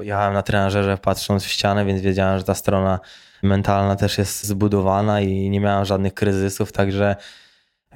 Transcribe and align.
Jechałem 0.00 0.34
na 0.34 0.42
trenażerze 0.42 0.98
patrząc 0.98 1.44
w 1.44 1.48
ścianę, 1.48 1.84
więc 1.84 2.00
wiedziałem, 2.00 2.38
że 2.38 2.44
ta 2.44 2.54
strona 2.54 3.00
mentalna 3.42 3.96
też 3.96 4.18
jest 4.18 4.44
zbudowana 4.44 5.20
i 5.20 5.50
nie 5.50 5.60
miałem 5.60 5.84
żadnych 5.84 6.14
kryzysów, 6.14 6.72
także 6.72 7.16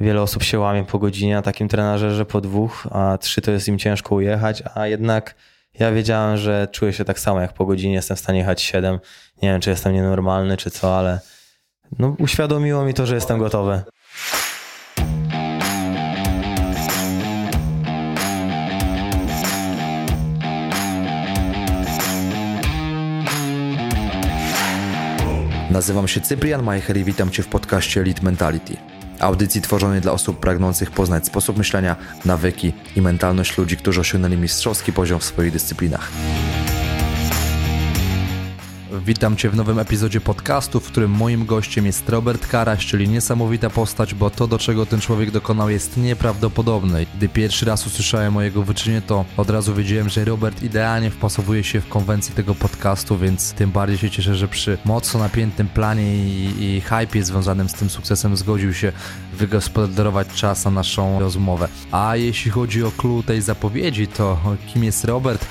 wiele 0.00 0.22
osób 0.22 0.42
się 0.42 0.58
łamie 0.58 0.84
po 0.84 0.98
godzinie 0.98 1.34
na 1.34 1.42
takim 1.42 1.68
trenażerze, 1.68 2.26
po 2.26 2.40
dwóch, 2.40 2.86
a 2.90 3.18
trzy 3.18 3.40
to 3.40 3.50
jest 3.50 3.68
im 3.68 3.78
ciężko 3.78 4.14
ujechać, 4.14 4.62
a 4.74 4.86
jednak 4.86 5.34
ja 5.78 5.92
wiedziałem, 5.92 6.36
że 6.36 6.68
czuję 6.72 6.92
się 6.92 7.04
tak 7.04 7.18
samo 7.18 7.40
jak 7.40 7.52
po 7.52 7.66
godzinie, 7.66 7.94
jestem 7.94 8.16
w 8.16 8.20
stanie 8.20 8.38
jechać 8.38 8.62
siedem. 8.62 8.98
Nie 9.42 9.48
wiem, 9.48 9.60
czy 9.60 9.70
jestem 9.70 9.92
nienormalny, 9.92 10.56
czy 10.56 10.70
co, 10.70 10.98
ale 10.98 11.20
no, 11.98 12.16
uświadomiło 12.18 12.84
mi 12.84 12.94
to, 12.94 13.06
że 13.06 13.14
jestem 13.14 13.38
gotowy. 13.38 13.82
Nazywam 25.70 26.08
się 26.08 26.20
Cyprian 26.20 26.62
Majcher 26.62 26.96
i 26.96 27.04
witam 27.04 27.30
Cię 27.30 27.42
w 27.42 27.48
podcaście 27.48 28.00
Elite 28.00 28.22
Mentality. 28.22 28.76
Audycji 29.20 29.60
tworzonej 29.60 30.00
dla 30.00 30.12
osób 30.12 30.40
pragnących 30.40 30.90
poznać 30.90 31.26
sposób 31.26 31.58
myślenia, 31.58 31.96
nawyki 32.24 32.72
i 32.96 33.02
mentalność 33.02 33.58
ludzi, 33.58 33.76
którzy 33.76 34.00
osiągnęli 34.00 34.36
mistrzowski 34.36 34.92
poziom 34.92 35.20
w 35.20 35.24
swoich 35.24 35.52
dyscyplinach. 35.52 36.10
Witam 38.98 39.36
Cię 39.36 39.50
w 39.50 39.56
nowym 39.56 39.78
epizodzie 39.78 40.20
podcastu, 40.20 40.80
w 40.80 40.86
którym 40.86 41.10
moim 41.10 41.46
gościem 41.46 41.86
jest 41.86 42.08
Robert 42.08 42.46
Karaś, 42.46 42.86
czyli 42.86 43.08
niesamowita 43.08 43.70
postać, 43.70 44.14
bo 44.14 44.30
to, 44.30 44.46
do 44.46 44.58
czego 44.58 44.86
ten 44.86 45.00
człowiek 45.00 45.30
dokonał, 45.30 45.70
jest 45.70 45.96
nieprawdopodobne. 45.96 47.06
Gdy 47.16 47.28
pierwszy 47.28 47.66
raz 47.66 47.86
usłyszałem 47.86 48.36
o 48.36 48.42
jego 48.42 48.62
wyczynie, 48.62 49.02
to 49.02 49.24
od 49.36 49.50
razu 49.50 49.74
wiedziałem, 49.74 50.08
że 50.08 50.24
Robert 50.24 50.62
idealnie 50.62 51.10
wpasowuje 51.10 51.64
się 51.64 51.80
w 51.80 51.88
konwencji 51.88 52.34
tego 52.34 52.54
podcastu, 52.54 53.18
więc 53.18 53.52
tym 53.52 53.70
bardziej 53.70 53.98
się 53.98 54.10
cieszę, 54.10 54.34
że 54.34 54.48
przy 54.48 54.78
mocno 54.84 55.20
napiętym 55.20 55.68
planie 55.68 56.16
i, 56.16 56.64
i 56.64 56.80
hypie 56.80 57.24
związanym 57.24 57.68
z 57.68 57.74
tym 57.74 57.90
sukcesem 57.90 58.36
zgodził 58.36 58.74
się 58.74 58.92
wygospodarować 59.32 60.28
czas 60.28 60.64
na 60.64 60.70
naszą 60.70 61.20
rozmowę. 61.20 61.68
A 61.92 62.16
jeśli 62.16 62.50
chodzi 62.50 62.84
o 62.84 62.90
clue 62.90 63.22
tej 63.22 63.42
zapowiedzi, 63.42 64.06
to 64.06 64.56
kim 64.72 64.84
jest 64.84 65.04
Robert? 65.04 65.46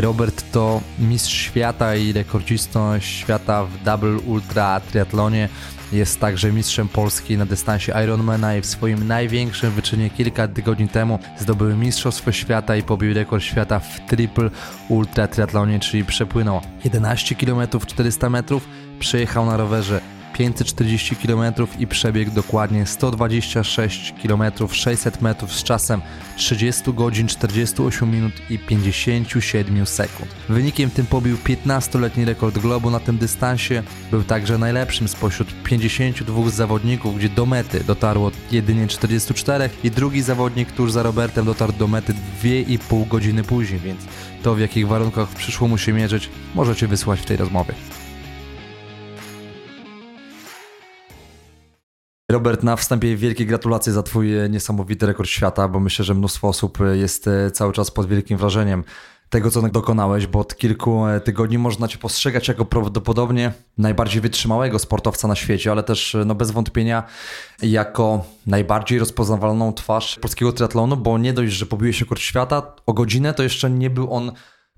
Robert 0.00 0.52
to 0.52 0.80
mistrz 0.98 1.34
świata 1.34 1.96
i 1.96 2.12
rekordzista 2.12 3.00
świata 3.00 3.64
w 3.64 3.84
double 3.84 4.18
ultra 4.18 4.80
triatlonie. 4.80 5.48
Jest 5.92 6.20
także 6.20 6.52
mistrzem 6.52 6.88
Polski 6.88 7.36
na 7.36 7.46
dystansie 7.46 7.92
Ironmana 8.04 8.56
i 8.56 8.60
w 8.60 8.66
swoim 8.66 9.06
największym 9.06 9.70
wyczynie 9.70 10.10
kilka 10.10 10.48
tygodni 10.48 10.88
temu 10.88 11.18
zdobył 11.38 11.76
mistrzostwo 11.76 12.32
świata 12.32 12.76
i 12.76 12.82
pobił 12.82 13.14
rekord 13.14 13.44
świata 13.44 13.78
w 13.78 14.00
triple 14.00 14.50
ultra 14.88 15.28
triatlonie, 15.28 15.80
czyli 15.80 16.04
przepłynął 16.04 16.60
11 16.84 17.34
km 17.34 17.68
400 17.86 18.30
metrów, 18.30 18.68
przejechał 18.98 19.46
na 19.46 19.56
rowerze 19.56 20.00
540 20.40 21.16
km 21.16 21.52
i 21.78 21.86
przebiegł 21.86 22.30
dokładnie 22.30 22.86
126 22.86 24.14
km 24.22 24.42
600 24.72 25.22
metrów 25.22 25.54
z 25.54 25.62
czasem 25.62 26.00
30 26.36 26.92
godzin 26.92 27.28
48 27.28 28.10
minut 28.10 28.32
i 28.50 28.58
57 28.58 29.86
sekund. 29.86 30.30
Wynikiem 30.48 30.90
tym 30.90 31.06
pobił 31.06 31.36
15-letni 31.36 32.24
rekord 32.24 32.58
globu 32.58 32.90
na 32.90 33.00
tym 33.00 33.18
dystansie. 33.18 33.82
Był 34.10 34.22
także 34.22 34.58
najlepszym 34.58 35.08
spośród 35.08 35.62
52 35.64 36.50
zawodników, 36.50 37.16
gdzie 37.16 37.28
do 37.28 37.46
mety 37.46 37.84
dotarło 37.84 38.30
jedynie 38.52 38.86
44 38.86 39.70
i 39.84 39.90
drugi 39.90 40.22
zawodnik 40.22 40.72
tuż 40.72 40.92
za 40.92 41.02
Robertem 41.02 41.46
dotarł 41.46 41.72
do 41.72 41.88
mety 41.88 42.14
2,5 42.42 43.08
godziny 43.08 43.44
później, 43.44 43.80
więc 43.80 44.00
to 44.42 44.54
w 44.54 44.60
jakich 44.60 44.88
warunkach 44.88 45.28
przyszło 45.28 45.68
mu 45.68 45.78
się 45.78 45.92
mierzyć 45.92 46.30
możecie 46.54 46.86
wysłać 46.86 47.20
w 47.20 47.24
tej 47.24 47.36
rozmowie. 47.36 47.74
Robert, 52.30 52.62
na 52.62 52.76
wstępie 52.76 53.16
wielkie 53.16 53.46
gratulacje 53.46 53.92
za 53.92 54.02
Twój 54.02 54.30
niesamowity 54.50 55.06
rekord 55.06 55.28
świata, 55.28 55.68
bo 55.68 55.80
myślę, 55.80 56.04
że 56.04 56.14
mnóstwo 56.14 56.48
osób 56.48 56.78
jest 56.92 57.28
e, 57.28 57.50
cały 57.50 57.72
czas 57.72 57.90
pod 57.90 58.08
wielkim 58.08 58.38
wrażeniem 58.38 58.84
tego, 59.30 59.50
co 59.50 59.62
dokonałeś, 59.62 60.26
bo 60.26 60.38
od 60.38 60.56
kilku 60.56 61.06
e, 61.06 61.20
tygodni 61.20 61.58
można 61.58 61.88
Cię 61.88 61.98
postrzegać 61.98 62.48
jako 62.48 62.64
prawdopodobnie 62.64 63.52
najbardziej 63.78 64.20
wytrzymałego 64.20 64.78
sportowca 64.78 65.28
na 65.28 65.34
świecie, 65.34 65.70
ale 65.70 65.82
też 65.82 66.14
e, 66.14 66.24
no, 66.24 66.34
bez 66.34 66.50
wątpienia 66.50 67.02
jako 67.62 68.24
najbardziej 68.46 68.98
rozpoznawalną 68.98 69.72
twarz 69.72 70.18
polskiego 70.18 70.52
triatlonu, 70.52 70.96
bo 70.96 71.18
nie 71.18 71.32
dość, 71.32 71.52
że 71.52 71.66
pobiłeś 71.66 72.00
rekord 72.00 72.20
świata 72.20 72.74
o 72.86 72.92
godzinę, 72.92 73.34
to 73.34 73.42
jeszcze 73.42 73.70
nie 73.70 73.90
był 73.90 74.12
on 74.12 74.32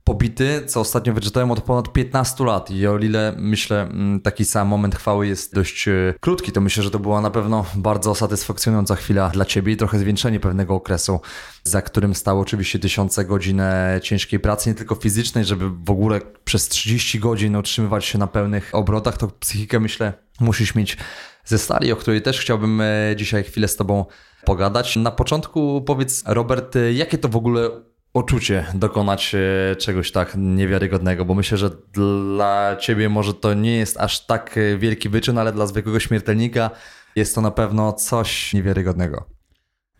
pobity, 0.05 0.63
co 0.67 0.81
ostatnio 0.81 1.13
wyczytałem 1.13 1.51
od 1.51 1.61
ponad 1.61 1.93
15 1.93 2.45
lat. 2.45 2.71
I 2.71 2.87
o 2.87 2.99
ile 2.99 3.35
myślę 3.37 3.83
mm, 3.83 4.21
taki 4.21 4.45
sam 4.45 4.69
moment 4.69 4.95
chwały 4.95 5.27
jest 5.27 5.55
dość 5.55 5.89
e, 5.89 6.15
krótki, 6.21 6.53
to 6.53 6.61
myślę, 6.61 6.83
że 6.83 6.91
to 6.91 6.99
była 6.99 7.21
na 7.21 7.31
pewno 7.31 7.65
bardzo 7.75 8.15
satysfakcjonująca 8.15 8.95
chwila 8.95 9.29
dla 9.29 9.45
Ciebie 9.45 9.73
i 9.73 9.77
trochę 9.77 9.99
zwieńczenie 9.99 10.41
pewnego 10.41 10.75
okresu, 10.75 11.21
za 11.65 11.83
którym 11.83 12.15
stało 12.15 12.41
oczywiście 12.41 12.79
tysiące 12.79 13.25
godzin 13.25 13.61
e, 13.61 14.01
ciężkiej 14.03 14.41
pracy, 14.41 14.71
nie 14.71 14.75
tylko 14.75 14.95
fizycznej, 14.95 15.45
żeby 15.45 15.71
w 15.71 15.91
ogóle 15.91 16.21
przez 16.45 16.69
30 16.69 17.19
godzin 17.19 17.57
utrzymywać 17.57 18.05
się 18.05 18.19
na 18.19 18.27
pełnych 18.27 18.71
obrotach, 18.73 19.17
to 19.17 19.29
psychikę 19.29 19.81
myślę 19.81 20.13
musisz 20.41 20.75
mieć 20.75 20.97
ze 21.45 21.59
stali, 21.59 21.93
o 21.93 21.97
której 21.97 22.23
też 22.23 22.41
chciałbym 22.41 22.81
e, 22.81 23.15
dzisiaj 23.17 23.45
chwilę 23.45 23.69
z 23.69 23.77
Tobą 23.77 24.05
pogadać. 24.45 24.97
Na 24.97 25.11
początku 25.11 25.83
powiedz 25.87 26.23
Robert, 26.27 26.75
jakie 26.93 27.19
to 27.19 27.29
w 27.29 27.37
ogóle 27.37 27.71
uczucie 28.15 28.67
dokonać 28.75 29.35
e, 29.35 29.77
czegoś 29.77 30.13
tak 30.13 30.33
niewiarygodnego, 30.37 31.25
bo 31.25 31.35
myślę, 31.35 31.59
że 31.59 31.71
dla 31.93 32.77
ciebie 32.81 33.09
może 33.09 33.35
to 33.35 33.55
nie 33.55 33.77
jest 33.77 33.97
aż 34.01 34.27
tak 34.27 34.59
e, 34.59 34.79
wielki 34.79 35.09
wyczyn, 35.09 35.39
ale 35.39 35.53
dla 35.53 35.67
zwykłego 35.67 36.01
śmiertelnika 36.01 36.71
jest 37.17 37.35
to 37.35 37.41
na 37.41 37.51
pewno 37.51 37.93
coś 37.93 38.55
niewiarygodnego. 38.55 39.25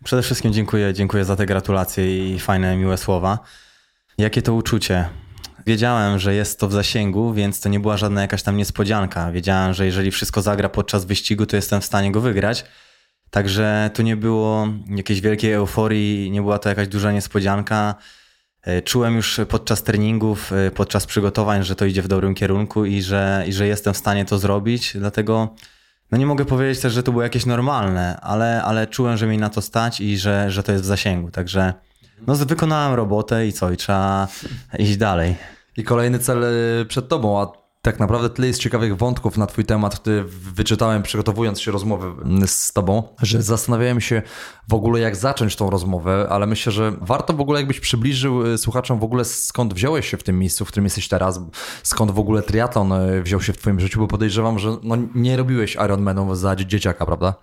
Przede 0.03 0.21
wszystkim 0.21 0.53
dziękuję, 0.53 0.93
dziękuję 0.93 1.25
za 1.25 1.35
te 1.35 1.45
gratulacje 1.45 2.33
i 2.35 2.39
fajne, 2.39 2.77
miłe 2.77 2.97
słowa. 2.97 3.39
Jakie 4.17 4.41
to 4.41 4.53
uczucie? 4.53 5.09
Wiedziałem, 5.65 6.19
że 6.19 6.35
jest 6.35 6.59
to 6.59 6.67
w 6.67 6.73
zasięgu, 6.73 7.33
więc 7.33 7.59
to 7.59 7.69
nie 7.69 7.79
była 7.79 7.97
żadna 7.97 8.21
jakaś 8.21 8.43
tam 8.43 8.57
niespodzianka. 8.57 9.31
Wiedziałem, 9.31 9.73
że 9.73 9.85
jeżeli 9.85 10.11
wszystko 10.11 10.41
zagra 10.41 10.69
podczas 10.69 11.05
wyścigu, 11.05 11.45
to 11.45 11.55
jestem 11.55 11.81
w 11.81 11.85
stanie 11.85 12.11
go 12.11 12.21
wygrać. 12.21 12.65
Także 13.33 13.89
tu 13.93 14.01
nie 14.01 14.15
było 14.15 14.67
jakiejś 14.89 15.21
wielkiej 15.21 15.51
euforii, 15.53 16.31
nie 16.31 16.41
była 16.41 16.59
to 16.59 16.69
jakaś 16.69 16.87
duża 16.87 17.11
niespodzianka. 17.11 17.95
E, 18.61 18.81
czułem 18.81 19.15
już 19.15 19.41
podczas 19.49 19.83
treningów, 19.83 20.53
e, 20.53 20.71
podczas 20.71 21.05
przygotowań, 21.05 21.63
że 21.63 21.75
to 21.75 21.85
idzie 21.85 22.01
w 22.01 22.07
dobrym 22.07 22.35
kierunku 22.35 22.85
i 22.85 23.01
że, 23.01 23.43
i 23.47 23.53
że 23.53 23.67
jestem 23.67 23.93
w 23.93 23.97
stanie 23.97 24.25
to 24.25 24.37
zrobić, 24.37 24.91
dlatego 24.95 25.55
no 26.11 26.17
nie 26.17 26.25
mogę 26.25 26.45
powiedzieć 26.45 26.79
też, 26.79 26.93
że 26.93 27.03
to 27.03 27.11
było 27.11 27.23
jakieś 27.23 27.45
normalne, 27.45 28.19
ale, 28.21 28.63
ale 28.63 28.87
czułem, 28.87 29.17
że 29.17 29.27
mi 29.27 29.37
na 29.37 29.49
to 29.49 29.61
stać 29.61 30.01
i 30.01 30.17
że, 30.17 30.51
że 30.51 30.63
to 30.63 30.71
jest 30.71 30.83
w 30.83 30.87
zasięgu. 30.87 31.31
Także 31.31 31.73
no, 32.27 32.35
wykonałem 32.35 32.93
robotę 32.93 33.47
i 33.47 33.53
co, 33.53 33.71
i 33.71 33.77
trzeba 33.77 34.27
iść 34.79 34.97
dalej. 34.97 35.35
I 35.77 35.83
kolejny 35.83 36.19
cel 36.19 36.43
e, 36.43 36.85
przed 36.85 37.07
tobą, 37.07 37.41
a 37.41 37.62
tak 37.85 37.99
naprawdę 37.99 38.29
tyle 38.29 38.47
jest 38.47 38.59
ciekawych 38.59 38.97
wątków 38.97 39.37
na 39.37 39.47
Twój 39.47 39.65
temat, 39.65 39.99
który 39.99 40.23
wyczytałem 40.27 41.03
przygotowując 41.03 41.61
się 41.61 41.71
rozmowy 41.71 42.11
z 42.47 42.73
Tobą, 42.73 43.03
że 43.21 43.41
zastanawiałem 43.41 44.01
się 44.01 44.21
w 44.67 44.73
ogóle 44.73 44.99
jak 44.99 45.15
zacząć 45.15 45.55
tą 45.55 45.69
rozmowę, 45.69 46.27
ale 46.29 46.47
myślę, 46.47 46.71
że 46.71 46.93
warto 47.01 47.33
w 47.33 47.41
ogóle 47.41 47.59
jakbyś 47.59 47.79
przybliżył 47.79 48.45
y, 48.45 48.57
słuchaczom 48.57 48.99
w 48.99 49.03
ogóle 49.03 49.25
skąd 49.25 49.73
wziąłeś 49.73 50.09
się 50.09 50.17
w 50.17 50.23
tym 50.23 50.39
miejscu, 50.39 50.65
w 50.65 50.67
którym 50.67 50.85
jesteś 50.85 51.07
teraz, 51.07 51.39
skąd 51.83 52.11
w 52.11 52.19
ogóle 52.19 52.41
triatlon 52.41 52.91
y, 52.91 53.23
wziął 53.23 53.41
się 53.41 53.53
w 53.53 53.57
Twoim 53.57 53.79
życiu, 53.79 53.99
bo 53.99 54.07
podejrzewam, 54.07 54.59
że 54.59 54.77
no 54.83 54.97
nie 55.15 55.37
robiłeś 55.37 55.75
Ironmanów 55.75 56.39
za 56.39 56.55
dzieciaka, 56.55 57.05
prawda? 57.05 57.33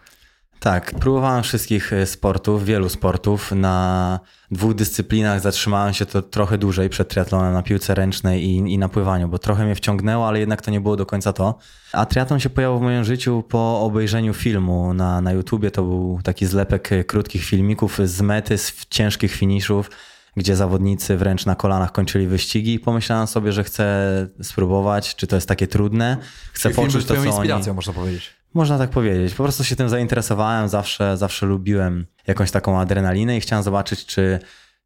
Tak, 0.60 0.94
próbowałem 0.94 1.42
wszystkich 1.42 1.92
e, 1.92 2.06
sportów, 2.06 2.64
wielu 2.64 2.88
sportów. 2.88 3.52
Na 3.52 4.20
dwóch 4.50 4.74
dyscyplinach 4.74 5.40
zatrzymałem 5.40 5.94
się 5.94 6.06
to 6.06 6.22
trochę 6.22 6.58
dłużej 6.58 6.88
przed 6.88 7.08
triatlonem, 7.08 7.52
na 7.52 7.62
piłce 7.62 7.94
ręcznej 7.94 8.44
i, 8.44 8.56
i 8.56 8.78
na 8.78 8.88
pływaniu, 8.88 9.28
bo 9.28 9.38
trochę 9.38 9.64
mnie 9.64 9.74
wciągnęło, 9.74 10.28
ale 10.28 10.40
jednak 10.40 10.62
to 10.62 10.70
nie 10.70 10.80
było 10.80 10.96
do 10.96 11.06
końca 11.06 11.32
to. 11.32 11.58
A 11.92 12.06
triatlon 12.06 12.40
się 12.40 12.50
pojawił 12.50 12.78
w 12.78 12.82
moim 12.82 13.04
życiu 13.04 13.44
po 13.48 13.80
obejrzeniu 13.80 14.34
filmu 14.34 14.94
na, 14.94 15.20
na 15.20 15.32
YouTubie. 15.32 15.70
To 15.70 15.82
był 15.82 16.20
taki 16.22 16.46
zlepek 16.46 16.92
e, 16.92 17.04
krótkich 17.04 17.44
filmików 17.44 17.98
z 18.04 18.20
mety, 18.20 18.58
z 18.58 18.86
ciężkich 18.90 19.32
finiszów, 19.32 19.90
gdzie 20.36 20.56
zawodnicy 20.56 21.16
wręcz 21.16 21.46
na 21.46 21.54
kolanach 21.54 21.92
kończyli 21.92 22.26
wyścigi. 22.26 22.78
Pomyślałem 22.78 23.26
sobie, 23.26 23.52
że 23.52 23.64
chcę 23.64 24.26
spróbować, 24.42 25.16
czy 25.16 25.26
to 25.26 25.36
jest 25.36 25.48
takie 25.48 25.66
trudne. 25.66 26.16
Chcę 26.52 26.62
Czyli 26.62 26.74
poczuć 26.74 27.04
to, 27.04 27.14
co 27.14 27.24
inspiracją, 27.24 27.72
oni... 27.72 27.76
można 27.76 27.92
powiedzieć. 27.92 28.39
Można 28.54 28.78
tak 28.78 28.90
powiedzieć. 28.90 29.34
Po 29.34 29.42
prostu 29.42 29.64
się 29.64 29.76
tym 29.76 29.88
zainteresowałem, 29.88 30.68
zawsze, 30.68 31.16
zawsze 31.16 31.46
lubiłem 31.46 32.06
jakąś 32.26 32.50
taką 32.50 32.80
adrenalinę 32.80 33.36
i 33.36 33.40
chciałem 33.40 33.62
zobaczyć, 33.62 34.06
czy. 34.06 34.38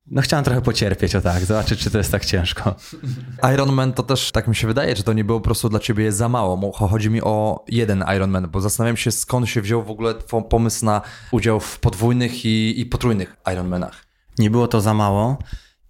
No 0.06 0.22
chciałem 0.22 0.44
trochę 0.44 0.60
pocierpieć, 0.60 1.14
o 1.14 1.20
tak, 1.20 1.44
zobaczyć, 1.44 1.80
czy 1.80 1.90
to 1.90 1.98
jest 1.98 2.12
tak 2.12 2.24
ciężko. 2.24 2.74
Ironman 3.54 3.92
to 3.92 4.02
też, 4.02 4.32
tak 4.32 4.48
mi 4.48 4.56
się 4.56 4.66
wydaje, 4.66 4.94
czy 4.94 5.02
to 5.02 5.12
nie 5.12 5.24
było 5.24 5.40
po 5.40 5.44
prostu 5.44 5.68
dla 5.68 5.78
ciebie 5.78 6.12
za 6.12 6.28
mało. 6.28 6.72
Chodzi 6.72 7.10
mi 7.10 7.22
o 7.22 7.64
jeden 7.68 8.04
Ironman, 8.16 8.50
bo 8.50 8.60
zastanawiam 8.60 8.96
się, 8.96 9.10
skąd 9.10 9.48
się 9.48 9.62
wziął 9.62 9.82
w 9.82 9.90
ogóle 9.90 10.14
pomysł 10.48 10.84
na 10.84 11.02
udział 11.30 11.60
w 11.60 11.80
podwójnych 11.80 12.44
i, 12.44 12.80
i 12.80 12.86
potrójnych 12.86 13.36
Ironmanach. 13.52 14.06
Nie 14.38 14.50
było 14.50 14.68
to 14.68 14.80
za 14.80 14.94
mało 14.94 15.38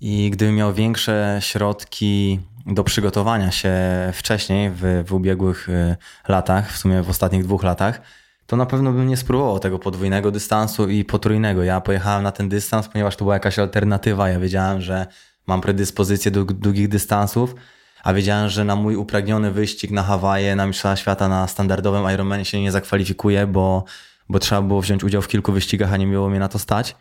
i 0.01 0.31
gdybym 0.31 0.55
miał 0.55 0.75
większe 0.75 1.39
środki 1.43 2.41
do 2.67 2.85
przygotowania 2.85 3.51
się 3.51 3.73
wcześniej, 4.13 4.71
w, 4.71 5.05
w 5.07 5.13
ubiegłych 5.13 5.69
y, 5.69 5.97
latach, 6.29 6.73
w 6.73 6.79
sumie 6.79 7.03
w 7.03 7.11
ostatnich 7.11 7.45
dwóch 7.45 7.63
latach, 7.63 8.01
to 8.47 8.57
na 8.57 8.67
pewno 8.67 8.93
bym 8.93 9.09
nie 9.09 9.17
spróbował 9.17 9.59
tego 9.59 9.79
podwójnego 9.79 10.31
dystansu 10.31 10.89
i 10.89 11.05
potrójnego. 11.05 11.63
Ja 11.63 11.81
pojechałem 11.81 12.23
na 12.23 12.33
ten 12.33 12.49
dystans, 12.49 12.89
ponieważ 12.89 13.17
to 13.17 13.25
była 13.25 13.35
jakaś 13.35 13.59
alternatywa. 13.59 14.29
Ja 14.29 14.41
wiedziałem, 14.41 14.81
że 14.81 15.07
mam 15.47 15.61
predyspozycję 15.61 16.31
do 16.31 16.45
długich 16.45 16.89
dystansów, 16.89 17.55
a 18.03 18.15
wiedziałem, 18.15 18.49
że 18.49 18.65
na 18.65 18.77
mój 18.77 18.97
upragniony 18.97 19.51
wyścig 19.51 19.91
na 19.91 20.03
Hawaje, 20.03 20.57
na 20.57 20.67
Mistrzostwa 20.67 20.97
Świata, 20.97 21.29
na 21.29 21.49
standardowym 21.49 22.15
Ironmanie 22.15 22.45
się 22.45 22.61
nie 22.61 22.73
zakwalifikuję, 22.73 23.47
bo, 23.47 23.85
bo 24.29 24.39
trzeba 24.39 24.63
było 24.63 24.81
wziąć 24.81 25.05
udział 25.05 25.23
w 25.23 25.29
kilku 25.29 25.53
wyścigach, 25.53 25.93
a 25.93 25.97
nie 25.97 26.07
miało 26.07 26.29
mnie 26.31 26.39
na 26.39 26.49
to 26.49 26.59
stać. 26.59 26.97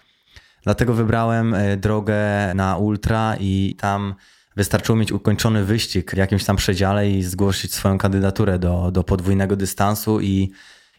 Dlatego 0.63 0.93
wybrałem 0.93 1.53
e, 1.53 1.77
drogę 1.77 2.17
na 2.55 2.77
ultra 2.77 3.35
i 3.39 3.75
tam 3.79 4.15
wystarczyło 4.55 4.95
mieć 4.95 5.11
ukończony 5.11 5.63
wyścig 5.63 6.11
w 6.11 6.17
jakimś 6.17 6.45
tam 6.45 6.55
przedziale 6.55 7.09
i 7.09 7.23
zgłosić 7.23 7.73
swoją 7.73 7.97
kandydaturę 7.97 8.59
do, 8.59 8.91
do 8.91 9.03
podwójnego 9.03 9.55
dystansu 9.55 10.21
i, 10.21 10.51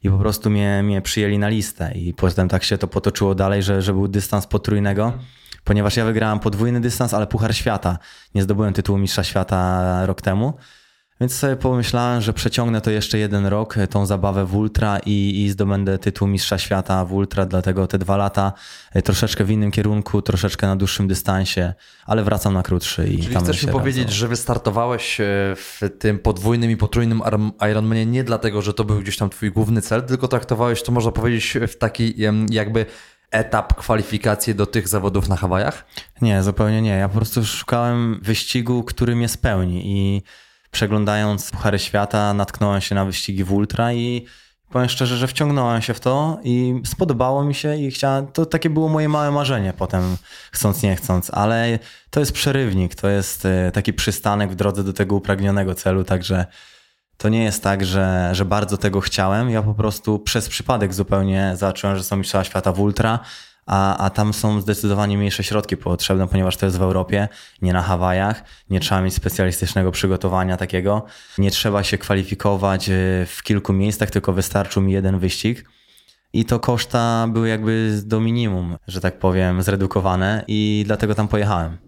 i 0.03 0.11
po 0.11 0.19
prostu 0.19 0.51
mnie, 0.51 0.83
mnie 0.83 1.03
przyjęli 1.03 1.39
na 1.39 1.49
listę. 1.49 1.93
I 1.95 2.15
potem 2.15 2.49
tak 2.49 2.65
się 2.65 2.79
to 2.79 2.89
potoczyło 2.89 3.35
dalej, 3.35 3.63
że, 3.63 3.83
że 3.83 3.93
był 3.93 4.09
dystans 4.09 4.47
potrójnego, 4.47 5.13
ponieważ 5.65 5.97
ja 5.97 6.05
wygrałem 6.05 6.41
podwójny 6.41 6.81
dystans, 6.81 7.15
ale 7.15 7.27
Puchar 7.27 7.55
Świata. 7.55 7.99
Nie 8.35 8.43
zdobyłem 8.43 8.73
tytułu 8.73 8.99
Mistrza 8.99 9.25
Świata 9.25 10.07
rok 10.07 10.23
temu. 10.23 10.55
Więc 11.21 11.35
sobie 11.35 11.57
pomyślałem, 11.57 12.21
że 12.21 12.33
przeciągnę 12.33 12.81
to 12.81 12.91
jeszcze 12.91 13.19
jeden 13.19 13.47
rok, 13.47 13.79
e, 13.79 13.87
tą 13.87 14.07
zabawę 14.07 14.47
w 14.47 14.57
ultra 14.57 14.99
i, 15.07 15.43
i 15.45 15.51
zdobędę 15.51 15.99
tytuł 15.99 16.29
Mistrza 16.29 16.59
Świata 16.59 17.05
w 17.05 17.13
ultra, 17.13 17.47
dlatego 17.47 17.87
te 17.87 17.99
dwa 17.99 18.17
lata 18.17 18.53
e, 18.93 19.03
troszeczkę 19.03 19.45
w 19.45 19.51
innym 19.51 19.71
kierunku, 19.71 20.23
troszeczkę 20.23 20.67
na 20.67 20.77
dłuższym 20.77 21.09
dystansie, 21.09 21.75
ale 22.07 22.25
wracam 22.25 22.55
na 22.55 22.63
krótszy. 22.63 23.09
I 23.09 23.19
Czyli 23.19 23.35
tam 23.35 23.43
chcesz 23.45 23.67
mi 23.67 23.73
powiedzieć, 23.73 24.13
że 24.13 24.29
wystartowałeś 24.29 25.21
e, 25.21 25.25
w 25.57 25.81
tym 25.99 26.19
podwójnym 26.19 26.71
i 26.71 26.77
potrójnym 26.77 27.23
Ironmanie 27.71 28.07
nie 28.07 28.25
dlatego, 28.25 28.63
że 28.63 28.75
to 28.75 28.85
był 28.85 29.01
gdzieś 29.01 29.17
tam 29.17 29.31
twój 29.31 29.51
główny 29.51 29.83
cel, 29.83 30.03
tylko 30.03 30.29
traktowałeś 30.29 30.83
to, 30.83 30.93
można 30.93 31.13
powiedzieć, 31.13 31.59
w 31.69 31.79
taki 31.79 32.15
jakby 32.51 32.87
etap 33.31 33.75
kwalifikacji 33.75 34.55
do 34.55 34.67
tych 34.67 34.89
zawodów 34.89 35.29
na 35.29 35.37
Hawajach? 35.37 35.87
Nie, 36.23 36.43
zupełnie 36.43 36.83
nie. 36.83 36.91
Ja 36.91 37.09
po 37.09 37.17
prostu 37.17 37.45
szukałem 37.45 38.21
wyścigu, 38.23 38.85
który 38.85 39.17
mnie 39.17 39.29
spełni 39.29 39.83
i 39.85 40.23
przeglądając 40.75 41.51
Puchary 41.51 41.79
Świata 41.79 42.35
natknąłem 42.35 42.81
się 42.81 42.95
na 42.95 43.05
wyścigi 43.05 43.45
w 43.45 43.53
Ultra 43.53 43.93
i 43.93 44.27
powiem 44.71 44.89
szczerze, 44.89 45.17
że 45.17 45.27
wciągnąłem 45.27 45.83
się 45.83 45.95
w 45.95 46.01
to 46.01 46.39
i 46.45 46.81
spodobało 46.85 47.45
mi 47.45 47.55
się 47.55 47.77
i 47.77 47.91
chciałem, 47.91 48.27
to 48.27 48.47
takie 48.47 48.71
było 48.71 48.89
moje 48.89 49.09
małe 49.09 49.31
marzenie 49.31 49.73
potem, 49.79 50.17
chcąc 50.53 50.83
nie 50.83 50.97
chcąc, 50.97 51.31
ale 51.35 51.79
to 52.11 52.21
jest 52.21 52.33
przerywnik, 52.33 52.95
to 52.95 53.09
jest 53.09 53.47
e, 53.47 53.71
taki 53.73 53.93
przystanek 53.93 54.51
w 54.51 54.55
drodze 54.55 54.85
do 54.85 54.93
tego 54.93 55.17
upragnionego 55.17 55.75
celu, 55.75 56.05
także 56.05 56.47
to 57.17 57.29
nie 57.29 57.45
jest 57.45 57.63
tak, 57.63 57.85
że, 57.85 58.31
że 58.33 58.45
bardzo 58.45 58.77
tego 58.77 59.01
chciałem, 59.01 59.51
ja 59.51 59.63
po 59.63 59.75
prostu 59.75 60.19
przez 60.19 60.49
przypadek 60.49 60.95
zupełnie 60.95 61.53
zacząłem, 61.57 61.97
że 61.97 62.05
są 62.05 62.17
Mistrzostwa 62.17 62.51
Świata 62.51 62.73
w 62.73 62.81
Ultra, 62.81 63.19
a, 63.67 63.97
a 63.97 64.11
tam 64.11 64.35
są 64.35 64.61
zdecydowanie 64.61 65.19
mniejsze 65.19 65.45
środki 65.45 65.77
potrzebne, 65.77 66.29
ponieważ 66.29 66.57
to 66.57 66.67
jest 66.67 66.79
w 66.79 66.83
Europie, 66.83 67.29
nie 67.63 67.73
na 67.73 67.83
Hawajach, 67.83 68.45
nie 68.71 68.81
trzeba 68.81 69.01
mieć 69.01 69.15
specjalistycznego 69.15 69.91
przygotowania 69.91 70.57
takiego, 70.57 71.05
nie 71.39 71.51
trzeba 71.51 71.83
się 71.83 71.99
kwalifikować 71.99 72.89
e, 72.89 72.93
w 73.27 73.43
kilku 73.43 73.73
miejscach, 73.73 74.11
tylko 74.11 74.33
wystarczył 74.33 74.83
mi 74.83 74.93
jeden 74.93 75.19
wyścig. 75.19 75.65
I 76.33 76.45
to 76.45 76.61
koszta 76.61 77.27
były 77.29 77.49
jakby 77.49 78.03
do 78.05 78.21
minimum, 78.21 78.77
że 78.87 79.01
tak 79.01 79.19
powiem, 79.19 79.63
zredukowane 79.63 80.45
i 80.49 80.83
dlatego 80.87 81.15
tam 81.15 81.29
pojechałem. 81.29 81.79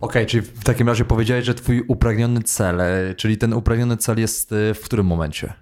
Okay, 0.00 0.26
czyli 0.26 0.42
w 0.42 0.64
takim 0.64 0.88
razie 0.88 1.04
powiedziałeś, 1.04 1.44
że 1.44 1.54
twój 1.54 1.84
upragniony 1.88 2.42
cel, 2.42 2.80
e, 2.80 3.14
czyli 3.14 3.38
ten 3.38 3.52
upragniony 3.52 3.96
cel 3.96 4.18
jest 4.18 4.52
e, 4.52 4.74
w 4.74 4.80
którym 4.80 5.06
momencie? 5.06 5.52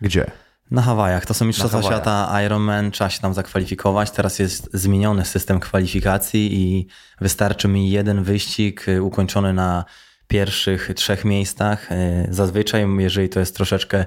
Gdzie? 0.00 0.30
Na 0.70 0.82
Hawajach. 0.82 1.26
To 1.26 1.34
są 1.34 1.44
Mistrzostwa 1.44 1.82
Świata 1.82 2.42
Ironman, 2.46 2.90
trzeba 2.90 3.10
się 3.10 3.20
tam 3.20 3.34
zakwalifikować. 3.34 4.10
Teraz 4.10 4.38
jest 4.38 4.70
zmieniony 4.72 5.24
system 5.24 5.60
kwalifikacji 5.60 6.54
i 6.54 6.86
wystarczy 7.20 7.68
mi 7.68 7.90
jeden 7.90 8.22
wyścig 8.22 8.88
y, 8.88 9.02
ukończony 9.02 9.52
na 9.52 9.84
pierwszych 10.28 10.90
trzech 10.96 11.24
miejscach. 11.24 11.92
Y, 11.92 12.26
zazwyczaj, 12.30 12.86
jeżeli 12.98 13.28
to 13.28 13.40
jest 13.40 13.56
troszeczkę 13.56 14.06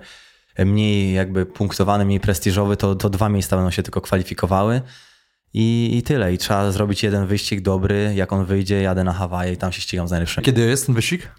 mniej 0.60 1.14
jakby 1.14 1.46
punktowany, 1.46 2.06
mniej 2.06 2.20
prestiżowy, 2.20 2.78
to, 2.78 2.96
to 2.96 3.10
dwa 3.10 3.30
miejsca 3.30 3.56
będą 3.56 3.72
się 3.72 3.84
tylko 3.84 4.02
kwalifikowały. 4.02 4.82
I, 5.54 5.98
I 5.98 6.04
tyle. 6.04 6.34
I 6.34 6.38
trzeba 6.38 6.72
zrobić 6.72 7.04
jeden 7.04 7.28
wyścig 7.28 7.62
dobry. 7.62 8.14
Jak 8.16 8.34
on 8.34 8.46
wyjdzie, 8.46 8.82
jadę 8.82 9.04
na 9.04 9.14
Hawaje 9.14 9.54
i 9.54 9.58
tam 9.58 9.72
się 9.72 9.82
ścigam 9.82 10.08
z 10.08 10.12
najlepszymi. 10.12 10.46
Kiedy 10.46 10.62
jest 10.62 10.86
ten 10.86 10.96
wyścig? 10.96 11.30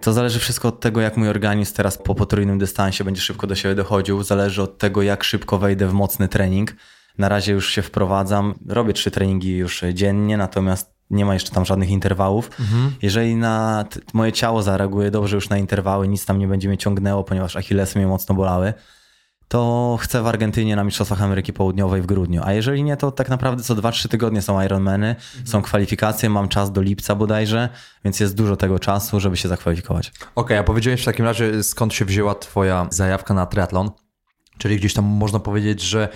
To 0.00 0.12
zależy 0.12 0.38
wszystko 0.38 0.68
od 0.68 0.80
tego, 0.80 1.00
jak 1.00 1.16
mój 1.16 1.28
organizm 1.28 1.74
teraz 1.74 1.98
po 1.98 2.14
potrójnym 2.14 2.58
dystansie 2.58 3.04
będzie 3.04 3.20
szybko 3.20 3.46
do 3.46 3.54
siebie 3.54 3.74
dochodził. 3.74 4.22
Zależy 4.22 4.62
od 4.62 4.78
tego, 4.78 5.02
jak 5.02 5.24
szybko 5.24 5.58
wejdę 5.58 5.88
w 5.88 5.92
mocny 5.92 6.28
trening. 6.28 6.72
Na 7.18 7.28
razie 7.28 7.52
już 7.52 7.70
się 7.70 7.82
wprowadzam. 7.82 8.54
Robię 8.68 8.92
trzy 8.92 9.10
treningi 9.10 9.56
już 9.56 9.84
dziennie, 9.92 10.36
natomiast 10.36 10.96
nie 11.10 11.24
ma 11.24 11.34
jeszcze 11.34 11.50
tam 11.50 11.64
żadnych 11.64 11.90
interwałów. 11.90 12.50
Mhm. 12.60 12.92
Jeżeli 13.02 13.36
na 13.36 13.84
moje 14.12 14.32
ciało 14.32 14.62
zareaguje 14.62 15.10
dobrze 15.10 15.36
już 15.36 15.48
na 15.48 15.58
interwały, 15.58 16.08
nic 16.08 16.26
tam 16.26 16.38
nie 16.38 16.48
będzie 16.48 16.68
mnie 16.68 16.78
ciągnęło, 16.78 17.24
ponieważ 17.24 17.56
achillesy 17.56 17.98
mnie 17.98 18.06
mocno 18.06 18.34
bolały, 18.34 18.74
to 19.48 19.98
chcę 20.00 20.22
w 20.22 20.26
Argentynie 20.26 20.76
na 20.76 20.84
Mistrzostwach 20.84 21.22
Ameryki 21.22 21.52
Południowej 21.52 22.02
w 22.02 22.06
grudniu. 22.06 22.42
A 22.44 22.52
jeżeli 22.52 22.82
nie, 22.82 22.96
to 22.96 23.12
tak 23.12 23.28
naprawdę 23.28 23.62
co 23.62 23.74
2-3 23.74 24.08
tygodnie 24.08 24.42
są 24.42 24.62
Ironmany, 24.62 25.08
mhm. 25.08 25.46
są 25.46 25.62
kwalifikacje, 25.62 26.30
mam 26.30 26.48
czas 26.48 26.72
do 26.72 26.82
lipca 26.82 27.14
bodajże, 27.14 27.68
więc 28.04 28.20
jest 28.20 28.34
dużo 28.34 28.56
tego 28.56 28.78
czasu, 28.78 29.20
żeby 29.20 29.36
się 29.36 29.48
zakwalifikować. 29.48 30.08
Okej, 30.08 30.30
okay, 30.34 30.58
a 30.58 30.62
powiedziałeś 30.62 31.02
w 31.02 31.04
takim 31.04 31.24
razie, 31.24 31.62
skąd 31.62 31.94
się 31.94 32.04
wzięła 32.04 32.34
twoja 32.34 32.86
zajawka 32.90 33.34
na 33.34 33.46
triatlon? 33.46 33.90
Czyli 34.58 34.76
gdzieś 34.76 34.94
tam 34.94 35.04
można 35.04 35.40
powiedzieć, 35.40 35.82
że 35.82 36.08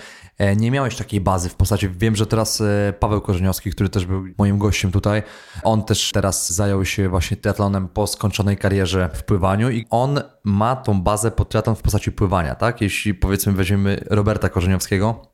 nie 0.55 0.71
miałeś 0.71 0.95
takiej 0.95 1.21
bazy 1.21 1.49
w 1.49 1.55
postaci. 1.55 1.89
Wiem, 1.89 2.15
że 2.15 2.27
teraz 2.27 2.61
e, 2.61 2.93
Paweł 2.99 3.21
Korzeniowski, 3.21 3.71
który 3.71 3.89
też 3.89 4.05
był 4.05 4.23
moim 4.37 4.57
gościem 4.57 4.91
tutaj, 4.91 5.23
on 5.63 5.83
też 5.83 6.11
teraz 6.11 6.53
zajął 6.53 6.85
się 6.85 7.09
właśnie 7.09 7.37
triatlonem 7.37 7.87
po 7.87 8.07
skończonej 8.07 8.57
karierze 8.57 9.09
w 9.13 9.23
pływaniu 9.23 9.69
i 9.69 9.85
on 9.89 10.19
ma 10.43 10.75
tą 10.75 11.01
bazę 11.01 11.31
pod 11.31 11.49
triatlon 11.49 11.75
w 11.75 11.81
postaci 11.81 12.11
pływania, 12.11 12.55
tak? 12.55 12.81
Jeśli 12.81 13.13
powiedzmy 13.13 13.53
weźmiemy 13.53 14.03
Roberta 14.09 14.49
Korzeniowskiego, 14.49 15.31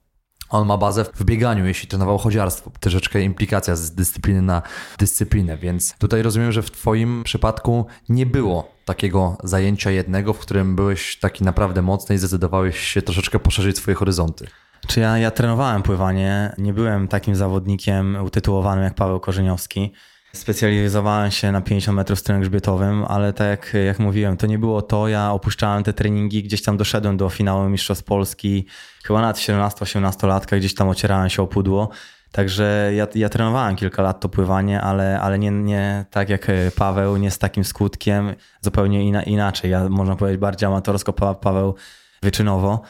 on 0.50 0.68
ma 0.68 0.78
bazę 0.78 1.06
w 1.14 1.24
bieganiu, 1.24 1.66
jeśli 1.66 1.88
trenował 1.88 2.18
chodziarstwo. 2.18 2.72
Troszeczkę 2.80 3.22
implikacja 3.22 3.76
z 3.76 3.92
dyscypliny 3.92 4.42
na 4.42 4.62
dyscyplinę, 4.98 5.58
więc 5.58 5.96
tutaj 5.98 6.22
rozumiem, 6.22 6.52
że 6.52 6.62
w 6.62 6.72
Twoim 6.72 7.24
przypadku 7.24 7.86
nie 8.10 8.26
było 8.26 8.72
takiego 8.86 9.38
zajęcia 9.44 9.92
jednego, 9.92 10.34
w 10.34 10.40
którym 10.40 10.76
byłeś 10.76 11.20
taki 11.20 11.44
naprawdę 11.44 11.82
mocny 11.82 12.16
i 12.16 12.18
zdecydowałeś 12.18 12.80
się 12.80 13.02
troszeczkę 13.02 13.40
poszerzyć 13.40 13.78
swoje 13.78 13.96
horyzonty. 13.96 14.48
Czy 14.88 15.00
ja, 15.00 15.18
ja 15.18 15.32
trenowałem 15.32 15.84
pływanie, 15.84 16.54
nie 16.58 16.74
byłem 16.74 17.08
takim 17.08 17.36
zawodnikiem 17.36 18.18
utytułowanym 18.24 18.84
jak 18.84 18.94
Paweł 18.94 19.20
Korzeniowski. 19.20 19.94
Specjalizowałem 20.34 21.32
się 21.32 21.52
na 21.52 21.62
50 21.62 21.96
metrów 21.96 22.24
trening 22.24 22.44
grzbietowym, 22.44 23.06
ale 23.06 23.34
tak 23.34 23.48
jak, 23.48 23.74
jak 23.86 24.00
mówiłem, 24.00 24.38
to 24.38 24.48
nie 24.48 24.60
było 24.60 24.82
to. 24.82 25.08
Ja 25.08 25.32
opuszczałem 25.32 25.84
te 25.84 25.94
treningi, 25.94 26.44
gdzieś 26.44 26.64
tam 26.64 26.78
doszedłem 26.78 27.18
do 27.18 27.30
finału 27.30 27.70
Mistrzostw 27.70 28.04
Polski, 28.04 28.66
chyba 29.04 29.22
nawet 29.22 29.38
17-18 29.38 30.28
latka, 30.28 30.58
gdzieś 30.58 30.76
tam 30.76 30.90
ocierałem 30.90 31.30
się 31.30 31.42
o 31.42 31.48
pudło. 31.48 31.90
Także 32.32 32.92
ja, 32.96 33.08
ja 33.16 33.30
trenowałem 33.30 33.76
kilka 33.76 34.02
lat 34.02 34.20
to 34.20 34.30
pływanie, 34.30 34.82
ale, 34.82 35.20
ale 35.22 35.40
nie, 35.40 35.52
nie 35.52 36.06
tak 36.12 36.30
jak 36.30 36.48
Paweł, 36.76 37.18
nie 37.18 37.32
z 37.32 37.38
takim 37.38 37.64
skutkiem, 37.64 38.36
zupełnie 38.62 39.04
ina, 39.04 39.24
inaczej. 39.24 39.72
Ja 39.72 39.90
można 39.90 40.16
powiedzieć 40.16 40.42
bardziej 40.42 40.68
amatorsko, 40.68 41.14
Paweł 41.14 41.76
wyczynowo. 42.22 42.82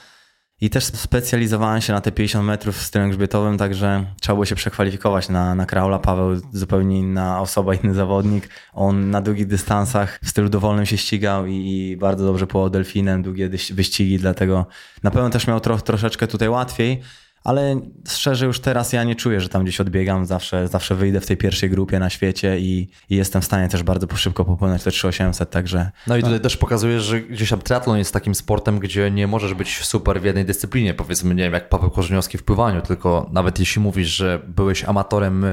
I 0.61 0.69
też 0.69 0.85
specjalizowałem 0.85 1.81
się 1.81 1.93
na 1.93 2.01
te 2.01 2.11
50 2.11 2.45
metrów 2.45 2.77
z 2.77 2.85
stylem 2.85 3.09
grzbietowym, 3.09 3.57
także 3.57 4.05
trzeba 4.21 4.35
było 4.35 4.45
się 4.45 4.55
przekwalifikować 4.55 5.29
na, 5.29 5.55
na 5.55 5.65
kraula. 5.65 5.99
Paweł 5.99 6.41
zupełnie 6.53 6.99
inna 6.99 7.41
osoba, 7.41 7.73
inny 7.75 7.93
zawodnik. 7.93 8.49
On 8.73 9.09
na 9.09 9.21
długich 9.21 9.47
dystansach 9.47 10.19
w 10.23 10.29
stylu 10.29 10.49
dowolnym 10.49 10.85
się 10.85 10.97
ścigał 10.97 11.45
i, 11.45 11.53
i 11.53 11.97
bardzo 11.97 12.25
dobrze 12.25 12.47
pływał 12.47 12.69
delfinem, 12.69 13.23
długie 13.23 13.49
wyścigi, 13.73 14.17
dlatego 14.17 14.65
na 15.03 15.11
pewno 15.11 15.29
też 15.29 15.47
miał 15.47 15.59
tro, 15.59 15.77
troszeczkę 15.77 16.27
tutaj 16.27 16.49
łatwiej 16.49 17.01
ale 17.47 17.79
szczerze 18.07 18.45
już 18.45 18.59
teraz 18.59 18.93
ja 18.93 19.03
nie 19.03 19.15
czuję, 19.15 19.41
że 19.41 19.49
tam 19.49 19.63
gdzieś 19.63 19.81
odbiegam, 19.81 20.25
zawsze, 20.25 20.67
zawsze 20.67 20.95
wyjdę 20.95 21.21
w 21.21 21.25
tej 21.25 21.37
pierwszej 21.37 21.69
grupie 21.69 21.99
na 21.99 22.09
świecie 22.09 22.59
i, 22.59 22.89
i 23.09 23.15
jestem 23.15 23.41
w 23.41 23.45
stanie 23.45 23.67
też 23.67 23.83
bardzo 23.83 24.15
szybko 24.15 24.45
popłynąć 24.45 24.83
te 24.83 24.91
3800, 24.91 25.49
także... 25.49 25.91
No 26.07 26.17
i 26.17 26.19
tutaj 26.19 26.33
no. 26.33 26.39
też 26.39 26.57
pokazujesz, 26.57 27.03
że 27.03 27.21
gdzieś 27.21 27.49
tam 27.49 27.61
triatlon 27.61 27.97
jest 27.97 28.13
takim 28.13 28.35
sportem, 28.35 28.79
gdzie 28.79 29.11
nie 29.11 29.27
możesz 29.27 29.53
być 29.53 29.85
super 29.85 30.21
w 30.21 30.25
jednej 30.25 30.45
dyscyplinie, 30.45 30.93
powiedzmy, 30.93 31.35
nie 31.35 31.43
wiem, 31.43 31.53
jak 31.53 31.69
Paweł 31.69 31.89
Korzeniowski 31.89 32.37
w 32.37 32.43
pływaniu, 32.43 32.81
tylko 32.81 33.29
nawet 33.31 33.59
jeśli 33.59 33.81
mówisz, 33.81 34.07
że 34.07 34.41
byłeś 34.47 34.83
amatorem 34.83 35.45
e, 35.45 35.47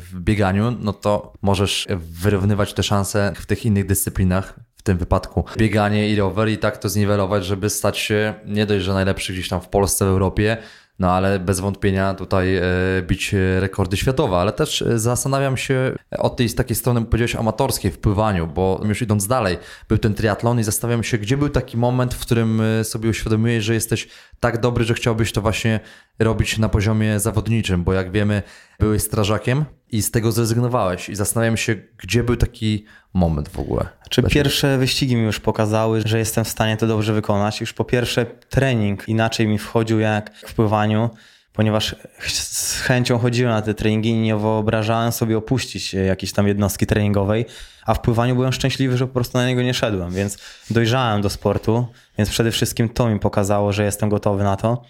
w 0.00 0.10
bieganiu, 0.14 0.76
no 0.80 0.92
to 0.92 1.32
możesz 1.42 1.86
wyrównywać 1.98 2.74
te 2.74 2.82
szanse 2.82 3.32
w 3.36 3.46
tych 3.46 3.66
innych 3.66 3.86
dyscyplinach, 3.86 4.60
w 4.80 4.82
tym 4.82 4.98
wypadku 4.98 5.44
bieganie 5.56 6.10
i 6.10 6.16
rower 6.16 6.48
i 6.48 6.58
tak 6.58 6.78
to 6.78 6.88
zniwelować, 6.88 7.44
żeby 7.44 7.70
stać 7.70 7.98
się 7.98 8.34
nie 8.46 8.66
dość, 8.66 8.84
że 8.84 8.94
najlepszy 8.94 9.32
gdzieś 9.32 9.48
tam 9.48 9.60
w 9.60 9.68
Polsce, 9.68 10.04
w 10.04 10.08
Europie, 10.08 10.56
no 11.00 11.12
ale 11.12 11.38
bez 11.38 11.60
wątpienia 11.60 12.14
tutaj 12.14 12.56
e, 12.56 12.62
bić 13.02 13.34
rekordy 13.60 13.96
światowe, 13.96 14.36
ale 14.36 14.52
też 14.52 14.82
e, 14.82 14.98
zastanawiam 14.98 15.56
się 15.56 15.92
od 16.18 16.36
tej 16.36 16.48
z 16.48 16.54
takiej 16.54 16.76
strony, 16.76 17.04
powiedziałeś, 17.04 17.36
amatorskiej 17.36 17.90
w 17.90 17.98
pływaniu, 17.98 18.46
bo 18.46 18.80
już 18.84 19.02
idąc 19.02 19.26
dalej, 19.26 19.58
był 19.88 19.98
ten 19.98 20.14
triatlon 20.14 20.60
i 20.60 20.64
zastanawiam 20.64 21.02
się, 21.02 21.18
gdzie 21.18 21.36
był 21.36 21.48
taki 21.48 21.76
moment, 21.76 22.14
w 22.14 22.20
którym 22.20 22.60
e, 22.60 22.84
sobie 22.84 23.10
uświadomiłeś, 23.10 23.64
że 23.64 23.74
jesteś 23.74 24.08
tak 24.40 24.60
dobry, 24.60 24.84
że 24.84 24.94
chciałbyś 24.94 25.32
to 25.32 25.40
właśnie 25.40 25.80
robić 26.18 26.58
na 26.58 26.68
poziomie 26.68 27.20
zawodniczym, 27.20 27.84
bo 27.84 27.92
jak 27.92 28.10
wiemy, 28.10 28.42
byłeś 28.80 29.02
strażakiem 29.02 29.64
i 29.92 30.02
z 30.02 30.10
tego 30.10 30.32
zrezygnowałeś 30.32 31.08
i 31.08 31.14
zastanawiam 31.14 31.56
się, 31.56 31.76
gdzie 31.98 32.22
był 32.24 32.36
taki 32.36 32.84
moment 33.14 33.48
w 33.48 33.58
ogóle. 33.58 33.88
Czy 34.10 34.22
pierwsze 34.22 34.78
wyścigi 34.78 35.16
mi 35.16 35.22
już 35.22 35.40
pokazały, 35.40 36.02
że 36.04 36.18
jestem 36.18 36.44
w 36.44 36.48
stanie 36.48 36.76
to 36.76 36.86
dobrze 36.86 37.12
wykonać. 37.12 37.60
Już 37.60 37.72
po 37.72 37.84
pierwsze 37.84 38.26
trening 38.26 39.08
inaczej 39.08 39.48
mi 39.48 39.58
wchodził 39.58 40.00
jak 40.00 40.36
w 40.36 40.54
pływaniu, 40.54 41.10
ponieważ 41.52 41.96
z 42.28 42.80
chęcią 42.80 43.18
chodziłem 43.18 43.52
na 43.52 43.62
te 43.62 43.74
treningi 43.74 44.10
i 44.10 44.14
nie 44.14 44.36
wyobrażałem 44.36 45.12
sobie 45.12 45.38
opuścić 45.38 45.94
jakiejś 45.94 46.32
tam 46.32 46.48
jednostki 46.48 46.86
treningowej, 46.86 47.46
a 47.86 47.94
w 47.94 48.00
pływaniu 48.00 48.34
byłem 48.34 48.52
szczęśliwy, 48.52 48.96
że 48.96 49.06
po 49.06 49.14
prostu 49.14 49.38
na 49.38 49.46
niego 49.46 49.62
nie 49.62 49.74
szedłem, 49.74 50.10
więc 50.10 50.38
dojrzałem 50.70 51.22
do 51.22 51.30
sportu, 51.30 51.86
więc 52.18 52.30
przede 52.30 52.50
wszystkim 52.50 52.88
to 52.88 53.10
mi 53.10 53.18
pokazało, 53.18 53.72
że 53.72 53.84
jestem 53.84 54.08
gotowy 54.08 54.44
na 54.44 54.56
to. 54.56 54.82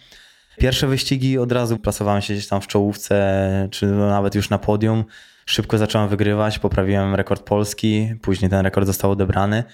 Pierwsze 0.61 0.87
wyścigi 0.87 1.39
od 1.39 1.53
razu 1.53 1.79
pracowałem 1.79 2.23
się 2.23 2.35
gdzieś 2.35 2.49
tam 2.49 2.61
w 2.61 2.67
czołówce, 2.67 3.69
czy 3.71 3.87
nawet 3.87 4.35
już 4.35 4.51
na 4.51 4.59
podium. 4.59 5.05
Szybko 5.47 5.79
zacząłem 5.79 6.09
wygrywać, 6.09 6.59
poprawiłem 6.59 7.15
rekord 7.15 7.43
polski, 7.43 8.15
później 8.23 8.51
ten 8.51 8.61
rekord 8.61 8.87
został 8.87 9.11
odebrany, 9.11 9.65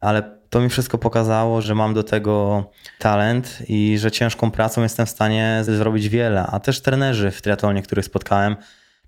ale 0.00 0.38
to 0.50 0.60
mi 0.60 0.68
wszystko 0.68 0.98
pokazało, 0.98 1.62
że 1.62 1.74
mam 1.74 1.94
do 1.94 2.02
tego 2.02 2.64
talent 2.98 3.58
i 3.68 3.98
że 3.98 4.10
ciężką 4.10 4.50
pracą 4.50 4.82
jestem 4.82 5.06
w 5.06 5.10
stanie 5.10 5.58
zrobić 5.62 6.08
wiele. 6.08 6.46
A 6.46 6.60
też 6.60 6.80
trenerzy 6.80 7.30
w 7.30 7.42
triatlonie, 7.42 7.82
których 7.82 8.04
spotkałem, 8.04 8.56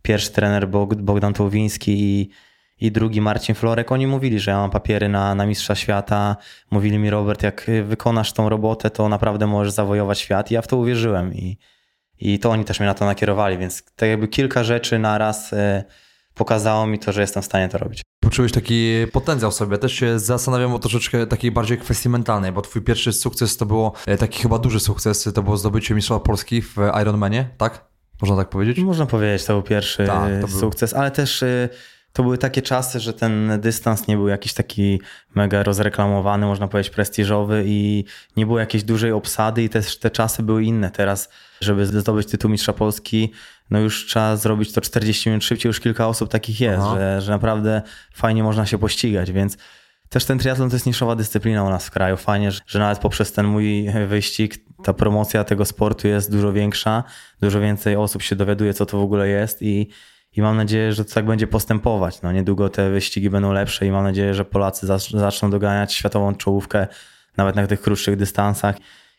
pierwszy 0.02 0.30
trener 0.30 0.68
Bogdan 0.98 1.34
Tołwiński 1.34 2.00
i 2.00 2.30
i 2.80 2.92
drugi 2.92 3.20
Marcin 3.20 3.54
Florek, 3.54 3.92
oni 3.92 4.06
mówili, 4.06 4.40
że 4.40 4.50
ja 4.50 4.56
mam 4.56 4.70
papiery 4.70 5.08
na, 5.08 5.34
na 5.34 5.46
mistrza 5.46 5.74
świata. 5.74 6.36
Mówili 6.70 6.98
mi, 6.98 7.10
Robert, 7.10 7.42
jak 7.42 7.66
wykonasz 7.84 8.32
tą 8.32 8.48
robotę, 8.48 8.90
to 8.90 9.08
naprawdę 9.08 9.46
możesz 9.46 9.72
zawojować 9.72 10.18
świat. 10.18 10.50
I 10.50 10.54
ja 10.54 10.62
w 10.62 10.66
to 10.66 10.76
uwierzyłem 10.76 11.34
i, 11.34 11.58
i 12.20 12.38
to 12.38 12.50
oni 12.50 12.64
też 12.64 12.80
mnie 12.80 12.86
na 12.86 12.94
to 12.94 13.04
nakierowali, 13.04 13.58
więc 13.58 13.82
tak 13.96 14.08
jakby 14.08 14.28
kilka 14.28 14.64
rzeczy 14.64 14.98
naraz 14.98 15.52
e, 15.52 15.84
pokazało 16.34 16.86
mi 16.86 16.98
to, 16.98 17.12
że 17.12 17.20
jestem 17.20 17.42
w 17.42 17.46
stanie 17.46 17.68
to 17.68 17.78
robić. 17.78 18.02
Poczułeś 18.20 18.52
taki 18.52 18.92
potencjał 19.12 19.52
sobie. 19.52 19.78
Też 19.78 19.92
się 19.92 20.18
zastanawiam 20.18 20.74
o 20.74 20.78
troszeczkę 20.78 21.26
takiej 21.26 21.50
bardziej 21.50 21.78
kwestii 21.78 22.08
mentalnej, 22.08 22.52
bo 22.52 22.62
twój 22.62 22.82
pierwszy 22.82 23.12
sukces 23.12 23.56
to 23.56 23.66
było 23.66 23.92
e, 24.06 24.16
taki 24.16 24.42
chyba 24.42 24.58
duży 24.58 24.80
sukces, 24.80 25.28
to 25.34 25.42
było 25.42 25.56
zdobycie 25.56 25.94
mistrza 25.94 26.20
Polski 26.20 26.62
w 26.62 26.76
Ironmanie, 27.02 27.48
tak? 27.58 27.88
Można 28.20 28.36
tak 28.36 28.48
powiedzieć? 28.48 28.78
Można 28.78 29.06
powiedzieć, 29.06 29.44
to 29.44 29.52
był 29.52 29.62
pierwszy 29.62 30.06
tak, 30.06 30.40
to 30.40 30.48
był... 30.48 30.60
sukces, 30.60 30.94
ale 30.94 31.10
też 31.10 31.42
e, 31.42 31.68
to 32.12 32.22
były 32.22 32.38
takie 32.38 32.62
czasy, 32.62 33.00
że 33.00 33.12
ten 33.12 33.60
dystans 33.60 34.06
nie 34.06 34.16
był 34.16 34.28
jakiś 34.28 34.54
taki 34.54 35.00
mega 35.34 35.62
rozreklamowany, 35.62 36.46
można 36.46 36.68
powiedzieć 36.68 36.92
prestiżowy 36.92 37.64
i 37.66 38.04
nie 38.36 38.46
było 38.46 38.58
jakiejś 38.58 38.84
dużej 38.84 39.12
obsady 39.12 39.62
i 39.62 39.68
też 39.68 39.98
te 39.98 40.10
czasy 40.10 40.42
były 40.42 40.64
inne. 40.64 40.90
Teraz, 40.90 41.28
żeby 41.60 41.86
zdobyć 41.86 42.28
tytuł 42.28 42.50
mistrza 42.50 42.72
Polski, 42.72 43.32
no 43.70 43.80
już 43.80 44.06
trzeba 44.06 44.36
zrobić 44.36 44.72
to 44.72 44.80
40 44.80 45.28
minut 45.28 45.44
szybciej, 45.44 45.68
już 45.68 45.80
kilka 45.80 46.08
osób 46.08 46.30
takich 46.30 46.60
jest, 46.60 46.86
że, 46.94 47.20
że 47.20 47.32
naprawdę 47.32 47.82
fajnie 48.14 48.42
można 48.42 48.66
się 48.66 48.78
pościgać, 48.78 49.32
więc 49.32 49.56
też 50.08 50.24
ten 50.24 50.38
triatlon 50.38 50.70
to 50.70 50.76
jest 50.76 50.86
niszowa 50.86 51.16
dyscyplina 51.16 51.64
u 51.64 51.70
nas 51.70 51.86
w 51.86 51.90
kraju. 51.90 52.16
Fajnie, 52.16 52.50
że, 52.52 52.60
że 52.66 52.78
nawet 52.78 52.98
poprzez 52.98 53.32
ten 53.32 53.46
mój 53.46 53.86
wyścig 54.06 54.54
ta 54.84 54.92
promocja 54.94 55.44
tego 55.44 55.64
sportu 55.64 56.08
jest 56.08 56.32
dużo 56.32 56.52
większa, 56.52 57.04
dużo 57.40 57.60
więcej 57.60 57.96
osób 57.96 58.22
się 58.22 58.36
dowiaduje, 58.36 58.74
co 58.74 58.86
to 58.86 58.98
w 58.98 59.02
ogóle 59.02 59.28
jest 59.28 59.62
i 59.62 59.88
i 60.38 60.42
mam 60.42 60.56
nadzieję, 60.56 60.92
że 60.92 61.04
to 61.04 61.14
tak 61.14 61.26
będzie 61.26 61.46
postępować. 61.46 62.22
No, 62.22 62.32
niedługo 62.32 62.68
te 62.68 62.90
wyścigi 62.90 63.30
będą 63.30 63.52
lepsze 63.52 63.86
i 63.86 63.90
mam 63.90 64.04
nadzieję, 64.04 64.34
że 64.34 64.44
Polacy 64.44 64.86
zaczną 65.14 65.50
doganiać 65.50 65.94
światową 65.94 66.34
czołówkę 66.34 66.86
nawet 67.36 67.56
na 67.56 67.66
tych 67.66 67.80
krótszych 67.80 68.16
dystansach 68.16 68.76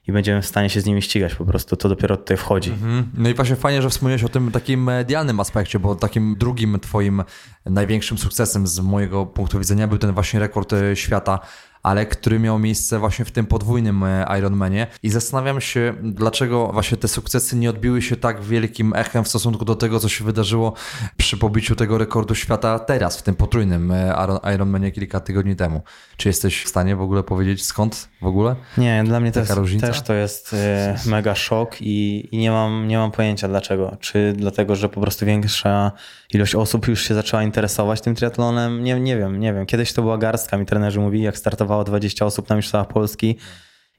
i 0.07 0.11
będziemy 0.11 0.41
w 0.41 0.45
stanie 0.45 0.69
się 0.69 0.81
z 0.81 0.85
nimi 0.85 1.01
ścigać 1.01 1.35
po 1.35 1.45
prostu. 1.45 1.75
To 1.75 1.89
dopiero 1.89 2.17
tutaj 2.17 2.37
wchodzi. 2.37 2.71
Mhm. 2.71 3.09
No 3.17 3.29
i 3.29 3.33
właśnie 3.33 3.55
fajnie, 3.55 3.81
że 3.81 3.89
wspomniałeś 3.89 4.23
o 4.23 4.29
tym 4.29 4.51
takim 4.51 4.83
medialnym 4.83 5.39
aspekcie, 5.39 5.79
bo 5.79 5.95
takim 5.95 6.35
drugim 6.37 6.79
twoim 6.79 7.23
największym 7.65 8.17
sukcesem 8.17 8.67
z 8.67 8.79
mojego 8.79 9.25
punktu 9.25 9.59
widzenia 9.59 9.87
był 9.87 9.97
ten 9.97 10.11
właśnie 10.11 10.39
rekord 10.39 10.73
e, 10.73 10.95
świata 10.95 11.39
ale 11.83 12.05
który 12.05 12.39
miał 12.39 12.59
miejsce 12.59 12.99
właśnie 12.99 13.25
w 13.25 13.31
tym 13.31 13.45
podwójnym 13.45 14.03
e, 14.03 14.25
Ironmanie 14.37 14.87
i 15.03 15.09
zastanawiam 15.09 15.61
się, 15.61 15.93
dlaczego 16.03 16.67
właśnie 16.73 16.97
te 16.97 17.07
sukcesy 17.07 17.55
nie 17.55 17.69
odbiły 17.69 18.01
się 18.01 18.15
tak 18.15 18.41
wielkim 18.41 18.93
echem 18.93 19.23
w 19.23 19.27
stosunku 19.27 19.65
do 19.65 19.75
tego, 19.75 19.99
co 19.99 20.09
się 20.09 20.23
wydarzyło 20.25 20.73
przy 21.17 21.37
pobiciu 21.37 21.75
tego 21.75 21.97
rekordu 21.97 22.35
świata 22.35 22.79
teraz, 22.79 23.17
w 23.17 23.21
tym 23.21 23.35
potrójnym 23.35 23.91
e, 23.91 24.13
Ironmanie 24.55 24.91
kilka 24.91 25.19
tygodni 25.19 25.55
temu. 25.55 25.81
Czy 26.17 26.29
jesteś 26.29 26.63
w 26.63 26.69
stanie 26.69 26.95
w 26.95 27.01
ogóle 27.01 27.23
powiedzieć 27.23 27.65
skąd 27.65 28.09
w 28.21 28.25
ogóle? 28.25 28.55
Nie, 28.77 29.03
dla 29.05 29.19
mnie 29.19 29.31
też, 29.31 29.49
też 29.81 30.01
to 30.01 30.13
jest 30.13 30.53
e, 30.53 30.97
mega 31.05 31.35
szok 31.35 31.81
i, 31.81 32.29
i, 32.31 32.37
nie, 32.37 32.51
mam, 32.51 32.87
nie 32.87 32.97
mam 32.97 33.11
pojęcia 33.11 33.47
dlaczego. 33.47 33.97
Czy 33.99 34.33
dlatego, 34.37 34.75
że 34.75 34.89
po 34.89 35.01
prostu 35.01 35.25
większa 35.25 35.91
ilość 36.33 36.55
osób 36.55 36.87
już 36.87 37.07
się 37.07 37.13
zaczęła 37.13 37.43
interesować 37.43 38.01
tym 38.01 38.15
triatlonem? 38.15 38.83
Nie, 38.83 38.99
nie 38.99 39.17
wiem, 39.17 39.39
nie 39.39 39.53
wiem. 39.53 39.65
Kiedyś 39.65 39.93
to 39.93 40.01
była 40.01 40.17
garstka, 40.17 40.57
mi 40.57 40.65
trenerzy 40.65 40.99
mówili, 40.99 41.23
jak 41.23 41.37
startowało 41.69 41.83
20 41.83 42.25
osób 42.25 42.49
na 42.49 42.55
Mistrzostwach 42.55 42.87
Polski 42.87 43.35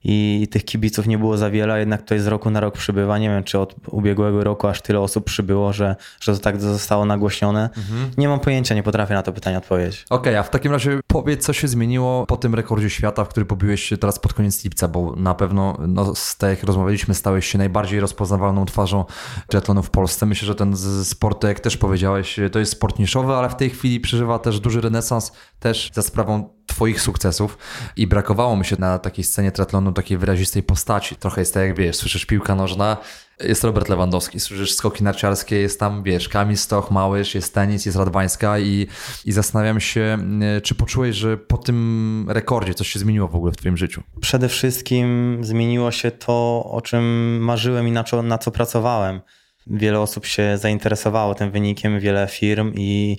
i 0.05 0.49
tych 0.50 0.65
kibiców 0.65 1.07
nie 1.07 1.19
było 1.19 1.37
za 1.37 1.50
wiele, 1.50 1.75
a 1.75 1.79
jednak 1.79 2.03
tutaj 2.03 2.19
z 2.19 2.27
roku 2.27 2.50
na 2.50 2.61
rok 2.61 2.75
przybywa. 2.75 3.19
Nie 3.19 3.29
wiem, 3.29 3.45
czy 3.45 3.59
od 3.59 3.75
ubiegłego 3.89 4.45
roku 4.45 4.69
aż 4.69 4.83
tyle 4.83 5.00
osób 5.00 5.25
przybyło, 5.25 5.73
że, 5.73 5.97
że 6.21 6.35
to 6.35 6.39
tak 6.39 6.61
zostało 6.61 7.05
nagłośnione. 7.05 7.71
Mhm. 7.77 8.11
Nie 8.19 8.29
mam 8.29 8.41
pojęcia, 8.41 8.75
nie 8.75 8.83
potrafię 8.83 9.15
na 9.15 9.23
to 9.23 9.33
pytanie 9.33 9.59
odpowiedzieć. 9.59 10.05
Okej, 10.11 10.33
okay, 10.33 10.39
a 10.39 10.43
w 10.43 10.50
takim 10.50 10.73
razie 10.73 11.00
powiedz, 11.07 11.45
co 11.45 11.53
się 11.53 11.69
zmieniło 11.69 12.27
po 12.27 12.37
tym 12.37 12.55
rekordzie 12.55 12.91
świata, 12.91 13.25
w 13.25 13.29
który 13.29 13.47
pobiłeś 13.47 13.83
się 13.83 13.97
teraz 13.97 14.19
pod 14.19 14.35
koniec 14.35 14.65
lipca, 14.65 14.89
bo 14.89 15.17
na 15.17 15.35
pewno, 15.35 15.79
no, 15.89 16.15
z 16.15 16.37
tak 16.37 16.50
jak 16.50 16.65
rozmawialiśmy, 16.65 17.15
stałeś 17.15 17.47
się 17.47 17.59
najbardziej 17.59 18.00
rozpoznawalną 18.00 18.65
twarzą 18.65 19.05
triatlonu 19.49 19.83
w 19.83 19.91
Polsce. 19.91 20.27
Myślę, 20.27 20.47
że 20.47 20.55
ten 20.55 20.77
sport, 21.05 21.45
jak 21.45 21.61
też 21.61 21.77
powiedziałeś, 21.77 22.41
to 22.53 22.59
jest 22.59 22.73
sport 22.73 22.99
niszowy, 22.99 23.33
ale 23.33 23.49
w 23.49 23.57
tej 23.57 23.71
chwili 23.71 24.00
przeżywa 24.00 24.39
też 24.39 24.61
duży 24.61 24.81
renesans, 24.81 25.33
też 25.59 25.91
za 25.95 26.03
sprawą 26.03 26.60
Twoich 26.71 27.00
sukcesów 27.00 27.59
i 27.97 28.07
brakowało 28.07 28.57
mi 28.57 28.65
się 28.65 28.77
na 28.79 28.99
takiej 28.99 29.25
scenie 29.25 29.53
triatlonu 29.53 29.93
takiej 29.93 30.19
wyrazistej 30.19 30.62
postaci. 30.62 31.17
Trochę 31.17 31.41
jest 31.41 31.55
tak 31.55 31.62
jak 31.62 31.77
wiesz, 31.77 31.97
słyszysz 31.97 32.27
piłka 32.27 32.55
nożna, 32.55 32.97
jest 33.41 33.65
Robert 33.65 33.89
Lewandowski, 33.89 34.41
słyszysz 34.41 34.75
skoki 34.75 35.05
narciarskie, 35.05 35.57
jest 35.57 35.81
tam, 35.81 36.03
wiesz, 36.03 36.29
Kamil 36.29 36.57
Stoch, 36.57 36.91
Małysz, 36.91 37.35
jest 37.35 37.55
tenis, 37.55 37.87
jest 37.87 37.99
Radwańska 37.99 38.59
i, 38.59 38.87
i 39.25 39.33
zastanawiam 39.33 39.81
się, 39.81 40.19
e, 40.57 40.61
czy 40.61 40.75
poczułeś, 40.75 41.17
że 41.17 41.37
po 41.37 41.59
tym 41.59 42.27
rekordzie 42.29 42.75
coś 42.75 42.89
się 42.89 42.99
zmieniło 42.99 43.29
w 43.29 43.35
ogóle 43.35 43.53
w 43.53 43.57
twoim 43.57 43.77
życiu? 43.77 44.03
Przede 44.21 44.49
wszystkim 44.49 45.39
zmieniło 45.45 45.91
się 45.91 46.11
to, 46.11 46.65
o 46.71 46.81
czym 46.81 47.05
marzyłem 47.41 47.89
i 47.89 47.93
na 47.93 48.05
co, 48.05 48.23
na 48.23 48.39
co 48.39 48.50
pracowałem. 48.50 49.21
Wiele 49.67 50.00
osób 50.00 50.27
się 50.27 50.59
zainteresowało 50.59 51.35
tym 51.35 51.50
wynikiem, 51.50 52.00
wiele 52.00 52.29
firm 52.29 52.73
i 52.75 53.17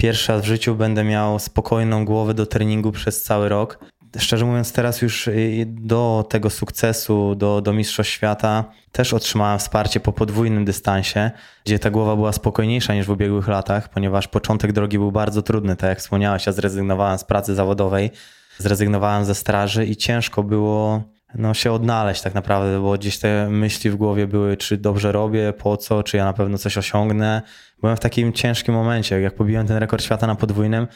pierwszy 0.00 0.32
raz 0.32 0.42
w 0.42 0.44
życiu 0.44 0.74
będę 0.74 1.04
miał 1.04 1.38
spokojną 1.38 2.04
głowę 2.04 2.34
do 2.34 2.46
treningu 2.46 2.92
przez 2.92 3.22
cały 3.22 3.48
rok. 3.48 3.78
Szczerze 4.18 4.44
mówiąc, 4.44 4.72
teraz 4.72 5.02
już 5.02 5.28
y, 5.28 5.64
do 5.66 6.26
tego 6.28 6.50
sukcesu, 6.50 7.34
do, 7.34 7.60
do 7.60 7.72
Mistrzostw 7.72 8.12
Świata 8.12 8.64
też 8.92 9.14
otrzymałem 9.14 9.58
wsparcie 9.58 10.00
po 10.00 10.12
podwójnym 10.12 10.64
dystansie, 10.64 11.30
gdzie 11.64 11.78
ta 11.78 11.90
głowa 11.90 12.16
była 12.16 12.32
spokojniejsza 12.32 12.94
niż 12.94 13.06
w 13.06 13.10
ubiegłych 13.10 13.48
latach, 13.48 13.88
ponieważ 13.88 14.28
początek 14.28 14.72
drogi 14.72 14.98
był 14.98 15.12
bardzo 15.12 15.42
trudny. 15.42 15.76
Tak 15.76 15.88
jak 15.88 15.98
wspomniałeś, 15.98 16.46
ja 16.46 16.52
zrezygnowałem 16.52 17.18
z 17.18 17.24
pracy 17.24 17.54
zawodowej, 17.54 18.10
zrezygnowałem 18.58 19.24
ze 19.24 19.34
straży 19.34 19.86
i 19.86 19.96
ciężko 19.96 20.42
było 20.42 21.02
no, 21.34 21.54
się 21.54 21.72
odnaleźć 21.72 22.22
tak 22.22 22.34
naprawdę, 22.34 22.80
bo 22.80 22.92
gdzieś 22.92 23.18
te 23.18 23.48
myśli 23.50 23.90
w 23.90 23.96
głowie 23.96 24.26
były, 24.26 24.56
czy 24.56 24.76
dobrze 24.76 25.12
robię, 25.12 25.52
po 25.52 25.76
co, 25.76 26.02
czy 26.02 26.16
ja 26.16 26.24
na 26.24 26.32
pewno 26.32 26.58
coś 26.58 26.78
osiągnę. 26.78 27.42
Byłem 27.80 27.96
w 27.96 28.00
takim 28.00 28.32
ciężkim 28.32 28.74
momencie, 28.74 29.20
jak 29.20 29.34
pobiłem 29.34 29.66
ten 29.66 29.76
rekord 29.76 30.04
świata 30.04 30.26
na 30.26 30.34
podwójnym, 30.34 30.86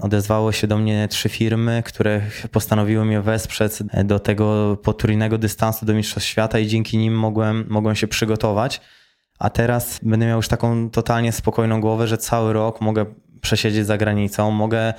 odezwało 0.00 0.52
się 0.52 0.66
do 0.66 0.78
mnie 0.78 1.08
trzy 1.08 1.28
firmy, 1.28 1.82
które 1.86 2.20
postanowiły 2.52 3.04
mnie 3.04 3.20
wesprzeć 3.20 3.72
do 4.04 4.18
tego 4.18 4.76
potrójnego 4.76 5.38
dystansu 5.38 5.86
do 5.86 5.94
Mistrzostw 5.94 6.28
Świata 6.28 6.58
i 6.58 6.66
dzięki 6.66 6.98
nim 6.98 7.18
mogłem, 7.18 7.66
mogłem 7.68 7.96
się 7.96 8.08
przygotować. 8.08 8.80
A 9.38 9.50
teraz 9.50 10.00
będę 10.02 10.26
miał 10.26 10.36
już 10.36 10.48
taką 10.48 10.90
totalnie 10.90 11.32
spokojną 11.32 11.80
głowę, 11.80 12.06
że 12.06 12.18
cały 12.18 12.52
rok 12.52 12.80
mogę 12.80 13.06
przesiedzieć 13.40 13.86
za 13.86 13.98
granicą, 13.98 14.50
mogę 14.50 14.94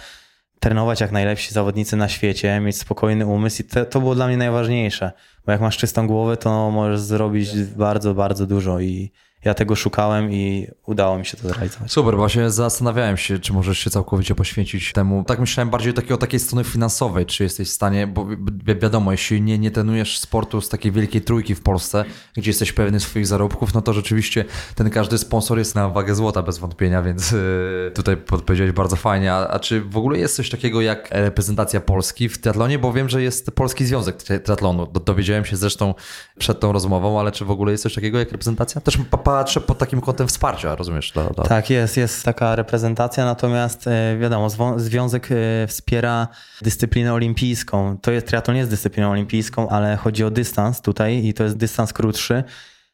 trenować 0.60 1.02
jak 1.02 1.12
najlepsi 1.12 1.54
zawodnicy 1.54 1.98
na 1.98 2.10
świecie, 2.10 2.60
mieć 2.60 2.78
spokojny 2.78 3.26
umysł 3.26 3.62
i 3.62 3.66
to, 3.66 3.86
to 3.86 4.00
było 4.00 4.16
dla 4.16 4.28
mnie 4.28 4.38
najważniejsze, 4.38 5.12
bo 5.46 5.52
jak 5.52 5.62
masz 5.62 5.78
czystą 5.78 6.08
głowę, 6.08 6.38
to 6.38 6.72
możesz 6.72 7.00
zrobić 7.00 7.64
bardzo, 7.64 8.14
bardzo 8.14 8.48
dużo 8.48 8.80
i, 8.80 9.12
ja 9.46 9.54
tego 9.54 9.76
szukałem 9.76 10.32
i 10.32 10.68
udało 10.86 11.20
mi 11.20 11.26
się 11.26 11.38
to 11.38 11.48
zrealizować. 11.48 11.92
Super, 11.92 12.16
właśnie 12.16 12.50
zastanawiałem 12.50 13.18
się, 13.18 13.40
czy 13.40 13.54
możesz 13.54 13.80
się 13.80 13.90
całkowicie 13.90 14.36
poświęcić 14.36 14.94
temu. 14.94 15.24
Tak 15.24 15.40
myślałem 15.40 15.70
bardziej 15.70 15.94
o 16.14 16.18
takiej 16.18 16.40
strony 16.40 16.64
finansowej, 16.64 17.26
czy 17.26 17.44
jesteś 17.44 17.68
w 17.68 17.72
stanie, 17.72 18.08
bo 18.08 18.26
wi 18.26 18.76
wiadomo, 18.82 19.12
jeśli 19.12 19.42
nie, 19.42 19.60
nie 19.60 19.72
trenujesz 19.72 20.20
sportu 20.20 20.62
z 20.62 20.70
takiej 20.70 20.92
wielkiej 20.92 21.22
trójki 21.22 21.56
w 21.56 21.62
Polsce, 21.62 22.06
gdzie 22.38 22.50
jesteś 22.50 22.72
pewny 22.72 23.00
swoich 23.00 23.28
zarobków, 23.28 23.74
no 23.74 23.82
to 23.82 23.94
rzeczywiście 23.94 24.46
ten 24.76 24.90
każdy 24.90 25.18
sponsor 25.18 25.58
jest 25.58 25.76
na 25.76 25.90
wagę 25.90 26.16
złota 26.16 26.44
bez 26.44 26.58
wątpienia, 26.58 27.02
więc 27.02 27.32
yy, 27.32 27.92
tutaj 27.96 28.18
podpowiedziałeś 28.18 28.74
bardzo 28.74 28.96
fajnie. 28.96 29.34
A, 29.34 29.48
a, 29.48 29.60
czy 29.60 29.82
w 29.82 29.98
ogóle 29.98 30.20
jest 30.20 30.36
coś 30.36 30.50
takiego 30.50 30.82
jak 30.82 31.08
reprezentacja 31.12 31.82
Polski 31.82 32.30
w 32.30 32.38
triatlonie? 32.38 32.80
Bo 32.80 32.94
wiem, 32.94 33.10
że 33.10 33.24
jest 33.24 33.52
Polski 33.52 33.86
Związek 33.86 34.24
Triatlonu. 34.24 34.88
Dowiedziałem 35.06 35.46
się 35.46 35.58
zresztą 35.58 35.94
przed 36.40 36.60
tą 36.60 36.72
rozmową, 36.72 37.20
ale 37.20 37.32
czy 37.32 37.46
w 37.46 37.52
ogóle 37.52 37.72
jest 37.72 37.84
coś 37.84 37.96
takiego 37.96 38.20
jak 38.20 38.32
reprezentacja? 38.32 38.82
Też 38.82 38.98
patrzę 39.38 39.62
pod 39.62 39.78
takim 39.78 40.02
kątem 40.02 40.28
wsparcia, 40.28 40.76
rozumiesz? 40.76 41.12
Dla, 41.12 41.24
dla... 41.24 41.44
Tak, 41.44 41.70
jest, 41.70 41.98
jest 41.98 42.26
taka 42.26 42.56
reprezentacja, 42.56 43.26
natomiast 43.26 43.88
e, 43.88 44.18
wiadomo, 44.18 44.50
związek 44.80 45.30
e, 45.32 45.68
wspiera 45.68 46.28
dyscyplinę 46.62 47.14
olimpijską. 47.14 47.98
To 47.98 48.12
jest, 48.12 48.28
triatlon 48.28 48.58
jest 48.58 48.70
dyscypliną 48.70 49.12
olimpijską, 49.12 49.70
ale 49.70 49.96
chodzi 49.96 50.24
o 50.24 50.32
dystans 50.32 50.82
tutaj 50.82 51.26
i 51.26 51.34
to 51.34 51.44
jest 51.44 51.58
dystans 51.58 51.94
krótszy, 51.94 52.44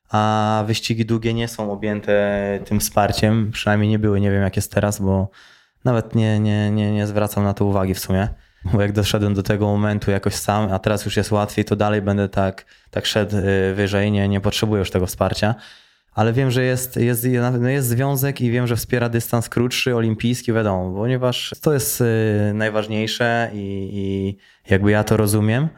a 0.10 0.64
wyścigi 0.68 1.06
długie 1.06 1.34
nie 1.34 1.48
są 1.48 1.72
objęte 1.72 2.60
tym 2.66 2.80
wsparciem, 2.80 3.52
przynajmniej 3.52 3.90
nie 3.90 4.00
były, 4.00 4.22
nie 4.22 4.32
wiem 4.32 4.42
jak 4.42 4.56
jest 4.56 4.72
teraz, 4.72 5.00
bo 5.00 5.30
nawet 5.84 6.16
nie, 6.16 6.40
nie, 6.40 6.72
nie, 6.72 6.92
nie 6.92 7.08
zwracam 7.08 7.44
na 7.44 7.54
to 7.54 7.66
uwagi 7.66 7.94
w 7.94 8.00
sumie. 8.00 8.28
Bo 8.74 8.82
jak 8.82 8.92
doszedłem 8.92 9.34
do 9.34 9.44
tego 9.44 9.66
momentu 9.66 10.12
jakoś 10.12 10.36
sam, 10.36 10.72
a 10.72 10.80
teraz 10.80 11.06
już 11.06 11.18
jest 11.18 11.32
łatwiej, 11.32 11.66
to 11.66 11.76
dalej 11.76 12.02
będę 12.02 12.30
tak, 12.30 12.66
tak 12.92 13.06
szedł 13.06 13.38
e, 13.38 13.74
wyżej, 13.74 14.12
nie, 14.12 14.28
nie 14.28 14.42
potrzebuję 14.42 14.80
już 14.80 14.92
tego 14.92 15.06
wsparcia 15.06 15.56
ale 16.15 16.34
wiem, 16.34 16.51
że 16.51 16.63
jest, 16.63 16.96
jest, 16.98 17.27
no 17.60 17.70
jest 17.70 17.88
związek 17.88 18.41
i 18.41 18.51
wiem, 18.51 18.67
że 18.67 18.75
wspiera 18.75 19.10
dystans 19.10 19.50
krótszy, 19.50 19.96
olimpijski, 19.96 20.53
wiadomo, 20.53 20.96
ponieważ 20.96 21.51
to 21.62 21.74
jest 21.74 22.01
y, 22.01 22.05
najważniejsze 22.53 23.51
i, 23.53 23.89
i 23.93 24.38
jakby 24.72 24.91
ja 24.91 25.03
to 25.03 25.17
rozumiem. 25.17 25.70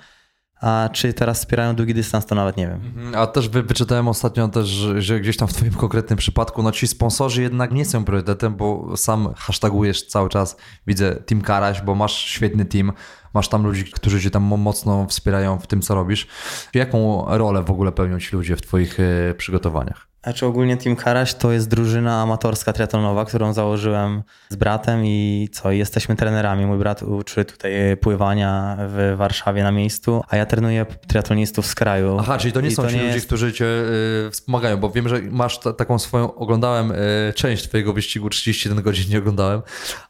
A 0.62 0.90
czy 0.94 1.14
teraz 1.14 1.38
wspierają 1.38 1.76
długi 1.76 1.94
dystans, 1.94 2.26
to 2.26 2.36
nawet 2.36 2.58
nie 2.58 2.68
wiem. 2.68 2.82
Mhm, 2.86 3.16
a 3.16 3.28
też 3.28 3.50
wy, 3.50 3.64
wyczytałem 3.64 4.08
ostatnio 4.08 4.48
też, 4.48 4.68
że 4.98 5.20
gdzieś 5.20 5.38
tam 5.38 5.48
w 5.48 5.54
twoim 5.54 5.74
konkretnym 5.74 6.18
przypadku, 6.18 6.64
no 6.64 6.72
ci 6.72 6.88
sponsorzy 6.88 7.42
jednak 7.42 7.72
nie 7.72 7.86
są 7.86 8.06
priorytetem, 8.06 8.56
bo 8.56 8.98
sam 8.98 9.34
hashtagujesz 9.38 10.08
cały 10.08 10.30
czas, 10.30 10.58
widzę 10.88 11.16
Team 11.16 11.42
Karaś, 11.42 11.82
bo 11.82 11.96
masz 11.96 12.14
świetny 12.14 12.66
team, 12.66 12.92
masz 13.34 13.48
tam 13.48 13.64
ludzi, 13.64 13.84
którzy 13.84 14.22
cię 14.22 14.32
tam 14.32 14.44
mocno 14.44 15.06
wspierają 15.10 15.60
w 15.60 15.68
tym, 15.68 15.82
co 15.82 15.96
robisz. 15.96 16.28
Jaką 16.74 17.26
rolę 17.28 17.64
w 17.64 17.72
ogóle 17.72 17.92
pełnią 17.92 18.20
ci 18.20 18.36
ludzie 18.36 18.56
w 18.56 18.62
twoich 18.62 19.00
y, 19.00 19.36
przygotowaniach? 19.38 20.08
Znaczy 20.26 20.46
ogólnie 20.46 20.78
Team 20.78 20.96
Karaś 20.96 21.34
to 21.34 21.52
jest 21.52 21.70
drużyna 21.70 22.22
amatorska 22.22 22.74
triatlonowa, 22.74 23.26
którą 23.26 23.54
założyłem 23.54 24.24
z 24.50 24.56
bratem 24.56 25.06
i 25.06 25.50
co, 25.52 25.72
jesteśmy 25.72 26.16
trenerami. 26.16 26.66
Mój 26.66 26.78
brat 26.78 27.04
uczy 27.04 27.46
tutaj 27.46 27.72
pływania 28.02 28.78
w 28.80 29.14
Warszawie 29.18 29.64
na 29.64 29.72
miejscu, 29.72 30.24
a 30.30 30.38
ja 30.38 30.46
trenuję 30.46 30.86
triatlonistów 31.08 31.68
z 31.68 31.76
kraju. 31.76 32.18
Aha, 32.20 32.38
czyli 32.38 32.54
to 32.54 32.62
nie 32.62 32.68
I 32.68 32.76
są 32.76 32.84
to 32.84 32.90
ci 32.90 32.96
nie 32.96 33.02
ludzie, 33.02 33.14
jest... 33.16 33.28
którzy 33.28 33.54
cię 33.54 33.66
y, 33.66 34.32
wspomagają, 34.32 34.78
bo 34.78 34.90
wiem, 34.90 35.10
że 35.10 35.22
masz 35.22 35.60
taką 35.60 36.00
swoją, 36.00 36.36
oglądałem 36.36 36.92
y, 36.92 37.34
część 37.36 37.68
twojego 37.68 37.94
wyścigu, 37.94 38.30
31 38.30 38.84
godzin 38.84 39.12
nie 39.12 39.20
oglądałem, 39.20 39.62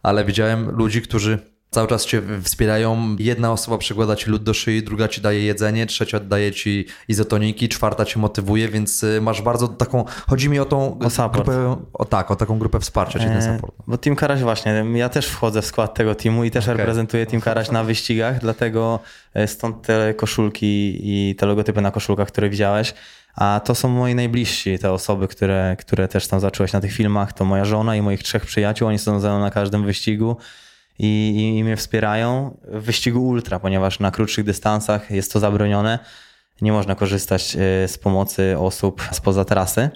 ale 0.03 0.25
widziałem 0.25 0.71
ludzi, 0.71 1.01
którzy 1.01 1.54
cały 1.75 1.87
czas 1.87 2.05
cię 2.05 2.21
wspierają. 2.43 3.15
Jedna 3.19 3.51
osoba 3.51 3.77
przykłada 3.77 4.15
ci 4.15 4.29
lód 4.29 4.43
do 4.43 4.53
szyi, 4.53 4.83
druga 4.83 5.07
ci 5.07 5.21
daje 5.21 5.43
jedzenie, 5.43 5.85
trzecia 5.85 6.19
daje 6.19 6.51
ci 6.51 6.85
izotoniki, 7.07 7.69
czwarta 7.69 8.05
cię 8.05 8.19
motywuje, 8.19 8.69
więc 8.69 9.03
y, 9.03 9.21
masz 9.21 9.41
bardzo 9.41 9.67
taką, 9.67 10.05
chodzi 10.27 10.49
mi 10.49 10.59
o 10.59 10.65
tą 10.65 10.99
o 11.23 11.29
grupę, 11.29 11.75
o 11.93 12.05
tak, 12.05 12.31
o 12.31 12.35
taką 12.35 12.59
grupę 12.59 12.79
wsparcia, 12.79 13.19
czyli 13.19 13.31
ten 13.31 13.37
e, 13.37 13.55
support. 13.55 13.75
Bo 13.87 13.97
Team 13.97 14.15
Karaś 14.15 14.41
właśnie, 14.41 14.85
ja 14.93 15.09
też 15.09 15.27
wchodzę 15.27 15.61
w 15.61 15.65
skład 15.65 15.93
tego 15.93 16.15
teamu 16.15 16.43
i 16.43 16.51
też 16.51 16.63
okay. 16.63 16.77
reprezentuję 16.77 17.25
Team 17.25 17.41
Karaś 17.41 17.71
na 17.71 17.83
wyścigach, 17.83 18.39
dlatego 18.39 18.99
e, 19.33 19.47
stąd 19.47 19.81
te 19.81 20.13
koszulki 20.13 20.99
i 21.03 21.35
te 21.35 21.45
logotypy 21.45 21.81
na 21.81 21.91
koszulkach, 21.91 22.27
które 22.27 22.49
widziałeś. 22.49 22.93
A 23.35 23.61
to 23.65 23.75
są 23.75 23.89
moi 23.89 24.15
najbliżsi, 24.15 24.79
te 24.79 24.91
osoby, 24.91 25.27
które, 25.27 25.75
które 25.79 26.07
też 26.07 26.27
tam 26.27 26.39
zacząłeś 26.39 26.73
na 26.73 26.81
tych 26.81 26.93
filmach. 26.93 27.33
To 27.33 27.45
moja 27.45 27.65
żona 27.65 27.95
i 27.95 28.01
moich 28.01 28.23
trzech 28.23 28.45
przyjaciół. 28.45 28.87
Oni 28.87 28.99
są 28.99 29.19
ze 29.19 29.29
mną 29.29 29.39
na 29.39 29.51
każdym 29.51 29.85
wyścigu 29.85 30.37
i, 30.99 31.05
i, 31.35 31.57
i 31.57 31.63
mnie 31.63 31.77
wspierają 31.77 32.57
w 32.63 32.83
wyścigu 32.83 33.27
ultra, 33.27 33.59
ponieważ 33.59 33.99
na 33.99 34.11
krótszych 34.11 34.45
dystansach 34.45 35.11
jest 35.11 35.33
to 35.33 35.39
zabronione. 35.39 35.99
Nie 36.61 36.71
można 36.71 36.95
korzystać 36.95 37.55
e, 37.55 37.87
z 37.87 37.97
pomocy 37.97 38.55
osób 38.59 39.01
spoza 39.11 39.45
trasy. 39.45 39.89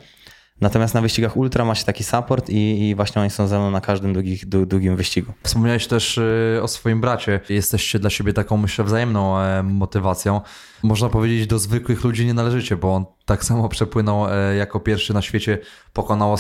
Natomiast 0.62 0.94
na 0.94 1.02
wyścigach 1.02 1.38
ultra 1.38 1.66
ma 1.66 1.76
się 1.76 1.86
taki 1.86 2.04
support 2.04 2.50
i, 2.50 2.90
i 2.90 2.96
właśnie 2.96 3.22
oni 3.22 3.32
są 3.32 3.48
ze 3.48 3.60
mną 3.60 3.72
na 3.72 3.82
każdym 3.82 4.14
długich, 4.14 4.46
długim 4.46 4.96
wyścigu. 4.96 5.34
Wspomniałeś 5.44 5.88
też 5.88 6.18
e, 6.18 6.64
o 6.64 6.68
swoim 6.68 7.02
bracie. 7.02 7.40
Jesteście 7.50 8.00
dla 8.00 8.10
siebie 8.10 8.34
taką, 8.34 8.58
myślę, 8.58 8.86
wzajemną 8.86 9.40
e, 9.40 9.64
motywacją. 9.64 10.42
Można 10.84 11.10
powiedzieć, 11.10 11.48
do 11.48 11.60
zwykłych 11.60 12.04
ludzi 12.04 12.26
nie 12.26 12.34
należycie, 12.34 12.78
bo 12.78 12.96
on 12.96 13.06
tak 13.26 13.46
samo 13.46 13.70
przepłynął 13.70 14.26
jako 14.58 14.80
pierwszy 14.80 15.14
na 15.14 15.22
świecie, 15.22 15.58
pokonał 15.94 16.36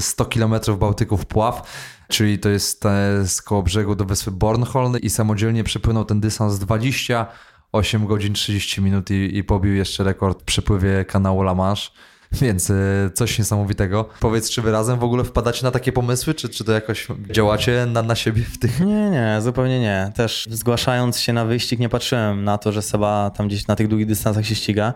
100 0.00 0.24
km 0.24 0.54
Bałtyku 0.78 1.16
w 1.16 1.26
pław 1.26 1.62
czyli 2.08 2.38
to 2.38 2.48
jest 2.48 2.84
z 3.26 3.42
koło 3.42 3.62
brzegu 3.62 3.94
do 3.94 4.04
wyspy 4.04 4.30
Bornholm 4.30 4.96
i 5.02 5.10
samodzielnie 5.10 5.64
przepłynął 5.64 6.04
ten 6.04 6.20
dystans 6.20 6.58
28 6.58 8.06
godzin 8.06 8.34
30 8.34 8.82
minut 8.82 9.10
i, 9.10 9.36
i 9.36 9.44
pobił 9.44 9.74
jeszcze 9.74 10.04
rekord 10.04 10.42
w 10.42 10.44
przepływie 10.44 11.04
kanału 11.04 11.40
La 11.42 11.54
Manche. 11.54 11.90
Więc 12.42 12.70
e, 12.70 12.74
coś 13.14 13.38
niesamowitego. 13.38 14.08
Powiedz, 14.20 14.50
czy 14.50 14.62
wy 14.62 14.72
razem 14.72 14.98
w 14.98 15.04
ogóle 15.04 15.24
wpadacie 15.24 15.64
na 15.64 15.70
takie 15.70 15.92
pomysły, 15.92 16.34
czy, 16.34 16.48
czy 16.48 16.64
to 16.64 16.72
jakoś 16.72 17.06
działacie 17.30 17.86
na, 17.86 18.02
na 18.02 18.14
siebie 18.14 18.42
w 18.42 18.58
tych... 18.58 18.80
Nie, 18.80 19.10
nie, 19.10 19.36
zupełnie 19.40 19.80
nie. 19.80 20.12
Też 20.14 20.48
zgłaszając 20.50 21.18
się 21.18 21.32
na 21.32 21.44
wyścig 21.44 21.80
nie 21.80 21.88
patrzyłem 21.88 22.44
na 22.44 22.58
to, 22.58 22.72
że 22.72 22.82
Seba 22.82 23.30
tam 23.36 23.48
gdzieś 23.48 23.66
na 23.66 23.76
tych 23.76 23.88
długich 23.88 24.06
dystansach 24.06 24.46
się 24.46 24.54
ściga 24.54 24.94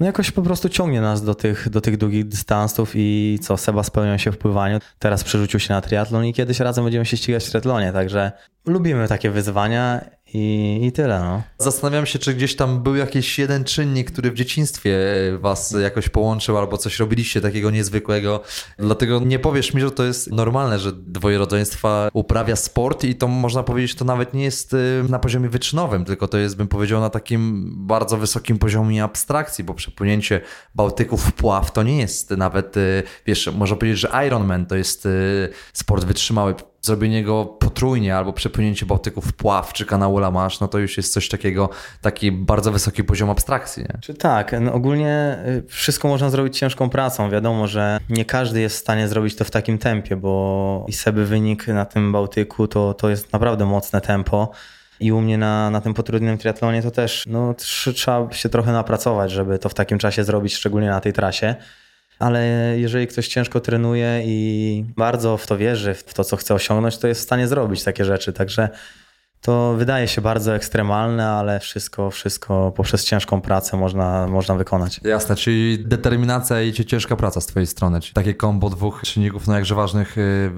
no 0.00 0.06
jakoś 0.06 0.30
po 0.30 0.42
prostu 0.42 0.68
ciągnie 0.68 1.00
nas 1.00 1.24
do 1.24 1.34
tych, 1.34 1.68
do 1.68 1.80
tych 1.80 1.96
długich 1.96 2.28
dystansów 2.28 2.92
i 2.94 3.38
co, 3.42 3.56
Seba 3.56 3.82
spełniał 3.82 4.18
się 4.18 4.32
w 4.32 4.38
pływaniu, 4.38 4.78
teraz 4.98 5.24
przerzucił 5.24 5.60
się 5.60 5.74
na 5.74 5.80
triatlon 5.80 6.24
i 6.24 6.34
kiedyś 6.34 6.60
razem 6.60 6.84
będziemy 6.84 7.06
się 7.06 7.16
ścigać 7.16 7.44
w 7.44 7.50
triatlonie, 7.50 7.92
także 7.92 8.32
lubimy 8.66 9.08
takie 9.08 9.30
wyzwania 9.30 10.04
i, 10.36 10.86
I 10.86 10.92
tyle. 10.92 11.20
No. 11.20 11.42
Zastanawiam 11.58 12.06
się, 12.06 12.18
czy 12.18 12.34
gdzieś 12.34 12.56
tam 12.56 12.82
był 12.82 12.96
jakiś 12.96 13.38
jeden 13.38 13.64
czynnik, 13.64 14.10
który 14.10 14.30
w 14.30 14.34
dzieciństwie 14.34 14.98
was 15.38 15.76
jakoś 15.82 16.08
połączył, 16.08 16.58
albo 16.58 16.78
coś 16.78 16.98
robiliście 16.98 17.40
takiego 17.40 17.70
niezwykłego. 17.70 18.40
Dlatego 18.78 19.20
nie 19.20 19.38
powiesz 19.38 19.74
mi, 19.74 19.80
że 19.80 19.90
to 19.90 20.04
jest 20.04 20.32
normalne, 20.32 20.78
że 20.78 20.92
dwoje 20.92 21.38
rodzeństwa 21.38 22.08
uprawia 22.12 22.56
sport 22.56 23.04
i 23.04 23.14
to 23.14 23.28
można 23.28 23.62
powiedzieć, 23.62 23.94
to 23.94 24.04
nawet 24.04 24.34
nie 24.34 24.44
jest 24.44 24.74
y, 24.74 25.04
na 25.08 25.18
poziomie 25.18 25.48
wyczynowym, 25.48 26.04
tylko 26.04 26.28
to 26.28 26.38
jest, 26.38 26.56
bym 26.56 26.68
powiedział, 26.68 27.00
na 27.00 27.10
takim 27.10 27.72
bardzo 27.86 28.16
wysokim 28.16 28.58
poziomie 28.58 29.04
abstrakcji, 29.04 29.64
bo 29.64 29.74
przepłynięcie 29.74 30.40
Bałtyku 30.74 31.16
w 31.16 31.32
pław 31.32 31.72
to 31.72 31.82
nie 31.82 31.98
jest 31.98 32.30
nawet, 32.30 32.76
y, 32.76 33.02
wiesz, 33.26 33.50
można 33.56 33.76
powiedzieć, 33.76 34.00
że 34.00 34.26
Ironman 34.26 34.66
to 34.66 34.76
jest 34.76 35.06
y, 35.06 35.48
sport 35.72 36.04
wytrzymały 36.04 36.54
zrobienie 36.82 37.24
go 37.24 37.44
potrójnie 37.44 38.16
albo 38.16 38.32
przepłynięcie 38.32 38.86
Bałtyku 38.86 39.20
w 39.20 39.32
pław 39.32 39.72
czy 39.72 39.86
kanału 39.86 40.18
La 40.18 40.30
Manche, 40.30 40.58
no 40.60 40.68
to 40.68 40.78
już 40.78 40.96
jest 40.96 41.12
coś 41.12 41.28
takiego, 41.28 41.70
taki 42.00 42.32
bardzo 42.32 42.72
wysoki 42.72 43.04
poziom 43.04 43.30
abstrakcji. 43.30 43.82
Nie? 43.82 43.98
Czy 44.00 44.14
tak, 44.14 44.54
no 44.60 44.72
ogólnie 44.72 45.38
y, 45.46 45.68
wszystko 45.68 46.08
można 46.08 46.30
zrobić 46.30 46.58
ciężką 46.58 46.90
pracą. 46.90 47.30
Wiadomo, 47.30 47.66
że 47.66 47.98
nie 48.10 48.24
każdy 48.24 48.60
jest 48.60 48.76
w 48.76 48.80
stanie 48.80 49.08
zrobić 49.08 49.36
to 49.36 49.44
w 49.44 49.50
takim 49.50 49.78
tempie, 49.78 50.16
bo 50.16 50.84
i 50.88 50.92
sobie 50.92 51.24
wynik 51.24 51.68
na 51.68 51.84
tym 51.84 52.12
Bałtyku 52.12 52.68
to, 52.68 52.94
to 52.94 53.10
jest 53.10 53.32
naprawdę 53.32 53.64
mocne 53.64 54.00
tempo. 54.00 54.50
I 55.00 55.12
u 55.12 55.20
mnie 55.20 55.38
na, 55.38 55.70
na 55.70 55.80
tym 55.80 55.94
potrudnionym 55.94 56.38
triatlonie 56.38 56.82
to 56.82 56.90
też 56.90 57.24
no, 57.26 57.54
trzeba 57.94 58.32
się 58.32 58.48
trochę 58.48 58.72
napracować, 58.72 59.30
żeby 59.30 59.58
to 59.58 59.68
w 59.68 59.74
takim 59.74 59.98
czasie 59.98 60.24
zrobić, 60.24 60.54
szczególnie 60.54 60.88
na 60.88 61.00
tej 61.00 61.12
trasie 61.12 61.54
ale 62.18 62.46
jeżeli 62.78 63.06
ktoś 63.06 63.28
ciężko 63.28 63.60
trenuje 63.60 64.22
i 64.24 64.84
bardzo 64.96 65.36
w 65.36 65.46
to 65.46 65.56
wierzy, 65.56 65.94
w 65.94 66.14
to, 66.14 66.24
co 66.24 66.36
chce 66.36 66.54
osiągnąć, 66.54 66.98
to 66.98 67.08
jest 67.08 67.20
w 67.20 67.24
stanie 67.24 67.48
zrobić 67.48 67.84
takie 67.84 68.04
rzeczy. 68.04 68.32
Także 68.32 68.68
to 69.40 69.74
wydaje 69.78 70.08
się 70.08 70.20
bardzo 70.20 70.54
ekstremalne, 70.54 71.28
ale 71.28 71.60
wszystko, 71.60 72.10
wszystko 72.10 72.72
poprzez 72.76 73.04
ciężką 73.04 73.40
pracę 73.40 73.76
można, 73.76 74.26
można 74.26 74.54
wykonać. 74.54 75.00
Jasne, 75.04 75.36
czyli 75.36 75.78
determinacja 75.78 76.62
i 76.62 76.72
ciężka 76.72 77.16
praca 77.16 77.40
z 77.40 77.46
twojej 77.46 77.66
strony, 77.66 78.00
czyli 78.00 78.14
takie 78.14 78.34
kombo 78.34 78.70
dwóch 78.70 79.02
czynników 79.02 79.46
no 79.46 79.54
jakże 79.54 79.74
ważnych 79.74 80.18
y, 80.18 80.50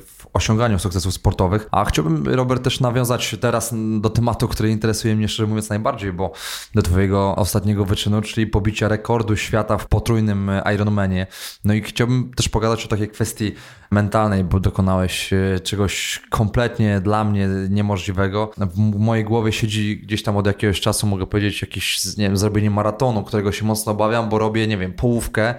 w 0.00 0.15
osiąganiu 0.36 0.78
sukcesów 0.78 1.14
sportowych. 1.14 1.68
A 1.70 1.84
chciałbym, 1.84 2.26
Robert, 2.26 2.64
też 2.64 2.80
nawiązać 2.80 3.36
teraz 3.40 3.74
do 4.00 4.10
tematu, 4.10 4.48
który 4.48 4.70
interesuje 4.70 5.16
mnie 5.16 5.28
szczerze 5.28 5.46
mówiąc 5.46 5.70
najbardziej, 5.70 6.12
bo 6.12 6.32
do 6.74 6.82
twojego 6.82 7.36
ostatniego 7.36 7.84
wyczynu, 7.84 8.22
czyli 8.22 8.46
pobicia 8.46 8.88
rekordu 8.88 9.36
świata 9.36 9.78
w 9.78 9.88
potrójnym 9.88 10.50
Ironmanie. 10.74 11.26
No 11.64 11.74
i 11.74 11.82
chciałbym 11.82 12.30
też 12.36 12.48
pogadać 12.48 12.84
o 12.84 12.88
takiej 12.88 13.08
kwestii 13.08 13.52
mentalnej, 13.90 14.44
bo 14.44 14.60
dokonałeś 14.60 15.32
y, 15.32 15.60
czegoś 15.64 16.22
kompletnie 16.30 17.00
dla 17.00 17.24
mnie 17.24 17.48
niemożliwego, 17.70 18.50
w 18.58 18.98
mojej 18.98 19.24
głowie 19.24 19.52
siedzi 19.52 19.96
gdzieś 19.96 20.22
tam 20.22 20.36
od 20.36 20.46
jakiegoś 20.46 20.80
czasu, 20.80 21.06
mogę 21.06 21.26
powiedzieć, 21.26 21.62
jakieś, 21.62 22.16
nie 22.16 22.24
wiem, 22.24 22.36
zrobienie 22.36 22.70
maratonu, 22.70 23.22
którego 23.22 23.52
się 23.52 23.64
mocno 23.64 23.92
obawiam, 23.92 24.28
bo 24.28 24.38
robię, 24.38 24.66
nie 24.66 24.78
wiem, 24.78 24.92
połówkę 24.92 25.54
E, 25.54 25.56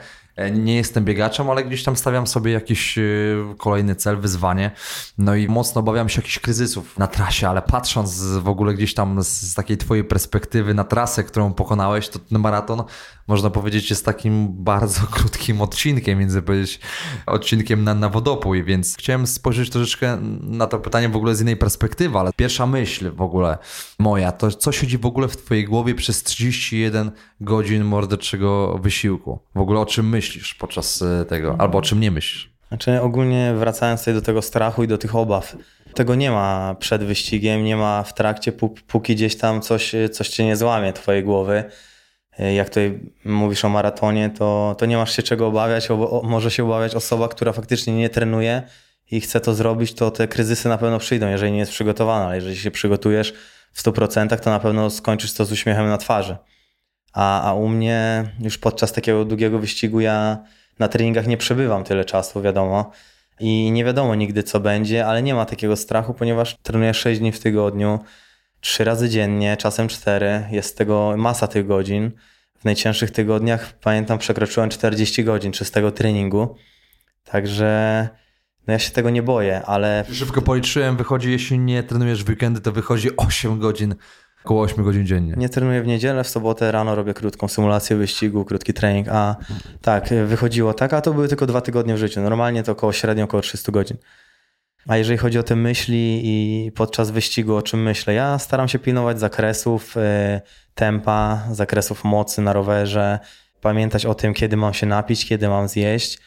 nie 0.51 0.75
jestem 0.75 1.05
biegaczem, 1.05 1.49
ale 1.49 1.63
gdzieś 1.63 1.83
tam 1.83 1.95
stawiam 1.95 2.27
sobie 2.27 2.51
jakiś 2.51 2.97
e, 2.97 3.01
kolejny 3.57 3.95
cel, 3.95 4.17
wyzwanie. 4.17 4.71
No 5.17 5.35
i 5.35 5.47
mocno 5.47 5.79
obawiam 5.79 6.09
się 6.09 6.19
jakichś 6.21 6.39
kryzysów 6.39 6.97
na 6.97 7.07
trasie, 7.07 7.49
ale 7.49 7.61
patrząc 7.61 8.21
w 8.23 8.47
ogóle 8.47 8.73
gdzieś 8.73 8.93
tam 8.93 9.23
z 9.23 9.53
takiej 9.53 9.77
twojej 9.77 10.03
perspektywy 10.03 10.73
na 10.73 10.83
trasę, 10.83 11.23
którą 11.23 11.53
pokonałeś, 11.53 12.09
to 12.09 12.19
ten 12.19 12.39
maraton 12.39 12.83
można 13.27 13.49
powiedzieć 13.49 13.89
jest 13.89 14.05
takim 14.05 14.47
bardzo 14.63 15.01
krótkim 15.15 15.61
odcinkiem, 15.61 16.19
między 16.19 16.41
powiedzieć 16.41 16.79
odcinkiem 17.25 17.83
na, 17.83 17.93
na 17.93 18.09
wodopój, 18.09 18.63
więc 18.63 18.97
chciałem 18.97 19.27
spojrzeć 19.27 19.69
troszeczkę 19.69 20.17
na 20.41 20.67
to 20.67 20.79
pytanie 20.79 21.09
w 21.09 21.15
ogóle 21.15 21.35
z 21.35 21.41
innej 21.41 21.57
perspektywy, 21.57 22.17
ale 22.17 22.31
pierwsza 22.35 22.67
myśl 22.67 23.11
w 23.11 23.21
ogóle 23.21 23.57
moja, 23.99 24.31
to 24.31 24.51
co 24.51 24.71
siedzi 24.71 24.97
w 24.97 25.05
ogóle 25.05 25.27
w 25.27 25.37
twojej 25.37 25.65
głowie 25.65 25.95
przez 25.95 26.23
31 26.23 27.11
godzin 27.41 27.83
morderczego 27.83 28.77
wysiłku? 28.77 29.39
W 29.55 29.59
ogóle 29.59 29.79
o 29.79 29.85
czym 29.85 30.09
myślisz 30.09 30.55
podczas 30.55 31.01
e, 31.01 31.25
tego, 31.25 31.55
albo 31.59 31.77
o 31.77 31.81
czym 31.81 31.99
nie 31.99 32.11
myślisz? 32.11 32.57
Znaczy 32.67 33.01
ogólnie 33.01 33.53
wracając 33.57 34.01
tutaj 34.01 34.13
do 34.13 34.21
tego 34.21 34.41
strachu 34.41 34.83
i 34.83 34.87
do 34.87 34.97
tych 34.97 35.15
obaw, 35.15 35.55
tego 35.93 36.15
nie 36.15 36.31
ma 36.31 36.75
przed 36.79 37.03
wyścigiem, 37.03 37.63
nie 37.63 37.77
ma 37.77 38.03
w 38.03 38.13
trakcie, 38.13 38.51
póki 38.87 39.15
gdzieś 39.15 39.37
tam 39.37 39.61
coś, 39.61 39.95
coś 40.11 40.29
cię 40.29 40.45
nie 40.45 40.55
złamie 40.55 40.93
twojej 40.93 41.23
głowy. 41.23 41.63
E, 42.39 42.53
jak 42.53 42.69
tutaj 42.69 42.99
mówisz 43.25 43.65
o 43.65 43.69
maratonie, 43.69 44.29
to, 44.29 44.75
to 44.77 44.85
nie 44.85 44.97
masz 44.97 45.15
się 45.15 45.23
czego 45.23 45.47
obawiać, 45.47 45.91
o, 45.91 46.21
może 46.23 46.51
się 46.51 46.63
obawiać 46.63 46.95
osoba, 46.95 47.27
która 47.27 47.53
faktycznie 47.53 47.93
nie 47.95 48.09
trenuje 48.09 48.63
i 49.11 49.21
chce 49.21 49.39
to 49.39 49.53
zrobić, 49.53 49.93
to 49.93 50.11
te 50.11 50.27
kryzysy 50.27 50.69
na 50.69 50.77
pewno 50.77 50.99
przyjdą, 50.99 51.27
jeżeli 51.27 51.51
nie 51.51 51.59
jest 51.59 51.71
przygotowana, 51.71 52.25
ale 52.25 52.35
jeżeli 52.35 52.57
się 52.57 52.71
przygotujesz 52.71 53.33
w 53.73 53.83
100%, 53.83 54.39
to 54.39 54.49
na 54.49 54.59
pewno 54.59 54.89
skończysz 54.89 55.33
to 55.33 55.45
z 55.45 55.51
uśmiechem 55.51 55.87
na 55.87 55.97
twarzy. 55.97 56.37
A, 57.13 57.49
a 57.49 57.53
u 57.53 57.67
mnie 57.67 58.23
już 58.39 58.57
podczas 58.57 58.93
takiego 58.93 59.25
długiego 59.25 59.59
wyścigu 59.59 59.99
ja 59.99 60.37
na 60.79 60.87
treningach 60.87 61.27
nie 61.27 61.37
przebywam 61.37 61.83
tyle 61.83 62.05
czasu, 62.05 62.41
wiadomo. 62.41 62.91
I 63.39 63.71
nie 63.71 63.85
wiadomo 63.85 64.15
nigdy 64.15 64.43
co 64.43 64.59
będzie, 64.59 65.05
ale 65.05 65.23
nie 65.23 65.35
ma 65.35 65.45
takiego 65.45 65.75
strachu, 65.75 66.13
ponieważ 66.13 66.57
trenuję 66.63 66.93
6 66.93 67.19
dni 67.19 67.31
w 67.31 67.39
tygodniu, 67.39 67.99
3 68.67 68.83
razy 68.83 69.09
dziennie, 69.09 69.57
czasem 69.57 69.87
4. 69.87 70.43
Jest 70.51 70.77
tego 70.77 71.13
masa 71.17 71.47
tych 71.47 71.67
godzin. 71.67 72.11
W 72.59 72.65
najcięższych 72.65 73.11
tygodniach, 73.11 73.73
pamiętam, 73.79 74.17
przekroczyłem 74.17 74.69
40 74.69 75.23
godzin 75.23 75.51
czystego 75.51 75.91
treningu. 75.91 76.55
Także 77.23 78.09
no 78.67 78.73
ja 78.73 78.79
się 78.79 78.91
tego 78.91 79.09
nie 79.09 79.23
boję, 79.23 79.61
ale... 79.65 80.05
Szybko 80.11 80.41
policzyłem, 80.41 80.97
wychodzi, 80.97 81.31
jeśli 81.31 81.59
nie 81.59 81.83
trenujesz 81.83 82.23
w 82.23 82.29
weekendy, 82.29 82.61
to 82.61 82.71
wychodzi 82.71 83.17
8 83.17 83.59
godzin 83.59 83.95
Około 84.45 84.61
8 84.61 84.83
godzin 84.83 85.05
dziennie. 85.05 85.33
Nie 85.37 85.49
trenuję 85.49 85.81
w 85.81 85.87
niedzielę, 85.87 86.23
w 86.23 86.27
sobotę 86.27 86.71
rano 86.71 86.95
robię 86.95 87.13
krótką 87.13 87.47
symulację 87.47 87.95
wyścigu, 87.95 88.45
krótki 88.45 88.73
trening, 88.73 89.07
a 89.07 89.35
tak, 89.81 90.09
wychodziło 90.25 90.73
tak, 90.73 90.93
a 90.93 91.01
to 91.01 91.13
były 91.13 91.27
tylko 91.27 91.45
dwa 91.45 91.61
tygodnie 91.61 91.95
w 91.95 91.97
życiu. 91.97 92.21
Normalnie 92.21 92.63
to 92.63 92.71
około 92.71 92.93
średnio 92.93 93.23
około 93.23 93.41
300 93.41 93.71
godzin. 93.71 93.97
A 94.87 94.97
jeżeli 94.97 95.17
chodzi 95.17 95.39
o 95.39 95.43
te 95.43 95.55
myśli 95.55 96.21
i 96.23 96.71
podczas 96.71 97.11
wyścigu, 97.11 97.55
o 97.55 97.61
czym 97.61 97.83
myślę, 97.83 98.13
ja 98.13 98.39
staram 98.39 98.67
się 98.67 98.79
pilnować 98.79 99.19
zakresów 99.19 99.97
y, 99.97 100.01
tempa, 100.75 101.43
zakresów 101.51 102.03
mocy 102.03 102.41
na 102.41 102.53
rowerze, 102.53 103.19
pamiętać 103.61 104.05
o 104.05 104.15
tym, 104.15 104.33
kiedy 104.33 104.57
mam 104.57 104.73
się 104.73 104.85
napić, 104.85 105.25
kiedy 105.25 105.49
mam 105.49 105.67
zjeść. 105.67 106.19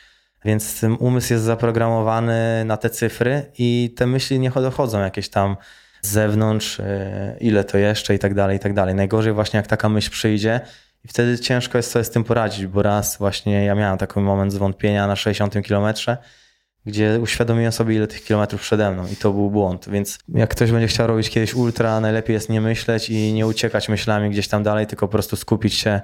Więc 0.44 0.84
umysł 0.98 1.32
jest 1.32 1.44
zaprogramowany 1.44 2.64
na 2.64 2.76
te 2.76 2.90
cyfry 2.90 3.42
i 3.58 3.94
te 3.96 4.06
myśli 4.06 4.38
nie 4.38 4.50
dochodzą 4.50 5.00
jakieś 5.00 5.28
tam 5.28 5.56
z 6.02 6.08
zewnątrz, 6.08 6.80
e, 6.80 7.36
ile 7.40 7.64
to 7.64 7.78
jeszcze 7.78 8.14
i 8.14 8.18
tak 8.18 8.34
dalej, 8.34 8.56
i 8.56 8.60
tak 8.60 8.74
dalej. 8.74 8.94
Najgorzej 8.94 9.32
właśnie 9.32 9.56
jak 9.56 9.66
taka 9.66 9.88
myśl 9.88 10.10
przyjdzie 10.10 10.60
i 11.04 11.08
wtedy 11.08 11.38
ciężko 11.38 11.78
jest 11.78 11.90
sobie 11.90 12.04
z 12.04 12.10
tym 12.10 12.24
poradzić, 12.24 12.66
bo 12.66 12.82
raz 12.82 13.16
właśnie 13.16 13.64
ja 13.64 13.74
miałem 13.74 13.98
taki 13.98 14.20
moment 14.20 14.52
zwątpienia 14.52 15.06
na 15.06 15.16
60 15.16 15.62
kilometrze, 15.62 16.16
gdzie 16.86 17.20
uświadomiłem 17.22 17.72
sobie, 17.72 17.94
ile 17.94 18.06
tych 18.06 18.24
kilometrów 18.24 18.60
przede 18.60 18.90
mną 18.90 19.06
i 19.12 19.16
to 19.16 19.32
był 19.32 19.50
błąd. 19.50 19.88
Więc 19.88 20.18
jak 20.28 20.50
ktoś 20.50 20.72
będzie 20.72 20.88
chciał 20.88 21.06
robić 21.06 21.30
kiedyś 21.30 21.54
ultra, 21.54 22.00
najlepiej 22.00 22.34
jest 22.34 22.48
nie 22.48 22.60
myśleć 22.60 23.10
i 23.10 23.32
nie 23.32 23.46
uciekać 23.46 23.88
myślami 23.88 24.30
gdzieś 24.30 24.48
tam 24.48 24.62
dalej, 24.62 24.86
tylko 24.86 25.08
po 25.08 25.12
prostu 25.12 25.36
skupić 25.36 25.74
się 25.74 26.00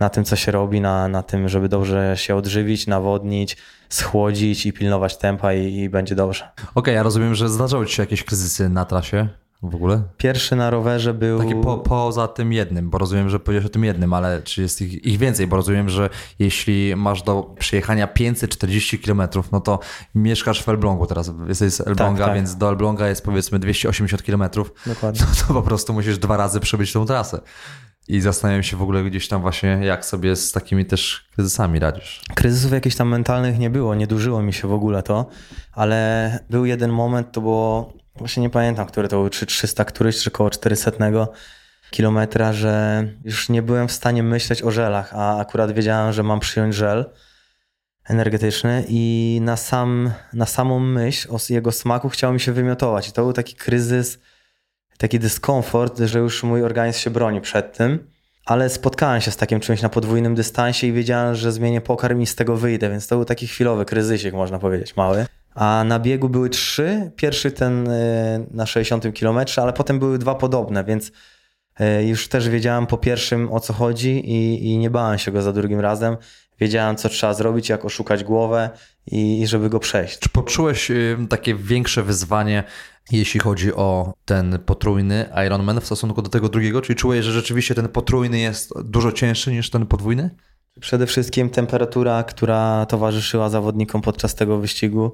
na 0.00 0.08
tym, 0.08 0.24
co 0.24 0.36
się 0.36 0.52
robi, 0.52 0.80
na, 0.80 1.08
na 1.08 1.22
tym, 1.22 1.48
żeby 1.48 1.68
dobrze 1.68 2.14
się 2.16 2.36
odżywić, 2.36 2.86
nawodnić, 2.86 3.56
schłodzić 3.88 4.66
i 4.66 4.72
pilnować 4.72 5.16
tempa 5.16 5.52
i, 5.52 5.74
i 5.74 5.90
będzie 5.90 6.14
dobrze. 6.14 6.44
Okej, 6.54 6.70
okay, 6.74 6.94
ja 6.94 7.02
rozumiem, 7.02 7.34
że 7.34 7.48
zdarzały 7.48 7.86
Ci 7.86 7.94
się 7.94 8.02
jakieś 8.02 8.24
kryzysy 8.24 8.68
na 8.68 8.84
trasie 8.84 9.28
w 9.62 9.74
ogóle? 9.74 10.02
Pierwszy 10.16 10.56
na 10.56 10.70
rowerze 10.70 11.14
był... 11.14 11.38
Taki 11.38 11.54
po, 11.54 11.78
poza 11.78 12.28
tym 12.28 12.52
jednym, 12.52 12.90
bo 12.90 12.98
rozumiem, 12.98 13.28
że 13.28 13.40
powiedziałeś 13.40 13.66
o 13.66 13.72
tym 13.72 13.84
jednym, 13.84 14.12
ale 14.12 14.42
czy 14.42 14.62
jest 14.62 14.82
ich, 14.82 15.04
ich 15.04 15.18
więcej? 15.18 15.46
Bo 15.46 15.56
rozumiem, 15.56 15.88
że 15.88 16.10
jeśli 16.38 16.96
masz 16.96 17.22
do 17.22 17.54
przejechania 17.58 18.06
540 18.06 18.98
km, 18.98 19.22
no 19.52 19.60
to 19.60 19.78
mieszkasz 20.14 20.62
w 20.62 20.68
Elblągu 20.68 21.06
teraz, 21.06 21.32
jesteś 21.48 21.72
z 21.72 21.80
Elbląga, 21.80 22.18
tak, 22.18 22.26
tak. 22.26 22.34
więc 22.34 22.56
do 22.56 22.68
Elbląga 22.68 23.08
jest 23.08 23.24
powiedzmy 23.24 23.58
280 23.58 24.22
km. 24.22 24.44
Dokładnie. 24.86 25.20
No 25.20 25.26
to 25.48 25.54
po 25.54 25.62
prostu 25.62 25.92
musisz 25.92 26.18
dwa 26.18 26.36
razy 26.36 26.60
przebyć 26.60 26.92
tą 26.92 27.06
trasę. 27.06 27.40
I 28.08 28.20
zastanawiam 28.20 28.62
się 28.62 28.76
w 28.76 28.82
ogóle 28.82 29.04
gdzieś 29.04 29.28
tam 29.28 29.40
właśnie, 29.40 29.68
jak 29.82 30.04
sobie 30.04 30.36
z 30.36 30.52
takimi 30.52 30.86
też 30.86 31.28
kryzysami 31.34 31.78
radzisz. 31.78 32.22
Kryzysów 32.34 32.72
jakichś 32.72 32.96
tam 32.96 33.08
mentalnych 33.08 33.58
nie 33.58 33.70
było, 33.70 33.94
nie 33.94 34.06
dużyło 34.06 34.42
mi 34.42 34.52
się 34.52 34.68
w 34.68 34.72
ogóle 34.72 35.02
to, 35.02 35.26
ale 35.72 36.38
był 36.50 36.64
jeden 36.64 36.90
moment, 36.92 37.32
to 37.32 37.40
było, 37.40 37.92
właśnie 38.18 38.42
nie 38.42 38.50
pamiętam, 38.50 38.86
który 38.86 39.08
to 39.08 39.16
był, 39.20 39.28
czy 39.28 39.46
300 39.46 39.84
któryś, 39.84 40.22
czy 40.22 40.30
około 40.30 40.50
400 40.50 40.90
kilometra, 41.90 42.52
że 42.52 43.04
już 43.24 43.48
nie 43.48 43.62
byłem 43.62 43.88
w 43.88 43.92
stanie 43.92 44.22
myśleć 44.22 44.62
o 44.62 44.70
żelach, 44.70 45.14
a 45.14 45.38
akurat 45.38 45.72
wiedziałem, 45.72 46.12
że 46.12 46.22
mam 46.22 46.40
przyjąć 46.40 46.74
żel 46.74 47.10
energetyczny 48.08 48.84
i 48.88 49.38
na, 49.42 49.56
sam, 49.56 50.10
na 50.32 50.46
samą 50.46 50.80
myśl 50.80 51.28
o 51.32 51.38
jego 51.48 51.72
smaku 51.72 52.08
chciało 52.08 52.32
mi 52.32 52.40
się 52.40 52.52
wymiotować. 52.52 53.08
I 53.08 53.12
to 53.12 53.22
był 53.22 53.32
taki 53.32 53.54
kryzys, 53.54 54.18
taki 54.98 55.18
dyskomfort, 55.18 55.98
że 55.98 56.18
już 56.18 56.42
mój 56.42 56.62
organizm 56.62 56.98
się 56.98 57.10
broni 57.10 57.40
przed 57.40 57.76
tym. 57.76 58.10
Ale 58.44 58.68
spotkałem 58.68 59.20
się 59.20 59.30
z 59.30 59.36
takim 59.36 59.60
czymś 59.60 59.82
na 59.82 59.88
podwójnym 59.88 60.34
dystansie 60.34 60.86
i 60.86 60.92
wiedziałem, 60.92 61.34
że 61.34 61.52
zmienię 61.52 61.80
pokarm 61.80 62.20
i 62.20 62.26
z 62.26 62.34
tego 62.34 62.56
wyjdę, 62.56 62.90
więc 62.90 63.06
to 63.06 63.16
był 63.16 63.24
taki 63.24 63.46
chwilowy 63.46 63.84
kryzysik, 63.84 64.34
można 64.34 64.58
powiedzieć, 64.58 64.96
mały. 64.96 65.26
A 65.56 65.84
na 65.84 65.98
biegu 65.98 66.28
były 66.28 66.50
trzy. 66.50 67.12
Pierwszy 67.16 67.50
ten 67.50 67.88
y, 67.90 68.46
na 68.50 68.66
60 68.66 69.04
km, 69.20 69.38
ale 69.56 69.72
potem 69.72 69.98
były 69.98 70.18
dwa 70.18 70.34
podobne, 70.34 70.84
więc 70.84 71.12
y, 71.80 72.04
już 72.04 72.28
też 72.28 72.48
wiedziałem 72.48 72.86
po 72.86 72.98
pierwszym 72.98 73.52
o 73.52 73.60
co 73.60 73.72
chodzi 73.72 74.30
i, 74.30 74.66
i 74.70 74.78
nie 74.78 74.90
bałem 74.90 75.18
się 75.18 75.32
go 75.32 75.42
za 75.42 75.52
drugim 75.52 75.80
razem. 75.80 76.16
Wiedziałem, 76.60 76.96
co 76.96 77.08
trzeba 77.08 77.34
zrobić, 77.34 77.68
jak 77.68 77.84
oszukać 77.84 78.24
głowę 78.24 78.70
i, 79.06 79.40
i 79.40 79.46
żeby 79.46 79.70
go 79.70 79.78
przejść. 79.80 80.18
Czy 80.18 80.28
poczułeś 80.28 80.90
y, 80.90 81.16
takie 81.28 81.54
większe 81.54 82.02
wyzwanie 82.02 82.64
jeśli 83.12 83.40
chodzi 83.40 83.74
o 83.74 84.14
ten 84.24 84.58
potrójny 84.58 85.28
Ironman 85.46 85.80
w 85.80 85.86
stosunku 85.86 86.22
do 86.22 86.30
tego 86.30 86.48
drugiego? 86.48 86.82
Czyli 86.82 86.96
czułeś, 86.96 87.24
że 87.24 87.32
rzeczywiście 87.32 87.74
ten 87.74 87.88
potrójny 87.88 88.38
jest 88.38 88.82
dużo 88.84 89.12
cięższy 89.12 89.52
niż 89.52 89.70
ten 89.70 89.86
podwójny? 89.86 90.30
Przede 90.80 91.06
wszystkim 91.06 91.50
temperatura, 91.50 92.22
która 92.22 92.86
towarzyszyła 92.86 93.48
zawodnikom 93.48 94.02
podczas 94.02 94.34
tego 94.34 94.58
wyścigu, 94.58 95.12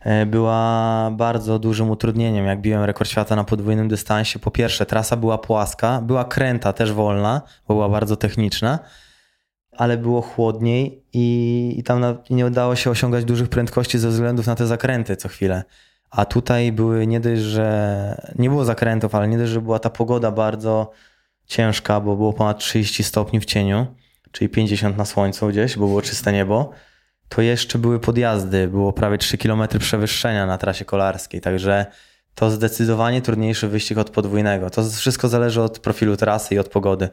e, 0.00 0.26
była 0.26 1.10
bardzo 1.12 1.58
dużym 1.58 1.90
utrudnieniem. 1.90 2.46
Jak 2.46 2.60
biłem 2.60 2.84
rekord 2.84 3.10
świata 3.10 3.36
na 3.36 3.44
podwójnym 3.44 3.88
dystansie, 3.88 4.38
po 4.38 4.50
pierwsze, 4.50 4.86
trasa 4.86 5.16
była 5.16 5.38
płaska, 5.38 6.00
była 6.00 6.24
kręta 6.24 6.72
też 6.72 6.92
wolna, 6.92 7.42
bo 7.68 7.74
była 7.74 7.88
bardzo 7.88 8.16
techniczna, 8.16 8.78
ale 9.72 9.98
było 9.98 10.22
chłodniej 10.22 11.04
i, 11.12 11.74
i 11.78 11.82
tam 11.82 12.02
nie 12.30 12.46
udało 12.46 12.76
się 12.76 12.90
osiągać 12.90 13.24
dużych 13.24 13.48
prędkości 13.48 13.98
ze 13.98 14.08
względów 14.08 14.46
na 14.46 14.54
te 14.54 14.66
zakręty 14.66 15.16
co 15.16 15.28
chwilę. 15.28 15.64
A 16.10 16.24
tutaj 16.24 16.72
były 16.72 17.06
nie 17.06 17.20
dość, 17.20 17.42
że 17.42 18.32
nie 18.38 18.48
było 18.48 18.64
zakrętów, 18.64 19.14
ale 19.14 19.28
nie 19.28 19.38
dość, 19.38 19.52
że 19.52 19.60
była 19.60 19.78
ta 19.78 19.90
pogoda 19.90 20.30
bardzo 20.30 20.90
ciężka, 21.46 22.00
bo 22.00 22.16
było 22.16 22.32
ponad 22.32 22.58
30 22.58 23.04
stopni 23.04 23.40
w 23.40 23.44
cieniu, 23.44 23.86
czyli 24.34 24.48
50 24.48 24.96
na 24.96 25.04
słońcu 25.04 25.48
gdzieś, 25.48 25.76
bo 25.76 25.86
było 25.86 26.02
czyste 26.02 26.32
niebo, 26.32 26.70
to 27.28 27.42
jeszcze 27.42 27.78
były 27.78 28.00
podjazdy, 28.00 28.68
było 28.68 28.92
prawie 28.92 29.18
3 29.18 29.38
km 29.38 29.68
przewyższenia 29.78 30.46
na 30.46 30.58
trasie 30.58 30.84
kolarskiej, 30.84 31.40
także 31.40 31.86
to 32.34 32.50
zdecydowanie 32.50 33.22
trudniejszy 33.22 33.68
wyścig 33.68 33.98
od 33.98 34.10
podwójnego. 34.10 34.70
To 34.70 34.84
wszystko 34.90 35.28
zależy 35.28 35.62
od 35.62 35.78
profilu 35.78 36.16
trasy 36.16 36.54
i 36.54 36.58
od 36.58 36.68
pogody. 36.68 37.08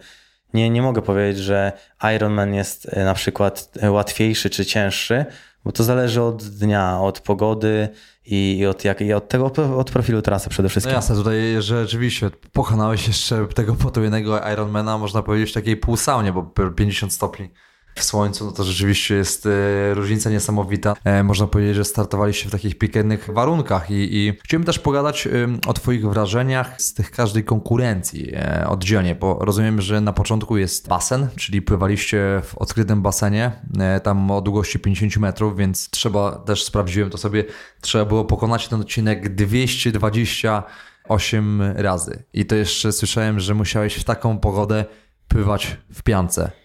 Nie, 0.54 0.70
nie 0.70 0.82
mogę 0.82 1.02
powiedzieć, 1.02 1.44
że 1.44 1.72
Ironman 2.16 2.54
jest 2.54 2.88
e, 2.94 3.06
na 3.06 3.14
przykład 3.14 3.72
łatwiejszy 3.90 4.50
czy 4.50 4.66
cięższy, 4.66 5.26
bo 5.66 5.72
to 5.72 5.84
zależy 5.84 6.22
od 6.22 6.44
dnia, 6.44 7.02
od 7.02 7.20
pogody 7.20 7.90
i 8.26 8.66
od, 8.70 8.86
jak, 8.86 9.02
i 9.02 9.14
od 9.14 9.30
tego, 9.30 9.52
od 9.78 9.92
profilu 9.92 10.22
trasy 10.22 10.50
przede 10.50 10.70
wszystkim. 10.70 10.92
No 10.92 10.98
jasne, 10.98 11.16
tutaj 11.16 11.56
rzeczywiście 11.60 12.30
pokonałeś 12.52 13.08
jeszcze 13.08 13.48
tego 13.48 13.76
potrójnego 13.76 14.40
Ironmana, 14.54 14.98
można 14.98 15.22
powiedzieć, 15.22 15.50
w 15.50 15.54
takiej 15.54 15.78
półsaunie, 15.78 16.34
bo 16.34 16.44
50 16.76 17.14
stopni 17.14 17.50
w 17.96 18.04
słońcu, 18.04 18.46
no 18.46 18.52
to 18.52 18.64
rzeczywiście 18.64 19.16
jest 19.16 19.46
e, 19.46 19.50
różnica 19.94 20.30
niesamowita. 20.30 20.96
E, 21.04 21.24
można 21.24 21.48
powiedzieć, 21.48 21.76
że 21.76 21.86
startowaliście 21.86 22.50
w 22.50 22.52
takich 22.52 22.78
piekielnych 22.78 23.30
warunkach 23.34 23.92
i, 23.92 24.18
i 24.18 24.34
chciałbym 24.44 24.66
też 24.66 24.80
pogadać 24.80 25.28
e, 25.28 25.30
o 25.68 25.74
Twoich 25.74 26.10
wrażeniach 26.10 26.82
z 26.82 26.94
tych 26.94 27.12
każdej 27.12 27.44
konkurencji 27.44 28.36
e, 28.36 28.68
oddzielnie, 28.68 29.16
bo 29.16 29.38
rozumiem, 29.42 29.82
że 29.82 30.02
na 30.02 30.14
początku 30.14 30.58
jest 30.58 30.88
basen, 30.88 31.28
czyli 31.36 31.62
pływaliście 31.62 32.42
w 32.44 32.58
odkrytym 32.58 33.02
basenie, 33.02 33.52
e, 33.80 34.00
tam 34.00 34.32
o 34.32 34.42
długości 34.42 34.80
50 34.80 35.18
metrów, 35.18 35.58
więc 35.58 35.90
trzeba, 35.90 36.32
też 36.32 36.64
sprawdziłem 36.64 37.10
to 37.10 37.18
sobie, 37.18 37.44
trzeba 37.82 38.06
było 38.06 38.26
pokonać 38.26 38.68
ten 38.68 38.82
odcinek 38.82 39.36
228 39.36 41.62
razy. 41.76 42.24
I 42.34 42.46
to 42.46 42.56
jeszcze 42.56 42.92
słyszałem, 42.92 43.40
że 43.40 43.54
musiałeś 43.54 43.96
w 43.96 44.04
taką 44.04 44.38
pogodę 44.38 44.86
pływać 45.28 45.78
w 45.94 46.04
piance. 46.04 46.61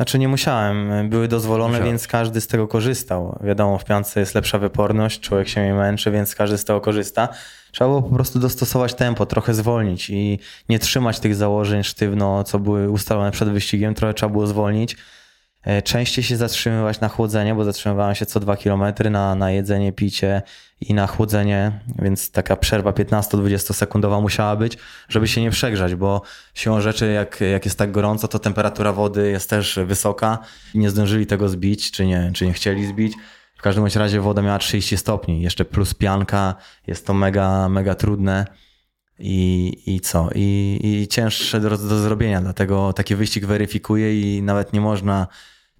Znaczy 0.00 0.18
nie 0.18 0.28
musiałem, 0.28 1.08
były 1.08 1.28
dozwolone, 1.28 1.70
Musiałeś. 1.72 1.90
więc 1.90 2.06
każdy 2.06 2.40
z 2.40 2.46
tego 2.46 2.68
korzystał. 2.68 3.38
Wiadomo, 3.44 3.78
w 3.78 3.84
piance 3.84 4.20
jest 4.20 4.34
lepsza 4.34 4.58
wyporność, 4.58 5.20
człowiek 5.20 5.48
się 5.48 5.64
nie 5.64 5.74
męczy, 5.74 6.10
więc 6.10 6.34
każdy 6.34 6.58
z 6.58 6.64
tego 6.64 6.80
korzysta. 6.80 7.28
Trzeba 7.72 7.90
było 7.90 8.02
po 8.02 8.14
prostu 8.14 8.38
dostosować 8.38 8.94
tempo, 8.94 9.26
trochę 9.26 9.54
zwolnić 9.54 10.10
i 10.10 10.38
nie 10.68 10.78
trzymać 10.78 11.20
tych 11.20 11.34
założeń 11.34 11.82
sztywno, 11.82 12.44
co 12.44 12.58
były 12.58 12.90
ustalone 12.90 13.30
przed 13.30 13.48
wyścigiem, 13.48 13.94
trochę 13.94 14.14
trzeba 14.14 14.32
było 14.32 14.46
zwolnić. 14.46 14.96
E, 15.62 15.82
Częściej 15.82 16.24
się 16.24 16.36
zatrzymywać 16.36 17.00
na 17.00 17.08
chłodzenie, 17.08 17.54
bo 17.54 17.64
zatrzymywałem 17.64 18.14
się 18.14 18.26
co 18.26 18.40
2 18.40 18.56
km 18.56 18.82
na, 19.10 19.34
na 19.34 19.50
jedzenie, 19.50 19.92
picie 19.92 20.42
i 20.80 20.94
na 20.94 21.06
chłodzenie, 21.06 21.80
więc 21.98 22.30
taka 22.30 22.56
przerwa 22.56 22.90
15-20 22.90 23.72
sekundowa 23.72 24.20
musiała 24.20 24.56
być, 24.56 24.78
żeby 25.08 25.28
się 25.28 25.40
nie 25.40 25.50
przegrzać, 25.50 25.94
bo 25.94 26.22
siłą 26.54 26.80
rzeczy 26.80 27.12
jak, 27.12 27.40
jak 27.40 27.64
jest 27.64 27.78
tak 27.78 27.92
gorąco, 27.92 28.28
to 28.28 28.38
temperatura 28.38 28.92
wody 28.92 29.30
jest 29.30 29.50
też 29.50 29.78
wysoka 29.86 30.38
i 30.74 30.78
nie 30.78 30.90
zdążyli 30.90 31.26
tego 31.26 31.48
zbić, 31.48 31.90
czy 31.90 32.06
nie, 32.06 32.30
czy 32.34 32.46
nie 32.46 32.52
chcieli 32.52 32.86
zbić. 32.86 33.12
W 33.56 33.62
każdym 33.62 33.86
razie 33.94 34.20
woda 34.20 34.42
miała 34.42 34.58
30 34.58 34.96
stopni, 34.96 35.42
jeszcze 35.42 35.64
plus 35.64 35.94
pianka, 35.94 36.54
jest 36.86 37.06
to 37.06 37.14
mega, 37.14 37.68
mega 37.68 37.94
trudne. 37.94 38.46
I, 39.20 39.76
I 39.86 40.00
co? 40.00 40.28
I, 40.34 40.78
I 40.82 41.08
cięższe 41.08 41.60
do, 41.60 41.70
do 41.70 42.00
zrobienia, 42.00 42.40
dlatego 42.40 42.92
taki 42.92 43.16
wyścig 43.16 43.46
weryfikuje 43.46 44.20
i 44.20 44.42
nawet 44.42 44.72
nie 44.72 44.80
można. 44.80 45.26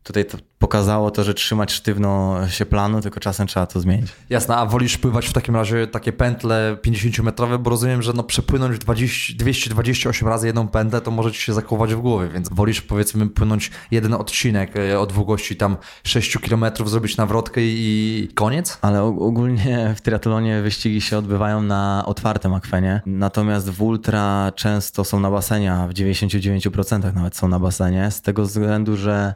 Tutaj 0.03 0.25
to 0.25 0.39
pokazało 0.59 1.11
to, 1.11 1.25
że 1.25 1.35
trzymać 1.35 1.73
sztywno 1.73 2.39
się 2.49 2.67
planu, 2.67 3.01
tylko 3.01 3.21
czasem 3.21 3.47
trzeba 3.47 3.67
to 3.67 3.81
zmienić. 3.81 4.09
Jasne, 4.31 4.57
a 4.57 4.67
wolisz 4.67 4.99
pływać 4.99 5.27
w 5.27 5.33
takim 5.33 5.57
razie 5.57 5.87
takie 5.87 6.13
pętle 6.13 6.77
50-metrowe, 6.87 7.59
bo 7.59 7.71
rozumiem, 7.71 8.03
że 8.03 8.13
no 8.13 8.23
przepłynąć 8.23 8.79
20, 8.79 9.35
228 9.39 10.29
razy 10.29 10.47
jedną 10.47 10.69
pętlę 10.69 11.01
to 11.01 11.11
może 11.11 11.33
ci 11.33 11.41
się 11.41 11.53
zakować 11.53 11.95
w 11.95 12.01
głowie, 12.01 12.29
więc 12.29 12.49
wolisz 12.49 12.83
powiedzmy 12.83 13.29
płynąć 13.29 13.71
jeden 13.91 14.15
odcinek 14.15 14.77
e, 14.77 15.01
o 15.01 15.07
długości 15.07 15.57
tam 15.57 15.77
6 16.05 16.39
km, 16.39 16.65
zrobić 16.85 17.17
nawrotkę 17.17 17.61
i 17.63 18.29
koniec? 18.35 18.79
Ale 18.83 18.99
og- 18.99 19.23
ogólnie 19.23 19.95
w 19.97 20.01
triatlonie 20.01 20.63
wyścigi 20.63 21.01
się 21.01 21.19
odbywają 21.19 21.63
na 21.63 22.03
otwartym 22.07 22.55
akwenie, 22.55 23.03
natomiast 23.07 23.71
w 23.71 23.83
ultra 23.83 24.53
często 24.57 25.05
są 25.05 25.21
na 25.21 25.31
basenie, 25.31 25.73
a 25.73 25.89
w 25.89 25.93
99% 25.93 27.15
nawet 27.15 27.37
są 27.37 27.49
na 27.49 27.59
basenie, 27.59 28.11
z 28.11 28.23
tego 28.23 28.43
względu, 28.43 28.97
że 28.97 29.35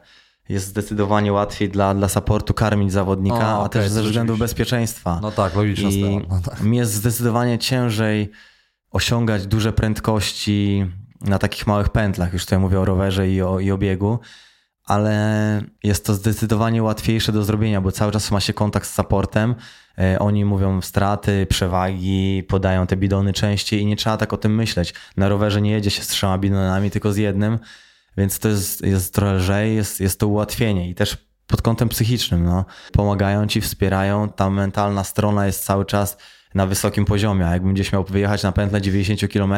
jest 0.49 0.67
zdecydowanie 0.67 1.33
łatwiej 1.33 1.69
dla, 1.69 1.93
dla 1.93 2.09
supportu 2.09 2.53
karmić 2.53 2.91
zawodnika, 2.91 3.59
O, 3.59 3.65
a 3.65 3.69
też 3.69 3.89
ze 3.89 4.03
względu 4.03 4.37
bezpieczeństwa. 4.37 5.19
No 5.21 5.31
tak, 5.31 5.55
logiczna 5.55 5.89
I 5.89 6.01
sprawa. 6.01 6.35
No 6.35 6.41
tak. 6.51 6.61
mi 6.61 6.77
jest 6.77 6.93
zdecydowanie 6.93 7.59
ciężej 7.59 8.31
osiągać 8.91 9.47
duże 9.47 9.73
prędkości 9.73 10.85
na 11.21 11.39
takich 11.39 11.67
małych 11.67 11.89
pętlach. 11.89 12.33
Już 12.33 12.45
tutaj 12.45 12.59
mówię 12.59 12.79
o 12.79 12.85
rowerze 12.85 13.29
i 13.29 13.41
o, 13.41 13.59
i 13.59 13.71
o 13.71 13.77
biegu, 13.77 14.19
ale 14.85 15.61
jest 15.83 16.05
to 16.05 16.13
zdecydowanie 16.13 16.83
łatwiejsze 16.83 17.31
do 17.31 17.43
zrobienia, 17.43 17.81
bo 17.81 17.91
cały 17.91 18.11
czas 18.11 18.31
ma 18.31 18.39
się 18.39 18.53
kontakt 18.53 18.87
z 18.87 18.93
supportem. 18.93 19.55
E, 19.99 20.19
Oni 20.19 20.45
mówią 20.45 20.81
straty, 20.81 21.47
przewagi, 21.49 22.43
podają 22.47 22.87
te 22.87 22.97
bidony 22.97 23.33
częściej 23.33 23.81
i 23.81 23.85
nie 23.85 23.95
trzeba 23.95 24.17
tak 24.17 24.33
o 24.33 24.37
tym 24.37 24.55
myśleć. 24.55 24.93
Na 25.17 25.29
rowerze 25.29 25.61
nie 25.61 25.71
jedzie 25.71 25.91
się 25.91 26.03
z 26.03 26.07
trzema 26.07 26.37
bidonami, 26.37 26.91
tylko 26.91 27.13
z 27.13 27.17
jednym, 27.17 27.59
więc 28.17 28.39
to 28.39 28.49
jest, 28.49 28.81
jest 28.81 29.13
trochę 29.13 29.33
lżej, 29.33 29.75
jest, 29.75 29.99
jest 29.99 30.19
to 30.19 30.27
ułatwienie 30.27 30.89
i 30.89 30.95
też 30.95 31.17
pod 31.47 31.61
kątem 31.61 31.89
psychicznym. 31.89 32.43
No. 32.43 32.65
Pomagają 32.91 33.47
ci, 33.47 33.61
wspierają, 33.61 34.29
ta 34.29 34.49
mentalna 34.49 35.03
strona 35.03 35.45
jest 35.45 35.63
cały 35.63 35.85
czas 35.85 36.17
na 36.53 36.65
wysokim 36.65 37.05
poziomie, 37.05 37.47
a 37.47 37.53
jakbym 37.53 37.73
gdzieś 37.73 37.91
miał 37.91 38.03
wyjechać 38.03 38.43
na 38.43 38.51
pętlę 38.51 38.81
90 38.81 39.33
km, 39.33 39.53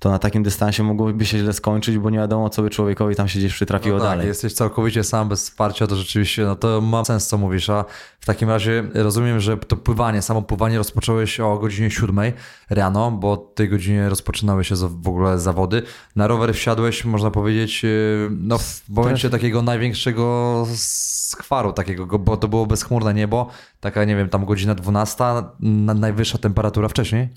to 0.00 0.10
na 0.10 0.18
takim 0.18 0.42
dystansie 0.42 0.82
mogłoby 0.82 1.26
się 1.26 1.38
źle 1.38 1.52
skończyć, 1.52 1.98
bo 1.98 2.10
nie 2.10 2.18
wiadomo, 2.18 2.50
co 2.50 2.62
by 2.62 2.70
człowiekowi 2.70 3.14
tam 3.14 3.28
się 3.28 3.38
gdzieś 3.38 3.54
przytrafiło 3.54 3.98
No 3.98 4.04
tak, 4.04 4.10
dalej. 4.12 4.26
jesteś 4.26 4.52
całkowicie 4.52 5.04
sam 5.04 5.28
bez 5.28 5.44
wsparcia, 5.44 5.86
to 5.86 5.96
rzeczywiście, 5.96 6.44
no 6.44 6.56
to 6.56 6.80
ma 6.80 7.04
sens, 7.04 7.26
co 7.26 7.38
mówisz, 7.38 7.70
a 7.70 7.84
w 8.20 8.26
takim 8.26 8.48
razie 8.48 8.84
rozumiem, 8.94 9.40
że 9.40 9.56
to 9.56 9.76
pływanie, 9.76 10.22
samo 10.22 10.42
pływanie 10.42 10.78
rozpocząłeś 10.78 11.40
o 11.40 11.58
godzinie 11.58 11.90
7 11.90 12.32
rano, 12.70 13.10
bo 13.10 13.32
o 13.32 13.36
tej 13.36 13.68
godzinie 13.68 14.08
rozpoczynały 14.08 14.64
się 14.64 14.74
w 14.76 15.08
ogóle 15.08 15.38
zawody. 15.38 15.82
Na 16.16 16.26
rower 16.26 16.54
wsiadłeś, 16.54 17.04
można 17.04 17.30
powiedzieć, 17.30 17.82
yy, 17.82 18.28
no 18.30 18.58
w 18.58 18.82
momencie 18.88 19.30
takiego 19.30 19.62
największego 19.62 20.66
skwaru 20.76 21.72
takiego, 21.72 22.18
bo 22.18 22.36
to 22.36 22.48
było 22.48 22.66
bezchmurne 22.66 23.14
niebo, 23.14 23.46
taka, 23.80 24.04
nie 24.04 24.16
wiem, 24.16 24.28
tam 24.28 24.44
godzina 24.44 24.74
12, 24.74 25.24
na, 25.60 25.94
najwyższa 25.94 26.38
temperatura 26.38 26.88
wcześniej. 26.88 27.28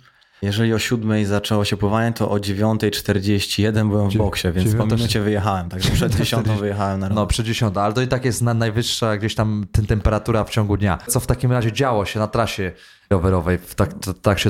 Jeżeli 0.44 0.74
o 0.74 0.80
7 0.80 1.26
zaczęło 1.26 1.66
się 1.66 1.78
pływanie, 1.78 2.14
to 2.14 2.30
o 2.30 2.38
9.41 2.38 3.90
byłem 3.90 4.10
w 4.10 4.18
boksie, 4.18 4.52
więc 4.52 4.76
po 4.76 4.84
9:40. 4.84 4.96
minucie 4.96 5.22
wyjechałem, 5.22 5.70
także 5.70 5.92
przed 5.92 6.16
10 6.16 6.48
wyjechałem 6.48 7.00
na 7.00 7.10
rower. 7.10 7.16
No, 7.16 7.28
przy 7.28 7.44
10, 7.44 7.78
ale 7.78 7.94
to 7.94 8.02
i 8.02 8.08
tak 8.08 8.26
jest 8.26 8.42
na 8.42 8.54
najwyższa 8.54 9.18
gdzieś 9.18 9.36
tam 9.36 9.66
temperatura 9.88 10.44
w 10.44 10.50
ciągu 10.50 10.78
dnia. 10.78 10.98
Co 11.08 11.20
w 11.20 11.28
takim 11.28 11.52
razie 11.52 11.72
działo 11.72 12.06
się 12.06 12.20
na 12.20 12.28
trasie 12.28 12.72
rowerowej 13.10 13.58
w 13.58 13.76
tak, 13.76 13.94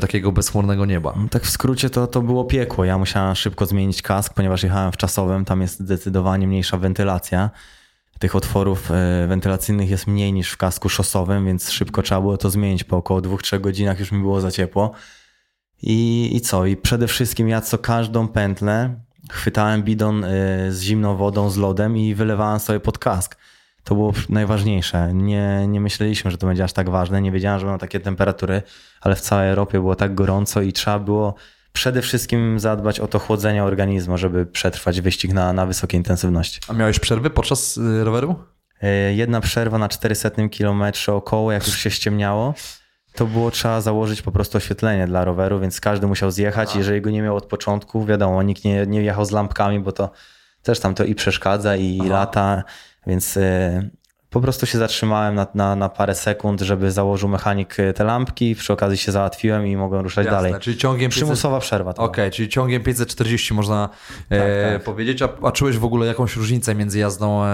takiego 0.01 0.31
bezchmurnego 0.31 0.85
nieba? 0.85 1.13
Tak 1.31 1.43
w 1.43 1.49
skrócie 1.49 1.89
to, 1.89 2.07
to 2.07 2.21
było 2.21 2.45
piekło. 2.45 2.85
Ja 2.85 2.97
musiałem 2.97 3.35
szybko 3.35 3.65
zmienić 3.65 4.01
kask, 4.01 4.33
ponieważ 4.33 4.63
jechałem 4.63 4.91
w 4.91 4.97
czasowym, 4.97 5.45
tam 5.45 5.61
jest 5.61 5.79
zdecydowanie 5.79 6.47
mniejsza 6.47 6.77
wentylacja. 6.77 7.49
Tych 8.19 8.35
otworów 8.35 8.91
e, 8.91 9.27
wentylacyjnych 9.27 9.89
jest 9.89 10.07
mniej 10.07 10.33
niż 10.33 10.51
w 10.51 10.57
kasku 10.57 10.89
szosowym, 10.89 11.45
więc 11.45 11.71
szybko 11.71 12.01
trzeba 12.01 12.21
było 12.21 12.37
to 12.37 12.49
zmienić. 12.49 12.83
Po 12.83 12.97
około 12.97 13.21
2-3 13.21 13.61
godzinach 13.61 13.99
już 13.99 14.11
mi 14.11 14.21
było 14.21 14.41
za 14.41 14.51
ciepło. 14.51 14.91
I, 15.83 16.29
I 16.35 16.41
co? 16.41 16.65
I 16.65 16.77
przede 16.77 17.07
wszystkim 17.07 17.49
ja 17.49 17.61
co 17.61 17.77
każdą 17.77 18.27
pętlę 18.27 18.95
chwytałem 19.31 19.83
bidon 19.83 20.23
e, 20.23 20.27
z 20.71 20.81
zimną 20.81 21.15
wodą, 21.15 21.49
z 21.49 21.57
lodem 21.57 21.97
i 21.97 22.15
wylewałem 22.15 22.59
sobie 22.59 22.79
pod 22.79 22.97
kask. 22.97 23.37
To 23.83 23.95
było 23.95 24.13
najważniejsze. 24.29 25.13
Nie, 25.13 25.67
nie 25.67 25.81
myśleliśmy, 25.81 26.31
że 26.31 26.37
to 26.37 26.47
będzie 26.47 26.63
aż 26.63 26.73
tak 26.73 26.89
ważne. 26.89 27.21
Nie 27.21 27.31
wiedziałem, 27.31 27.59
że 27.59 27.65
będą 27.65 27.79
takie 27.79 27.99
temperatury, 27.99 28.61
ale 29.01 29.15
w 29.15 29.21
całej 29.21 29.49
Europie 29.49 29.79
było 29.79 29.95
tak 29.95 30.15
gorąco 30.15 30.61
i 30.61 30.73
trzeba 30.73 30.99
było 30.99 31.35
przede 31.73 32.01
wszystkim 32.01 32.59
zadbać 32.59 32.99
o 32.99 33.07
to 33.07 33.19
chłodzenie 33.19 33.63
organizmu, 33.63 34.17
żeby 34.17 34.45
przetrwać 34.45 35.01
wyścig 35.01 35.33
na, 35.33 35.53
na 35.53 35.65
wysokiej 35.65 35.97
intensywności. 35.97 36.59
A 36.67 36.73
miałeś 36.73 36.99
przerwy 36.99 37.29
podczas 37.29 37.77
y, 37.77 38.03
roweru? 38.03 38.35
E, 38.81 39.13
Jedna 39.13 39.41
przerwa 39.41 39.77
na 39.77 39.89
400 39.89 40.29
km 40.57 40.83
około, 41.07 41.51
jak 41.51 41.67
już 41.67 41.77
się 41.77 41.91
ściemniało, 41.91 42.53
to 43.13 43.25
było 43.25 43.51
trzeba 43.51 43.81
założyć 43.81 44.21
po 44.21 44.31
prostu 44.31 44.57
oświetlenie 44.57 45.07
dla 45.07 45.25
roweru, 45.25 45.59
więc 45.59 45.81
każdy 45.81 46.07
musiał 46.07 46.31
zjechać. 46.31 46.75
Jeżeli 46.75 47.01
go 47.01 47.09
nie 47.09 47.21
miał 47.21 47.35
od 47.35 47.45
początku, 47.45 48.05
wiadomo, 48.05 48.43
nikt 48.43 48.63
nie, 48.63 48.87
nie 48.87 49.01
jechał 49.01 49.25
z 49.25 49.31
lampkami, 49.31 49.79
bo 49.79 49.91
to 49.91 50.11
też 50.63 50.79
tam 50.79 50.95
to 50.95 51.03
i 51.03 51.15
przeszkadza, 51.15 51.75
i 51.75 51.97
lata, 51.97 52.63
więc 53.07 53.37
e, 53.37 53.89
po 54.33 54.41
prostu 54.41 54.65
się 54.65 54.77
zatrzymałem 54.77 55.35
na, 55.35 55.47
na, 55.53 55.75
na 55.75 55.89
parę 55.89 56.15
sekund, 56.15 56.61
żeby 56.61 56.91
założył 56.91 57.29
mechanik 57.29 57.79
e, 57.79 57.93
te 57.93 58.03
lampki, 58.03 58.55
przy 58.55 58.73
okazji 58.73 58.97
się 58.97 59.11
załatwiłem 59.11 59.67
i 59.67 59.77
mogłem 59.77 60.01
ruszać 60.01 60.27
dalej. 60.27 60.53
czyli 60.59 60.77
ciągiem 60.77 61.09
500... 61.09 61.23
Przymusowa 61.23 61.59
przerwa. 61.59 61.93
Okej, 61.95 62.31
czyli 62.31 62.49
ciągiem 62.49 62.83
540 62.83 63.53
można 63.53 63.89
e, 64.29 64.73
tak. 64.73 64.83
powiedzieć. 64.83 65.21
A, 65.21 65.29
a 65.43 65.51
czułeś 65.51 65.77
w 65.77 65.85
ogóle 65.85 66.07
jakąś 66.07 66.35
różnicę 66.35 66.75
między 66.75 66.99
jazdą 66.99 67.43
e, 67.43 67.47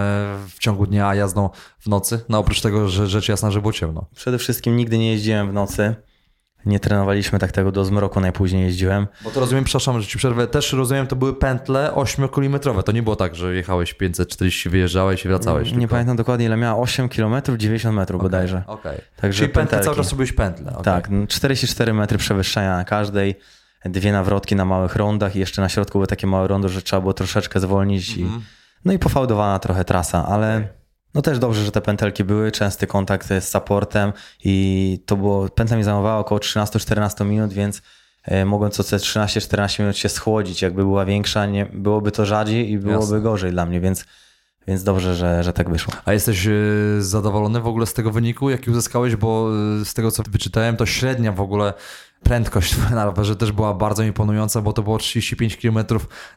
w 0.49 0.59
ciągu 0.59 0.87
dnia, 0.87 1.07
a 1.07 1.15
jazdą 1.15 1.49
w 1.79 1.87
nocy? 1.87 2.19
No 2.29 2.39
oprócz 2.39 2.61
tego, 2.61 2.89
że 2.89 3.07
rzecz 3.07 3.29
jasna, 3.29 3.51
że 3.51 3.61
było 3.61 3.73
ciemno. 3.73 4.05
Przede 4.15 4.37
wszystkim 4.37 4.77
nigdy 4.77 4.97
nie 4.97 5.11
jeździłem 5.11 5.49
w 5.49 5.53
nocy. 5.53 5.95
Nie 6.65 6.79
trenowaliśmy 6.79 7.39
tak 7.39 7.51
tego 7.51 7.71
do 7.71 7.85
zmroku, 7.85 8.19
najpóźniej 8.19 8.63
jeździłem. 8.63 9.07
Bo 9.23 9.31
to 9.31 9.39
rozumiem, 9.39 9.63
przepraszam, 9.63 10.01
że 10.01 10.07
ci 10.07 10.17
przerwę, 10.17 10.47
też 10.47 10.73
rozumiem, 10.73 11.07
to 11.07 11.15
były 11.15 11.33
pętle 11.35 11.91
8-kilometrowe. 11.95 12.83
To 12.83 12.91
nie 12.91 13.03
było 13.03 13.15
tak, 13.15 13.35
że 13.35 13.55
jechałeś 13.55 13.93
540, 13.93 14.69
wyjeżdżałeś 14.69 15.25
i 15.25 15.27
wracałeś. 15.27 15.71
Nie 15.71 15.77
tylko- 15.79 15.91
pamiętam 15.91 16.17
dokładnie 16.17 16.45
ile 16.45 16.57
miała, 16.57 16.81
8 16.81 17.09
km, 17.09 17.41
90 17.57 17.95
metrów 17.95 18.21
bodajże. 18.21 18.63
Okej. 18.67 18.97
Także 19.15 19.39
Czyli 19.39 19.53
pętle 19.53 19.79
cały 19.79 19.95
czas 19.95 20.09
robiłeś 20.11 20.31
pętle. 20.33 20.71
okej. 20.71 20.83
Tak, 20.83 21.09
no, 21.09 21.27
44 21.27 21.93
metry 21.93 22.17
przewyższenia 22.17 22.77
na 22.77 22.83
każdej, 22.83 23.35
dwie 23.85 24.11
nawrotki 24.11 24.55
na 24.55 24.65
małych 24.65 24.95
rondach 24.95 25.35
i 25.35 25.39
jeszcze 25.39 25.61
na 25.61 25.69
środku 25.69 25.97
były 25.97 26.07
takie 26.07 26.27
małe 26.27 26.47
rondo, 26.47 26.69
że 26.69 26.81
trzeba 26.81 27.01
było 27.01 27.13
troszeczkę 27.13 27.59
zwolnić. 27.59 28.17
I, 28.17 28.27
no 28.85 28.93
i 28.93 28.99
pofałdowana 28.99 29.59
trochę 29.59 29.85
trasa, 29.85 30.25
ale 30.27 30.67
no 31.13 31.21
też 31.21 31.39
dobrze, 31.39 31.65
że 31.65 31.71
te 31.71 31.81
pętelki 31.81 32.23
były, 32.23 32.51
częsty 32.51 32.87
kontakt 32.87 33.27
z 33.27 33.49
supportem 33.49 34.13
i 34.43 35.03
to 35.05 35.17
było, 35.17 35.49
pętla 35.49 35.77
mi 35.77 35.83
zajmowała 35.83 36.19
około 36.19 36.39
13-14 36.39 37.25
minut, 37.25 37.53
więc 37.53 37.81
e, 38.23 38.45
mogłem 38.45 38.71
co 38.71 38.83
te 38.83 38.97
13-14 38.97 39.79
minut 39.79 39.97
się 39.97 40.09
schłodzić. 40.09 40.61
Jakby 40.61 40.83
była 40.83 41.05
większa, 41.05 41.45
nie, 41.45 41.65
byłoby 41.65 42.11
to 42.11 42.25
rzadziej 42.25 42.71
i 42.71 42.77
byłoby 42.77 43.03
Jasne. 43.03 43.21
gorzej 43.21 43.51
dla 43.51 43.65
mnie, 43.65 43.79
więc 43.79 44.05
więc 44.69 44.83
dobrze, 44.83 45.15
że, 45.15 45.43
że 45.43 45.53
tak 45.53 45.69
wyszło. 45.69 45.93
A 46.05 46.13
jesteś 46.13 46.47
y, 46.47 46.97
zadowolony 46.99 47.61
w 47.61 47.67
ogóle 47.67 47.85
z 47.85 47.93
tego 47.93 48.11
wyniku, 48.11 48.49
jaki 48.49 48.71
uzyskałeś, 48.71 49.15
bo 49.15 49.49
y, 49.81 49.85
z 49.85 49.93
tego 49.93 50.11
co 50.11 50.23
wyczytałem, 50.23 50.77
to 50.77 50.85
średnia 50.85 51.31
w 51.31 51.41
ogóle 51.41 51.73
prędkość 52.23 52.75
na 52.95 53.05
rowerze 53.05 53.35
też 53.35 53.51
była 53.51 53.73
bardzo 53.73 54.03
imponująca, 54.03 54.61
bo 54.61 54.73
to 54.73 54.83
było 54.83 54.97
35 54.97 55.57
km 55.57 55.79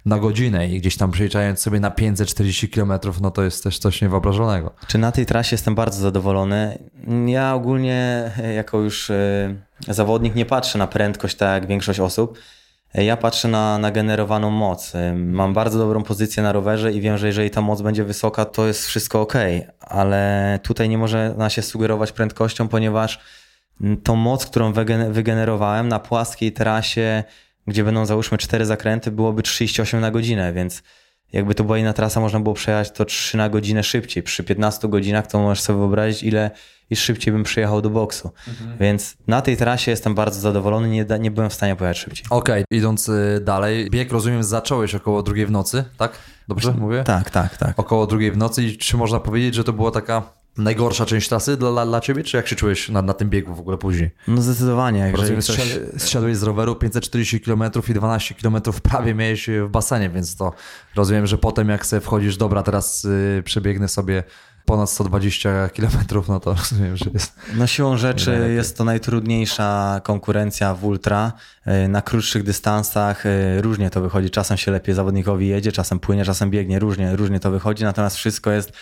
na 0.07 0.19
godzinę 0.19 0.69
i 0.69 0.81
gdzieś 0.81 0.97
tam 0.97 1.11
przeliczając 1.11 1.61
sobie 1.61 1.81
na 1.81 1.91
540 1.91 2.69
km, 2.69 2.93
no 3.21 3.31
to 3.31 3.43
jest 3.43 3.65
też 3.65 3.79
coś 3.79 4.03
niewyobrażonego. 4.03 4.75
Czy 4.87 4.99
na 4.99 5.13
tej 5.13 5.27
trasie 5.27 5.55
jestem 5.55 5.75
bardzo 5.75 6.01
zadowolony? 6.01 6.79
Ja 7.27 7.55
ogólnie 7.55 8.31
jako 8.57 8.79
już 8.79 9.11
y, 9.11 9.57
zawodnik 9.89 10.35
nie 10.35 10.47
patrzę 10.47 10.79
na 10.79 10.87
prędkość 10.87 11.37
tak 11.37 11.63
jak 11.63 11.67
większość 11.67 12.01
osób. 12.01 12.39
Ja 12.95 13.17
patrzę 13.17 13.49
na, 13.49 13.79
na 13.79 13.91
generowaną 13.91 14.51
moc. 14.51 14.93
Mam 15.17 15.55
bardzo 15.55 15.79
dobrą 15.79 16.03
pozycję 16.03 16.43
na 16.43 16.53
rowerze 16.53 16.93
i 16.93 17.01
wiem, 17.01 17.19
że 17.19 17.27
jeżeli 17.27 17.51
ta 17.51 17.61
moc 17.61 17.83
będzie 17.83 18.05
wysoka, 18.05 18.45
to 18.45 18.67
jest 18.67 18.87
wszystko 18.87 19.21
ok, 19.21 19.35
ale 19.81 20.59
tutaj 20.63 20.89
nie 20.89 20.99
można 20.99 21.51
się 21.51 21.63
sugerować 21.63 22.13
prędkością, 22.13 22.69
ponieważ 22.69 23.21
tą 24.03 24.17
moc, 24.17 24.47
którą 24.47 24.73
wygenerowałem 25.11 25.89
na 25.89 25.99
płaskiej 25.99 26.53
trasie, 26.53 27.25
gdzie 27.67 27.85
będą 27.85 28.07
załóżmy 28.07 28.39
cztery 28.39 28.67
zakręty, 28.67 29.11
byłoby 29.11 29.43
38 29.43 30.01
na 30.01 30.11
godzinę, 30.11 30.53
więc 30.53 30.83
jakby 31.33 31.55
to 31.55 31.65
była 31.65 31.79
inna 31.79 31.93
trasa, 31.93 32.21
można 32.21 32.41
było 32.41 32.55
przejechać 32.55 32.91
to 32.91 33.05
3 33.05 33.37
na 33.37 33.49
godzinę 33.49 33.83
szybciej. 33.83 34.23
Przy 34.23 34.45
15 34.45 34.89
godzinach 34.89 35.27
to 35.27 35.39
możesz 35.39 35.61
sobie 35.61 35.79
wyobrazić, 35.79 36.23
ile 36.23 36.51
i 36.91 36.97
szybciej 36.97 37.33
bym 37.33 37.43
przyjechał 37.43 37.83
do 37.83 37.91
boksu. 37.91 38.31
Mhm. 38.49 38.79
Więc 38.79 39.17
na 39.27 39.43
tej 39.43 39.57
trasie 39.57 39.91
jestem 39.91 40.15
bardzo 40.15 40.41
zadowolony, 40.41 40.89
nie, 40.89 41.07
nie 41.21 41.31
byłem 41.31 41.51
w 41.51 41.55
stanie 41.55 41.77
pojechać 41.77 41.99
szybciej. 41.99 42.27
Okej, 42.31 42.63
okay, 42.63 42.79
idąc 42.79 43.09
y, 43.09 43.41
dalej, 43.45 43.91
bieg 43.91 44.13
rozumiem 44.13 44.45
zacząłeś 44.45 44.95
około 44.95 45.23
drugiej 45.23 45.47
w 45.47 45.51
nocy, 45.51 45.85
tak? 45.97 46.19
Dobrze 46.49 46.73
mówię? 46.73 47.05
Tak, 47.05 47.31
tak, 47.31 47.57
tak. 47.57 47.79
Około 47.79 48.07
drugiej 48.07 48.33
w 48.33 48.37
nocy 48.37 48.63
i 48.63 48.79
czy 48.79 48.97
można 48.97 49.21
powiedzieć, 49.21 49.55
że 49.55 49.65
to 49.65 49.73
była 49.73 49.91
taka 49.91 50.42
najgorsza 50.59 51.07
część 51.07 51.29
trasy 51.29 51.57
dla, 51.57 51.87
dla 51.87 52.01
ciebie, 52.01 52.23
czy 52.23 52.37
jak 52.37 52.49
się 52.49 52.57
czułeś 52.57 52.89
na, 52.89 53.03
na 53.03 53.15
tym 53.15 53.31
biegu 53.31 53.55
w 53.55 53.61
ogóle 53.61 53.79
później? 53.79 54.11
No 54.29 54.43
zdecydowanie. 54.43 55.13
Rozumiem, 55.17 55.43
coś... 55.43 55.79
zsiadłeś 55.97 56.37
z 56.37 56.43
roweru 56.43 56.77
540 56.77 57.41
km 57.41 57.63
i 57.89 57.95
12 57.95 58.35
km 58.35 58.57
prawie 58.83 59.15
miałeś 59.15 59.51
w 59.51 59.69
basenie, 59.69 60.11
więc 60.11 60.37
to 60.37 60.53
rozumiem, 60.95 61.27
że 61.27 61.39
potem 61.39 61.69
jak 61.69 61.87
sobie 61.87 62.01
wchodzisz, 62.01 62.37
dobra, 62.37 62.63
teraz 62.63 63.05
y, 63.05 63.43
przebiegnę 63.45 63.89
sobie 63.89 64.23
ponad 64.65 64.91
120 64.91 65.69
km, 65.69 66.25
no 66.29 66.41
to 66.41 66.55
rozumiem, 66.61 66.97
że 66.97 67.05
jest. 67.15 67.33
No 67.55 67.67
siłą 67.67 67.97
rzeczy 67.97 68.53
jest 68.55 68.79
to 68.79 68.85
najtrudniejsza 68.85 70.01
konkurencja 70.05 70.75
w 70.75 70.85
ultra. 70.85 71.33
Y, 71.85 71.89
na 71.89 72.03
krótszych 72.03 72.43
dystansach 72.43 73.27
y, 73.27 73.63
różnie 73.63 73.91
to 73.91 74.01
wychodzi. 74.01 74.31
Czasem 74.31 74.57
się 74.57 74.73
lepiej 74.73 74.95
zawodnikowi 74.95 75.49
jedzie, 75.49 75.73
czasem 75.73 75.99
płynie, 75.99 76.25
czasem 76.25 76.51
biegnie, 76.51 76.79
różnie, 76.79 77.17
różnie 77.17 77.41
to 77.41 77.51
wychodzi, 77.51 77.85
natomiast 77.85 78.17
wszystko 78.17 78.51
jest 78.51 78.73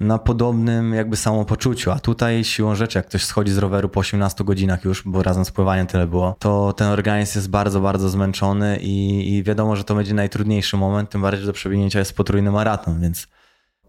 na 0.00 0.18
podobnym 0.18 0.94
jakby 0.94 1.16
samopoczuciu, 1.16 1.90
a 1.90 1.98
tutaj 1.98 2.44
siłą 2.44 2.74
rzeczy, 2.74 2.98
jak 2.98 3.06
ktoś 3.06 3.24
schodzi 3.24 3.52
z 3.52 3.58
roweru 3.58 3.88
po 3.88 4.00
18 4.00 4.44
godzinach 4.44 4.84
już, 4.84 5.02
bo 5.06 5.22
razem 5.22 5.44
z 5.44 5.50
pływaniem 5.50 5.86
tyle 5.86 6.06
było, 6.06 6.36
to 6.38 6.72
ten 6.72 6.88
organizm 6.88 7.38
jest 7.38 7.50
bardzo, 7.50 7.80
bardzo 7.80 8.08
zmęczony 8.08 8.78
i, 8.80 9.28
i 9.34 9.42
wiadomo, 9.42 9.76
że 9.76 9.84
to 9.84 9.94
będzie 9.94 10.14
najtrudniejszy 10.14 10.76
moment, 10.76 11.10
tym 11.10 11.22
bardziej, 11.22 11.40
że 11.40 11.46
do 11.46 11.52
przebiegnięcia 11.52 11.98
jest 11.98 12.16
potrójny 12.16 12.50
maraton, 12.50 13.00
więc 13.00 13.26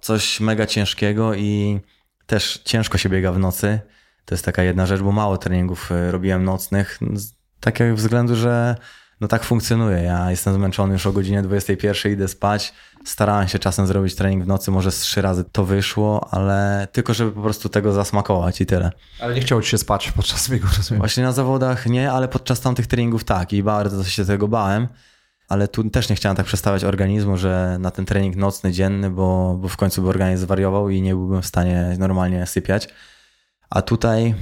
coś 0.02 0.40
mega 0.40 0.66
ciężkiego 0.66 1.36
i 1.36 1.80
też 2.26 2.62
ciężko 2.66 2.98
się 2.98 3.10
biega 3.10 3.32
w 3.32 3.40
nocy. 3.40 3.80
To 4.26 4.36
jest 4.36 4.46
taka 4.46 4.64
jedna 4.64 4.86
rzecz, 4.86 5.02
bo 5.02 5.12
mało 5.12 5.38
treningów 5.38 5.92
e, 5.92 6.12
robiłem 6.12 6.44
nocnych, 6.44 7.00
z 7.14 7.34
takiego 7.60 7.96
względu, 7.96 8.36
że 8.36 8.76
no 9.22 9.28
tak 9.28 9.44
funkcjonuje. 9.44 10.04
Ja 10.04 10.32
jestem 10.32 10.54
zmęczony 10.54 10.94
już 10.94 11.06
o 11.08 11.12
godzinie 11.12 11.42
21, 11.42 12.12
idę 12.12 12.28
spać. 12.28 12.74
Starałem 13.06 13.48
się 13.48 13.60
czasem 13.60 13.88
zrobić 13.88 14.16
trening 14.16 14.44
w 14.44 14.48
nocy, 14.48 14.72
może 14.72 14.92
z 14.92 15.00
trzy 15.00 15.22
razy 15.22 15.44
to 15.52 15.66
wyszło, 15.66 16.28
ale 16.32 16.88
tylko 16.92 17.14
żeby 17.14 17.32
po 17.32 17.42
prostu 17.42 17.70
tego 17.70 17.94
zasmakować 17.94 18.62
i 18.62 18.66
tyle. 18.66 18.92
Ale 19.20 19.36
nie 19.36 19.42
chciało 19.42 19.62
ci 19.62 19.70
się 19.70 19.78
spać 19.78 20.12
podczas 20.12 20.50
biegu, 20.50 20.68
rozumiem? 20.78 21.00
Właśnie 21.00 21.24
na 21.24 21.32
zawodach 21.32 21.86
nie, 21.86 22.12
ale 22.12 22.28
podczas 22.28 22.62
tamtych 22.62 22.88
treningów 22.88 23.24
tak 23.24 23.54
i 23.54 23.64
bardzo 23.64 24.04
się 24.04 24.26
tego 24.26 24.48
bałem. 24.48 24.88
Ale 25.50 25.68
tu 25.68 25.90
też 25.90 26.10
nie 26.10 26.16
chciałem 26.16 26.36
tak 26.36 26.46
przestawiać 26.46 26.84
organizmu, 26.84 27.38
że 27.38 27.78
na 27.80 27.92
ten 27.92 28.06
trening 28.06 28.36
nocny, 28.36 28.72
dzienny, 28.72 29.10
bo, 29.10 29.58
bo 29.62 29.68
w 29.68 29.78
końcu 29.78 30.02
by 30.02 30.10
organizm 30.10 30.48
wariował 30.48 30.90
i 30.90 31.02
nie 31.02 31.16
byłbym 31.16 31.42
w 31.42 31.46
stanie 31.46 31.96
normalnie 32.00 32.46
sypiać. 32.46 32.90
A 33.70 33.82
tutaj 33.82 34.36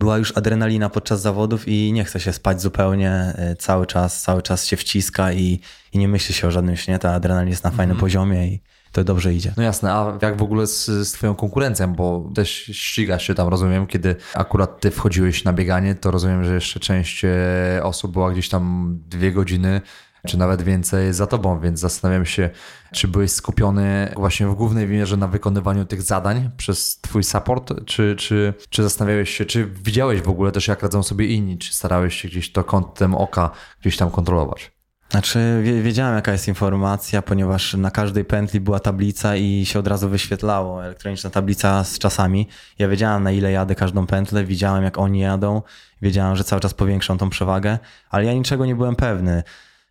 była 0.00 0.18
już 0.18 0.36
adrenalina 0.36 0.90
podczas 0.90 1.20
zawodów 1.20 1.68
i 1.68 1.92
nie 1.92 2.04
chce 2.04 2.20
się 2.20 2.32
spać 2.32 2.62
zupełnie, 2.62 3.10
e, 3.10 3.56
cały 3.56 3.86
czas, 3.86 4.22
cały 4.22 4.42
czas 4.42 4.66
się 4.66 4.76
wciska 4.76 5.32
i, 5.32 5.60
i 5.92 5.98
nie 5.98 6.08
myśli 6.08 6.34
się 6.34 6.48
o 6.48 6.50
żadnym 6.50 6.76
śnie, 6.76 6.98
ta 6.98 7.12
adrenalina 7.12 7.50
jest 7.50 7.64
na 7.64 7.70
fajnym 7.70 7.90
mm. 7.90 8.00
poziomie 8.00 8.48
i 8.48 8.60
to 8.92 9.04
dobrze 9.04 9.34
idzie. 9.34 9.52
No 9.56 9.62
jasne, 9.62 9.92
a 9.92 10.18
jak 10.22 10.36
w 10.36 10.42
ogóle 10.42 10.66
z, 10.66 10.86
z 10.86 11.12
twoją 11.12 11.34
konkurencją, 11.34 11.94
bo 11.94 12.30
też 12.34 12.50
ścigasz 12.72 13.26
się 13.26 13.34
tam, 13.34 13.48
rozumiem, 13.48 13.86
kiedy 13.86 14.16
akurat 14.34 14.80
ty 14.80 14.90
wchodziłeś 14.90 15.44
na 15.44 15.52
bieganie, 15.52 15.94
to 15.94 16.10
rozumiem, 16.10 16.44
że 16.44 16.54
jeszcze 16.54 16.80
część 16.80 17.24
e, 17.24 17.80
osób 17.82 18.12
była 18.12 18.32
gdzieś 18.32 18.48
tam 18.48 18.94
dwie 19.08 19.32
godziny 19.32 19.80
czy 20.26 20.38
nawet 20.38 20.62
więcej 20.62 21.12
za 21.12 21.26
tobą, 21.26 21.60
więc 21.60 21.80
zastanawiam 21.80 22.26
się, 22.26 22.50
czy 22.92 23.08
byłeś 23.08 23.30
skupiony 23.30 24.12
właśnie 24.16 24.46
w 24.46 24.54
głównej 24.54 24.88
mierze 24.88 25.16
na 25.16 25.28
wykonywaniu 25.28 25.84
tych 25.84 26.02
zadań 26.02 26.50
przez 26.56 27.00
twój 27.00 27.24
support, 27.24 27.72
czy, 27.86 28.16
czy, 28.16 28.54
czy 28.68 28.82
zastanawiałeś 28.82 29.30
się, 29.30 29.44
czy 29.44 29.66
widziałeś 29.66 30.22
w 30.22 30.28
ogóle 30.28 30.52
też 30.52 30.68
jak 30.68 30.82
radzą 30.82 31.02
sobie 31.02 31.26
inni, 31.26 31.58
czy 31.58 31.74
starałeś 31.74 32.14
się 32.14 32.28
gdzieś 32.28 32.52
to 32.52 32.64
kątem 32.64 33.14
oka 33.14 33.50
gdzieś 33.80 33.96
tam 33.96 34.10
kontrolować? 34.10 34.72
Znaczy, 35.10 35.62
wiedziałem 35.82 36.14
jaka 36.14 36.32
jest 36.32 36.48
informacja, 36.48 37.22
ponieważ 37.22 37.74
na 37.74 37.90
każdej 37.90 38.24
pętli 38.24 38.60
była 38.60 38.80
tablica 38.80 39.36
i 39.36 39.66
się 39.66 39.78
od 39.78 39.86
razu 39.86 40.08
wyświetlało 40.08 40.84
elektroniczna 40.84 41.30
tablica 41.30 41.84
z 41.84 41.98
czasami. 41.98 42.48
Ja 42.78 42.88
wiedziałem 42.88 43.22
na 43.22 43.32
ile 43.32 43.52
jadę 43.52 43.74
każdą 43.74 44.06
pętlę, 44.06 44.44
widziałem 44.44 44.84
jak 44.84 44.98
oni 44.98 45.20
jadą, 45.20 45.62
wiedziałem, 46.02 46.36
że 46.36 46.44
cały 46.44 46.60
czas 46.60 46.74
powiększą 46.74 47.18
tą 47.18 47.30
przewagę, 47.30 47.78
ale 48.10 48.24
ja 48.24 48.32
niczego 48.32 48.66
nie 48.66 48.76
byłem 48.76 48.96
pewny 48.96 49.42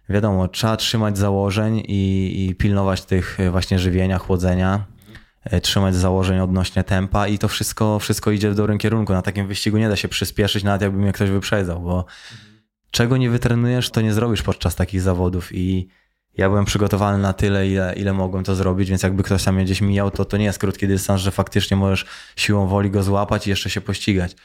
wiadomo, 0.09 0.47
trzeba 0.47 0.77
trzymać 0.77 1.17
założeń 1.17 1.83
i, 1.87 2.45
i 2.47 2.55
pilnować 2.55 3.05
tych 3.05 3.39
e, 3.39 3.51
właśnie 3.51 3.79
żywienia, 3.79 4.17
chłodzenia, 4.17 4.85
e, 5.43 5.61
trzymać 5.61 5.95
założeń 5.95 6.39
odnośnie 6.39 6.83
tempa 6.83 7.27
i 7.27 7.37
to 7.37 7.47
wszystko, 7.47 7.99
wszystko 7.99 8.31
idzie 8.31 8.49
w 8.51 8.55
dobrym 8.55 8.77
kierunku. 8.77 9.13
Na 9.13 9.21
takim 9.21 9.47
wyścigu 9.47 9.77
nie 9.77 9.89
da 9.89 9.95
się 9.95 10.07
przyspieszyć, 10.07 10.63
nawet 10.63 10.81
jakby 10.81 10.97
mnie 10.97 11.11
ktoś 11.11 11.29
wyprzedzał, 11.29 11.81
bo 11.81 12.05
czego 12.91 13.17
nie 13.17 13.29
wytrenujesz, 13.29 13.89
to 13.89 14.01
nie 14.01 14.13
zrobisz 14.13 14.41
podczas 14.41 14.75
takich 14.75 15.01
zawodów 15.01 15.55
i 15.55 15.87
ja 16.37 16.49
byłem 16.49 16.65
przygotowany 16.65 17.17
na 17.17 17.33
tyle, 17.33 17.67
ile, 17.67 17.93
ile 17.97 18.13
mogłem 18.13 18.43
to 18.43 18.55
zrobić, 18.55 18.89
więc 18.89 19.03
jakby 19.03 19.23
ktoś 19.23 19.43
tam 19.43 19.55
mnie 19.55 19.65
gdzieś 19.65 19.81
mijał, 19.81 20.11
to 20.11 20.25
to 20.25 20.37
nie 20.37 20.45
jest 20.45 20.59
krótki 20.59 20.87
dystans, 20.87 21.21
że 21.21 21.31
faktycznie 21.31 21.77
możesz 21.77 22.05
siłą 22.35 22.67
woli 22.67 22.91
go 22.91 23.03
złapać 23.03 23.47
i 23.47 23.49
jeszcze 23.49 23.69
się 23.69 23.81
pościgać. 23.81 24.35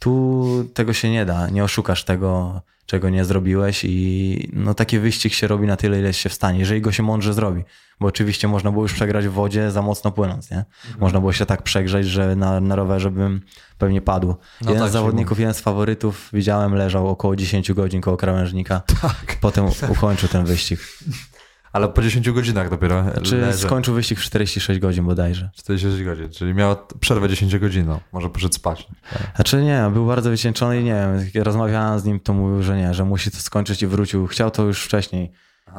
Tu 0.00 0.64
tego 0.74 0.92
się 0.92 1.10
nie 1.10 1.26
da, 1.26 1.48
nie 1.48 1.64
oszukasz 1.64 2.04
tego, 2.04 2.60
czego 2.86 3.10
nie 3.10 3.24
zrobiłeś 3.24 3.84
i 3.84 4.50
no 4.52 4.74
taki 4.74 4.98
wyścig 4.98 5.32
się 5.34 5.46
robi 5.46 5.66
na 5.66 5.76
tyle, 5.76 5.98
ile 5.98 6.12
się 6.12 6.28
w 6.28 6.34
stanie, 6.34 6.58
jeżeli 6.58 6.80
go 6.80 6.92
się 6.92 7.02
mądrze 7.02 7.34
zrobi. 7.34 7.64
Bo 8.00 8.06
oczywiście 8.06 8.48
można 8.48 8.72
było 8.72 8.84
już 8.84 8.92
przegrać 8.92 9.28
w 9.28 9.32
wodzie 9.32 9.70
za 9.70 9.82
mocno 9.82 10.12
płynąc, 10.12 10.50
nie? 10.50 10.56
Mhm. 10.56 11.00
Można 11.00 11.20
było 11.20 11.32
się 11.32 11.46
tak 11.46 11.62
przegrzeć, 11.62 12.06
że 12.06 12.36
na, 12.36 12.60
na 12.60 12.76
rowerze 12.76 13.10
bym 13.10 13.40
pewnie 13.78 14.02
padł. 14.02 14.28
No 14.60 14.70
jeden 14.70 14.78
tak 14.82 14.90
z 14.90 14.92
zawodników, 14.92 15.38
jeden 15.38 15.54
z 15.54 15.60
faworytów 15.60 16.28
widziałem, 16.32 16.74
leżał 16.74 17.08
około 17.08 17.36
10 17.36 17.72
godzin 17.72 18.00
koło 18.00 18.16
krawężnika. 18.16 18.82
Tak. 19.02 19.36
Potem 19.40 19.66
ukończył 19.88 20.28
ten 20.28 20.44
wyścig. 20.44 20.80
Ale 21.72 21.88
po 21.88 22.02
10 22.02 22.30
godzinach 22.30 22.70
dopiero. 22.70 23.04
Czy 23.22 23.36
leży. 23.36 23.58
skończył 23.58 23.94
wyścig 23.94 24.18
w 24.18 24.22
46 24.22 24.80
godzin 24.80 25.04
bodajże. 25.04 25.50
46 25.54 26.04
godzin, 26.04 26.30
czyli 26.30 26.54
miał 26.54 26.76
przerwę 27.00 27.28
10 27.28 27.58
godzin, 27.58 27.86
może 28.12 28.30
poszedł 28.30 28.54
spać. 28.54 28.88
Tak. 29.12 29.32
Znaczy 29.34 29.62
nie, 29.62 29.90
był 29.92 30.06
bardzo 30.06 30.30
wycieńczony 30.30 30.80
i 30.80 30.84
nie 30.84 30.92
wiem, 30.92 31.28
jak 31.34 31.44
rozmawiałem 31.44 32.00
z 32.00 32.04
nim, 32.04 32.20
to 32.20 32.32
mówił, 32.32 32.62
że 32.62 32.76
nie, 32.76 32.94
że 32.94 33.04
musi 33.04 33.30
to 33.30 33.36
skończyć 33.36 33.82
i 33.82 33.86
wrócił. 33.86 34.26
Chciał 34.26 34.50
to 34.50 34.62
już 34.62 34.82
wcześniej 34.82 35.32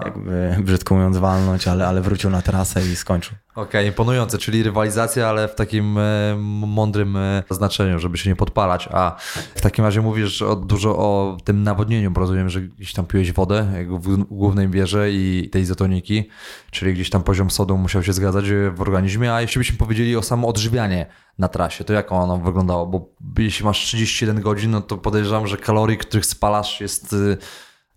jakby 0.06 0.56
brzydko 0.66 0.96
mówiąc 0.96 1.18
walnąć, 1.18 1.68
ale, 1.68 1.88
ale 1.88 2.02
wrócił 2.02 2.30
na 2.30 2.42
trasę 2.42 2.82
i 2.88 2.96
skończył. 2.96 3.38
Okej, 3.52 3.64
okay, 3.64 3.86
imponujące, 3.86 4.38
czyli 4.38 4.64
rywalizacja, 4.64 5.30
ale 5.30 5.48
w 5.48 5.56
takim 5.56 5.98
e, 5.98 6.36
mądrym 6.68 7.18
e, 7.18 7.44
znaczeniu, 7.50 8.00
żeby 8.00 8.18
się 8.18 8.30
nie 8.30 8.36
podpalać. 8.36 8.90
A 8.92 9.16
w 9.56 9.62
takim 9.62 9.86
razie 9.86 10.02
mówisz 10.02 10.42
o, 10.42 10.56
dużo 10.56 10.98
o 10.98 11.38
tym 11.44 11.64
nawodnieniu, 11.64 12.12
bo 12.12 12.22
rozumiem, 12.22 12.50
że 12.50 12.62
gdzieś 12.62 12.94
tam 12.94 13.06
piłeś 13.06 13.32
wodę 13.32 13.86
w 13.90 14.24
głównej 14.24 14.70
wieży 14.70 15.10
i 15.14 15.50
tej 15.52 15.62
izotoniki, 15.62 16.30
czyli 16.72 16.94
gdzieś 16.94 17.10
tam 17.10 17.24
poziom 17.24 17.52
sodu 17.52 17.78
musiał 17.78 18.04
się 18.04 18.14
zgadzać 18.14 18.46
w 18.74 18.82
organizmie. 18.82 19.34
A 19.34 19.42
jeśli 19.42 19.60
byśmy 19.60 19.78
powiedzieli 19.78 20.16
o 20.16 20.24
samo 20.24 20.48
odżywianie 20.48 21.06
na 21.38 21.48
trasie, 21.48 21.84
to 21.84 21.94
jak 21.94 22.12
ono 22.12 22.38
wyglądało? 22.38 22.88
Bo 22.88 23.10
jeśli 23.38 23.66
masz 23.66 23.80
31 23.80 24.42
godzin, 24.42 24.72
no 24.72 24.82
to 24.82 24.98
podejrzewam, 24.98 25.48
że 25.48 25.58
kalorii, 25.58 25.98
których 25.98 26.26
spalasz 26.26 26.82
jest 26.82 27.16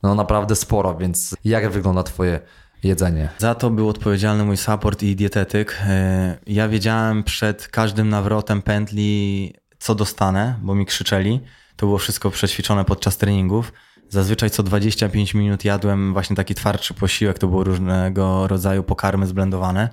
no 0.05 0.15
naprawdę 0.15 0.57
sporo, 0.57 0.95
więc 0.95 1.37
jak 1.45 1.71
wygląda 1.71 2.03
twoje 2.03 2.41
jedzenie? 2.83 3.29
Za 3.39 3.55
to 3.55 3.71
był 3.71 3.89
odpowiedzialny 3.89 4.45
mój 4.45 4.57
support 4.57 5.03
i 5.03 5.17
dietetyk. 5.17 5.79
E, 5.87 6.39
ja 6.47 6.69
wiedziałem 6.69 7.25
przed 7.25 7.69
każdym 7.69 8.09
nawrotem 8.09 8.63
pętli, 8.63 9.53
co 9.79 9.95
dostanę, 9.95 10.59
bo 10.63 10.75
mi 10.75 10.87
krzyczeli. 10.87 11.41
To 11.77 11.87
było 11.87 11.99
wszystko 11.99 12.31
przećwiczone 12.31 12.85
podczas 12.85 13.17
treningów. 13.17 13.73
Zazwyczaj 14.09 14.51
co 14.51 14.63
25 14.63 15.35
minut 15.35 15.65
jadłem 15.65 16.13
właśnie 16.13 16.37
taki 16.37 16.55
twardszy 16.55 16.95
posiłek, 16.95 17.39
to 17.39 17.49
było 17.49 17.65
różnego 17.65 18.49
rodzaju 18.49 18.83
pokarmy 18.83 19.27
zblendowane. 19.27 19.89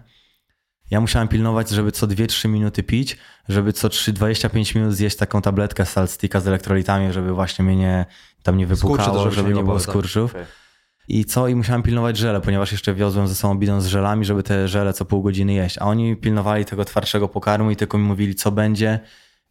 Ja 0.91 1.01
musiałem 1.01 1.27
pilnować, 1.27 1.69
żeby 1.69 1.91
co 1.91 2.07
2-3 2.07 2.49
minuty 2.49 2.83
pić, 2.83 3.17
żeby 3.49 3.73
co 3.73 3.87
3-25 3.87 4.75
minut 4.75 4.93
zjeść 4.93 5.17
taką 5.17 5.41
tabletkę 5.41 5.85
salstika 5.85 6.39
z 6.39 6.47
elektrolitami, 6.47 7.13
żeby 7.13 7.33
właśnie 7.33 7.65
mnie 7.65 7.75
nie, 7.75 8.05
tam 8.43 8.57
nie 8.57 8.67
wypukało, 8.67 9.19
Skurczy 9.19 9.35
żeby 9.35 9.53
nie 9.53 9.63
było 9.63 9.79
tak. 9.79 9.83
skurczów. 9.83 10.35
I 11.07 11.25
co? 11.25 11.47
I 11.47 11.55
musiałem 11.55 11.83
pilnować 11.83 12.17
żele, 12.17 12.41
ponieważ 12.41 12.71
jeszcze 12.71 12.93
wiozłem 12.93 13.27
ze 13.27 13.35
sobą 13.35 13.55
bidon 13.57 13.81
z 13.81 13.85
żelami, 13.85 14.25
żeby 14.25 14.43
te 14.43 14.67
żele 14.67 14.93
co 14.93 15.05
pół 15.05 15.21
godziny 15.21 15.53
jeść. 15.53 15.77
A 15.77 15.81
oni 15.81 16.15
pilnowali 16.15 16.65
tego 16.65 16.85
twardszego 16.85 17.27
pokarmu 17.27 17.71
i 17.71 17.75
tylko 17.75 17.97
mi 17.97 18.03
mówili, 18.03 18.35
co 18.35 18.51
będzie 18.51 18.99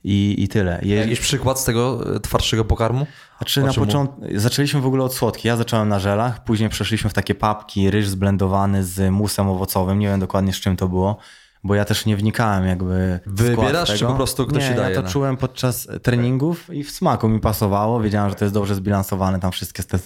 i, 0.04 0.34
i 0.38 0.48
tyle. 0.48 0.80
Je, 0.82 0.96
Jakiś 0.96 1.20
przykład 1.20 1.60
z 1.60 1.64
tego 1.64 2.14
e, 2.16 2.20
twardszego 2.20 2.64
pokarmu? 2.64 3.06
znaczy 3.38 3.62
na 3.62 3.72
początku 3.72 4.22
zaczęliśmy 4.34 4.80
w 4.80 4.86
ogóle 4.86 5.04
od 5.04 5.14
słodki. 5.14 5.48
Ja 5.48 5.56
zacząłem 5.56 5.88
na 5.88 5.98
żelach, 5.98 6.44
później 6.44 6.68
przeszliśmy 6.68 7.10
w 7.10 7.12
takie 7.14 7.34
papki, 7.34 7.90
ryż 7.90 8.08
zblendowany 8.08 8.84
z 8.84 9.12
musem 9.12 9.48
owocowym. 9.48 9.98
Nie 9.98 10.08
wiem 10.08 10.20
dokładnie 10.20 10.52
z 10.52 10.56
czym 10.56 10.76
to 10.76 10.88
było, 10.88 11.16
bo 11.64 11.74
ja 11.74 11.84
też 11.84 12.06
nie 12.06 12.16
wnikałem 12.16 12.66
jakby 12.66 13.20
w 13.26 13.42
Wybierasz, 13.42 13.88
tego. 13.88 13.98
czy 13.98 14.06
po 14.06 14.14
prostu 14.14 14.46
ktoś 14.46 14.62
nie, 14.62 14.68
ci 14.68 14.74
daje, 14.74 14.94
Ja 14.94 15.00
to 15.00 15.02
no? 15.06 15.12
czułem 15.12 15.36
podczas 15.36 15.88
treningów 16.02 16.74
i 16.74 16.84
w 16.84 16.90
smaku 16.90 17.28
mi 17.28 17.40
pasowało. 17.40 18.00
Wiedziałem, 18.00 18.30
że 18.30 18.36
to 18.36 18.44
jest 18.44 18.54
dobrze 18.54 18.74
zbilansowane, 18.74 19.40
tam 19.40 19.52
wszystkie 19.52 19.82
te 19.82 19.98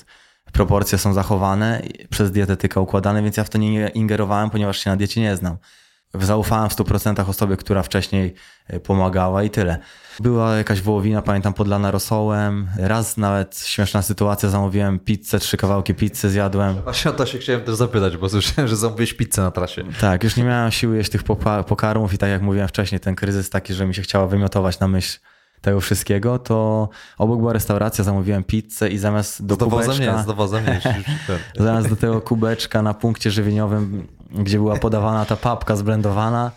proporcje 0.53 0.99
są 0.99 1.13
zachowane, 1.13 1.83
przez 2.11 2.33
dietetyka 2.33 2.81
układane, 2.81 3.23
więc 3.23 3.37
ja 3.37 3.45
w 3.45 3.51
to 3.51 3.59
nie 3.59 3.89
ingerowałem, 3.89 4.51
ponieważ 4.51 4.79
się 4.79 4.91
na 4.91 4.97
diecie 4.97 5.21
nie 5.21 5.37
znam. 5.37 5.57
Zaufałem 6.21 6.71
w 6.71 6.77
100% 6.77 7.31
osobie, 7.31 7.57
która 7.57 7.83
wcześniej 7.83 8.35
y, 8.75 8.81
pomagała 8.81 9.43
i 9.43 9.51
tyle. 9.51 9.79
Była 10.21 10.57
jakaś 10.57 10.81
wołowina, 10.81 11.23
pamiętam, 11.23 11.55
podlana 11.55 11.91
rosołem. 11.91 12.69
Raz 12.79 13.17
nawet 13.17 13.59
śmieszna 13.59 14.03
sytuacja, 14.03 14.49
zamówiłem 14.49 14.99
pizzę, 14.99 15.39
trzy 15.39 15.57
kawałki 15.57 15.95
pizzy 15.95 16.31
zjadłem. 16.31 16.75
Właśnie 16.83 17.11
o 17.11 17.15
to 17.15 17.27
się 17.27 17.39
chciałem 17.39 17.63
też 17.63 17.75
zapytać, 17.75 18.17
bo 18.17 18.29
słyszałem, 18.29 18.69
że 18.69 18.77
zamówiłeś 18.77 19.15
pizzę 19.15 19.43
na 19.43 19.51
trasie. 19.51 19.85
Tak, 20.01 20.25
już 20.25 20.37
nie 20.37 20.45
miałem 20.45 20.71
siły 20.71 20.97
jeść 20.97 21.11
tych 21.11 21.23
pokarmów 21.67 22.15
i 22.15 22.19
tak 22.19 22.31
jak 22.31 22.43
mówiłem 22.43 22.69
wcześniej, 22.69 23.01
ten 23.01 23.15
kryzys 23.15 23.51
taki, 23.51 23.75
że 23.75 23.87
mi 23.87 23.95
się 23.95 24.03
chciało 24.03 24.29
wymiotować 24.29 24.81
na 24.81 24.89
myśl 24.89 25.19
tego 25.65 25.81
wszystkiego, 25.81 26.39
to 26.39 26.89
obok 27.19 27.39
była 27.39 27.53
restauracja, 27.53 28.05
zamówiłem 28.05 28.45
pizzę 28.45 28.89
i 28.89 28.99
zamiast 28.99 29.47
do 29.47 29.55
Z 29.55 29.59
kubeczka... 29.59 30.23
z 30.23 30.27
dowozem 30.27 30.65
ten. 30.65 31.05
Zamiast 31.65 31.89
do 31.89 31.97
tego 31.97 32.21
kubeczka 32.21 32.83
na 32.83 32.95
punkcie 32.95 33.31
żywieniowym, 33.31 34.07
gdzie 34.31 34.59
była 34.59 34.77
podawana 34.77 35.25
ta 35.25 35.37
papka 35.37 35.77
zblendowana, 35.77 36.51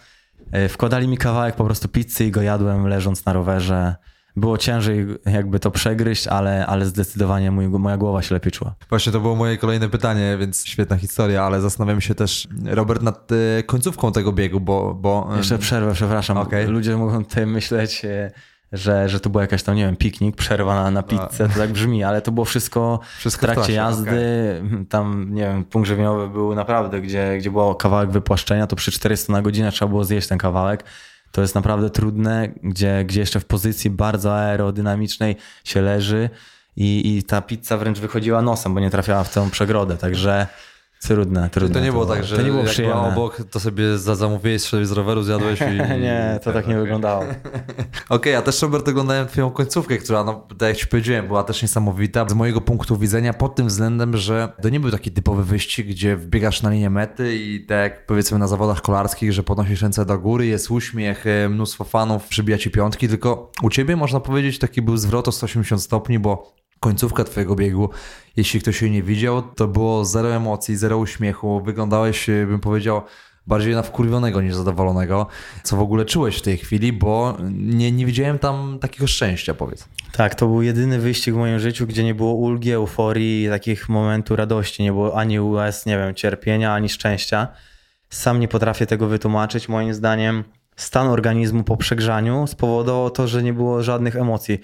e, 0.52 0.70
wkładali 0.70 1.08
mi 1.08 1.18
kawałek 1.18 1.56
po 1.56 1.66
prostu 1.66 1.88
pizzy 1.88 2.26
i 2.26 2.32
go 2.32 2.42
jadłem 2.42 2.88
leżąc 2.88 3.26
na 3.26 3.34
rowerze. 3.34 3.96
Było 4.36 4.58
ciężej 4.58 5.08
jakby 5.26 5.60
to 5.60 5.72
przegryźć, 5.72 6.28
ale, 6.28 6.66
ale 6.66 6.86
zdecydowanie 6.86 7.52
mój, 7.52 7.70
moja 7.70 7.98
głowa 7.98 8.22
się 8.22 8.36
lepiej 8.36 8.52
czuła. 8.52 8.76
Właśnie 8.90 9.12
to 9.12 9.20
było 9.20 9.36
moje 9.36 9.58
kolejne 9.58 9.90
pytanie, 9.90 10.38
więc 10.40 10.66
świetna 10.66 10.98
historia, 10.98 11.44
ale 11.44 11.62
zastanawiam 11.62 12.02
się 12.02 12.16
też, 12.16 12.48
Robert, 12.66 13.02
nad 13.02 13.32
e, 13.32 13.64
końcówką 13.64 14.12
tego 14.12 14.32
biegu, 14.32 14.60
bo... 14.60 14.94
bo 14.94 15.30
Jeszcze 15.38 15.58
przerwę, 15.58 15.94
przepraszam. 15.94 16.38
Okej. 16.38 16.68
Ludzie 16.68 16.98
mogą 16.98 17.26
tutaj 17.26 17.46
myśleć, 17.46 18.06
e, 18.06 18.32
że, 18.72 19.10
że 19.10 19.20
to 19.20 19.30
była 19.30 19.42
jakaś 19.42 19.64
tam, 19.64 19.76
nie 19.76 19.86
wiem, 19.86 19.96
piknik, 19.96 20.36
przerwa 20.36 20.92
na, 20.92 21.04
pizzę, 21.04 21.50
to 21.50 21.60
tak 21.60 21.72
brzmi, 21.72 22.04
ale 22.04 22.22
to 22.22 22.32
było 22.32 22.46
wszystko, 22.46 23.00
Wszystko 23.18 23.40
w 23.40 23.50
w 23.50 23.54
trakcie 23.54 23.74
trasie, 23.74 23.74
jazdy. 23.74 24.62
Tam, 24.90 25.28
nie 25.34 25.42
wiem, 25.42 25.64
punkt 25.64 25.88
żywieniowy 25.88 26.30
był 26.30 26.56
naprawdę, 26.56 27.02
gdzie, 27.02 27.38
gdzie 27.38 27.52
był 27.52 27.76
kawałek 27.76 28.12
wypłaszczenia, 28.12 28.68
to 28.68 28.76
przy 28.76 28.92
400 28.92 29.34
na 29.34 29.42
godzinę 29.42 29.72
trzeba 29.72 29.90
było 29.90 30.04
zjeść 30.04 30.28
ten 30.28 30.38
kawałek. 30.38 30.84
To 31.32 31.42
jest 31.42 31.56
naprawdę 31.56 31.90
trudne, 31.90 32.50
gdzie, 32.64 33.04
gdzie 33.06 33.20
jeszcze 33.20 33.40
w 33.40 33.46
pozycji 33.46 33.90
bardzo 33.90 34.36
aerodynamicznej 34.36 35.36
się 35.64 35.82
leży 35.82 36.30
i, 36.76 37.18
i 37.18 37.24
ta 37.24 37.42
pizza 37.42 37.78
wręcz 37.78 38.00
wychodziła 38.00 38.42
nosem, 38.42 38.74
bo 38.74 38.80
nie 38.80 38.90
trafiała 38.90 39.24
w 39.24 39.34
tę 39.34 39.50
przegrodę, 39.52 39.98
także 39.98 40.48
trudne, 41.02 41.50
trudne. 41.50 41.74
To 41.80 41.86
nie 41.86 41.92
było 41.92 42.06
tak, 42.06 42.24
że 42.24 42.36
to 42.36 42.42
nie 42.42 42.48
było 42.50 42.62
jak 42.64 42.72
przyjemne. 42.72 43.08
obok, 43.08 43.42
to 43.52 43.60
sobie 43.60 43.98
za- 43.98 44.16
zamówiłeś 44.16 44.62
sobie 44.62 44.86
z 44.86 44.92
roweru, 44.92 45.24
zjadłeś 45.24 45.60
i... 45.62 46.00
nie, 46.02 46.40
to 46.44 46.54
tak 46.54 46.68
nie 46.68 46.78
wyglądało. 46.84 47.24
Okej, 48.10 48.36
a 48.36 48.42
też 48.42 48.62
Robert 48.62 48.88
oglądałem 48.88 49.28
twoją 49.28 49.52
końcówkę, 49.52 49.98
która, 49.98 50.24
no, 50.24 50.48
tak 50.60 50.70
jak 50.70 50.78
ci 50.78 50.88
powiedziałem, 50.88 51.28
była 51.28 51.44
też 51.44 51.62
niesamowita. 51.62 52.26
Z 52.30 52.34
mojego 52.34 52.62
punktu 52.62 52.98
widzenia 52.98 53.34
pod 53.34 53.56
tym 53.56 53.68
względem, 53.68 54.18
że 54.18 54.52
to 54.62 54.70
nie 54.70 54.80
był 54.80 54.92
taki 54.92 55.12
typowy 55.12 55.44
wyścig, 55.44 55.88
gdzie 55.88 56.16
wbiegasz 56.16 56.62
na 56.62 56.70
linię 56.70 56.90
mety 56.90 57.36
i 57.36 57.66
tak 57.66 58.06
powiedzmy 58.06 58.40
na 58.40 58.48
zawodach 58.48 58.82
kolarskich, 58.82 59.34
że 59.34 59.44
podnosisz 59.44 59.82
ręce 59.82 60.06
do 60.06 60.20
góry, 60.20 60.46
jest 60.46 60.72
uśmiech, 60.72 61.28
e, 61.28 61.50
mnóstwo 61.50 61.84
fanów, 61.84 62.28
przybija 62.28 62.58
ci 62.58 62.72
piątki, 62.72 63.08
tylko 63.08 63.52
u 63.64 63.70
ciebie 63.70 63.96
można 63.96 64.20
powiedzieć 64.20 64.60
taki 64.60 64.82
był 64.82 64.98
zwrot 64.98 65.28
o 65.28 65.32
180 65.32 65.82
stopni, 65.84 66.20
bo 66.20 66.54
końcówka 66.80 67.24
twojego 67.24 67.56
biegu, 67.56 67.90
jeśli 68.38 68.62
ktoś 68.62 68.82
jej 68.82 68.92
nie 68.92 69.04
widział, 69.04 69.42
to 69.42 69.68
było 69.68 70.06
zero 70.06 70.36
emocji, 70.36 70.78
zero 70.78 70.98
uśmiechu, 70.98 71.62
wyglądałeś, 71.62 72.30
e, 72.30 72.46
bym 72.46 72.60
powiedział, 72.60 73.02
bardziej 73.48 73.76
na 73.76 73.84
wkurwionego 73.84 74.42
niż 74.42 74.56
zadowolonego. 74.56 75.28
Co 75.64 75.78
w 75.78 75.80
ogóle 75.80 76.06
czułeś 76.06 76.38
w 76.38 76.42
tej 76.42 76.58
chwili, 76.58 76.94
bo 76.94 77.38
nie, 77.52 77.92
nie 77.92 78.06
widziałem 78.06 78.40
tam 78.40 78.80
takiego 78.82 79.08
szczęścia, 79.08 79.54
powiedz. 79.54 79.88
Tak, 80.12 80.36
to 80.36 80.48
był 80.48 80.62
jedyny 80.62 81.00
wyścig 81.00 81.34
w 81.34 81.38
moim 81.38 81.60
życiu, 81.60 81.88
gdzie 81.88 82.04
nie 82.04 82.16
było 82.16 82.34
ulgi, 82.34 82.72
euforii 82.72 83.50
takich 83.50 83.90
momentu 83.90 84.36
radości. 84.36 84.84
Nie 84.84 84.92
było 84.92 85.20
ani 85.20 85.40
łez, 85.40 85.86
nie 85.86 85.98
wiem, 85.98 86.16
cierpienia, 86.16 86.74
ani 86.74 86.90
szczęścia. 86.90 87.48
Sam 88.10 88.40
nie 88.40 88.48
potrafię 88.48 88.86
tego 88.86 89.08
wytłumaczyć. 89.08 89.70
Moim 89.70 89.94
zdaniem 89.94 90.44
stan 90.76 91.08
organizmu 91.08 91.64
po 91.64 91.78
przegrzaniu 91.78 92.48
spowodował 92.48 93.10
to, 93.10 93.28
że 93.28 93.44
nie 93.44 93.54
było 93.54 93.84
żadnych 93.84 94.16
emocji. 94.16 94.60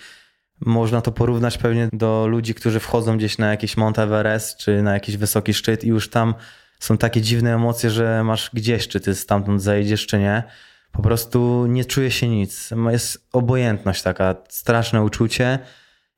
Można 0.66 1.02
to 1.02 1.12
porównać 1.12 1.58
pewnie 1.58 1.90
do 1.94 2.28
ludzi, 2.28 2.54
którzy 2.54 2.80
wchodzą 2.80 3.18
gdzieś 3.18 3.38
na 3.38 3.50
jakiś 3.50 3.78
Mount 3.78 4.00
Everest 4.00 4.58
czy 4.58 4.82
na 4.82 4.94
jakiś 4.94 5.18
wysoki 5.18 5.54
szczyt 5.54 5.84
i 5.84 5.88
już 5.88 6.10
tam 6.10 6.34
są 6.80 6.98
takie 6.98 7.22
dziwne 7.22 7.56
emocje, 7.56 7.90
że 7.90 8.24
masz 8.24 8.50
gdzieś, 8.54 8.88
czy 8.88 9.00
ty 9.00 9.16
stamtąd 9.16 9.62
zejdziesz, 9.62 10.06
czy 10.08 10.20
nie. 10.20 10.44
Po 10.92 11.02
prostu 11.02 11.66
nie 11.66 11.86
czuje 11.86 12.12
się 12.12 12.30
nic. 12.30 12.70
Jest 12.92 13.28
obojętność 13.32 14.02
taka, 14.02 14.36
straszne 14.50 15.04
uczucie 15.04 15.60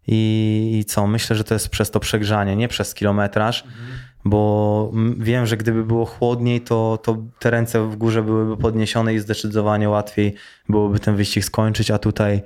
i, 0.07 0.77
i 0.79 0.85
co? 0.85 1.07
Myślę, 1.07 1.35
że 1.35 1.43
to 1.43 1.53
jest 1.53 1.69
przez 1.69 1.91
to 1.91 1.99
przegrzanie, 1.99 2.55
nie 2.55 2.67
przez 2.67 2.93
kilometraż, 2.93 3.63
bo 4.25 4.91
m- 4.93 5.15
wiem, 5.19 5.45
że 5.45 5.57
gdyby 5.57 5.83
było 5.83 6.05
chłodniej, 6.05 6.61
to, 6.61 6.99
to 7.03 7.17
te 7.39 7.49
ręce 7.49 7.89
w 7.89 7.95
górze 7.95 8.23
byłyby 8.23 8.57
podniesione 8.57 9.13
i 9.13 9.19
zdecydowanie 9.19 9.89
łatwiej 9.89 10.35
byłoby 10.69 10.99
ten 10.99 11.15
wyścig 11.15 11.45
skończyć, 11.45 11.91
a 11.91 11.97
tutaj 11.97 12.41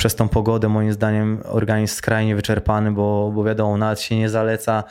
przez 0.00 0.14
tą 0.14 0.28
pogodę 0.28 0.68
moim 0.68 0.92
zdaniem 0.92 1.42
organizm 1.44 1.94
skrajnie 1.94 2.36
wyczerpany, 2.36 2.92
bo, 2.92 3.32
bo 3.34 3.44
wiadomo, 3.44 3.76
nawet 3.76 4.00
się 4.00 4.16
nie 4.16 4.28
zaleca 4.28 4.84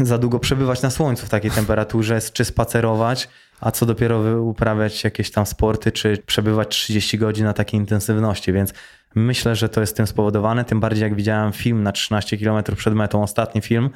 za 0.00 0.18
długo 0.18 0.38
przebywać 0.38 0.82
na 0.82 0.90
słońcu 0.90 1.26
w 1.26 1.28
takiej 1.28 1.50
temperaturze, 1.50 2.20
czy 2.32 2.44
spacerować, 2.44 3.28
a 3.60 3.70
co 3.70 3.86
dopiero 3.86 4.42
uprawiać 4.42 5.04
jakieś 5.04 5.30
tam 5.30 5.46
sporty, 5.46 5.92
czy 5.92 6.18
przebywać 6.26 6.68
30 6.68 7.18
godzin 7.18 7.44
na 7.44 7.52
takiej 7.52 7.80
intensywności, 7.80 8.52
więc 8.52 8.72
myślę, 9.14 9.56
że 9.56 9.68
to 9.68 9.80
jest 9.80 9.96
tym 9.96 10.06
spowodowane, 10.06 10.64
tym 10.64 10.80
bardziej 10.80 11.02
jak 11.02 11.14
widziałem 11.14 11.52
film 11.52 11.82
na 11.82 11.92
13 11.92 12.38
km 12.38 12.62
przed 12.76 12.94
metą, 12.94 13.22
ostatni 13.22 13.60
film, 13.60 13.90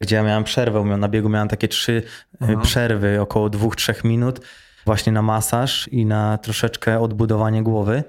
gdzie 0.00 0.16
ja 0.16 0.22
miałem 0.22 0.44
przerwę, 0.44 0.84
na 0.84 1.08
biegu 1.08 1.28
miałem 1.28 1.48
takie 1.48 1.68
trzy 1.68 2.02
y, 2.42 2.56
przerwy, 2.62 3.20
około 3.20 3.48
2-3 3.48 4.04
minut, 4.04 4.40
właśnie 4.86 5.12
na 5.12 5.22
masaż 5.22 5.88
i 5.88 6.06
na 6.06 6.38
troszeczkę 6.38 7.00
odbudowanie 7.00 7.62
głowy. 7.62 8.04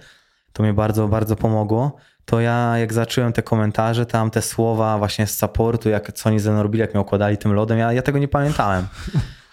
To 0.53 0.63
mnie 0.63 0.73
bardzo, 0.73 1.07
bardzo 1.07 1.35
pomogło. 1.35 1.95
To 2.25 2.39
ja, 2.39 2.77
jak 2.77 2.93
zacząłem 2.93 3.33
te 3.33 3.43
komentarze, 3.43 4.05
tam 4.05 4.29
te 4.31 4.41
słowa 4.41 4.97
właśnie 4.97 5.27
z 5.27 5.37
supportu, 5.37 5.89
jak 5.89 6.13
co 6.13 6.29
oni 6.29 6.39
ze 6.39 6.51
mną 6.51 6.63
robili, 6.63 6.81
jak 6.81 6.93
mnie 6.93 7.01
okładali 7.01 7.37
tym 7.37 7.53
lodem, 7.53 7.77
ja, 7.79 7.93
ja 7.93 8.01
tego 8.01 8.19
nie 8.19 8.27
pamiętałem. 8.27 8.87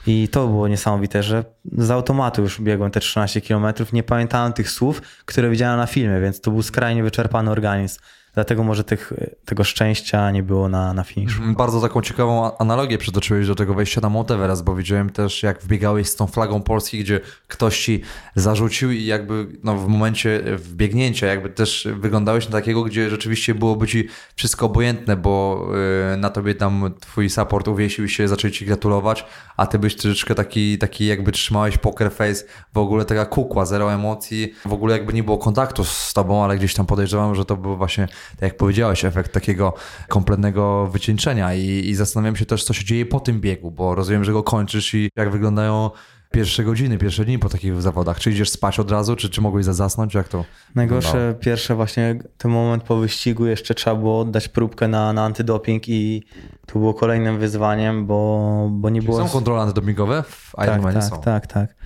I 0.07 0.29
to 0.29 0.47
było 0.47 0.69
niesamowite, 0.69 1.23
że 1.23 1.45
z 1.79 1.91
automatu 1.91 2.43
już 2.43 2.61
biegłem 2.61 2.91
te 2.91 3.01
13 3.01 3.41
km, 3.41 3.67
nie 3.93 4.03
pamiętałem 4.03 4.53
tych 4.53 4.71
słów, 4.71 5.03
które 5.25 5.51
widziałem 5.51 5.79
na 5.79 5.87
filmie, 5.87 6.21
więc 6.21 6.41
to 6.41 6.51
był 6.51 6.63
skrajnie 6.63 7.03
wyczerpany 7.03 7.51
organizm. 7.51 8.01
Dlatego 8.35 8.65
może 8.65 8.85
tych, 8.85 9.13
tego 9.45 9.65
szczęścia 9.65 10.31
nie 10.31 10.43
było 10.43 10.69
na, 10.69 10.95
na 10.95 11.05
finiszu. 11.05 11.43
Bardzo 11.57 11.81
taką 11.81 12.03
ciekawą 12.03 12.59
analogię 12.59 12.99
przytoczyłeś 12.99 13.47
do 13.47 13.55
tego 13.55 13.75
wejścia 13.75 14.01
na 14.01 14.09
Mount 14.09 14.31
Everest, 14.31 14.65
bo 14.65 14.75
widziałem 14.75 15.11
też 15.11 15.43
jak 15.43 15.63
wbiegałeś 15.63 16.09
z 16.09 16.17
tą 16.17 16.27
flagą 16.27 16.63
Polski, 16.63 17.01
gdzie 17.01 17.21
ktoś 17.49 17.81
ci 17.85 18.03
zarzucił 18.35 18.91
i 18.91 19.05
jakby 19.05 19.47
no, 19.65 19.77
w 19.77 19.89
momencie 19.89 20.43
wbiegnięcia 20.57 21.27
jakby 21.27 21.51
też 21.51 21.89
wyglądałeś 22.01 22.47
na 22.47 22.53
takiego, 22.53 22.83
gdzie 22.83 23.11
rzeczywiście 23.11 23.55
byłoby 23.55 23.87
ci 23.87 24.09
wszystko 24.35 24.67
obojętne, 24.67 25.17
bo 25.17 25.67
y, 26.15 26.17
na 26.17 26.31
tobie 26.31 26.55
tam 26.55 26.95
twój 27.01 27.31
support 27.31 27.69
uwiesił 27.69 28.09
się, 28.09 28.29
zaczęli 28.29 28.53
ci 28.53 28.67
gratulować, 28.67 29.25
a 29.57 29.67
ty 29.67 29.79
byś 29.79 29.97
troszeczkę 29.97 30.35
taki, 30.35 30.79
taki 30.79 31.07
jakby 31.07 31.33
trzymałeś 31.33 31.79
poker 31.79 32.13
face, 32.13 32.45
w 32.75 32.79
ogóle 32.79 33.05
taka 33.05 33.27
kukła, 33.27 33.67
zero 33.67 33.93
emocji, 33.93 34.55
w 34.65 34.73
ogóle 34.73 34.97
jakby 34.97 35.13
nie 35.13 35.23
było 35.23 35.39
kontaktu 35.39 35.85
z 35.85 36.13
tobą, 36.13 36.45
ale 36.45 36.57
gdzieś 36.57 36.75
tam 36.75 36.87
podejrzewam, 36.87 37.35
że 37.35 37.45
to 37.45 37.57
był 37.57 37.77
właśnie, 37.77 38.09
tak 38.31 38.43
jak 38.43 38.57
powiedziałeś, 38.57 39.05
efekt 39.05 39.33
takiego 39.33 39.75
kompletnego 40.09 40.87
wycieńczenia 40.87 41.55
i, 41.55 41.63
i 41.89 41.95
zastanawiam 41.95 42.37
się 42.37 42.47
też, 42.47 42.65
co 42.65 42.73
się 42.73 42.85
dzieje 42.85 43.07
po 43.07 43.21
tym 43.21 43.41
biegu, 43.41 43.71
bo 43.71 43.95
rozumiem, 43.95 44.25
że 44.25 44.33
go 44.33 44.43
kończysz 44.43 44.95
i 44.95 45.11
jak 45.17 45.31
wyglądają 45.31 45.91
pierwsze 46.33 46.65
godziny, 46.65 46.99
pierwsze 46.99 47.25
dni 47.25 47.39
po 47.39 47.49
takich 47.49 47.83
zawodach. 47.83 48.21
Czy 48.21 48.31
idziesz 48.31 48.51
spać 48.51 48.79
od 48.81 48.91
razu, 48.91 49.17
czy, 49.17 49.31
czy 49.31 49.41
mogłeś 49.41 49.65
za- 49.65 49.73
zasnąć? 49.75 50.15
Jak 50.15 50.29
to 50.29 50.45
Najgorsze 50.75 51.09
wyglądało? 51.13 51.41
pierwsze 51.41 51.75
właśnie 51.75 52.19
ten 52.39 52.51
moment 52.51 52.83
po 52.83 52.97
wyścigu 52.97 53.47
jeszcze 53.47 53.75
trzeba 53.75 53.97
było 53.97 54.21
oddać 54.21 54.49
próbkę 54.49 54.89
na, 54.89 55.13
na 55.13 55.25
antydoping 55.25 55.89
i 55.89 56.23
to 56.67 56.79
było 56.79 56.95
kolejnym 56.95 57.39
wyzwaniem, 57.39 58.07
bo, 58.07 58.69
bo 58.73 58.91
nie 58.91 59.03
było... 59.03 59.19
Są 59.19 59.29
kontrole 59.29 59.63
antydopingowe 59.63 60.23
w 60.23 60.53
tak, 60.57 60.67
Ironmanie? 60.69 61.01
tak, 61.01 61.05
są. 61.11 61.21
tak, 61.21 61.47
tak. 61.47 61.80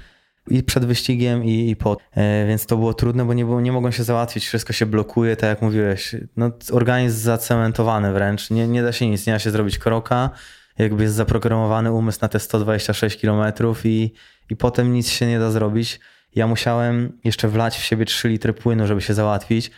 I 0.51 0.63
przed 0.63 0.85
wyścigiem 0.85 1.45
i, 1.45 1.71
i 1.71 1.77
po. 1.77 1.97
E, 2.13 2.47
więc 2.47 2.67
to 2.67 2.77
było 2.77 2.95
trudne, 2.95 3.25
bo 3.25 3.35
nie, 3.35 3.45
nie 3.45 3.73
mogłem 3.73 3.93
się 3.93 4.05
załatwić, 4.05 4.47
wszystko 4.47 4.73
się 4.73 4.87
blokuje, 4.87 5.37
tak 5.37 5.51
jak 5.51 5.63
mówiłeś. 5.63 6.17
No, 6.37 6.51
organizm 6.73 7.19
zacementowany 7.19 8.13
wręcz, 8.13 8.51
nie, 8.51 8.69
nie 8.69 8.83
da 8.83 8.93
się 8.93 9.09
nic, 9.09 9.27
nie 9.27 9.33
da 9.33 9.39
się 9.39 9.51
zrobić 9.51 9.79
kroka, 9.79 10.31
jakby 10.79 11.03
jest 11.03 11.15
zaprogramowany 11.15 11.93
umysł 11.93 12.19
na 12.23 12.29
te 12.29 12.41
126 12.41 13.21
km 13.21 13.53
i, 13.85 14.13
i 14.51 14.57
potem 14.57 14.93
nic 14.93 15.09
się 15.09 15.27
nie 15.27 15.39
da 15.39 15.51
zrobić. 15.51 16.01
Ja 16.35 16.47
musiałem 16.47 17.19
jeszcze 17.25 17.49
wlać 17.49 17.77
w 17.77 17.83
siebie 17.83 18.05
3 18.05 18.29
litry 18.29 18.53
płynu, 18.53 18.87
żeby 18.87 19.01
się 19.01 19.15
załatwić, 19.15 19.71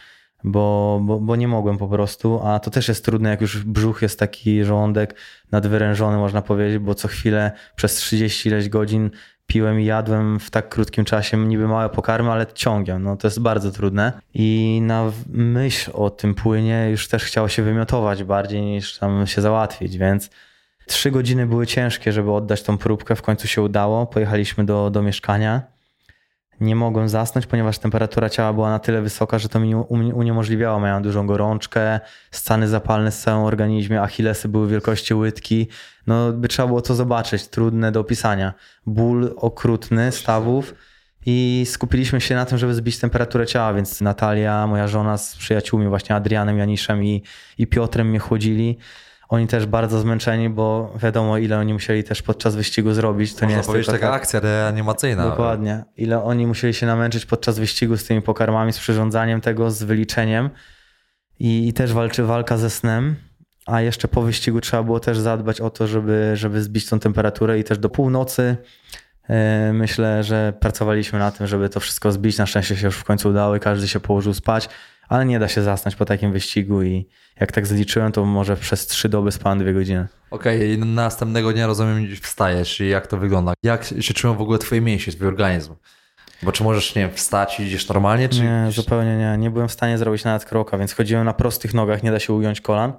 bo, 0.44 1.00
bo, 1.02 1.20
bo 1.20 1.36
nie 1.36 1.48
mogłem 1.48 1.78
po 1.78 1.88
prostu, 1.88 2.40
a 2.44 2.58
to 2.58 2.70
też 2.70 2.88
jest 2.88 3.04
trudne, 3.04 3.30
jak 3.30 3.40
już 3.40 3.64
brzuch 3.64 4.02
jest 4.02 4.18
taki 4.18 4.64
żołądek 4.64 5.14
nadwyrężony, 5.52 6.16
można 6.16 6.42
powiedzieć, 6.42 6.78
bo 6.78 6.94
co 6.94 7.08
chwilę 7.08 7.52
przez 7.76 7.94
30 7.94 8.48
ileś 8.48 8.68
godzin 8.68 9.10
piłem 9.46 9.80
i 9.80 9.84
jadłem 9.84 10.40
w 10.40 10.50
tak 10.50 10.68
krótkim 10.68 11.04
czasie 11.04 11.36
niby 11.36 11.68
małe 11.68 11.88
pokarmy, 11.88 12.30
ale 12.30 12.46
ciągiem. 12.54 13.02
No 13.02 13.16
to 13.16 13.26
jest 13.26 13.40
bardzo 13.40 13.70
trudne. 13.70 14.12
I 14.34 14.78
na 14.82 15.12
myśl 15.28 15.90
o 15.94 16.10
tym 16.10 16.34
płynie 16.34 16.88
już 16.90 17.08
też 17.08 17.24
chciało 17.24 17.48
się 17.48 17.62
wymiotować 17.62 18.24
bardziej 18.24 18.62
niż 18.62 18.98
tam 18.98 19.26
się 19.26 19.40
załatwić, 19.40 19.98
więc 19.98 20.30
trzy 20.86 21.10
godziny 21.10 21.46
były 21.46 21.66
ciężkie, 21.66 22.12
żeby 22.12 22.32
oddać 22.32 22.62
tą 22.62 22.78
próbkę. 22.78 23.16
W 23.16 23.22
końcu 23.22 23.48
się 23.48 23.62
udało. 23.62 24.06
Pojechaliśmy 24.06 24.64
do, 24.64 24.90
do 24.90 25.02
mieszkania 25.02 25.75
nie 26.60 26.76
mogłem 26.76 27.08
zasnąć, 27.08 27.46
ponieważ 27.46 27.78
temperatura 27.78 28.28
ciała 28.30 28.52
była 28.52 28.70
na 28.70 28.78
tyle 28.78 29.02
wysoka, 29.02 29.38
że 29.38 29.48
to 29.48 29.60
mi 29.60 29.74
uniemożliwiało. 30.14 30.80
Miałem 30.80 31.02
dużą 31.02 31.26
gorączkę, 31.26 32.00
stany 32.30 32.68
zapalne 32.68 33.10
w 33.10 33.14
całym 33.14 33.44
organizmie, 33.44 34.02
achillesy 34.02 34.48
były 34.48 34.68
wielkości 34.68 35.14
łydki. 35.14 35.68
No 36.06 36.32
by 36.32 36.48
trzeba 36.48 36.68
było 36.68 36.82
to 36.82 36.94
zobaczyć, 36.94 37.48
trudne 37.48 37.92
do 37.92 38.00
opisania. 38.00 38.54
Ból 38.86 39.34
okrutny 39.36 40.12
stawów 40.12 40.74
i 41.26 41.66
skupiliśmy 41.70 42.20
się 42.20 42.34
na 42.34 42.44
tym, 42.44 42.58
żeby 42.58 42.74
zbić 42.74 42.98
temperaturę 42.98 43.46
ciała, 43.46 43.74
więc 43.74 44.00
Natalia, 44.00 44.66
moja 44.66 44.88
żona 44.88 45.18
z 45.18 45.36
przyjaciółmi, 45.36 45.88
właśnie 45.88 46.16
Adrianem, 46.16 46.58
Janiszem 46.58 47.04
i, 47.04 47.22
i 47.58 47.66
Piotrem 47.66 48.08
mnie 48.08 48.18
chłodzili. 48.18 48.78
Oni 49.28 49.46
też 49.46 49.66
bardzo 49.66 50.00
zmęczeni, 50.00 50.48
bo 50.50 50.92
wiadomo, 51.02 51.38
ile 51.38 51.58
oni 51.58 51.72
musieli 51.72 52.04
też 52.04 52.22
podczas 52.22 52.56
wyścigu 52.56 52.92
zrobić. 52.92 53.30
To 53.34 53.36
Można 53.36 53.48
nie 53.48 53.56
jest 53.56 53.66
powiedzieć 53.68 53.86
taka 53.86 54.06
tak- 54.06 54.14
akcja 54.22 54.40
reanimacyjna. 54.40 55.28
Dokładnie. 55.30 55.84
Ile 55.96 56.22
oni 56.24 56.46
musieli 56.46 56.74
się 56.74 56.86
namęczyć 56.86 57.26
podczas 57.26 57.58
wyścigu 57.58 57.96
z 57.96 58.04
tymi 58.04 58.22
pokarmami, 58.22 58.72
z 58.72 58.78
przyrządzaniem 58.78 59.40
tego, 59.40 59.70
z 59.70 59.82
wyliczeniem. 59.82 60.50
I, 61.38 61.68
i 61.68 61.72
też 61.72 61.92
walczy 61.92 62.22
walka 62.22 62.56
ze 62.56 62.70
snem. 62.70 63.14
A 63.66 63.80
jeszcze 63.80 64.08
po 64.08 64.22
wyścigu 64.22 64.60
trzeba 64.60 64.82
było 64.82 65.00
też 65.00 65.18
zadbać 65.18 65.60
o 65.60 65.70
to, 65.70 65.86
żeby, 65.86 66.30
żeby 66.34 66.62
zbić 66.62 66.88
tą 66.88 66.98
temperaturę 67.00 67.58
i 67.58 67.64
też 67.64 67.78
do 67.78 67.88
północy. 67.88 68.56
e, 69.28 69.72
Myślę, 69.72 70.22
że 70.24 70.52
pracowaliśmy 70.60 71.18
na 71.18 71.30
tym, 71.30 71.46
żeby 71.46 71.68
to 71.68 71.80
wszystko 71.80 72.12
zbić. 72.12 72.38
Na 72.38 72.46
szczęście 72.46 72.76
się 72.76 72.86
już 72.86 72.96
w 72.96 73.04
końcu 73.04 73.28
udało 73.28 73.56
i 73.56 73.60
każdy 73.60 73.88
się 73.88 74.00
położył 74.00 74.34
spać, 74.34 74.68
ale 75.08 75.26
nie 75.26 75.38
da 75.38 75.48
się 75.48 75.62
zasnąć 75.62 75.96
po 75.96 76.04
takim 76.04 76.32
wyścigu 76.32 76.82
i 76.82 77.08
jak 77.40 77.52
tak 77.52 77.66
zliczyłem, 77.66 78.12
to 78.12 78.24
może 78.24 78.56
przez 78.56 78.86
trzy 78.86 79.08
doby 79.08 79.32
spałem 79.32 79.58
dwie 79.58 79.74
godziny. 79.74 80.06
Okej, 80.30 80.72
i 80.72 80.78
następnego 80.78 81.52
dnia 81.52 81.66
rozumiem, 81.66 82.06
wstajesz 82.22 82.80
i 82.80 82.88
jak 82.88 83.06
to 83.06 83.16
wygląda? 83.16 83.52
Jak 83.62 83.84
się 84.00 84.14
czują 84.14 84.34
w 84.34 84.40
ogóle 84.40 84.58
twoje 84.58 84.80
mięśnie, 84.80 85.12
twój 85.12 85.26
organizm? 85.26 85.74
Bo 86.42 86.52
czy 86.52 86.64
możesz, 86.64 86.94
nie 86.94 87.02
wiem, 87.02 87.10
wstać 87.14 87.60
i 87.60 87.62
idziesz 87.62 87.88
normalnie, 87.88 88.28
czy... 88.28 88.42
Nie, 88.42 88.66
zupełnie 88.70 89.16
nie. 89.16 89.38
Nie 89.38 89.50
byłem 89.50 89.68
w 89.68 89.72
stanie 89.72 89.98
zrobić 89.98 90.24
nawet 90.24 90.44
kroka, 90.44 90.78
więc 90.78 90.92
chodziłem 90.92 91.24
na 91.24 91.32
prostych 91.32 91.74
nogach, 91.74 92.02
nie 92.02 92.10
da 92.10 92.18
się 92.18 92.32
ugiąć 92.32 92.60
kolan 92.60 92.92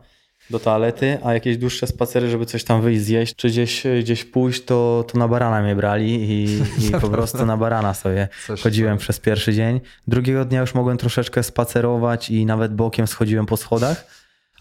do 0.50 0.60
toalety, 0.60 1.18
a 1.24 1.34
jakieś 1.34 1.58
dłuższe 1.58 1.88
spacery, 1.88 2.30
żeby 2.30 2.46
coś 2.46 2.64
tam 2.64 2.82
wyjść, 2.82 3.02
zjeść, 3.02 3.36
czy 3.36 3.48
gdzieś, 3.48 3.84
gdzieś 4.00 4.26
pójść, 4.26 4.64
to, 4.64 5.06
to 5.12 5.18
na 5.18 5.28
barana 5.28 5.62
mnie 5.62 5.76
brali 5.76 6.32
i, 6.32 6.60
i 6.88 6.92
po 7.02 7.10
prostu 7.10 7.46
na 7.46 7.58
barana 7.58 7.94
sobie 7.94 8.28
Coś- 8.48 8.62
chodziłem 8.62 8.98
przez 8.98 9.20
pierwszy 9.20 9.54
dzień. 9.54 9.82
Drugiego 10.08 10.46
dnia 10.46 10.62
już 10.62 10.74
mogłem 10.74 10.98
troszeczkę 10.98 11.44
spacerować 11.44 12.30
i 12.30 12.46
nawet 12.46 12.76
bokiem 12.76 13.08
schodziłem 13.08 13.46
po 13.46 13.58
schodach, 13.58 14.06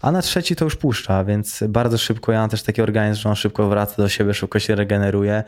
a 0.01 0.11
na 0.11 0.21
trzeci 0.21 0.55
to 0.55 0.65
już 0.65 0.75
puszcza, 0.75 1.23
więc 1.23 1.63
bardzo 1.69 1.97
szybko, 1.97 2.31
ja 2.31 2.39
mam 2.39 2.49
też 2.49 2.63
taki 2.63 2.81
organizm, 2.81 3.21
że 3.21 3.29
on 3.29 3.35
szybko 3.35 3.69
wraca 3.69 3.95
do 3.97 4.09
siebie, 4.09 4.33
szybko 4.33 4.59
się 4.59 4.75
regeneruje 4.75 5.43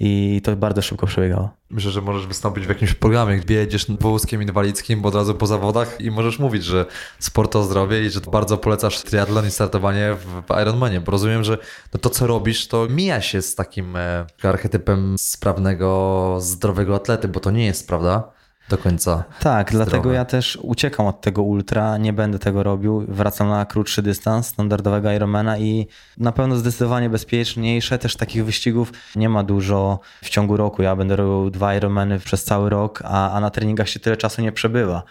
i 0.00 0.40
to 0.44 0.56
bardzo 0.56 0.82
szybko 0.82 1.06
przebiegało. 1.06 1.50
Myślę, 1.70 1.90
że 1.90 2.00
możesz 2.00 2.26
wystąpić 2.26 2.66
w 2.66 2.68
jakimś 2.68 2.94
programie, 2.94 3.36
gdzie 3.36 3.54
jedziesz 3.54 3.86
wózkiem 4.00 4.42
inwalidzkim, 4.42 5.02
bo 5.02 5.08
od 5.08 5.14
razu 5.14 5.34
po 5.34 5.46
zawodach 5.46 6.00
i 6.00 6.10
możesz 6.10 6.38
mówić, 6.38 6.64
że 6.64 6.86
sport 7.18 7.52
to 7.52 7.62
zdrowie 7.62 8.06
i 8.06 8.10
że 8.10 8.20
bardzo 8.20 8.58
polecasz 8.58 9.02
triatlon 9.02 9.46
i 9.46 9.50
startowanie 9.50 10.14
w 10.14 10.60
Ironmanie, 10.62 11.00
bo 11.00 11.12
rozumiem, 11.12 11.44
że 11.44 11.58
no 11.94 12.00
to, 12.00 12.10
co 12.10 12.26
robisz, 12.26 12.68
to 12.68 12.86
mija 12.90 13.20
się 13.20 13.42
z 13.42 13.54
takim 13.54 13.96
e, 13.96 14.26
archetypem 14.42 15.18
sprawnego, 15.18 16.36
zdrowego 16.40 16.94
atlety, 16.94 17.28
bo 17.28 17.40
to 17.40 17.50
nie 17.50 17.66
jest, 17.66 17.88
prawda? 17.88 18.32
Do 18.72 18.78
końca. 18.78 19.24
Tak, 19.40 19.70
dlatego 19.70 19.98
zdrowe. 19.98 20.16
ja 20.16 20.24
też 20.24 20.58
uciekam 20.62 21.06
od 21.06 21.20
tego 21.20 21.42
ultra, 21.42 21.98
nie 21.98 22.12
będę 22.12 22.38
tego 22.38 22.62
robił, 22.62 23.04
wracam 23.08 23.48
na 23.48 23.66
krótszy 23.66 24.02
dystans 24.02 24.46
standardowego 24.46 25.12
Ironmana 25.12 25.58
i 25.58 25.86
na 26.18 26.32
pewno 26.32 26.56
zdecydowanie 26.56 27.10
bezpieczniejsze, 27.10 27.98
też 27.98 28.16
takich 28.16 28.44
wyścigów 28.44 28.92
nie 29.16 29.28
ma 29.28 29.42
dużo 29.42 30.00
w 30.22 30.28
ciągu 30.28 30.56
roku, 30.56 30.82
ja 30.82 30.96
będę 30.96 31.16
robił 31.16 31.50
dwa 31.50 31.74
Ironmany 31.74 32.18
przez 32.18 32.44
cały 32.44 32.70
rok, 32.70 33.02
a, 33.04 33.32
a 33.32 33.40
na 33.40 33.50
treningach 33.50 33.88
się 33.88 34.00
tyle 34.00 34.16
czasu 34.16 34.42
nie 34.42 34.52
przebywa, 34.52 35.02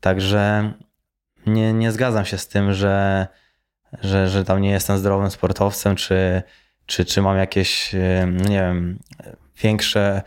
także 0.00 0.72
nie, 1.46 1.72
nie 1.72 1.92
zgadzam 1.92 2.24
się 2.24 2.38
z 2.38 2.48
tym, 2.48 2.72
że, 2.72 3.26
że, 4.02 4.28
że 4.28 4.44
tam 4.44 4.60
nie 4.60 4.70
jestem 4.70 4.98
zdrowym 4.98 5.30
sportowcem, 5.30 5.96
czy, 5.96 6.42
czy, 6.86 7.04
czy 7.04 7.22
mam 7.22 7.36
jakieś, 7.36 7.92
nie 8.48 8.60
wiem, 8.60 8.98
większe 9.62 10.22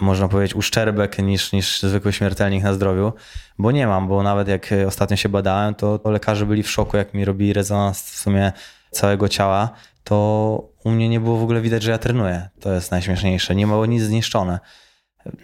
można 0.00 0.28
powiedzieć, 0.28 0.56
uszczerbek 0.56 1.18
niż, 1.18 1.52
niż 1.52 1.82
zwykły 1.82 2.12
śmiertelnik 2.12 2.64
na 2.64 2.72
zdrowiu, 2.72 3.12
bo 3.58 3.70
nie 3.70 3.86
mam, 3.86 4.08
bo 4.08 4.22
nawet 4.22 4.48
jak 4.48 4.70
ostatnio 4.86 5.16
się 5.16 5.28
badałem, 5.28 5.74
to, 5.74 5.98
to 5.98 6.10
lekarze 6.10 6.46
byli 6.46 6.62
w 6.62 6.70
szoku, 6.70 6.96
jak 6.96 7.14
mi 7.14 7.24
robili 7.24 7.52
rezonans 7.52 8.02
w 8.10 8.16
sumie 8.16 8.52
całego 8.90 9.28
ciała, 9.28 9.70
to 10.04 10.68
u 10.84 10.90
mnie 10.90 11.08
nie 11.08 11.20
było 11.20 11.38
w 11.38 11.42
ogóle 11.42 11.60
widać, 11.60 11.82
że 11.82 11.90
ja 11.90 11.98
trenuję. 11.98 12.48
To 12.60 12.72
jest 12.72 12.90
najśmieszniejsze. 12.90 13.54
Nie 13.54 13.66
było 13.66 13.86
nic 13.86 14.02
zniszczone. 14.02 14.58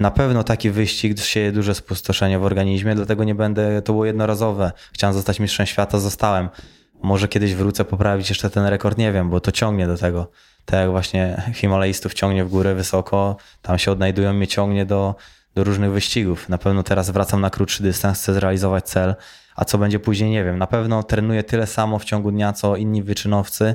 Na 0.00 0.10
pewno 0.10 0.44
taki 0.44 0.70
wyścig 0.70 1.20
sieje 1.20 1.52
duże 1.52 1.74
spustoszenie 1.74 2.38
w 2.38 2.44
organizmie, 2.44 2.94
dlatego 2.94 3.24
nie 3.24 3.34
będę, 3.34 3.82
to 3.82 3.92
było 3.92 4.04
jednorazowe. 4.04 4.72
Chciałem 4.92 5.14
zostać 5.14 5.40
mistrzem 5.40 5.66
świata, 5.66 5.98
zostałem. 5.98 6.48
Może 7.02 7.28
kiedyś 7.28 7.54
wrócę 7.54 7.84
poprawić 7.84 8.28
jeszcze 8.28 8.50
ten 8.50 8.66
rekord, 8.66 8.98
nie 8.98 9.12
wiem, 9.12 9.30
bo 9.30 9.40
to 9.40 9.52
ciągnie 9.52 9.86
do 9.86 9.96
tego. 9.96 10.30
Tak 10.64 10.80
jak 10.80 10.90
właśnie 10.90 11.42
Himalajstów 11.54 12.14
ciągnie 12.14 12.44
w 12.44 12.48
górę 12.48 12.74
wysoko, 12.74 13.36
tam 13.62 13.78
się 13.78 13.92
odnajdują, 13.92 14.32
mnie 14.32 14.46
ciągnie 14.46 14.86
do, 14.86 15.14
do 15.54 15.64
różnych 15.64 15.90
wyścigów. 15.90 16.48
Na 16.48 16.58
pewno 16.58 16.82
teraz 16.82 17.10
wracam 17.10 17.40
na 17.40 17.50
krótszy 17.50 17.82
dystans, 17.82 18.18
chcę 18.18 18.34
zrealizować 18.34 18.84
cel, 18.84 19.14
a 19.56 19.64
co 19.64 19.78
będzie 19.78 20.00
później, 20.00 20.30
nie 20.30 20.44
wiem. 20.44 20.58
Na 20.58 20.66
pewno 20.66 21.02
trenuję 21.02 21.42
tyle 21.42 21.66
samo 21.66 21.98
w 21.98 22.04
ciągu 22.04 22.30
dnia, 22.30 22.52
co 22.52 22.76
inni 22.76 23.02
wyczynowcy. 23.02 23.74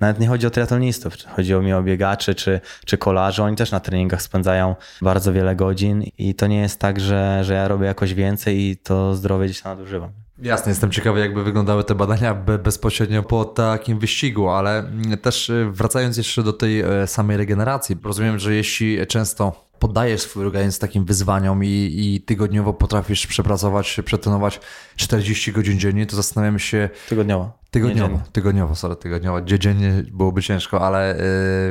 Nawet 0.00 0.20
nie 0.20 0.28
chodzi 0.28 0.46
o 0.46 0.50
triatlonistów, 0.50 1.14
chodzi 1.36 1.54
o 1.54 1.62
mi 1.62 1.72
o 1.72 1.82
biegaczy 1.82 2.34
czy, 2.34 2.60
czy 2.86 2.98
kolarzy. 2.98 3.42
Oni 3.42 3.56
też 3.56 3.70
na 3.70 3.80
treningach 3.80 4.22
spędzają 4.22 4.74
bardzo 5.02 5.32
wiele 5.32 5.56
godzin 5.56 6.02
i 6.18 6.34
to 6.34 6.46
nie 6.46 6.60
jest 6.60 6.80
tak, 6.80 7.00
że, 7.00 7.44
że 7.44 7.54
ja 7.54 7.68
robię 7.68 7.86
jakoś 7.86 8.14
więcej 8.14 8.60
i 8.60 8.76
to 8.76 9.14
zdrowie 9.14 9.44
gdzieś 9.46 9.60
tam 9.60 9.78
nadużywam. 9.78 10.23
Jasne, 10.38 10.70
jestem 10.70 10.90
ciekawy, 10.90 11.20
jakby 11.20 11.44
wyglądały 11.44 11.84
te 11.84 11.94
badania 11.94 12.34
be, 12.34 12.58
bezpośrednio 12.58 13.22
po 13.22 13.44
takim 13.44 13.98
wyścigu, 13.98 14.48
ale 14.48 14.78
mm, 14.78 15.18
też 15.18 15.50
y, 15.50 15.70
wracając 15.70 16.16
jeszcze 16.16 16.42
do 16.42 16.52
tej 16.52 16.80
e, 16.80 17.06
samej 17.06 17.36
regeneracji, 17.36 17.96
rozumiem, 18.04 18.38
że 18.38 18.54
jeśli 18.54 19.06
często 19.06 19.64
poddajesz 19.78 20.20
swój 20.20 20.44
organizm 20.44 20.80
takim 20.80 21.04
wyzwaniom 21.04 21.64
i, 21.64 21.92
i 21.96 22.20
tygodniowo 22.20 22.72
potrafisz 22.72 23.26
przepracować, 23.26 24.00
przetrenować 24.04 24.60
40 24.96 25.52
godzin 25.52 25.78
dziennie, 25.78 26.06
to 26.06 26.16
zastanawiam 26.16 26.58
się, 26.58 26.90
Tygodniowo. 27.08 27.52
Tygodniowo, 27.74 28.08
Niedzielnie. 28.08 28.32
tygodniowo, 28.32 28.74
sorry, 28.74 28.96
tygodniowo. 28.96 29.40
Dziennie 29.40 29.92
byłoby 30.12 30.42
ciężko, 30.42 30.86
ale 30.86 31.14
y, 31.14 31.18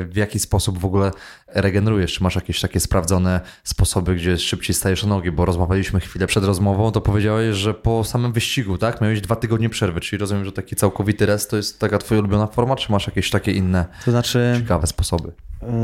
w 0.05 0.15
jaki 0.15 0.39
sposób 0.39 0.79
w 0.79 0.85
ogóle 0.85 1.11
regenerujesz? 1.47 2.13
Czy 2.13 2.23
masz 2.23 2.35
jakieś 2.35 2.61
takie 2.61 2.79
sprawdzone 2.79 3.41
sposoby, 3.63 4.15
gdzie 4.15 4.37
szybciej 4.37 4.75
stajesz 4.75 5.03
na 5.03 5.09
nogi? 5.09 5.31
Bo 5.31 5.45
rozmawialiśmy 5.45 5.99
chwilę 5.99 6.27
przed 6.27 6.43
rozmową, 6.43 6.91
to 6.91 7.01
powiedziałeś, 7.01 7.55
że 7.55 7.73
po 7.73 8.03
samym 8.03 8.33
wyścigu, 8.33 8.77
tak? 8.77 9.01
Miałeś 9.01 9.21
dwa 9.21 9.35
tygodnie 9.35 9.69
przerwy, 9.69 9.99
czyli 9.99 10.19
rozumiem, 10.19 10.45
że 10.45 10.51
taki 10.51 10.75
całkowity 10.75 11.25
rest 11.25 11.49
to 11.49 11.57
jest 11.57 11.79
taka 11.79 11.97
twoja 11.97 12.19
ulubiona 12.19 12.47
forma, 12.47 12.75
czy 12.75 12.91
masz 12.91 13.07
jakieś 13.07 13.29
takie 13.29 13.51
inne 13.51 13.85
To 14.05 14.11
znaczy, 14.11 14.55
ciekawe 14.59 14.87
sposoby? 14.87 15.31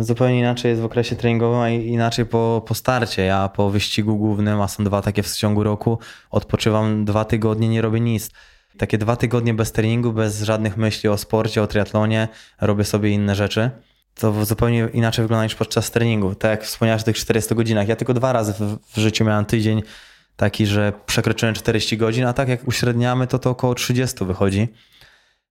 Zupełnie 0.02 0.40
inaczej 0.40 0.70
jest 0.70 0.82
w 0.82 0.86
okresie 0.86 1.16
treningowym, 1.16 1.60
a 1.60 1.70
inaczej 1.70 2.26
po, 2.26 2.64
po 2.68 2.76
starcie. 2.76 3.22
Ja 3.22 3.50
po 3.50 3.70
wyścigu 3.70 4.18
głównym, 4.18 4.62
a 4.62 4.68
są 4.68 4.84
dwa 4.84 5.02
takie 5.02 5.24
w 5.24 5.36
ciągu 5.36 5.64
roku, 5.64 6.00
odpoczywam 6.32 7.06
dwa 7.06 7.26
tygodnie, 7.26 7.70
nie 7.70 7.82
robię 7.82 8.00
nic. 8.00 8.32
Takie 8.80 8.98
dwa 8.98 9.16
tygodnie 9.16 9.54
bez 9.54 9.72
treningu, 9.72 10.14
bez 10.14 10.42
żadnych 10.42 10.78
myśli 10.78 11.10
o 11.10 11.18
sporcie, 11.18 11.64
o 11.64 11.68
triatlonie, 11.68 12.28
robię 12.62 12.84
sobie 12.84 13.10
inne 13.10 13.36
rzeczy. 13.36 13.72
To 14.16 14.46
zupełnie 14.46 14.90
inaczej 14.94 15.24
wygląda 15.24 15.44
niż 15.44 15.56
podczas 15.56 15.92
treningu. 15.92 16.36
Tak 16.36 16.52
jak 16.52 16.64
wspomniałeś 16.64 17.02
o 17.02 17.06
tych 17.06 17.18
400 17.18 17.56
godzinach. 17.56 17.88
Ja 17.88 17.96
tylko 17.96 18.14
dwa 18.14 18.34
razy 18.34 18.54
w, 18.54 18.78
w 18.94 18.98
życiu 18.98 19.26
miałem 19.26 19.46
tydzień 19.46 19.84
taki, 20.36 20.66
że 20.66 20.94
przekroczyłem 21.06 21.56
40 21.56 21.98
godzin, 21.98 22.26
a 22.26 22.34
tak 22.34 22.50
jak 22.50 22.68
uśredniamy, 22.68 23.28
to 23.28 23.40
to 23.40 23.50
około 23.50 23.76
30 23.76 24.26
wychodzi. 24.26 24.68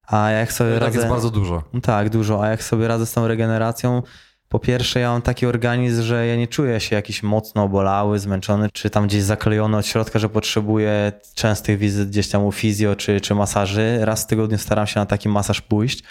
A 0.07 0.29
jak 0.29 0.53
sobie 0.53 0.73
Tak 0.73 0.81
radzę... 0.81 0.97
jest 0.97 1.09
bardzo 1.09 1.29
dużo. 1.29 1.63
Tak, 1.81 2.09
dużo. 2.09 2.43
A 2.43 2.47
jak 2.47 2.63
sobie 2.63 2.87
radzę 2.87 3.05
z 3.05 3.13
tą 3.13 3.27
regeneracją, 3.27 4.03
Po 4.49 4.59
pierwsze, 4.59 4.99
ja 4.99 5.11
mam 5.11 5.21
taki 5.21 5.45
organizm, 5.45 6.03
że 6.03 6.27
ja 6.27 6.35
nie 6.35 6.47
czuję 6.47 6.79
się 6.79 6.95
jakiś 6.95 7.23
mocno 7.23 7.63
obolały, 7.63 8.19
zmęczony, 8.19 8.69
czy 8.73 8.89
tam 8.89 9.07
gdzieś 9.07 9.23
zaklejony 9.23 9.77
od 9.77 9.85
środka, 9.85 10.19
że 10.19 10.29
potrzebuję 10.29 11.11
częstych 11.35 11.77
wizyt 11.77 12.09
gdzieś 12.09 12.29
tam 12.29 12.43
u 12.45 12.51
fizjo 12.51 12.95
czy, 12.95 13.21
czy 13.21 13.35
masaży. 13.35 13.99
Raz 14.01 14.23
w 14.23 14.27
tygodniu 14.27 14.57
staram 14.57 14.87
się 14.87 14.99
na 14.99 15.05
taki 15.05 15.29
masaż 15.29 15.61
pójść, 15.61 16.03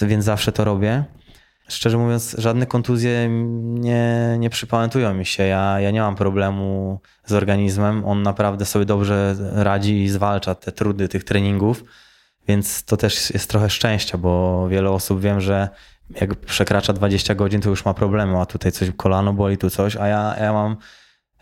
więc 0.00 0.24
zawsze 0.24 0.52
to 0.52 0.64
robię. 0.64 1.04
Szczerze 1.68 1.98
mówiąc, 1.98 2.36
żadne 2.38 2.66
kontuzje 2.66 3.28
nie, 3.62 4.36
nie 4.38 4.50
przypamiętują 4.50 5.14
mi 5.14 5.26
się. 5.26 5.42
Ja, 5.42 5.80
ja 5.80 5.90
nie 5.90 6.00
mam 6.00 6.16
problemu 6.16 7.00
z 7.26 7.32
organizmem. 7.32 8.04
On 8.04 8.22
naprawdę 8.22 8.64
sobie 8.64 8.84
dobrze 8.84 9.36
radzi 9.52 10.02
i 10.02 10.08
zwalcza 10.08 10.54
te 10.54 10.72
trudy 10.72 11.08
tych 11.08 11.24
treningów. 11.24 11.84
Więc 12.48 12.84
to 12.84 12.96
też 12.96 13.30
jest 13.30 13.50
trochę 13.50 13.70
szczęścia, 13.70 14.18
bo 14.18 14.68
wiele 14.68 14.90
osób 14.90 15.20
wiem, 15.20 15.40
że 15.40 15.68
jak 16.20 16.34
przekracza 16.34 16.92
20 16.92 17.34
godzin, 17.34 17.60
to 17.60 17.70
już 17.70 17.84
ma 17.84 17.94
problemy, 17.94 18.38
a 18.38 18.46
tutaj 18.46 18.72
coś 18.72 18.90
kolano 18.96 19.32
boli, 19.32 19.58
tu 19.58 19.70
coś, 19.70 19.96
a 19.96 20.06
ja, 20.06 20.36
ja 20.40 20.52
mam 20.52 20.76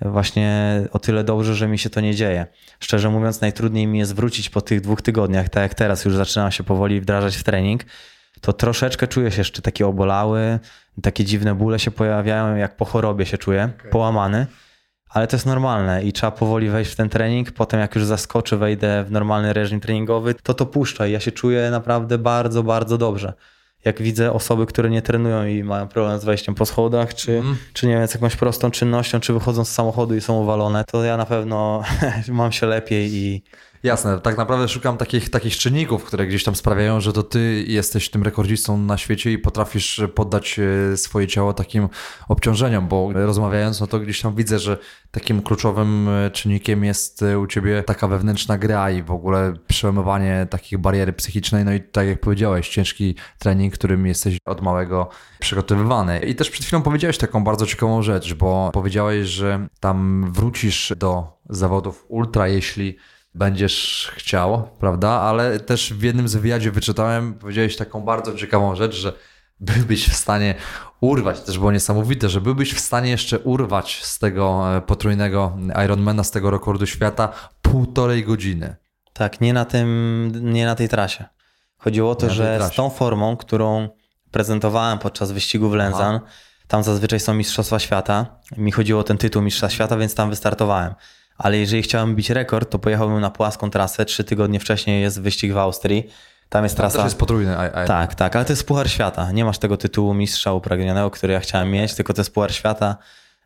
właśnie 0.00 0.82
o 0.92 0.98
tyle 0.98 1.24
dobrze, 1.24 1.54
że 1.54 1.68
mi 1.68 1.78
się 1.78 1.90
to 1.90 2.00
nie 2.00 2.14
dzieje. 2.14 2.46
Szczerze 2.80 3.10
mówiąc, 3.10 3.40
najtrudniej 3.40 3.86
mi 3.86 3.98
jest 3.98 4.14
wrócić 4.14 4.50
po 4.50 4.60
tych 4.60 4.80
dwóch 4.80 5.02
tygodniach, 5.02 5.48
tak 5.48 5.62
jak 5.62 5.74
teraz 5.74 6.04
już 6.04 6.16
zaczynam 6.16 6.50
się 6.50 6.64
powoli 6.64 7.00
wdrażać 7.00 7.36
w 7.36 7.42
trening, 7.42 7.84
to 8.40 8.52
troszeczkę 8.52 9.06
czuję 9.06 9.30
się 9.30 9.40
jeszcze 9.40 9.62
taki 9.62 9.84
obolały, 9.84 10.58
takie 11.02 11.24
dziwne 11.24 11.54
bóle 11.54 11.78
się 11.78 11.90
pojawiają, 11.90 12.56
jak 12.56 12.76
po 12.76 12.84
chorobie 12.84 13.26
się 13.26 13.38
czuję, 13.38 13.70
okay. 13.78 13.90
połamany, 13.90 14.46
ale 15.10 15.26
to 15.26 15.36
jest 15.36 15.46
normalne 15.46 16.04
i 16.04 16.12
trzeba 16.12 16.30
powoli 16.30 16.68
wejść 16.68 16.92
w 16.92 16.96
ten 16.96 17.08
trening. 17.08 17.52
Potem, 17.52 17.80
jak 17.80 17.94
już 17.94 18.04
zaskoczę, 18.04 18.56
wejdę 18.56 19.04
w 19.04 19.10
normalny 19.10 19.52
reżim 19.52 19.80
treningowy, 19.80 20.34
to 20.34 20.54
to 20.54 20.66
puszcza 20.66 21.06
i 21.06 21.12
ja 21.12 21.20
się 21.20 21.32
czuję 21.32 21.70
naprawdę 21.70 22.18
bardzo, 22.18 22.62
bardzo 22.62 22.98
dobrze. 22.98 23.32
Jak 23.84 24.02
widzę 24.02 24.32
osoby, 24.32 24.66
które 24.66 24.90
nie 24.90 25.02
trenują 25.02 25.46
i 25.46 25.64
mają 25.64 25.88
problem 25.88 26.20
z 26.20 26.24
wejściem 26.24 26.54
po 26.54 26.66
schodach, 26.66 27.14
czy, 27.14 27.38
mm. 27.38 27.56
czy 27.72 27.86
nie 27.86 27.94
wiem, 27.94 28.08
z 28.08 28.14
jakąś 28.14 28.36
prostą 28.36 28.70
czynnością, 28.70 29.20
czy 29.20 29.32
wychodzą 29.32 29.64
z 29.64 29.70
samochodu 29.70 30.14
i 30.14 30.20
są 30.20 30.42
uwalone, 30.42 30.84
to 30.84 31.04
ja 31.04 31.16
na 31.16 31.26
pewno 31.26 31.82
mam 32.28 32.52
się 32.52 32.66
lepiej 32.66 33.14
i, 33.14 33.42
Jasne, 33.82 34.20
tak 34.20 34.36
naprawdę 34.36 34.68
szukam 34.68 34.96
takich, 34.96 35.30
takich 35.30 35.56
czynników, 35.56 36.04
które 36.04 36.26
gdzieś 36.26 36.44
tam 36.44 36.56
sprawiają, 36.56 37.00
że 37.00 37.12
to 37.12 37.22
ty 37.22 37.64
jesteś 37.66 38.10
tym 38.10 38.22
rekordzistą 38.22 38.78
na 38.78 38.98
świecie 38.98 39.32
i 39.32 39.38
potrafisz 39.38 40.00
poddać 40.14 40.60
e, 40.92 40.96
swoje 40.96 41.26
ciało 41.26 41.52
takim 41.52 41.88
obciążeniom, 42.28 42.88
bo 42.88 43.12
rozmawiając, 43.12 43.80
no 43.80 43.86
to 43.86 44.00
gdzieś 44.00 44.20
tam 44.20 44.34
widzę, 44.34 44.58
że 44.58 44.78
takim 45.10 45.42
kluczowym 45.42 46.08
e, 46.08 46.30
czynnikiem 46.30 46.84
jest 46.84 47.22
e, 47.22 47.38
u 47.38 47.46
ciebie 47.46 47.82
taka 47.82 48.08
wewnętrzna 48.08 48.58
gra 48.58 48.90
i 48.90 49.02
w 49.02 49.10
ogóle 49.10 49.52
przełamywanie 49.68 50.46
takich 50.50 50.78
bariery 50.78 51.12
psychicznej, 51.12 51.64
no 51.64 51.72
i 51.72 51.80
tak 51.80 52.06
jak 52.06 52.20
powiedziałeś, 52.20 52.68
ciężki 52.68 53.14
trening, 53.38 53.74
którym 53.74 54.06
jesteś 54.06 54.38
od 54.46 54.62
małego 54.62 55.08
przygotowywany. 55.38 56.18
I 56.18 56.34
też 56.34 56.50
przed 56.50 56.66
chwilą 56.66 56.82
powiedziałeś 56.82 57.18
taką 57.18 57.44
bardzo 57.44 57.66
ciekawą 57.66 58.02
rzecz, 58.02 58.34
bo 58.34 58.70
powiedziałeś, 58.72 59.28
że 59.28 59.68
tam 59.80 60.26
wrócisz 60.32 60.92
do 60.96 61.40
zawodów 61.48 62.04
ultra, 62.08 62.48
jeśli 62.48 62.96
będziesz 63.34 64.10
chciał, 64.16 64.68
prawda? 64.80 65.08
Ale 65.08 65.60
też 65.60 65.92
w 65.92 66.02
jednym 66.02 66.28
z 66.28 66.34
wywiadzie 66.34 66.70
wyczytałem, 66.70 67.34
powiedziałeś 67.34 67.76
taką 67.76 68.00
bardzo 68.00 68.34
ciekawą 68.34 68.76
rzecz, 68.76 68.94
że 68.94 69.12
byłbyś 69.60 70.08
w 70.08 70.16
stanie 70.16 70.54
urwać, 71.00 71.40
też 71.40 71.58
było 71.58 71.72
niesamowite, 71.72 72.28
że 72.28 72.40
byłbyś 72.40 72.74
w 72.74 72.80
stanie 72.80 73.10
jeszcze 73.10 73.38
urwać 73.38 74.04
z 74.04 74.18
tego 74.18 74.76
e, 74.76 74.80
potrójnego 74.80 75.56
Ironmana, 75.84 76.24
z 76.24 76.30
tego 76.30 76.50
rekordu 76.50 76.86
świata 76.86 77.32
półtorej 77.62 78.24
godziny. 78.24 78.76
Tak, 79.12 79.40
nie 79.40 79.52
na 79.52 79.64
tym, 79.64 80.32
nie 80.40 80.66
na 80.66 80.74
tej 80.74 80.88
trasie. 80.88 81.24
Chodziło 81.78 82.10
o 82.10 82.14
to, 82.14 82.30
że 82.30 82.68
z 82.72 82.74
tą 82.74 82.90
formą, 82.90 83.36
którą 83.36 83.88
prezentowałem 84.30 84.98
podczas 84.98 85.32
wyścigu 85.32 85.70
w 85.70 85.74
Lenzan, 85.74 86.16
Aha. 86.16 86.26
tam 86.68 86.82
zazwyczaj 86.82 87.20
są 87.20 87.34
Mistrzostwa 87.34 87.78
Świata. 87.78 88.26
Mi 88.56 88.72
chodziło 88.72 89.00
o 89.00 89.04
ten 89.04 89.18
tytuł 89.18 89.42
Mistrza 89.42 89.70
Świata, 89.70 89.96
więc 89.96 90.14
tam 90.14 90.30
wystartowałem 90.30 90.94
ale 91.40 91.58
jeżeli 91.58 91.82
chciałem 91.82 92.16
bić 92.16 92.30
rekord, 92.30 92.70
to 92.70 92.78
pojechałbym 92.78 93.20
na 93.20 93.30
płaską 93.30 93.70
trasę. 93.70 94.04
Trzy 94.04 94.24
tygodnie 94.24 94.60
wcześniej 94.60 95.02
jest 95.02 95.20
wyścig 95.20 95.52
w 95.52 95.58
Austrii. 95.58 96.10
Tam 96.48 96.64
jest 96.64 96.76
trasa. 96.76 96.98
To 96.98 97.04
jest 97.04 97.18
potrójny. 97.18 97.52
I, 97.52 97.84
I... 97.84 97.86
Tak, 97.86 98.14
tak, 98.14 98.36
ale 98.36 98.44
to 98.44 98.52
jest 98.52 98.66
Puchar 98.66 98.90
Świata. 98.90 99.32
Nie 99.32 99.44
masz 99.44 99.58
tego 99.58 99.76
tytułu 99.76 100.14
mistrza 100.14 100.52
upragnionego, 100.52 101.10
który 101.10 101.32
ja 101.32 101.40
chciałem 101.40 101.70
mieć, 101.70 101.94
tylko 101.94 102.14
to 102.14 102.20
jest 102.20 102.34
Puchar 102.34 102.52
Świata, 102.52 102.96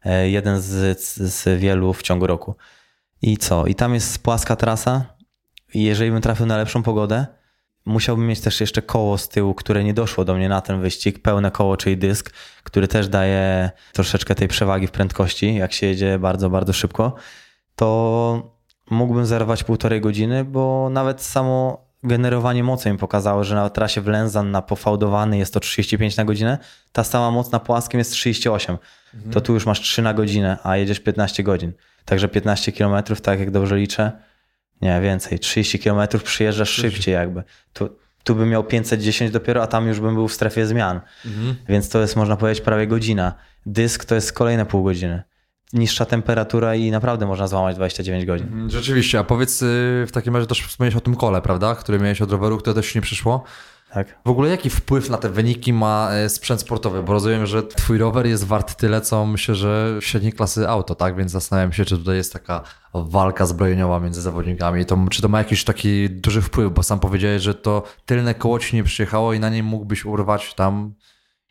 e, 0.05 0.31
jeden 0.31 0.61
z, 0.61 1.01
z 1.19 1.61
wielu 1.61 1.93
w 1.93 2.03
ciągu 2.03 2.27
roku. 2.27 2.55
I 3.23 3.37
co? 3.37 3.67
I 3.67 3.75
tam 3.75 3.95
jest 3.95 4.23
płaska 4.23 4.57
trasa. 4.57 5.05
I 5.75 5.83
jeżeli 5.83 6.11
bym 6.11 6.21
trafił 6.21 6.47
na 6.47 6.57
lepszą 6.57 6.83
pogodę, 6.83 7.27
musiałbym 7.87 8.27
mieć 8.27 8.41
też 8.41 8.61
jeszcze 8.61 8.83
koło 8.83 9.19
z 9.19 9.29
tyłu, 9.29 9.55
które 9.55 9.85
nie 9.85 9.95
doszło 9.95 10.25
do 10.25 10.35
mnie 10.35 10.49
na 10.49 10.61
ten 10.61 10.81
wyścig, 10.81 11.23
pełne 11.23 11.51
koło, 11.51 11.77
czyli 11.77 11.97
dysk, 11.97 12.33
który 12.63 12.89
też 12.89 13.09
daje 13.09 13.71
troszeczkę 13.93 14.35
tej 14.35 14.49
przewagi 14.49 14.87
w 14.87 14.91
prędkości, 14.91 15.55
jak 15.55 15.73
się 15.73 15.87
jedzie 15.87 16.19
bardzo, 16.19 16.51
bardzo 16.51 16.73
szybko 16.73 17.17
to 17.77 18.55
mógłbym 18.91 19.27
zerwać 19.27 19.65
półtorej 19.65 20.01
godziny, 20.01 20.45
bo 20.45 20.89
nawet 20.91 21.23
samo 21.23 21.85
generowanie 22.03 22.65
mocy 22.65 22.93
mi 22.93 22.99
pokazało, 22.99 23.45
że 23.45 23.55
na 23.55 23.71
trasie 23.71 24.01
w 24.01 24.07
Lenzan 24.07 24.51
na 24.51 24.63
pofałdowany 24.63 25.39
jest 25.39 25.55
to 25.55 25.61
35 25.61 26.17
na 26.17 26.25
godzinę, 26.25 26.59
ta 26.93 27.05
sama 27.05 27.31
moc 27.31 27.51
na 27.51 27.61
płaskim 27.61 27.99
jest 27.99 28.13
38. 28.13 28.79
Mhm. 29.15 29.33
To 29.33 29.41
tu 29.41 29.55
już 29.55 29.67
masz 29.67 29.81
3 29.81 30.03
na 30.03 30.15
godzinę, 30.15 30.59
a 30.63 30.77
jedziesz 30.77 31.01
15 31.01 31.43
godzin. 31.43 31.73
Także 32.05 32.29
15 32.29 32.73
km, 32.73 33.03
tak 33.23 33.41
jak 33.41 33.51
dobrze 33.51 33.77
liczę, 33.77 34.13
nie, 34.83 35.01
więcej, 35.01 35.39
30 35.39 35.79
km 35.79 36.09
przyjeżdżasz 36.25 36.71
szybciej 36.71 37.15
jakby. 37.15 37.43
Tu, 37.73 37.89
tu 38.25 38.35
bym 38.35 38.49
miał 38.49 38.65
510 38.65 39.31
dopiero, 39.31 39.63
a 39.63 39.67
tam 39.67 39.89
już 39.89 40.01
bym 40.01 40.15
był 40.15 40.29
w 40.29 40.33
strefie 40.33 40.67
zmian. 40.67 41.01
Mhm. 41.27 41.57
Więc 41.69 41.89
to 41.89 42.01
jest, 42.01 42.17
można 42.17 42.37
powiedzieć, 42.37 42.65
prawie 42.65 42.87
godzina. 42.87 43.35
Dysk 43.67 44.05
to 44.05 44.15
jest 44.15 44.33
kolejne 44.33 44.67
pół 44.67 44.85
godziny 44.85 45.23
niższa 45.75 46.05
temperatura 46.05 46.75
i 46.75 46.91
naprawdę 46.91 47.27
można 47.27 47.47
złamać 47.47 47.77
29 47.77 48.25
godzin. 48.25 48.47
Mhm, 48.47 48.71
rzeczywiście, 48.71 49.19
a 49.19 49.25
powiedz 49.25 49.63
y, 49.63 49.67
w 50.09 50.11
takim 50.13 50.35
razie 50.37 50.47
też 50.47 50.61
wspomniałeś 50.67 50.97
o 50.97 51.01
tym 51.01 51.17
kole, 51.17 51.43
prawda, 51.43 51.75
które 51.75 51.99
miałeś 51.99 52.23
od 52.23 52.33
roweru, 52.33 52.59
które 52.59 52.75
też 52.75 52.95
nie 52.95 53.01
przyszło. 53.01 53.45
Tak. 53.95 54.19
W 54.25 54.31
ogóle 54.31 54.51
jaki 54.51 54.71
wpływ 54.71 55.11
na 55.11 55.19
te 55.19 55.29
wyniki 55.31 55.73
ma 55.73 56.11
y, 56.27 56.29
sprzęt 56.29 56.61
sportowy? 56.61 57.03
Bo 57.03 57.13
rozumiem, 57.13 57.47
że 57.47 57.63
twój 57.63 57.99
rower 57.99 58.27
jest 58.27 58.45
wart 58.45 58.75
tyle, 58.75 59.01
co 59.01 59.27
myślę, 59.27 59.55
że 59.55 59.97
średniej 60.01 60.33
klasy 60.33 60.69
auto, 60.69 60.95
tak? 60.95 61.17
Więc 61.17 61.33
zastanawiam 61.33 61.73
się, 61.73 61.85
czy 61.85 61.99
tutaj 61.99 62.17
jest 62.17 62.33
taka 62.33 62.63
walka 62.95 63.47
zbrojeniowa 63.47 64.01
między 64.01 64.23
zawodnikami. 64.23 64.87
To, 64.87 64.99
czy 65.11 65.23
to 65.23 65.29
ma 65.29 65.39
jakiś 65.39 65.65
taki 65.65 66.11
duży 66.11 66.43
wpływ? 66.43 66.73
Bo 66.73 66.83
sam 66.83 67.01
powiedziałeś, 67.01 67.43
że 67.43 67.55
to 67.55 67.83
tylne 68.07 68.35
koło 68.35 68.59
ci 68.59 68.77
nie 68.77 68.85
przyjechało 68.85 69.33
i 69.33 69.41
na 69.41 69.51
nim 69.51 69.67
mógłbyś 69.67 70.05
urwać 70.05 70.55
tam. 70.55 70.95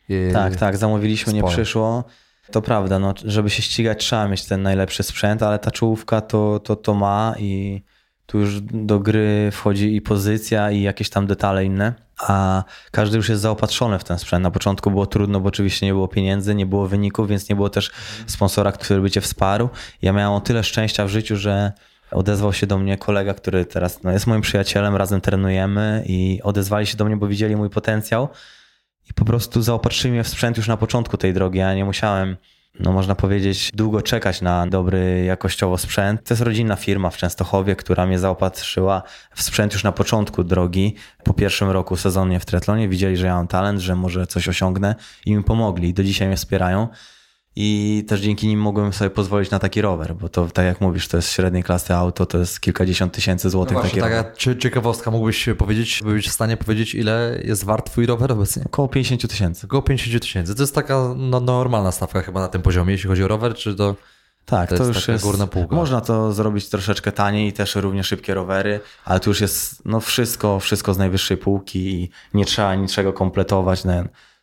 Yy, 0.08 0.30
tak, 0.32 0.56
tak, 0.56 0.76
zamówiliśmy, 0.76 1.32
sporo. 1.32 1.48
nie 1.48 1.52
przyszło. 1.54 2.04
To 2.52 2.62
prawda, 2.62 2.98
no, 2.98 3.14
żeby 3.24 3.50
się 3.50 3.62
ścigać 3.62 3.98
trzeba 3.98 4.28
mieć 4.28 4.44
ten 4.46 4.62
najlepszy 4.62 5.02
sprzęt, 5.02 5.42
ale 5.42 5.58
ta 5.58 5.70
czołówka 5.70 6.20
to, 6.20 6.60
to, 6.60 6.76
to 6.76 6.94
ma 6.94 7.34
i 7.38 7.82
tu 8.26 8.38
już 8.38 8.60
do 8.60 9.00
gry 9.00 9.50
wchodzi 9.52 9.96
i 9.96 10.02
pozycja 10.02 10.70
i 10.70 10.82
jakieś 10.82 11.10
tam 11.10 11.26
detale 11.26 11.64
inne, 11.64 11.94
a 12.18 12.64
każdy 12.90 13.16
już 13.16 13.28
jest 13.28 13.42
zaopatrzony 13.42 13.98
w 13.98 14.04
ten 14.04 14.18
sprzęt. 14.18 14.42
Na 14.42 14.50
początku 14.50 14.90
było 14.90 15.06
trudno, 15.06 15.40
bo 15.40 15.48
oczywiście 15.48 15.86
nie 15.86 15.92
było 15.92 16.08
pieniędzy, 16.08 16.54
nie 16.54 16.66
było 16.66 16.88
wyników, 16.88 17.28
więc 17.28 17.48
nie 17.48 17.56
było 17.56 17.70
też 17.70 17.90
sponsora, 18.26 18.72
który 18.72 19.00
by 19.00 19.10
cię 19.10 19.20
wsparł. 19.20 19.68
Ja 20.02 20.12
miałem 20.12 20.32
o 20.32 20.40
tyle 20.40 20.64
szczęścia 20.64 21.04
w 21.04 21.08
życiu, 21.08 21.36
że 21.36 21.72
odezwał 22.10 22.52
się 22.52 22.66
do 22.66 22.78
mnie 22.78 22.98
kolega, 22.98 23.34
który 23.34 23.64
teraz 23.64 24.02
no, 24.02 24.12
jest 24.12 24.26
moim 24.26 24.40
przyjacielem, 24.40 24.96
razem 24.96 25.20
trenujemy 25.20 26.04
i 26.06 26.40
odezwali 26.42 26.86
się 26.86 26.96
do 26.96 27.04
mnie, 27.04 27.16
bo 27.16 27.26
widzieli 27.26 27.56
mój 27.56 27.70
potencjał 27.70 28.28
i 29.10 29.14
po 29.14 29.24
prostu 29.24 29.62
zaopatrzyli 29.62 30.12
mnie 30.12 30.24
w 30.24 30.28
sprzęt 30.28 30.56
już 30.56 30.68
na 30.68 30.76
początku 30.76 31.16
tej 31.16 31.34
drogi. 31.34 31.58
Ja 31.58 31.74
nie 31.74 31.84
musiałem, 31.84 32.36
no 32.80 32.92
można 32.92 33.14
powiedzieć, 33.14 33.70
długo 33.74 34.02
czekać 34.02 34.40
na 34.40 34.66
dobry 34.66 35.24
jakościowo 35.24 35.78
sprzęt. 35.78 36.24
To 36.24 36.34
jest 36.34 36.42
rodzinna 36.42 36.76
firma 36.76 37.10
w 37.10 37.16
Częstochowie, 37.16 37.76
która 37.76 38.06
mnie 38.06 38.18
zaopatrzyła 38.18 39.02
w 39.34 39.42
sprzęt 39.42 39.72
już 39.72 39.84
na 39.84 39.92
początku 39.92 40.44
drogi. 40.44 40.94
Po 41.24 41.34
pierwszym 41.34 41.70
roku 41.70 41.96
sezonie 41.96 42.40
w 42.40 42.44
triatlonie 42.44 42.88
widzieli, 42.88 43.16
że 43.16 43.26
ja 43.26 43.34
mam 43.34 43.46
talent, 43.46 43.80
że 43.80 43.96
może 43.96 44.26
coś 44.26 44.48
osiągnę 44.48 44.94
i 45.26 45.36
mi 45.36 45.44
pomogli. 45.44 45.94
Do 45.94 46.04
dzisiaj 46.04 46.28
mnie 46.28 46.36
wspierają 46.36 46.88
i 47.56 48.04
też 48.08 48.20
dzięki 48.20 48.46
nim 48.46 48.60
mogłem 48.60 48.92
sobie 48.92 49.10
pozwolić 49.10 49.50
na 49.50 49.58
taki 49.58 49.80
rower, 49.80 50.14
bo 50.14 50.28
to 50.28 50.46
tak 50.46 50.64
jak 50.64 50.80
mówisz, 50.80 51.08
to 51.08 51.16
jest 51.16 51.32
średniej 51.32 51.62
klasy 51.62 51.94
auto, 51.94 52.26
to 52.26 52.38
jest 52.38 52.60
kilkadziesiąt 52.60 53.12
tysięcy 53.12 53.50
złotych. 53.50 53.74
No 53.74 53.80
właśnie, 53.80 54.02
taka 54.02 54.24
czy, 54.36 54.56
ciekawostka, 54.56 55.10
mógłbyś 55.10 55.48
powiedzieć, 55.58 56.00
byłbyś 56.02 56.28
w 56.28 56.32
stanie 56.32 56.56
powiedzieć, 56.56 56.94
ile 56.94 57.40
jest 57.44 57.64
wart 57.64 57.90
twój 57.90 58.06
rower 58.06 58.32
obecnie? 58.32 58.62
Około 58.66 58.88
50 58.88 59.30
tysięcy. 59.30 59.66
Około 59.66 59.82
50 59.82 60.22
tysięcy. 60.22 60.54
To 60.54 60.62
jest 60.62 60.74
taka 60.74 61.14
no, 61.16 61.40
normalna 61.40 61.92
stawka 61.92 62.22
chyba 62.22 62.40
na 62.40 62.48
tym 62.48 62.62
poziomie, 62.62 62.92
jeśli 62.92 63.08
chodzi 63.08 63.24
o 63.24 63.28
rower, 63.28 63.54
czy 63.54 63.74
to... 63.74 63.96
Tak, 64.46 64.70
to, 64.70 64.76
to 64.76 64.84
jest 64.84 64.96
już 64.96 65.08
jest. 65.08 65.24
Górna 65.24 65.46
półka. 65.46 65.76
Można 65.76 66.00
to 66.00 66.32
zrobić 66.32 66.68
troszeczkę 66.68 67.12
taniej 67.12 67.48
i 67.48 67.52
też 67.52 67.74
równie 67.74 68.04
szybkie 68.04 68.34
rowery, 68.34 68.80
ale 69.04 69.20
tu 69.20 69.30
już 69.30 69.40
jest 69.40 69.84
no 69.84 70.00
wszystko, 70.00 70.60
wszystko 70.60 70.94
z 70.94 70.98
najwyższej 70.98 71.36
półki 71.36 71.94
i 71.94 72.10
nie 72.34 72.44
trzeba 72.44 72.74
niczego 72.74 73.12
kompletować. 73.12 73.84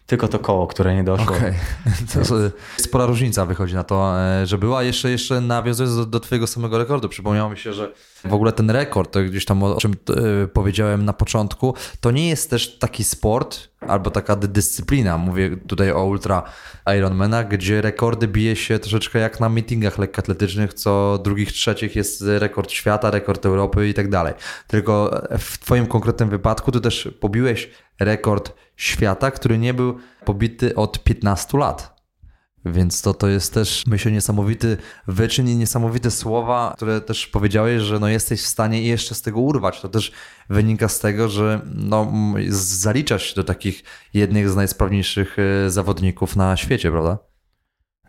Tylko 0.05 0.27
to 0.27 0.39
koło, 0.39 0.67
które 0.67 0.95
nie 0.95 1.03
doszło. 1.03 1.35
Okej, 1.35 1.53
okay. 2.25 2.51
spora 2.77 3.05
różnica 3.05 3.45
wychodzi 3.45 3.75
na 3.75 3.83
to, 3.83 4.21
e, 4.21 4.45
że 4.45 4.57
była. 4.57 4.83
Jeszcze, 4.83 5.11
jeszcze 5.11 5.41
nawiązując 5.41 5.95
do, 5.95 6.05
do 6.05 6.19
twojego 6.19 6.47
samego 6.47 6.77
rekordu, 6.77 7.09
przypomniało 7.09 7.49
mi 7.49 7.57
się, 7.57 7.73
że 7.73 7.93
w 8.25 8.33
ogóle 8.33 8.51
ten 8.51 8.69
rekord, 8.69 9.11
to 9.11 9.23
gdzieś 9.23 9.45
tam 9.45 9.63
o 9.63 9.75
czym 9.75 9.91
e, 9.93 10.47
powiedziałem 10.47 11.05
na 11.05 11.13
początku, 11.13 11.73
to 11.99 12.11
nie 12.11 12.29
jest 12.29 12.49
też 12.49 12.77
taki 12.79 13.03
sport 13.03 13.69
albo 13.87 14.11
taka 14.11 14.35
dyscyplina, 14.35 15.17
mówię 15.17 15.57
tutaj 15.67 15.91
o 15.91 16.05
ultra 16.05 16.43
Ironmana, 16.97 17.43
gdzie 17.43 17.81
rekordy 17.81 18.27
bije 18.27 18.55
się 18.55 18.79
troszeczkę 18.79 19.19
jak 19.19 19.39
na 19.39 19.49
meetingach 19.49 19.97
lekkoatletycznych, 19.97 20.73
co 20.73 21.19
drugich, 21.23 21.51
trzecich 21.51 21.95
jest 21.95 22.23
rekord 22.27 22.71
świata, 22.71 23.11
rekord 23.11 23.45
Europy 23.45 23.89
i 23.89 23.93
tak 23.93 24.09
dalej. 24.09 24.33
Tylko 24.67 25.21
w 25.39 25.57
twoim 25.57 25.87
konkretnym 25.87 26.29
wypadku 26.29 26.71
ty 26.71 26.81
też 26.81 27.09
pobiłeś 27.19 27.69
rekord 27.99 28.53
świata, 28.75 29.31
który 29.31 29.57
nie 29.57 29.73
był 29.73 29.97
pobity 30.25 30.75
od 30.75 31.03
15 31.03 31.57
lat. 31.57 32.00
Więc 32.65 33.01
to, 33.01 33.13
to 33.13 33.27
jest 33.27 33.53
też, 33.53 33.83
myślę, 33.87 34.11
niesamowity 34.11 34.77
wyczyn 35.07 35.47
i 35.49 35.55
niesamowite 35.55 36.11
słowa, 36.11 36.73
które 36.75 37.01
też 37.01 37.27
powiedziałeś, 37.27 37.81
że 37.81 37.99
no 37.99 38.07
jesteś 38.07 38.41
w 38.41 38.47
stanie 38.47 38.81
jeszcze 38.81 39.15
z 39.15 39.21
tego 39.21 39.39
urwać. 39.39 39.81
To 39.81 39.89
też 39.89 40.11
wynika 40.49 40.87
z 40.87 40.99
tego, 40.99 41.29
że 41.29 41.61
no, 41.65 42.13
zaliczasz 42.49 43.29
się 43.29 43.35
do 43.35 43.43
takich 43.43 43.83
jednych 44.13 44.49
z 44.49 44.55
najsprawniejszych 44.55 45.37
e, 45.39 45.69
zawodników 45.69 46.35
na 46.35 46.57
świecie, 46.57 46.91
prawda? 46.91 47.17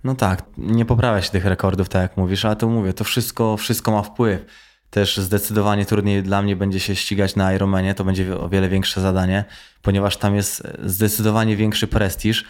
No 0.05 0.15
tak, 0.15 0.43
nie 0.59 0.85
poprawia 0.85 1.23
się 1.23 1.31
tych 1.31 1.45
rekordów, 1.45 1.89
tak 1.89 2.03
jak 2.03 2.17
mówisz, 2.17 2.45
ale 2.45 2.57
to 2.57 2.69
mówię, 2.69 2.93
to 2.93 3.05
wszystko, 3.05 3.57
wszystko 3.57 3.93
ma 3.93 4.03
wpływ. 4.03 4.45
Też 4.91 5.17
zdecydowanie 5.17 5.87
trudniej 5.87 6.23
dla 6.23 6.43
mnie 6.43 6.57
będzie 6.57 6.81
się 6.81 6.97
ścigać 6.97 7.37
na 7.37 7.55
Ironmanie, 7.55 7.95
to 7.95 8.05
będzie 8.05 8.39
o 8.39 8.49
wiele 8.49 8.69
większe 8.69 9.01
zadanie, 9.01 9.45
ponieważ 9.83 10.17
tam 10.17 10.35
jest 10.35 10.63
zdecydowanie 10.85 11.57
większy 11.57 11.87
prestiż. 11.87 12.45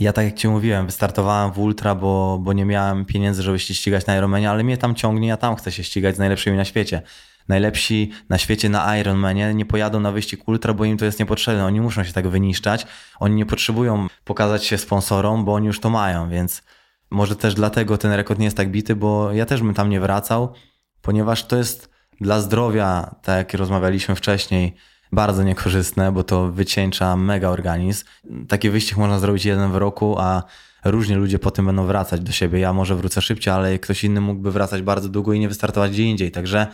Ja 0.00 0.12
tak 0.12 0.24
jak 0.24 0.34
Ci 0.34 0.48
mówiłem, 0.48 0.86
wystartowałem 0.86 1.52
w 1.52 1.58
Ultra, 1.58 1.94
bo, 1.94 2.38
bo 2.42 2.52
nie 2.52 2.64
miałem 2.64 3.04
pieniędzy, 3.04 3.42
żeby 3.42 3.58
się 3.58 3.74
ścigać 3.74 4.06
na 4.06 4.16
Ironmanie, 4.16 4.50
ale 4.50 4.64
mnie 4.64 4.78
tam 4.78 4.94
ciągnie, 4.94 5.28
ja 5.28 5.36
tam 5.36 5.56
chcę 5.56 5.72
się 5.72 5.84
ścigać 5.84 6.16
z 6.16 6.18
najlepszymi 6.18 6.56
na 6.56 6.64
świecie. 6.64 7.02
Najlepsi 7.48 8.10
na 8.28 8.38
świecie 8.38 8.68
na 8.68 8.98
Ironmanie 8.98 9.54
nie 9.54 9.66
pojadą 9.66 10.00
na 10.00 10.12
wyścig 10.12 10.48
Ultra, 10.48 10.74
bo 10.74 10.84
im 10.84 10.98
to 10.98 11.04
jest 11.04 11.18
niepotrzebne. 11.18 11.64
Oni 11.64 11.80
muszą 11.80 12.04
się 12.04 12.12
tak 12.12 12.28
wyniszczać. 12.28 12.86
Oni 13.20 13.34
nie 13.34 13.46
potrzebują 13.46 14.06
pokazać 14.24 14.64
się 14.64 14.78
sponsorom, 14.78 15.44
bo 15.44 15.54
oni 15.54 15.66
już 15.66 15.80
to 15.80 15.90
mają, 15.90 16.30
więc 16.30 16.62
może 17.10 17.36
też 17.36 17.54
dlatego 17.54 17.98
ten 17.98 18.12
rekord 18.12 18.38
nie 18.38 18.44
jest 18.44 18.56
tak 18.56 18.70
bity, 18.70 18.96
bo 18.96 19.32
ja 19.32 19.46
też 19.46 19.62
bym 19.62 19.74
tam 19.74 19.90
nie 19.90 20.00
wracał 20.00 20.54
ponieważ 21.02 21.44
to 21.44 21.56
jest 21.56 21.90
dla 22.20 22.40
zdrowia, 22.40 23.14
tak 23.22 23.36
jak 23.36 23.60
rozmawialiśmy 23.60 24.14
wcześniej, 24.14 24.76
bardzo 25.12 25.42
niekorzystne, 25.42 26.12
bo 26.12 26.24
to 26.24 26.48
wycieńcza 26.52 27.16
mega 27.16 27.48
organizm. 27.48 28.04
Taki 28.48 28.70
wyścig 28.70 28.96
można 28.96 29.18
zrobić 29.18 29.44
jeden 29.44 29.72
w 29.72 29.76
roku, 29.76 30.18
a 30.18 30.42
różnie 30.84 31.16
ludzie 31.16 31.38
potem 31.38 31.66
będą 31.66 31.86
wracać 31.86 32.20
do 32.20 32.32
siebie. 32.32 32.58
Ja 32.58 32.72
może 32.72 32.96
wrócę 32.96 33.22
szybciej, 33.22 33.54
ale 33.54 33.78
ktoś 33.78 34.04
inny 34.04 34.20
mógłby 34.20 34.52
wracać 34.52 34.82
bardzo 34.82 35.08
długo 35.08 35.32
i 35.32 35.40
nie 35.40 35.48
wystartować 35.48 35.90
gdzie 35.90 36.04
indziej. 36.04 36.30
Także 36.30 36.66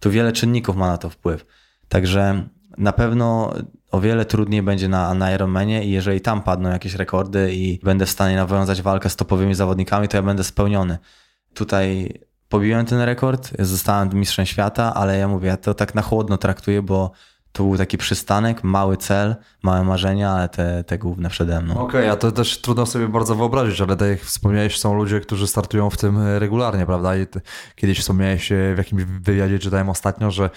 tu 0.00 0.10
wiele 0.10 0.32
czynników 0.32 0.76
ma 0.76 0.86
na 0.86 0.98
to 0.98 1.10
wpływ. 1.10 1.46
Także 1.88 2.48
na 2.78 2.92
pewno 2.92 3.54
o 3.90 4.00
wiele 4.00 4.24
trudniej 4.24 4.62
będzie 4.62 4.88
na, 4.88 5.14
na 5.14 5.32
Ironmanie 5.34 5.84
i 5.84 5.90
jeżeli 5.90 6.20
tam 6.20 6.42
padną 6.42 6.70
jakieś 6.70 6.94
rekordy 6.94 7.54
i 7.54 7.80
będę 7.82 8.06
w 8.06 8.10
stanie 8.10 8.36
nawiązać 8.36 8.82
walkę 8.82 9.10
z 9.10 9.16
topowymi 9.16 9.54
zawodnikami, 9.54 10.08
to 10.08 10.16
ja 10.16 10.22
będę 10.22 10.44
spełniony. 10.44 10.98
Tutaj 11.54 12.14
pobiłem 12.48 12.86
ten 12.86 13.00
rekord, 13.00 13.50
zostałem 13.58 14.14
mistrzem 14.14 14.46
świata, 14.46 14.94
ale 14.94 15.18
ja 15.18 15.28
mówię, 15.28 15.48
ja 15.48 15.56
to 15.56 15.74
tak 15.74 15.94
na 15.94 16.02
chłodno 16.02 16.38
traktuję, 16.38 16.82
bo 16.82 17.12
to 17.58 17.64
był 17.64 17.76
taki 17.76 17.98
przystanek, 17.98 18.64
mały 18.64 18.96
cel, 18.96 19.36
małe 19.62 19.84
marzenia, 19.84 20.30
ale 20.30 20.48
te, 20.48 20.84
te 20.84 20.98
główne 20.98 21.30
przede 21.30 21.60
mną. 21.60 21.74
Okej, 21.74 22.00
okay, 22.00 22.10
a 22.10 22.16
to 22.16 22.32
też 22.32 22.60
trudno 22.60 22.86
sobie 22.86 23.08
bardzo 23.08 23.34
wyobrazić, 23.34 23.80
ale 23.80 23.96
tak 23.96 24.08
jak 24.08 24.20
wspomniałeś, 24.20 24.78
są 24.78 24.94
ludzie, 24.94 25.20
którzy 25.20 25.46
startują 25.46 25.90
w 25.90 25.96
tym 25.96 26.18
regularnie, 26.38 26.86
prawda? 26.86 27.16
I 27.16 27.26
kiedyś 27.76 28.00
wspomniałeś 28.00 28.50
w 28.74 28.78
jakimś 28.78 29.02
wywiadzie, 29.04 29.58
czytałem 29.58 29.88
ostatnio, 29.88 30.30
że 30.30 30.50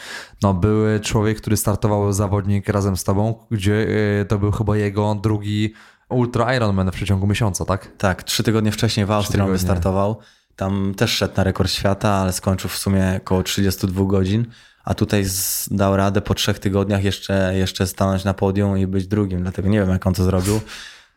no, 0.44 0.54
był 0.54 1.00
człowiek, 1.00 1.38
który 1.38 1.58
startował 1.58 2.14
zawodnik 2.14 2.70
razem 2.70 2.98
z 2.98 3.04
tobą, 3.04 3.36
gdzie 3.52 3.88
e, 4.22 4.26
to 4.26 4.38
był 4.38 4.52
chyba 4.52 4.78
jego 4.78 5.16
drugi 5.16 5.74
Ultra 6.10 6.56
Ironman 6.56 6.92
w 6.92 6.94
przeciągu 6.94 7.28
miesiąca, 7.28 7.66
tak? 7.66 7.88
Tak, 7.98 8.24
trzy 8.24 8.44
tygodnie 8.44 8.72
wcześniej 8.72 9.06
w 9.06 9.12
Austrii 9.12 9.42
on 9.42 9.52
wystartował. 9.52 10.18
Tam 10.56 10.94
też 10.98 11.12
szedł 11.12 11.34
na 11.38 11.44
rekord 11.44 11.72
świata, 11.72 12.10
ale 12.10 12.34
skończył 12.34 12.70
w 12.70 12.78
sumie 12.78 13.20
około 13.24 13.44
32 13.44 14.06
godzin, 14.06 14.46
a 14.84 14.94
tutaj 14.94 15.26
dał 15.72 15.98
radę 15.98 16.22
po 16.22 16.34
trzech 16.34 16.60
tygodniach 16.60 17.04
jeszcze, 17.04 17.54
jeszcze 17.56 17.88
stanąć 17.88 18.24
na 18.24 18.34
podium 18.34 18.78
i 18.78 18.88
być 18.88 19.08
drugim, 19.08 19.42
dlatego 19.42 19.70
nie 19.70 19.80
wiem 19.80 19.90
jak 19.90 20.08
on 20.08 20.14
to 20.14 20.24
zrobił. 20.24 20.62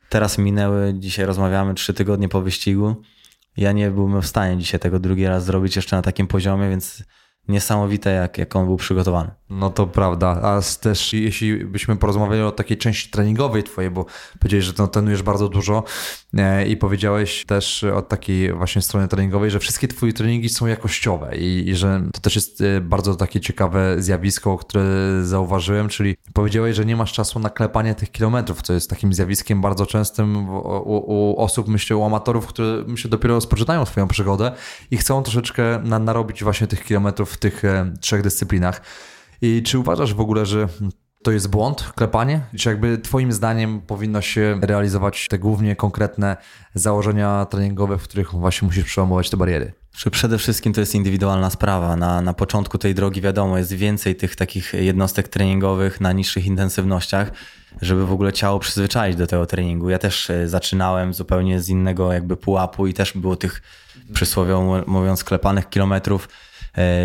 Teraz 0.09 0.39
minęły, 0.39 0.95
dzisiaj 0.99 1.27
rozmawiamy 1.27 1.75
trzy 1.75 1.95
tygodnie 1.95 2.29
po 2.29 2.41
wyścigu. 2.41 3.03
Ja 3.57 3.73
nie 3.73 3.91
byłbym 3.91 4.23
w 4.23 4.27
stanie 4.27 4.59
dzisiaj 4.59 4.81
tego 4.81 4.99
drugi 4.99 5.27
raz 5.27 5.45
zrobić 5.45 5.77
jeszcze 5.77 5.97
na 5.97 6.03
takim 6.03 6.27
poziomie, 6.27 6.71
więc 6.71 7.03
niesamowite, 7.49 8.11
jak, 8.11 8.39
jak 8.39 8.57
on 8.57 8.67
był 8.67 8.77
przygotowany. 8.77 9.31
No 9.51 9.71
to 9.71 9.87
prawda, 9.87 10.29
a 10.29 10.61
też 10.81 11.13
jeśli 11.13 11.65
byśmy 11.65 11.97
porozmawiali 11.97 12.43
o 12.43 12.53
takiej 12.53 12.77
części 12.77 13.11
treningowej 13.11 13.63
twojej, 13.63 13.91
bo 13.91 14.07
powiedziałeś, 14.39 14.65
że 14.65 14.73
no, 14.79 14.89
trenujesz 14.89 15.23
bardzo 15.23 15.49
dużo 15.49 15.85
e, 16.35 16.67
i 16.67 16.77
powiedziałeś 16.77 17.45
też 17.47 17.85
od 17.85 18.09
takiej 18.09 18.53
właśnie 18.53 18.83
strony 18.83 19.09
treningowej, 19.09 19.51
że 19.51 19.59
wszystkie 19.59 19.89
twoje 19.89 20.13
treningi 20.13 20.49
są 20.49 20.67
jakościowe 20.67 21.37
i, 21.37 21.69
i 21.69 21.75
że 21.75 22.03
to 22.13 22.21
też 22.21 22.37
jest 22.37 22.61
e, 22.61 22.81
bardzo 22.81 23.15
takie 23.15 23.41
ciekawe 23.41 24.03
zjawisko, 24.03 24.59
które 24.59 24.85
zauważyłem, 25.23 25.89
czyli 25.89 26.17
powiedziałeś, 26.33 26.77
że 26.77 26.85
nie 26.85 26.97
masz 26.97 27.13
czasu 27.13 27.39
na 27.39 27.51
klepanie 27.51 27.95
tych 27.95 28.11
kilometrów, 28.11 28.63
co 28.63 28.73
jest 28.73 28.91
takim 28.91 29.15
zjawiskiem 29.15 29.61
bardzo 29.61 29.87
częstym 29.87 30.49
u, 30.49 31.05
u 31.07 31.37
osób, 31.39 31.69
myślę, 31.69 31.97
u 31.97 32.05
amatorów, 32.05 32.47
które 32.47 32.85
myślę 32.87 33.11
dopiero 33.11 33.35
rozpoczynają 33.35 33.85
swoją 33.85 34.09
przygodę 34.09 34.53
i 34.91 34.97
chcą 34.97 35.23
troszeczkę 35.23 35.81
na, 35.85 35.99
narobić 35.99 36.45
właśnie 36.45 36.67
tych 36.67 36.85
kilometrów 36.85 37.34
w 37.35 37.37
tych 37.37 37.65
e, 37.65 37.93
trzech 38.01 38.23
dyscyplinach. 38.23 38.83
I 39.43 39.63
czy 39.63 39.79
uważasz 39.79 40.15
w 40.15 40.21
ogóle, 40.21 40.47
że 40.47 40.69
to 41.25 41.31
jest 41.31 41.49
błąd, 41.49 41.93
klepanie? 41.97 42.41
Czy 42.59 42.69
jakby 42.69 42.99
Twoim 42.99 43.33
zdaniem 43.33 43.81
powinno 43.81 44.21
się 44.21 44.61
realizować 44.63 45.29
te 45.29 45.39
głównie 45.39 45.77
konkretne 45.77 46.37
założenia 46.75 47.47
treningowe, 47.51 47.99
w 47.99 48.03
których 48.03 48.31
właśnie 48.31 48.67
musisz 48.67 48.85
przełamować 48.85 49.31
te 49.31 49.37
bariery? 49.37 49.73
Przede 50.11 50.39
wszystkim 50.39 50.73
to 50.73 50.81
jest 50.81 50.95
indywidualna 50.95 51.51
sprawa. 51.51 51.97
Na, 51.97 52.21
na 52.21 52.35
początku 52.35 52.79
tej 52.79 52.95
drogi, 52.95 53.21
wiadomo, 53.21 53.59
jest 53.59 53.73
więcej 53.73 54.17
tych 54.17 54.37
takich 54.37 54.73
jednostek 54.73 55.29
treningowych 55.29 56.01
na 56.01 56.13
niższych 56.13 56.47
intensywnościach, 56.47 57.31
żeby 57.83 58.07
w 58.07 58.13
ogóle 58.13 58.33
ciało 58.33 58.59
przyzwyczaić 58.59 59.17
do 59.17 59.27
tego 59.27 59.47
treningu. 59.47 59.91
Ja 59.91 59.99
też 59.99 60.31
e, 60.31 60.49
zaczynałem 60.49 61.15
zupełnie 61.15 61.61
z 61.61 61.69
innego 61.69 62.13
jakby 62.13 62.37
pułapu 62.37 62.87
i 62.87 62.95
też 62.95 63.13
było 63.13 63.37
tych 63.37 63.63
przysłowiowo 64.15 64.83
mówiąc 64.87 65.25
klepanych 65.25 65.69
kilometrów 65.69 66.29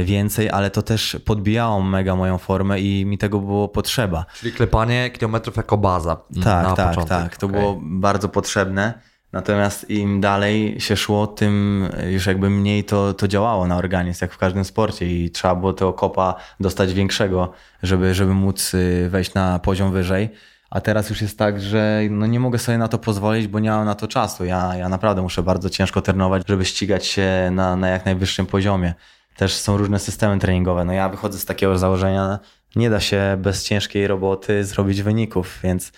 więcej, 0.03 0.49
ale 0.49 0.72
to 0.72 0.82
też 0.82 1.17
podbijało 1.26 1.82
mega 1.82 2.15
moją 2.15 2.38
formę 2.38 2.80
i 2.80 3.05
mi 3.05 3.17
tego 3.17 3.39
było 3.39 3.67
potrzeba. 3.67 4.26
Czyli 4.34 4.51
klepanie 4.51 5.09
kilometrów 5.09 5.57
jako 5.57 5.78
baza. 5.78 6.15
Tak, 6.43 6.67
na 6.67 6.76
tak, 6.76 6.89
początek. 6.89 7.17
tak. 7.17 7.38
To 7.38 7.47
okay. 7.47 7.59
było 7.59 7.80
bardzo 7.82 8.30
potrzebne. 8.30 8.93
Natomiast 9.32 9.89
im 9.89 10.22
dalej 10.22 10.82
się 10.82 10.97
szło, 10.97 11.28
tym 11.28 11.86
już 12.09 12.26
jakby 12.26 12.49
mniej 12.49 12.84
to, 12.84 13.13
to 13.13 13.28
działało 13.28 13.67
na 13.67 13.78
organizm, 13.78 14.20
jak 14.22 14.34
w 14.34 14.38
każdym 14.38 14.65
sporcie 14.65 15.05
i 15.05 15.32
trzeba 15.32 15.55
było 15.55 15.74
tego 15.74 15.93
kopa 15.93 16.36
dostać 16.59 16.93
większego, 16.93 17.51
żeby, 17.84 18.13
żeby 18.13 18.34
móc 18.34 18.74
y, 18.74 19.07
wejść 19.09 19.34
na 19.34 19.59
poziom 19.59 19.91
wyżej. 19.91 20.30
A 20.70 20.82
teraz 20.82 21.09
już 21.09 21.22
jest 21.22 21.38
tak, 21.38 21.61
że 21.61 22.01
no 22.09 22.26
nie 22.26 22.39
mogę 22.39 22.59
sobie 22.59 22.78
na 22.78 22.88
to 22.88 22.97
pozwolić, 22.97 23.47
bo 23.47 23.59
nie 23.59 23.70
mam 23.70 23.86
na 23.86 23.95
to 23.95 24.07
czasu. 24.07 24.45
Ja, 24.45 24.76
ja 24.76 24.89
naprawdę 24.89 25.22
muszę 25.22 25.43
bardzo 25.43 25.70
ciężko 25.70 26.01
trenować, 26.01 26.43
żeby 26.47 26.65
ścigać 26.65 27.05
się 27.05 27.49
na, 27.51 27.76
na 27.76 27.89
jak 27.89 28.05
najwyższym 28.05 28.45
poziomie 28.45 28.93
też 29.40 29.54
są 29.54 29.78
różne 29.78 30.00
systemy 30.00 30.40
treningowe. 30.40 30.86
No 30.86 30.94
ja 30.94 31.10
wychodzę 31.10 31.40
z 31.40 31.46
takiego 31.46 31.78
założenia, 31.78 32.40
nie 32.76 32.90
da 32.90 33.00
się 33.00 33.38
bez 33.38 33.64
ciężkiej 33.64 34.08
roboty 34.08 34.64
zrobić 34.64 35.02
wyników, 35.02 35.60
więc 35.64 35.92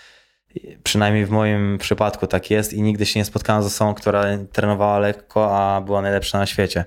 przynajmniej 0.82 1.26
w 1.26 1.30
moim 1.30 1.78
przypadku 1.78 2.26
tak 2.26 2.50
jest 2.50 2.72
i 2.72 2.82
nigdy 2.82 3.06
się 3.06 3.20
nie 3.20 3.24
spotkałem 3.24 3.62
z 3.62 3.66
osobą, 3.66 3.94
która 3.94 4.24
trenowała 4.52 4.98
lekko, 4.98 5.58
a 5.58 5.80
była 5.80 6.02
najlepsza 6.02 6.38
na 6.38 6.46
świecie. 6.46 6.84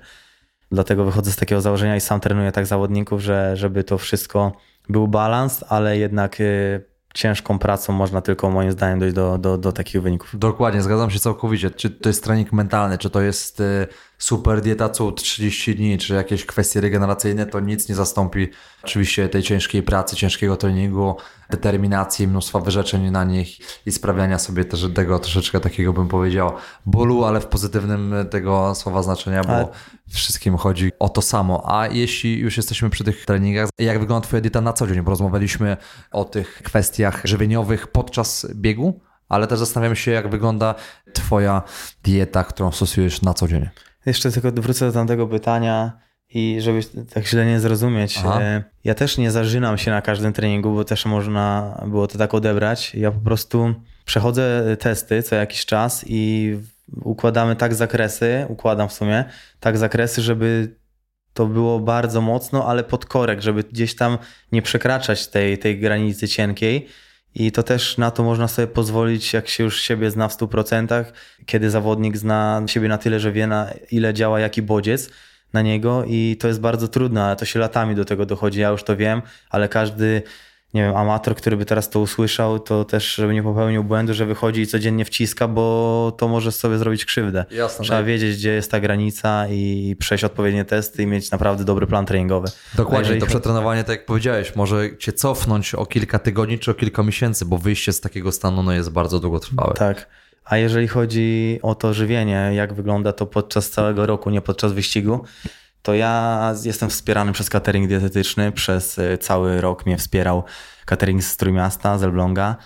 Dlatego 0.72 1.04
wychodzę 1.04 1.32
z 1.32 1.36
takiego 1.36 1.60
założenia 1.60 1.96
i 1.96 2.00
sam 2.00 2.20
trenuję 2.20 2.52
tak 2.52 2.66
zawodników, 2.66 3.20
że 3.20 3.56
żeby 3.56 3.84
to 3.84 3.98
wszystko 3.98 4.52
był 4.88 5.08
balans, 5.08 5.64
ale 5.68 5.98
jednak 5.98 6.40
y, 6.40 6.84
ciężką 7.14 7.58
pracą 7.58 7.92
można 7.92 8.20
tylko 8.20 8.50
moim 8.50 8.72
zdaniem 8.72 8.98
dojść 8.98 9.14
do, 9.14 9.38
do, 9.38 9.58
do 9.58 9.72
takich 9.72 10.02
wyników. 10.02 10.38
Dokładnie, 10.38 10.82
zgadzam 10.82 11.10
się 11.10 11.18
całkowicie. 11.18 11.70
Czy 11.70 11.90
to 11.90 12.08
jest 12.08 12.24
trening 12.24 12.52
mentalny, 12.52 12.98
czy 12.98 13.10
to 13.10 13.20
jest 13.20 13.60
y, 13.60 13.86
super 14.18 14.60
dieta 14.60 14.88
cud 14.88 15.22
30 15.22 15.74
dni, 15.74 15.98
czy 15.98 16.14
jakieś 16.14 16.46
kwestie 16.46 16.80
regeneracyjne, 16.80 17.46
to 17.46 17.60
nic 17.60 17.88
nie 17.88 17.94
zastąpi 17.94 18.48
oczywiście 18.84 19.28
tej 19.28 19.42
ciężkiej 19.42 19.82
pracy, 19.82 20.16
ciężkiego 20.16 20.56
treningu, 20.56 21.16
determinacji, 21.50 22.28
mnóstwa 22.28 22.60
wyrzeczeń 22.60 23.10
na 23.10 23.24
nich 23.24 23.58
i 23.86 23.92
sprawiania 23.92 24.38
sobie 24.38 24.64
też 24.64 24.86
tego 24.94 25.18
troszeczkę 25.18 25.60
takiego 25.60 25.92
bym 25.92 26.08
powiedział 26.08 26.52
bólu, 26.86 27.24
ale 27.24 27.40
w 27.40 27.46
pozytywnym 27.46 28.14
tego 28.30 28.74
słowa 28.74 29.02
znaczenia, 29.02 29.44
bo 29.44 29.52
ale... 29.52 29.68
wszystkim 30.08 30.56
chodzi 30.56 30.92
o 30.98 31.08
to 31.08 31.22
samo. 31.22 31.62
A 31.80 31.86
jeśli 31.86 32.38
już 32.38 32.56
jesteśmy 32.56 32.90
przy 32.90 33.04
tych 33.04 33.24
treningach, 33.24 33.68
jak 33.78 34.00
wygląda 34.00 34.26
twoja 34.26 34.40
dieta 34.40 34.60
na 34.60 34.72
co 34.72 34.86
dzień? 34.86 35.02
Bo 35.02 35.10
rozmawialiśmy 35.10 35.76
o 36.10 36.24
tych 36.24 36.62
kwestiach 36.62 37.20
żywieniowych 37.24 37.86
podczas 37.86 38.46
biegu, 38.54 39.00
ale 39.28 39.46
też 39.46 39.58
zastanawiam 39.58 39.96
się, 39.96 40.10
jak 40.10 40.30
wygląda 40.30 40.74
twoja 41.12 41.62
dieta, 42.04 42.44
którą 42.44 42.72
stosujesz 42.72 43.22
na 43.22 43.34
co 43.34 43.48
dzień. 43.48 43.68
Jeszcze 44.06 44.32
tylko 44.32 44.52
wrócę 44.52 44.86
do 44.86 44.92
tamtego 44.92 45.26
pytania 45.26 45.92
i 46.30 46.58
żeby 46.60 46.80
tak 47.14 47.26
źle 47.26 47.46
nie 47.46 47.60
zrozumieć. 47.60 48.18
Aha. 48.18 48.40
e, 48.42 48.64
Ja 48.84 48.94
też 48.94 49.18
nie 49.18 49.30
zażynam 49.30 49.78
się 49.78 49.90
na 49.90 50.02
każdym 50.02 50.32
treningu, 50.32 50.74
bo 50.74 50.84
też 50.84 51.06
można 51.06 51.78
było 51.86 52.06
to 52.06 52.18
tak 52.18 52.34
odebrać. 52.34 52.94
Ja 52.94 53.10
po 53.10 53.20
prostu 53.20 53.74
przechodzę 54.04 54.76
testy 54.80 55.22
co 55.22 55.34
jakiś 55.36 55.66
czas 55.66 56.04
i 56.06 56.54
układamy 57.02 57.56
tak 57.56 57.74
zakresy, 57.74 58.46
układam 58.48 58.88
w 58.88 58.92
sumie, 58.92 59.24
tak 59.60 59.78
zakresy, 59.78 60.22
żeby 60.22 60.76
to 61.34 61.46
było 61.46 61.80
bardzo 61.80 62.20
mocno, 62.20 62.66
ale 62.68 62.84
pod 62.84 63.06
korek, 63.06 63.40
żeby 63.42 63.62
gdzieś 63.62 63.94
tam 63.94 64.18
nie 64.52 64.62
przekraczać 64.62 65.28
tej, 65.28 65.58
tej 65.58 65.80
granicy 65.80 66.28
cienkiej. 66.28 66.86
I 67.38 67.52
to 67.52 67.62
też 67.62 67.98
na 67.98 68.10
to 68.10 68.22
można 68.22 68.48
sobie 68.48 68.68
pozwolić, 68.68 69.32
jak 69.32 69.48
się 69.48 69.64
już 69.64 69.80
siebie 69.80 70.10
zna 70.10 70.28
w 70.28 70.36
100%, 70.36 71.04
kiedy 71.46 71.70
zawodnik 71.70 72.16
zna 72.16 72.62
siebie 72.66 72.88
na 72.88 72.98
tyle, 72.98 73.20
że 73.20 73.32
wie 73.32 73.46
na 73.46 73.70
ile 73.90 74.14
działa 74.14 74.40
jaki 74.40 74.62
bodziec 74.62 75.10
na 75.52 75.62
niego 75.62 76.04
i 76.06 76.36
to 76.40 76.48
jest 76.48 76.60
bardzo 76.60 76.88
trudne, 76.88 77.24
ale 77.24 77.36
to 77.36 77.44
się 77.44 77.58
latami 77.58 77.94
do 77.94 78.04
tego 78.04 78.26
dochodzi, 78.26 78.60
ja 78.60 78.68
już 78.68 78.82
to 78.82 78.96
wiem, 78.96 79.22
ale 79.50 79.68
każdy 79.68 80.22
nie 80.76 80.82
wiem, 80.82 80.96
amator, 80.96 81.36
który 81.36 81.56
by 81.56 81.64
teraz 81.64 81.90
to 81.90 82.00
usłyszał, 82.00 82.58
to 82.58 82.84
też, 82.84 83.14
żeby 83.14 83.34
nie 83.34 83.42
popełnił 83.42 83.84
błędu, 83.84 84.14
że 84.14 84.26
wychodzi 84.26 84.60
i 84.60 84.66
codziennie 84.66 85.04
wciska, 85.04 85.48
bo 85.48 86.12
to 86.18 86.28
może 86.28 86.52
sobie 86.52 86.78
zrobić 86.78 87.04
krzywdę. 87.04 87.44
Jasne, 87.50 87.84
Trzeba 87.84 87.98
tak. 87.98 88.06
wiedzieć, 88.06 88.36
gdzie 88.36 88.50
jest 88.50 88.70
ta 88.70 88.80
granica 88.80 89.48
i 89.48 89.96
przejść 89.98 90.24
odpowiednie 90.24 90.64
testy 90.64 91.02
i 91.02 91.06
mieć 91.06 91.30
naprawdę 91.30 91.64
dobry 91.64 91.86
plan 91.86 92.06
treningowy. 92.06 92.48
Dokładnie, 92.74 92.98
jeżeli 92.98 93.20
to 93.20 93.26
przetrenowanie, 93.26 93.84
tak 93.84 93.96
jak 93.98 94.06
powiedziałeś, 94.06 94.56
może 94.56 94.98
cię 94.98 95.12
cofnąć 95.12 95.74
o 95.74 95.86
kilka 95.86 96.18
tygodni 96.18 96.58
czy 96.58 96.70
o 96.70 96.74
kilka 96.74 97.02
miesięcy, 97.02 97.44
bo 97.44 97.58
wyjście 97.58 97.92
z 97.92 98.00
takiego 98.00 98.32
stanu 98.32 98.62
no, 98.62 98.72
jest 98.72 98.90
bardzo 98.90 99.20
długotrwałe. 99.20 99.74
Tak. 99.74 100.06
A 100.44 100.56
jeżeli 100.56 100.88
chodzi 100.88 101.58
o 101.62 101.74
to 101.74 101.94
żywienie, 101.94 102.50
jak 102.54 102.74
wygląda 102.74 103.12
to 103.12 103.26
podczas 103.26 103.70
całego 103.70 104.06
roku, 104.06 104.30
nie 104.30 104.40
podczas 104.40 104.72
wyścigu, 104.72 105.24
to 105.86 105.94
ja 105.94 106.54
jestem 106.64 106.90
wspierany 106.90 107.32
przez 107.32 107.50
catering 107.50 107.88
dietetyczny. 107.88 108.52
Przez 108.52 108.98
y, 108.98 109.18
cały 109.18 109.60
rok 109.60 109.86
mnie 109.86 109.96
wspierał 109.96 110.44
catering 110.84 111.24
z 111.24 111.36
Trójmiasta, 111.36 111.98
z 111.98 112.02
Elbląga. 112.02 112.56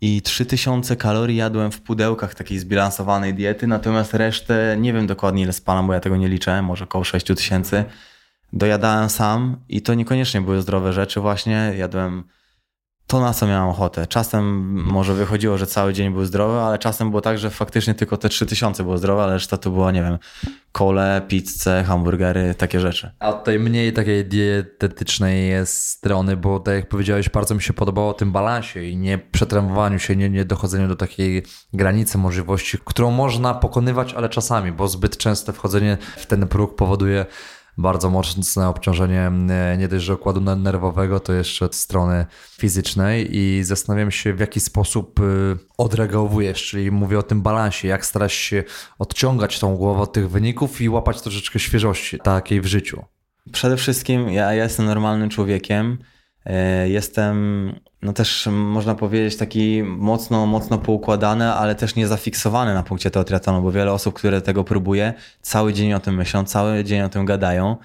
I 0.00 0.22
3000 0.22 0.96
kalorii 0.96 1.36
jadłem 1.36 1.70
w 1.70 1.80
pudełkach 1.80 2.34
takiej 2.34 2.58
zbilansowanej 2.58 3.34
diety, 3.34 3.66
natomiast 3.66 4.14
resztę 4.14 4.76
nie 4.78 4.92
wiem 4.92 5.06
dokładnie 5.06 5.42
ile 5.42 5.52
spalam, 5.52 5.86
bo 5.86 5.92
ja 5.92 6.00
tego 6.00 6.16
nie 6.16 6.28
liczę, 6.28 6.62
może 6.62 6.84
około 6.84 7.04
6000. 7.04 7.84
Dojadałem 8.52 9.10
sam 9.10 9.56
i 9.68 9.82
to 9.82 9.94
niekoniecznie 9.94 10.40
były 10.40 10.60
zdrowe 10.62 10.92
rzeczy 10.92 11.20
właśnie. 11.20 11.72
Jadłem 11.76 12.24
to, 13.06 13.20
na 13.20 13.34
co 13.34 13.46
miałem 13.46 13.68
ochotę. 13.68 14.06
Czasem 14.06 14.44
może 14.82 15.14
wychodziło, 15.14 15.58
że 15.58 15.66
cały 15.66 15.92
dzień 15.92 16.12
był 16.12 16.24
zdrowy, 16.24 16.60
ale 16.60 16.78
czasem 16.78 17.10
było 17.10 17.20
tak, 17.20 17.38
że 17.38 17.50
faktycznie 17.50 17.94
tylko 17.94 18.16
te 18.16 18.28
3000 18.28 18.82
było 18.82 18.98
zdrowe, 18.98 19.22
ale 19.22 19.32
reszta 19.32 19.56
to 19.56 19.70
było, 19.70 19.90
nie 19.90 20.02
wiem, 20.02 20.18
kole, 20.72 21.22
pizzę, 21.28 21.84
hamburgery, 21.86 22.54
takie 22.54 22.80
rzeczy. 22.80 23.10
A 23.18 23.32
tej 23.32 23.58
mniej 23.58 23.92
takiej 23.92 24.24
dietetycznej 24.24 25.48
jest 25.48 25.88
strony, 25.88 26.36
bo 26.36 26.60
tak 26.60 26.74
jak 26.74 26.88
powiedziałeś, 26.88 27.28
bardzo 27.28 27.54
mi 27.54 27.62
się 27.62 27.72
podobało 27.72 28.08
o 28.08 28.14
tym 28.14 28.32
balansie 28.32 28.84
i 28.84 28.96
nie 28.96 29.18
przetrenowaniu 29.18 29.98
się, 29.98 30.16
nie, 30.16 30.30
nie 30.30 30.44
dochodzeniu 30.44 30.88
do 30.88 30.96
takiej 30.96 31.42
granicy 31.72 32.18
możliwości, 32.18 32.78
którą 32.84 33.10
można 33.10 33.54
pokonywać, 33.54 34.14
ale 34.14 34.28
czasami, 34.28 34.72
bo 34.72 34.88
zbyt 34.88 35.16
częste 35.16 35.52
wchodzenie 35.52 35.98
w 36.16 36.26
ten 36.26 36.48
próg 36.48 36.76
powoduje 36.76 37.26
bardzo 37.78 38.10
mocne 38.10 38.68
obciążenie 38.68 39.32
e, 39.50 39.76
nie 39.78 39.88
dość, 39.88 40.04
że 40.04 40.14
układu 40.14 40.40
nerwowego, 40.40 41.20
to 41.20 41.32
jeszcze 41.32 41.64
od 41.64 41.74
strony 41.74 42.26
fizycznej 42.50 43.36
i 43.36 43.64
zastanawiam 43.64 44.10
się, 44.10 44.34
w 44.34 44.40
jaki 44.40 44.60
sposób 44.60 45.20
y, 45.20 45.22
odreagowujesz, 45.78 46.68
czyli 46.68 46.90
mówię 46.90 47.18
o 47.18 47.22
tym 47.22 47.42
balansie, 47.42 47.88
jak 47.88 48.06
starasz 48.06 48.34
się 48.34 48.64
odciągać 48.98 49.58
tą 49.58 49.76
głowę 49.76 50.00
od 50.00 50.12
tych 50.12 50.30
wyników 50.30 50.80
i 50.80 50.88
łapać 50.88 51.22
troszeczkę 51.22 51.58
świeżości 51.58 52.18
takiej 52.18 52.60
w 52.60 52.66
życiu. 52.66 53.04
Przede 53.52 53.76
wszystkim 53.76 54.28
ja, 54.28 54.52
ja 54.52 54.64
jestem 54.64 54.86
normalnym 54.86 55.28
człowiekiem. 55.28 55.98
E, 56.46 56.88
Jestem, 56.88 57.72
no 58.02 58.12
też 58.12 58.48
można 58.52 58.94
powiedzieć, 58.94 59.36
taki 59.36 59.82
mocno, 59.82 60.46
mocno 60.46 60.78
poukładany, 60.78 61.52
ale 61.52 61.74
też 61.74 61.94
nie 61.94 62.06
zafiksowany 62.06 62.74
na 62.74 62.82
punkcie 62.82 63.10
tego 63.10 63.24
triatlonu, 63.24 63.62
bo 63.62 63.72
wiele 63.72 63.92
osób, 63.92 64.14
które 64.14 64.40
tego 64.40 64.64
próbuje, 64.64 65.14
cały 65.42 65.72
dzień 65.72 65.94
o 65.94 66.00
tym 66.00 66.14
myślą, 66.14 66.44
cały 66.44 66.84
dzień 66.84 67.00
o 67.00 67.08
tym 67.08 67.24
gadają 67.24 67.76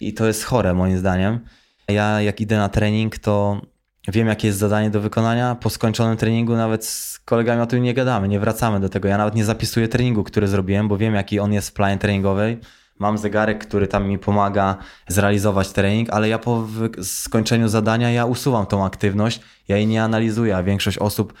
i 0.00 0.14
to 0.14 0.26
jest 0.26 0.44
chore 0.44 0.74
moim 0.74 0.98
zdaniem. 0.98 1.40
Ja 1.88 2.20
jak 2.20 2.40
idę 2.40 2.56
na 2.56 2.68
trening, 2.68 3.18
to 3.18 3.60
wiem 4.08 4.26
jakie 4.28 4.48
jest 4.48 4.58
zadanie 4.58 4.90
do 4.90 5.00
wykonania. 5.00 5.54
Po 5.54 5.70
skończonym 5.70 6.16
treningu 6.16 6.56
nawet 6.56 6.86
z 6.86 7.18
kolegami 7.18 7.62
o 7.62 7.66
tym 7.66 7.82
nie 7.82 7.94
gadamy, 7.94 8.28
nie 8.28 8.40
wracamy 8.40 8.80
do 8.80 8.88
tego. 8.88 9.08
Ja 9.08 9.18
nawet 9.18 9.34
nie 9.34 9.44
zapisuję 9.44 9.88
treningu, 9.88 10.24
który 10.24 10.48
zrobiłem, 10.48 10.88
bo 10.88 10.96
wiem 10.96 11.14
jaki 11.14 11.40
on 11.40 11.52
jest 11.52 11.68
w 11.68 11.72
planie 11.72 11.98
treningowej. 11.98 12.58
Mam 12.98 13.18
zegarek, 13.18 13.66
który 13.66 13.88
tam 13.88 14.08
mi 14.08 14.18
pomaga 14.18 14.76
zrealizować 15.08 15.68
trening, 15.68 16.10
ale 16.10 16.28
ja 16.28 16.38
po 16.38 16.66
skończeniu 17.02 17.68
zadania 17.68 18.10
ja 18.10 18.26
usuwam 18.26 18.66
tą 18.66 18.84
aktywność, 18.84 19.40
ja 19.68 19.76
jej 19.76 19.86
nie 19.86 20.02
analizuję, 20.02 20.56
a 20.56 20.62
większość 20.62 20.98
osób 20.98 21.34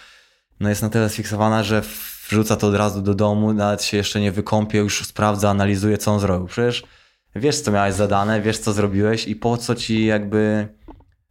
no 0.60 0.68
jest 0.68 0.82
na 0.82 0.88
tyle 0.88 1.08
sfiksowana, 1.08 1.62
że 1.62 1.82
wrzuca 2.28 2.56
to 2.56 2.66
od 2.66 2.74
razu 2.74 3.02
do 3.02 3.14
domu, 3.14 3.52
nawet 3.52 3.82
się 3.82 3.96
jeszcze 3.96 4.20
nie 4.20 4.32
wykąpie, 4.32 4.78
już 4.78 5.06
sprawdza, 5.06 5.50
analizuje, 5.50 5.98
co 5.98 6.12
on 6.12 6.20
zrobił. 6.20 6.46
Przecież 6.46 6.84
wiesz, 7.36 7.60
co 7.60 7.72
miałeś 7.72 7.94
zadane, 7.94 8.40
wiesz, 8.40 8.58
co 8.58 8.72
zrobiłeś 8.72 9.28
i 9.28 9.36
po 9.36 9.56
co 9.56 9.74
ci 9.74 10.06
jakby 10.06 10.68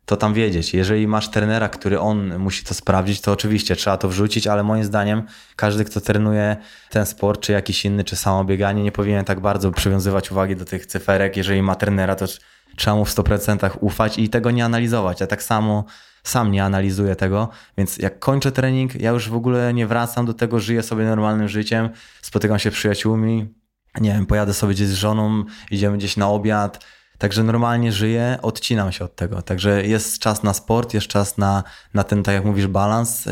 to 0.08 0.18
tam 0.18 0.34
wiedzieć. 0.34 0.74
Jeżeli 0.74 1.08
masz 1.08 1.30
trenera, 1.30 1.70
który 1.70 1.99
on 1.99 2.38
musi 2.38 2.64
to 2.66 2.74
sprawdzić, 2.74 3.22
to 3.22 3.32
oczywiście 3.32 3.76
trzeba 3.76 3.97
to 3.97 4.10
wrzucić, 4.10 4.47
ale 4.47 4.64
moim 4.64 4.84
zdaniem 4.84 5.24
każdy, 5.55 5.86
kto 5.86 6.01
trenuje 6.01 6.58
ten 6.89 7.05
sport, 7.05 7.41
czy 7.41 7.51
jakiś 7.51 7.86
inny, 7.86 8.03
czy 8.03 8.16
samo 8.16 8.43
bieganie, 8.43 8.84
nie 8.84 8.91
powinien 8.91 9.26
tak 9.26 9.39
bardzo 9.39 9.72
przywiązywać 9.72 10.32
uwagi 10.32 10.55
do 10.55 10.66
tych 10.66 10.86
cyferek. 10.86 11.38
Jeżeli 11.38 11.62
ma 11.62 11.76
trenera, 11.76 12.16
to 12.16 12.26
tr- 12.26 12.39
trzeba 12.76 12.95
mu 12.95 13.05
w 13.05 13.10
100% 13.10 13.70
ufać 13.80 14.18
i 14.18 14.30
tego 14.30 14.51
nie 14.51 14.66
analizować. 14.66 15.22
Ja 15.22 15.28
tak 15.28 15.43
samo 15.43 15.86
sam 16.24 16.51
nie 16.51 16.64
analizuję 16.64 17.16
tego, 17.16 17.49
więc 17.78 17.97
jak 17.97 18.20
kończę 18.20 18.51
trening, 18.51 18.95
ja 18.95 19.12
już 19.12 19.30
w 19.30 19.36
ogóle 19.36 19.74
nie 19.74 19.88
wracam 19.88 20.26
do 20.26 20.34
tego, 20.34 20.60
żyję 20.60 20.84
sobie 20.84 21.05
normalnym 21.05 21.47
życiem, 21.47 21.89
spotykam 22.22 22.60
się 22.60 22.72
z 22.72 22.74
przyjaciółmi, 22.74 23.53
nie 24.01 24.14
wiem, 24.14 24.26
pojadę 24.26 24.53
sobie 24.53 24.74
gdzieś 24.74 24.88
z 24.88 24.93
żoną, 24.93 25.43
idziemy 25.72 25.97
gdzieś 25.97 26.18
na 26.18 26.30
obiad, 26.30 26.86
Także 27.18 27.43
normalnie 27.43 27.91
żyję, 27.91 28.38
odcinam 28.41 28.91
się 28.91 29.05
od 29.05 29.15
tego. 29.15 29.41
Także 29.41 29.86
jest 29.86 30.20
czas 30.20 30.43
na 30.43 30.53
sport, 30.53 30.93
jest 30.93 31.07
czas 31.07 31.38
na, 31.38 31.63
na 31.93 32.03
ten, 32.03 32.24
tak 32.24 32.36
jak 32.36 32.45
mówisz, 32.45 32.68
balans. 32.68 33.28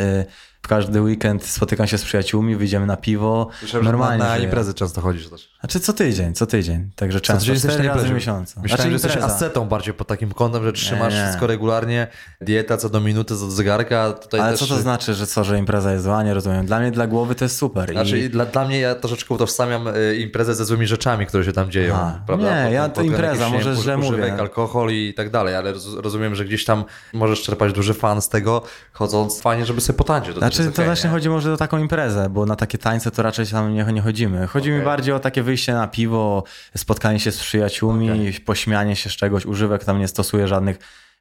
W 0.65 0.67
każdy 0.67 1.01
weekend 1.01 1.45
spotykam 1.45 1.87
się 1.87 1.97
z 1.97 2.03
przyjaciółmi, 2.03 2.55
wyjdziemy 2.55 2.85
na 2.85 2.97
piwo. 2.97 3.47
Słyszałem, 3.59 3.85
normalnie 3.85 4.23
na, 4.23 4.29
na 4.29 4.37
imprezy 4.37 4.73
często 4.73 5.01
chodzisz 5.01 5.29
też. 5.29 5.49
Znaczy 5.59 5.79
co 5.79 5.93
tydzień, 5.93 6.33
co 6.33 6.45
tydzień. 6.45 6.89
Także 6.95 7.21
często, 7.21 7.39
tydzień 7.39 7.53
jesteś 7.53 7.73
cztery 7.73 7.89
na 7.89 7.95
razy 7.95 8.07
w 8.07 8.11
miesiącu. 8.11 8.61
Myślałem, 8.61 8.91
znaczy, 8.91 8.99
że 8.99 9.09
jesteś 9.09 9.23
ascetą 9.31 9.67
bardziej 9.67 9.93
pod 9.93 10.07
takim 10.07 10.31
kątem, 10.31 10.63
że 10.63 10.73
trzymasz 10.73 11.13
Nie, 11.13 11.19
nie. 11.19 11.25
wszystko 11.25 11.47
regularnie, 11.47 12.07
dieta 12.41 12.77
co 12.77 12.89
do 12.89 12.99
minuty, 12.99 13.35
co 13.35 13.45
do 13.45 13.51
zegarka. 13.51 14.13
Tutaj 14.13 14.39
Ale 14.39 14.51
też... 14.51 14.59
co 14.59 14.67
to 14.67 14.81
znaczy, 14.81 15.13
że 15.13 15.27
co, 15.27 15.43
że 15.43 15.57
impreza 15.59 15.91
jest 15.91 16.03
zła? 16.03 16.23
Nie 16.23 16.33
rozumiem. 16.33 16.65
Dla 16.65 16.79
mnie, 16.79 16.91
dla 16.91 17.07
głowy 17.07 17.35
to 17.35 17.45
jest 17.45 17.57
super. 17.57 17.91
Znaczy, 17.91 18.19
I... 18.19 18.29
dla, 18.29 18.45
dla 18.45 18.65
mnie 18.65 18.79
ja 18.79 18.95
troszeczkę 18.95 19.33
utożsamiam 19.33 19.87
y, 19.87 20.15
imprezę 20.15 20.55
ze 20.55 20.65
złymi 20.65 20.87
rzeczami, 20.87 21.25
które 21.25 21.43
się 21.43 21.53
tam 21.53 21.71
dzieją. 21.71 22.11
Prawda? 22.27 22.65
Nie, 22.65 22.73
ja 22.73 22.89
to 22.89 23.01
impreza, 23.01 23.47
nie 23.47 23.53
może 23.53 23.75
źle 23.75 23.97
używek, 23.97 24.31
mówię. 24.31 24.41
alkohol 24.41 24.91
i 24.91 25.13
tak 25.13 25.29
dalej, 25.29 25.55
ale 25.55 25.73
roz, 25.73 25.93
rozumiem, 25.93 26.35
że 26.35 26.45
gdzieś 26.45 26.65
tam 26.65 26.85
możesz 27.13 27.41
czerpać 27.43 27.73
duży 27.73 27.93
fan 27.93 28.21
z 28.21 28.29
tego, 28.29 28.61
chodząc 28.91 29.41
fajnie, 29.41 29.65
żeby 29.65 29.81
sobie 29.81 29.97
potańczyć. 29.97 30.35
Znaczy, 30.55 30.67
jest 30.67 30.75
to 30.77 30.83
właśnie 30.83 31.07
nie? 31.07 31.13
chodzi 31.13 31.29
może 31.29 31.53
o 31.53 31.57
taką 31.57 31.77
imprezę, 31.77 32.29
bo 32.29 32.45
na 32.45 32.55
takie 32.55 32.77
tańce 32.77 33.11
to 33.11 33.23
raczej 33.23 33.47
tam 33.47 33.73
nie, 33.73 33.83
nie 33.83 34.01
chodzimy. 34.01 34.47
Chodzi 34.47 34.69
mi 34.69 34.75
Okej. 34.75 34.85
bardziej 34.85 35.13
o 35.13 35.19
takie 35.19 35.43
wyjście 35.43 35.73
na 35.73 35.87
piwo, 35.87 36.43
spotkanie 36.77 37.19
się 37.19 37.31
z 37.31 37.39
przyjaciółmi, 37.39 38.33
pośmianie 38.45 38.95
się 38.95 39.09
z 39.09 39.13
czegoś, 39.13 39.45
używek 39.45 39.83
tam 39.83 39.99
nie 39.99 40.07
stosuję 40.07 40.47
żadnych. 40.47 40.77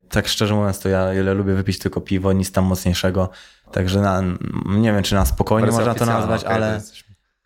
Tak 0.09 0.28
szczerze 0.28 0.55
mówiąc, 0.55 0.80
to 0.80 0.89
ja 0.89 1.14
ile 1.14 1.35
lubię 1.35 1.55
wypić 1.55 1.78
tylko 1.78 2.01
piwo, 2.01 2.32
nic 2.32 2.53
tam 2.53 2.64
mocniejszego. 2.64 3.30
Także 3.72 4.01
na, 4.01 4.22
nie 4.66 4.93
wiem, 4.93 5.03
czy 5.03 5.14
na 5.14 5.24
spokojnie 5.24 5.66
Wersja 5.66 5.85
można 5.85 6.07
to 6.07 6.07
nazwać, 6.07 6.45
ale, 6.45 6.80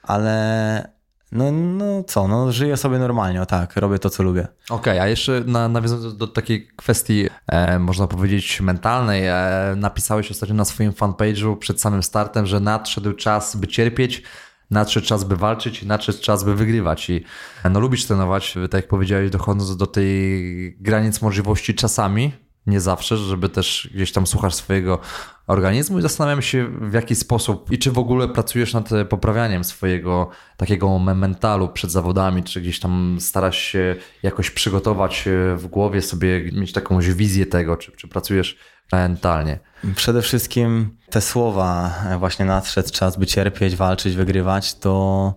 ale 0.02 0.97
no, 1.32 1.52
no 1.52 2.04
co, 2.04 2.28
no 2.28 2.52
żyję 2.52 2.76
sobie 2.76 2.98
normalnie, 2.98 3.46
tak, 3.46 3.76
robię 3.76 3.98
to, 3.98 4.10
co 4.10 4.22
lubię. 4.22 4.48
Okej, 4.70 4.98
a 4.98 5.06
jeszcze 5.06 5.42
na, 5.46 5.68
nawiązując 5.68 6.04
do, 6.04 6.26
do 6.26 6.32
takiej 6.32 6.68
kwestii, 6.76 7.26
e, 7.46 7.78
można 7.78 8.06
powiedzieć, 8.06 8.60
mentalnej, 8.60 9.26
e, 9.26 9.74
napisałeś 9.76 10.30
ostatnio 10.30 10.54
na 10.54 10.64
swoim 10.64 10.92
fanpage'u 10.92 11.56
przed 11.56 11.80
samym 11.80 12.02
startem, 12.02 12.46
że 12.46 12.60
nadszedł 12.60 13.12
czas, 13.12 13.56
by 13.56 13.66
cierpieć, 13.66 14.22
nadszedł 14.70 15.06
czas, 15.06 15.24
by 15.24 15.36
walczyć 15.36 15.82
nadszedł 15.82 16.18
czas, 16.20 16.44
by 16.44 16.54
wygrywać. 16.54 17.10
I 17.10 17.24
e, 17.64 17.70
no 17.70 17.80
lubisz 17.80 18.04
trenować, 18.04 18.54
tak 18.70 18.82
jak 18.82 18.88
powiedziałeś, 18.88 19.30
dochodząc 19.30 19.76
do 19.76 19.86
tej 19.86 20.76
granic 20.80 21.22
możliwości 21.22 21.74
czasami, 21.74 22.32
nie 22.68 22.80
zawsze, 22.80 23.16
żeby 23.16 23.48
też 23.48 23.90
gdzieś 23.94 24.12
tam 24.12 24.26
słuchasz 24.26 24.54
swojego 24.54 24.98
organizmu 25.46 25.98
i 25.98 26.02
zastanawiam 26.02 26.42
się 26.42 26.66
w 26.80 26.92
jaki 26.92 27.14
sposób 27.14 27.72
i 27.72 27.78
czy 27.78 27.92
w 27.92 27.98
ogóle 27.98 28.28
pracujesz 28.28 28.74
nad 28.74 28.88
poprawianiem 29.08 29.64
swojego 29.64 30.30
takiego 30.56 30.98
mentalu 30.98 31.68
przed 31.68 31.90
zawodami, 31.90 32.42
czy 32.42 32.60
gdzieś 32.60 32.80
tam 32.80 33.16
starasz 33.20 33.58
się 33.58 33.96
jakoś 34.22 34.50
przygotować 34.50 35.28
e, 35.28 35.56
w 35.56 35.66
głowie 35.66 36.02
sobie, 36.02 36.52
mieć 36.52 36.76
jakąś 36.76 37.10
wizję 37.10 37.46
tego, 37.46 37.76
czy, 37.76 37.92
czy 37.92 38.08
pracujesz 38.08 38.58
mentalnie. 38.92 39.58
Przede 39.96 40.22
wszystkim 40.22 40.96
te 41.10 41.20
słowa, 41.20 41.94
e, 42.10 42.18
właśnie 42.18 42.44
nadszedł 42.44 42.90
czas, 42.92 43.16
by 43.16 43.26
cierpieć, 43.26 43.76
walczyć, 43.76 44.16
wygrywać, 44.16 44.74
to 44.74 45.34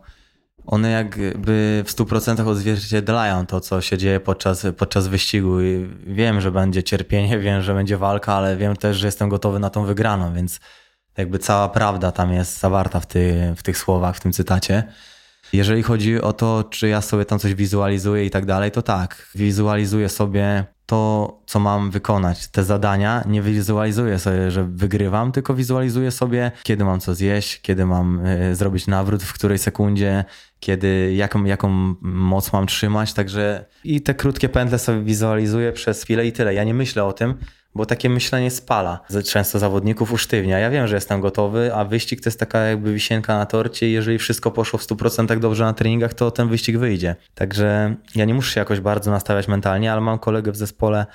one 0.65 0.91
jakby 0.91 1.83
w 1.87 1.91
100% 1.91 2.47
odzwierciedlają 2.47 3.45
to, 3.45 3.59
co 3.59 3.81
się 3.81 3.97
dzieje 3.97 4.19
podczas, 4.19 4.65
podczas 4.77 5.07
wyścigu. 5.07 5.61
I 5.61 5.89
wiem, 6.07 6.41
że 6.41 6.51
będzie 6.51 6.83
cierpienie, 6.83 7.39
wiem, 7.45 7.61
że 7.61 7.73
będzie 7.73 7.97
walka, 7.97 8.33
ale 8.33 8.57
wiem 8.57 8.75
też, 8.75 8.97
że 8.97 9.07
jestem 9.07 9.29
gotowy 9.29 9.59
na 9.59 9.69
tą 9.69 9.85
wygraną, 9.85 10.33
więc 10.33 10.59
jakby 11.17 11.39
cała 11.39 11.69
prawda 11.69 12.11
tam 12.11 12.33
jest 12.33 12.59
zawarta 12.59 12.99
w, 12.99 13.05
ty, 13.05 13.53
w 13.57 13.63
tych 13.63 13.77
słowach, 13.77 14.15
w 14.15 14.19
tym 14.19 14.31
cytacie. 14.31 14.83
Jeżeli 15.53 15.83
chodzi 15.83 16.21
o 16.21 16.33
to, 16.33 16.63
czy 16.63 16.87
ja 16.87 17.01
sobie 17.01 17.25
tam 17.25 17.39
coś 17.39 17.55
wizualizuję 17.55 18.25
i 18.25 18.29
tak 18.29 18.45
dalej, 18.45 18.71
to 18.71 18.81
tak, 18.81 19.29
wizualizuję 19.35 20.09
sobie 20.09 20.65
to, 20.85 21.41
co 21.45 21.59
mam 21.59 21.91
wykonać, 21.91 22.47
te 22.47 22.63
zadania, 22.63 23.23
nie 23.27 23.41
wizualizuję 23.41 24.19
sobie, 24.19 24.51
że 24.51 24.63
wygrywam, 24.63 25.31
tylko 25.31 25.53
wizualizuję 25.53 26.11
sobie, 26.11 26.51
kiedy 26.63 26.85
mam 26.85 26.99
co 26.99 27.15
zjeść, 27.15 27.61
kiedy 27.61 27.85
mam 27.85 28.25
y, 28.25 28.55
zrobić 28.55 28.87
nawrót, 28.87 29.23
w 29.23 29.33
której 29.33 29.57
sekundzie, 29.57 30.25
kiedy, 30.59 31.13
jaką, 31.15 31.43
jaką 31.43 31.95
moc 32.01 32.53
mam 32.53 32.67
trzymać, 32.67 33.13
także 33.13 33.65
i 33.83 34.01
te 34.01 34.13
krótkie 34.13 34.49
pętle 34.49 34.79
sobie 34.79 35.01
wizualizuję 35.01 35.71
przez 35.71 36.03
chwilę 36.03 36.25
i 36.25 36.31
tyle. 36.31 36.53
Ja 36.53 36.63
nie 36.63 36.73
myślę 36.73 37.03
o 37.03 37.13
tym, 37.13 37.35
bo 37.75 37.85
takie 37.85 38.09
myślenie 38.09 38.51
spala. 38.51 38.99
Często 39.25 39.59
zawodników 39.59 40.13
usztywnia. 40.13 40.59
Ja 40.59 40.69
wiem, 40.69 40.87
że 40.87 40.95
jestem 40.95 41.21
gotowy, 41.21 41.75
a 41.75 41.85
wyścig 41.85 42.21
to 42.21 42.29
jest 42.29 42.39
taka 42.39 42.59
jakby 42.59 42.93
wisienka 42.93 43.37
na 43.37 43.45
torcie 43.45 43.89
i 43.89 43.91
jeżeli 43.91 44.17
wszystko 44.17 44.51
poszło 44.51 44.79
w 44.79 44.83
100% 44.83 45.39
dobrze 45.39 45.63
na 45.63 45.73
treningach, 45.73 46.13
to 46.13 46.31
ten 46.31 46.49
wyścig 46.49 46.77
wyjdzie. 46.77 47.15
Także 47.35 47.95
ja 48.15 48.25
nie 48.25 48.33
muszę 48.33 48.53
się 48.53 48.59
jakoś 48.59 48.79
bardzo 48.79 49.11
nastawiać 49.11 49.47
mentalnie, 49.47 49.91
ale 49.91 50.01
mam 50.01 50.19
kolegę 50.19 50.51
w 50.51 50.57
zespole, 50.57 51.05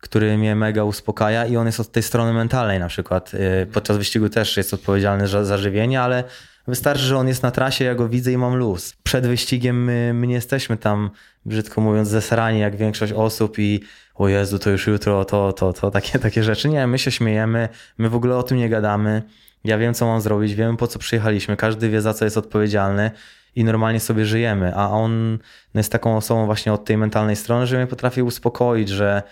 który 0.00 0.38
mnie 0.38 0.56
mega 0.56 0.84
uspokaja 0.84 1.46
i 1.46 1.56
on 1.56 1.66
jest 1.66 1.80
od 1.80 1.92
tej 1.92 2.02
strony 2.02 2.32
mentalnej 2.32 2.78
na 2.78 2.88
przykład. 2.88 3.34
Y, 3.34 3.66
podczas 3.72 3.96
wyścigu 3.96 4.28
też 4.28 4.56
jest 4.56 4.74
odpowiedzialny 4.74 5.28
za, 5.28 5.44
za 5.44 5.58
żywienie, 5.58 6.00
ale 6.00 6.24
Wystarczy, 6.68 7.02
że 7.02 7.18
on 7.18 7.28
jest 7.28 7.42
na 7.42 7.50
trasie, 7.50 7.84
ja 7.84 7.94
go 7.94 8.08
widzę 8.08 8.32
i 8.32 8.36
mam 8.36 8.56
luz. 8.56 8.94
Przed 9.02 9.26
wyścigiem 9.26 9.84
my, 9.84 10.12
my 10.14 10.26
nie 10.26 10.34
jesteśmy 10.34 10.76
tam, 10.76 11.10
brzydko 11.46 11.80
mówiąc, 11.80 12.08
zesrani 12.08 12.60
jak 12.60 12.76
większość 12.76 13.12
osób 13.12 13.58
i 13.58 13.80
o 14.14 14.28
Jezu, 14.28 14.58
to 14.58 14.70
już 14.70 14.86
jutro, 14.86 15.24
to, 15.24 15.52
to, 15.52 15.72
to, 15.72 15.90
takie, 15.90 16.18
takie 16.18 16.42
rzeczy. 16.42 16.68
Nie, 16.68 16.86
my 16.86 16.98
się 16.98 17.10
śmiejemy, 17.10 17.68
my 17.98 18.08
w 18.08 18.14
ogóle 18.14 18.36
o 18.36 18.42
tym 18.42 18.58
nie 18.58 18.68
gadamy. 18.68 19.22
Ja 19.64 19.78
wiem, 19.78 19.94
co 19.94 20.06
mam 20.06 20.20
zrobić, 20.20 20.54
wiemy, 20.54 20.76
po 20.76 20.86
co 20.86 20.98
przyjechaliśmy, 20.98 21.56
każdy 21.56 21.88
wie, 21.88 22.00
za 22.00 22.14
co 22.14 22.24
jest 22.24 22.36
odpowiedzialny 22.36 23.10
i 23.56 23.64
normalnie 23.64 24.00
sobie 24.00 24.26
żyjemy, 24.26 24.74
a 24.76 24.88
on 24.88 25.38
jest 25.74 25.92
taką 25.92 26.16
osobą 26.16 26.46
właśnie 26.46 26.72
od 26.72 26.84
tej 26.84 26.96
mentalnej 26.96 27.36
strony, 27.36 27.66
że 27.66 27.76
mnie 27.76 27.86
potrafi 27.86 28.22
uspokoić, 28.22 28.88
że 28.88 29.22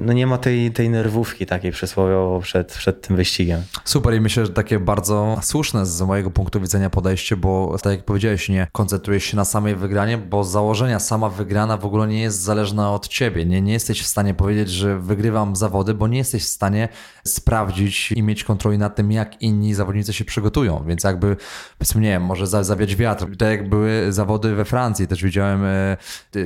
no 0.00 0.12
nie 0.12 0.26
ma 0.26 0.38
tej, 0.38 0.72
tej 0.72 0.90
nerwówki 0.90 1.46
takiej 1.46 1.72
przysłowiowo 1.72 2.40
przed, 2.40 2.74
przed 2.74 3.06
tym 3.06 3.16
wyścigiem. 3.16 3.62
Super 3.84 4.14
i 4.14 4.20
myślę, 4.20 4.46
że 4.46 4.52
takie 4.52 4.78
bardzo 4.78 5.38
słuszne 5.42 5.86
z 5.86 6.02
mojego 6.02 6.30
punktu 6.30 6.60
widzenia 6.60 6.90
podejście, 6.90 7.36
bo 7.36 7.76
tak 7.82 7.92
jak 7.92 8.04
powiedziałeś, 8.04 8.48
nie 8.48 8.66
koncentrujesz 8.72 9.24
się 9.24 9.36
na 9.36 9.44
samej 9.44 9.76
wygranie, 9.76 10.18
bo 10.18 10.44
z 10.44 10.50
założenia 10.50 10.98
sama 10.98 11.28
wygrana 11.28 11.76
w 11.76 11.86
ogóle 11.86 12.06
nie 12.06 12.22
jest 12.22 12.40
zależna 12.40 12.92
od 12.92 13.08
ciebie. 13.08 13.44
Nie, 13.44 13.62
nie 13.62 13.72
jesteś 13.72 14.02
w 14.02 14.06
stanie 14.06 14.34
powiedzieć, 14.34 14.70
że 14.70 14.98
wygrywam 14.98 15.56
zawody, 15.56 15.94
bo 15.94 16.08
nie 16.08 16.18
jesteś 16.18 16.42
w 16.42 16.48
stanie 16.48 16.88
sprawdzić 17.24 18.12
i 18.12 18.22
mieć 18.22 18.44
kontroli 18.44 18.78
nad 18.78 18.96
tym, 18.96 19.12
jak 19.12 19.42
inni 19.42 19.74
zawodnicy 19.74 20.12
się 20.12 20.24
przygotują. 20.24 20.84
Więc 20.86 21.04
jakby, 21.04 21.36
powiedzmy, 21.78 22.00
nie 22.00 22.08
wiem, 22.08 22.22
może 22.22 22.46
zawiać 22.46 22.96
wiatr. 22.96 23.26
Tak 23.38 23.48
jak 23.48 23.68
były 23.68 24.12
zawody 24.12 24.54
we 24.54 24.64
Francji, 24.64 25.06
też 25.06 25.22
widziałem 25.24 25.64
e, 25.64 25.96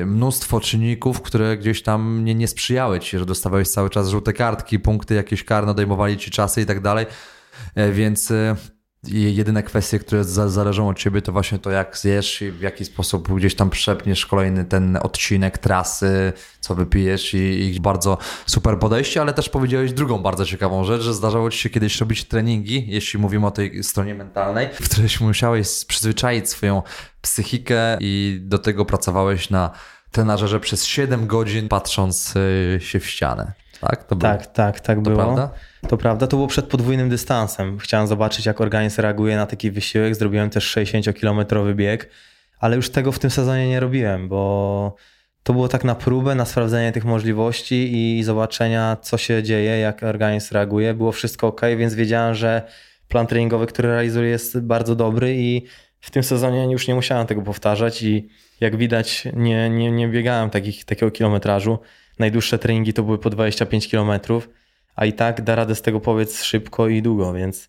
mnóstwo 0.06 0.60
czynników, 0.60 1.22
które 1.22 1.56
gdzieś 1.56 1.82
tam 1.82 2.24
nie, 2.24 2.34
nie 2.34 2.48
sprzyjały 2.48 3.00
ci 3.00 3.17
że 3.18 3.26
dostawałeś 3.26 3.68
cały 3.68 3.90
czas 3.90 4.08
żółte 4.08 4.32
kartki, 4.32 4.78
punkty 4.78 5.14
jakieś 5.14 5.44
karne, 5.44 5.70
odejmowali 5.70 6.16
ci 6.16 6.30
czasy 6.30 6.60
i 6.60 6.66
tak 6.66 6.80
dalej. 6.80 7.06
E, 7.74 7.92
więc 7.92 8.30
e, 8.30 8.56
jedyne 9.04 9.62
kwestie, 9.62 9.98
które 9.98 10.24
zależą 10.24 10.88
od 10.88 10.98
ciebie, 10.98 11.22
to 11.22 11.32
właśnie 11.32 11.58
to, 11.58 11.70
jak 11.70 11.98
zjesz 11.98 12.42
i 12.42 12.50
w 12.50 12.60
jaki 12.60 12.84
sposób 12.84 13.32
gdzieś 13.32 13.54
tam 13.54 13.70
przepniesz 13.70 14.26
kolejny 14.26 14.64
ten 14.64 14.98
odcinek 15.02 15.58
trasy, 15.58 16.32
co 16.60 16.74
wypijesz 16.74 17.34
i, 17.34 17.74
i, 17.76 17.80
bardzo 17.80 18.18
super 18.46 18.78
podejście, 18.78 19.20
ale 19.20 19.34
też 19.34 19.48
powiedziałeś 19.48 19.92
drugą 19.92 20.18
bardzo 20.18 20.46
ciekawą 20.46 20.84
rzecz, 20.84 21.02
że 21.02 21.14
zdarzało 21.14 21.50
ci 21.50 21.58
się 21.58 21.70
kiedyś 21.70 22.00
robić 22.00 22.24
treningi, 22.24 22.84
jeśli 22.88 23.18
mówimy 23.18 23.46
o 23.46 23.50
tej 23.50 23.84
stronie 23.84 24.14
mentalnej, 24.14 24.68
w 24.72 24.88
której 24.90 25.10
musiałeś 25.20 25.84
przyzwyczaić 25.84 26.48
swoją 26.48 26.82
psychikę 27.20 27.96
i 28.00 28.40
do 28.42 28.58
tego 28.58 28.84
pracowałeś 28.84 29.50
na 29.50 29.70
trenażerze 30.10 30.60
przez 30.60 30.86
7 30.86 31.26
godzin 31.26 31.68
patrząc 31.68 32.34
y, 32.36 32.78
się 32.82 33.00
w 33.00 33.06
ścianę. 33.06 33.52
Tak, 33.80 34.04
to 34.04 34.16
było. 34.16 34.32
tak, 34.32 34.46
tak, 34.46 34.80
tak 34.80 34.96
to 34.96 35.02
było. 35.02 35.16
Prawda? 35.16 35.50
To 35.88 35.96
prawda, 35.96 36.26
to 36.26 36.36
było 36.36 36.48
przed 36.48 36.66
podwójnym 36.66 37.08
dystansem. 37.08 37.78
Chciałem 37.78 38.06
zobaczyć, 38.06 38.46
jak 38.46 38.60
organizm 38.60 39.00
reaguje 39.00 39.36
na 39.36 39.46
taki 39.46 39.70
wysiłek. 39.70 40.14
Zrobiłem 40.14 40.50
też 40.50 40.76
60-kilometrowy 40.76 41.74
bieg, 41.74 42.10
ale 42.58 42.76
już 42.76 42.90
tego 42.90 43.12
w 43.12 43.18
tym 43.18 43.30
sezonie 43.30 43.68
nie 43.68 43.80
robiłem, 43.80 44.28
bo 44.28 44.96
to 45.42 45.52
było 45.52 45.68
tak 45.68 45.84
na 45.84 45.94
próbę, 45.94 46.34
na 46.34 46.44
sprawdzenie 46.44 46.92
tych 46.92 47.04
możliwości 47.04 47.90
i 48.18 48.24
zobaczenia, 48.24 48.96
co 49.02 49.18
się 49.18 49.42
dzieje, 49.42 49.78
jak 49.78 50.02
organizm 50.02 50.54
reaguje. 50.54 50.94
Było 50.94 51.12
wszystko 51.12 51.46
ok, 51.46 51.60
więc 51.76 51.94
wiedziałem, 51.94 52.34
że 52.34 52.62
plan 53.08 53.26
treningowy, 53.26 53.66
który 53.66 53.88
realizuję, 53.88 54.28
jest 54.30 54.60
bardzo 54.60 54.94
dobry 54.94 55.34
i 55.36 55.66
w 56.00 56.10
tym 56.10 56.22
sezonie 56.22 56.72
już 56.72 56.88
nie 56.88 56.94
musiałem 56.94 57.26
tego 57.26 57.42
powtarzać 57.42 58.02
i 58.02 58.28
jak 58.60 58.76
widać 58.76 59.28
nie, 59.36 59.70
nie, 59.70 59.92
nie 59.92 60.08
biegałem 60.08 60.50
takich, 60.50 60.84
takiego 60.84 61.10
kilometrażu. 61.10 61.78
Najdłuższe 62.18 62.58
treningi 62.58 62.92
to 62.92 63.02
były 63.02 63.18
po 63.18 63.30
25 63.30 63.88
kilometrów, 63.88 64.48
a 64.96 65.04
i 65.04 65.12
tak 65.12 65.42
da 65.42 65.54
radę 65.54 65.74
z 65.74 65.82
tego 65.82 66.00
powiedz 66.00 66.42
szybko 66.42 66.88
i 66.88 67.02
długo, 67.02 67.32
więc 67.32 67.68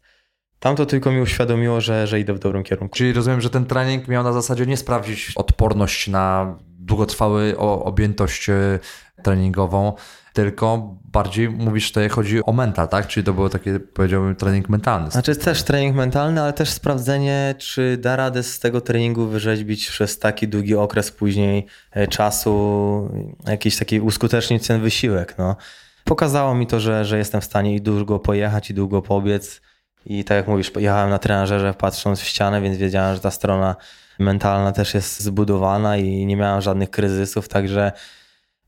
tam 0.59 0.75
to 0.75 0.85
tylko 0.85 1.11
mi 1.11 1.21
uświadomiło, 1.21 1.81
że, 1.81 2.07
że 2.07 2.19
idę 2.19 2.33
w 2.33 2.39
dobrym 2.39 2.63
kierunku. 2.63 2.95
Czyli 2.95 3.13
rozumiem, 3.13 3.41
że 3.41 3.49
ten 3.49 3.65
trening 3.65 4.07
miał 4.07 4.23
na 4.23 4.33
zasadzie 4.33 4.65
nie 4.65 4.77
sprawdzić 4.77 5.31
odporność 5.35 6.07
na 6.07 6.55
długotrwały 6.79 7.57
objętość 7.57 8.49
e, 8.49 8.79
treningową, 9.23 9.93
tylko 10.33 10.95
bardziej 11.03 11.49
mówisz 11.49 11.87
tutaj 11.87 12.09
chodzi 12.09 12.45
o 12.45 12.53
mental, 12.53 12.87
tak? 12.87 13.07
Czyli 13.07 13.23
to 13.23 13.33
było 13.33 13.49
takie, 13.49 13.79
powiedziałbym, 13.79 14.35
trening 14.35 14.69
mentalny. 14.69 15.11
Znaczy 15.11 15.35
też 15.35 15.63
trening 15.63 15.95
mentalny, 15.95 16.41
ale 16.41 16.53
też 16.53 16.69
sprawdzenie, 16.69 17.55
czy 17.57 17.97
da 17.97 18.15
radę 18.15 18.43
z 18.43 18.59
tego 18.59 18.81
treningu 18.81 19.27
wyrzeźbić 19.27 19.89
przez 19.89 20.19
taki 20.19 20.47
długi 20.47 20.75
okres 20.75 21.11
później 21.11 21.65
e, 21.91 22.07
czasu 22.07 23.09
jakiś 23.47 23.77
taki 23.77 23.99
uskutecznić 24.01 24.67
ten 24.67 24.81
wysiłek, 24.81 25.35
no. 25.37 25.55
Pokazało 26.03 26.55
mi 26.55 26.67
to, 26.67 26.79
że, 26.79 27.05
że 27.05 27.17
jestem 27.17 27.41
w 27.41 27.45
stanie 27.45 27.75
i 27.75 27.81
długo 27.81 28.19
pojechać, 28.19 28.69
i 28.69 28.73
długo 28.73 29.01
pobiec. 29.01 29.61
I 30.05 30.23
tak 30.23 30.35
jak 30.35 30.47
mówisz, 30.47 30.71
jechałem 30.79 31.09
na 31.09 31.19
trenażerze 31.19 31.73
patrząc 31.73 32.19
w 32.19 32.23
ścianę, 32.23 32.61
więc 32.61 32.77
wiedziałem, 32.77 33.15
że 33.15 33.21
ta 33.21 33.31
strona 33.31 33.75
mentalna 34.19 34.71
też 34.71 34.93
jest 34.93 35.19
zbudowana 35.19 35.97
i 35.97 36.25
nie 36.25 36.35
miałem 36.35 36.61
żadnych 36.61 36.89
kryzysów, 36.89 37.47
także 37.47 37.91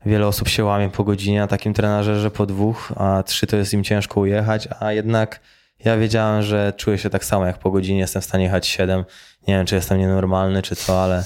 Wiele 0.06 0.26
osób 0.26 0.48
się 0.48 0.64
łamie 0.64 0.88
po 0.88 1.04
godzinie 1.04 1.40
na 1.40 1.46
takim 1.46 1.74
trenażerze, 1.74 2.30
po 2.30 2.46
dwóch, 2.46 2.92
a 2.96 3.22
trzy 3.22 3.46
to 3.46 3.56
jest 3.56 3.72
im 3.72 3.84
ciężko 3.84 4.20
ujechać, 4.20 4.68
a 4.80 4.92
jednak 4.92 5.40
ja 5.84 5.96
wiedziałem, 5.96 6.42
że 6.42 6.72
czuję 6.76 6.98
się 6.98 7.10
tak 7.10 7.24
samo 7.24 7.46
jak 7.46 7.58
po 7.58 7.70
godzinie, 7.70 8.00
jestem 8.00 8.22
w 8.22 8.24
stanie 8.24 8.44
jechać 8.44 8.66
siedem. 8.66 9.04
Nie 9.48 9.54
wiem, 9.54 9.66
czy 9.66 9.74
jestem 9.74 9.98
nienormalny, 9.98 10.62
czy 10.62 10.76
co, 10.76 11.02
ale 11.02 11.24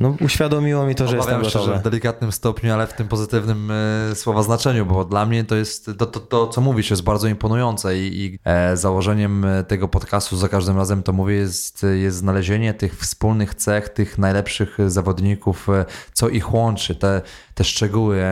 no, 0.00 0.16
uświadomiło 0.20 0.86
mi 0.86 0.94
to, 0.94 1.08
że 1.08 1.18
Obawiam 1.18 1.42
jestem 1.42 1.60
gotowy. 1.60 1.72
Się, 1.72 1.74
że 1.74 1.80
w 1.80 1.90
delikatnym 1.90 2.32
stopniu, 2.32 2.72
ale 2.72 2.86
w 2.86 2.92
tym 2.92 3.08
pozytywnym 3.08 3.70
e, 3.70 4.14
słowa 4.14 4.42
znaczeniu, 4.42 4.86
bo 4.86 5.04
dla 5.04 5.26
mnie 5.26 5.44
to 5.44 5.56
jest, 5.56 5.90
to, 5.98 6.06
to, 6.06 6.20
to 6.20 6.48
co 6.48 6.60
mówisz, 6.60 6.90
jest 6.90 7.02
bardzo 7.02 7.28
imponujące 7.28 7.98
i, 7.98 8.24
i 8.24 8.38
e, 8.44 8.76
założeniem 8.76 9.44
e, 9.44 9.64
tego 9.64 9.88
podcastu 9.88 10.36
za 10.36 10.48
każdym 10.48 10.76
razem 10.76 11.02
to 11.02 11.12
mówię 11.12 11.34
jest, 11.34 11.86
jest 11.94 12.16
znalezienie 12.16 12.74
tych 12.74 12.96
wspólnych 12.96 13.54
cech, 13.54 13.88
tych 13.88 14.18
najlepszych 14.18 14.78
zawodników, 14.86 15.68
e, 15.68 15.84
co 16.12 16.28
ich 16.28 16.54
łączy, 16.54 16.94
te, 16.94 17.22
te 17.58 17.64
szczegóły 17.64 18.22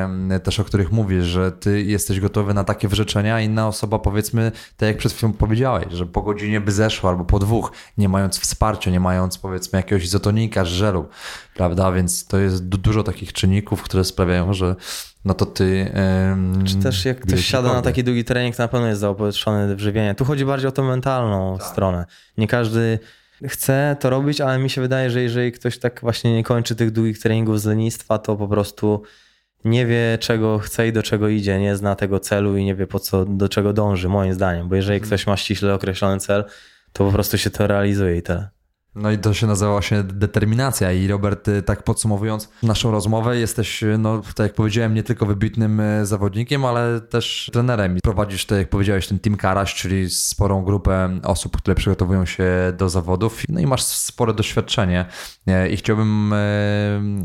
też, 0.43 0.61
o 0.61 0.65
których 0.65 0.93
mówisz, 0.93 1.25
że 1.25 1.53
ty 1.53 1.83
jesteś 1.83 2.21
gotowy 2.21 2.55
na 2.55 2.65
takie 2.65 2.89
wyrzeczenia, 2.89 3.35
a 3.35 3.41
inna 3.41 3.69
osoba 3.69 3.99
powiedzmy, 3.99 4.53
tak 4.77 4.87
jak 4.87 4.97
przed 4.97 5.13
chwilą 5.13 5.33
powiedziałeś, 5.33 5.87
że 5.91 6.07
po 6.07 6.23
godzinie 6.23 6.61
by 6.61 6.73
zeszła 6.73 7.11
albo 7.11 7.25
po 7.25 7.39
dwóch, 7.39 7.73
nie 7.99 8.09
mając 8.09 8.39
wsparcia, 8.39 8.91
nie 8.91 9.01
mając 9.01 9.39
powiedzmy 9.39 9.77
jakiegoś 9.77 10.05
izotonika, 10.05 10.65
żelu, 10.65 11.09
prawda? 11.55 11.93
Więc 11.93 12.27
to 12.27 12.39
jest 12.39 12.69
dużo 12.69 13.03
takich 13.03 13.33
czynników, 13.33 13.83
które 13.83 14.05
sprawiają, 14.05 14.55
że 14.55 14.77
no 15.25 15.35
to 15.35 15.47
ty. 15.47 15.93
Czy 16.65 16.77
też 16.77 17.05
jak 17.05 17.21
ktoś 17.21 17.45
siada 17.45 17.73
na 17.73 17.83
taki 17.83 18.05
długi 18.05 18.25
trening, 18.25 18.57
to 18.57 18.63
na 18.63 18.69
pewno 18.69 18.87
jest 18.87 19.01
zaopatrzony 19.01 19.77
w 19.77 19.81
żywienie. 19.81 20.15
Tu 20.15 20.25
chodzi 20.25 20.45
bardziej 20.45 20.69
o 20.69 20.73
tą 20.73 20.85
mentalną 20.85 21.59
tak. 21.59 21.67
stronę. 21.67 22.05
Nie 22.39 22.49
każdy 22.49 22.99
chce 23.45 23.97
to 24.01 24.11
robić, 24.11 24.41
ale 24.41 24.59
mi 24.59 24.71
się 24.71 24.81
wydaje, 24.81 25.11
że 25.11 25.23
jeżeli 25.23 25.53
ktoś 25.53 25.79
tak 25.79 26.01
właśnie 26.01 26.35
nie 26.35 26.45
kończy 26.45 26.77
tych 26.77 26.91
długich 26.91 27.19
treningów 27.19 27.61
z 27.61 27.65
lenistwa, 27.65 28.19
to 28.19 28.37
po 28.37 28.49
prostu 28.49 29.03
nie 29.65 29.87
wie 29.87 30.19
czego 30.21 30.59
chce 30.59 30.89
i 30.89 30.93
do 30.93 31.03
czego 31.03 31.29
idzie, 31.29 31.61
nie 31.61 31.77
zna 31.77 31.95
tego 31.95 32.21
celu 32.21 32.57
i 32.57 32.65
nie 32.65 32.75
wie 32.75 32.87
po 32.87 32.99
co, 32.99 33.25
do 33.25 33.49
czego 33.49 33.73
dąży, 33.73 34.09
moim 34.09 34.35
zdaniem. 34.35 34.69
Bo 34.69 34.77
jeżeli 34.77 35.01
ktoś 35.01 35.27
ma 35.27 35.37
ściśle 35.37 35.75
określony 35.75 36.21
cel, 36.21 36.45
to 36.93 37.05
po 37.05 37.13
prostu 37.13 37.39
się 37.39 37.51
to 37.51 37.67
realizuje 37.67 38.17
i 38.17 38.23
tyle. 38.23 38.56
No 38.97 39.11
i 39.11 39.19
to 39.19 39.35
się 39.35 39.47
nazywa 39.47 39.71
właśnie 39.71 40.03
determinacja 40.03 40.93
i 40.93 41.07
Robert, 41.07 41.51
tak 41.67 41.83
podsumowując 41.83 42.49
naszą 42.63 42.91
rozmowę, 42.91 43.39
jesteś, 43.39 43.85
no 43.99 44.23
tak 44.35 44.39
jak 44.47 44.55
powiedziałem, 44.55 44.95
nie 44.95 45.03
tylko 45.03 45.27
wybitnym 45.27 45.81
e, 45.81 46.07
zawodnikiem, 46.07 46.65
ale 46.65 47.01
też 47.01 47.51
trenerem. 47.53 47.99
Prowadzisz, 48.03 48.47
tak 48.47 48.59
jak 48.59 48.69
powiedziałeś, 48.69 49.07
ten 49.07 49.19
Team 49.19 49.37
Karaś, 49.37 49.75
czyli 49.75 50.11
sporą 50.11 50.65
grupę 50.65 51.21
osób, 51.23 51.57
które 51.57 51.75
przygotowują 51.75 52.27
się 52.27 52.47
do 52.79 52.89
zawodów, 52.89 53.43
no 53.49 53.61
i 53.61 53.67
masz 53.67 53.83
spore 53.83 54.35
doświadczenie 54.35 55.07
i 55.71 55.77
chciałbym, 55.77 56.35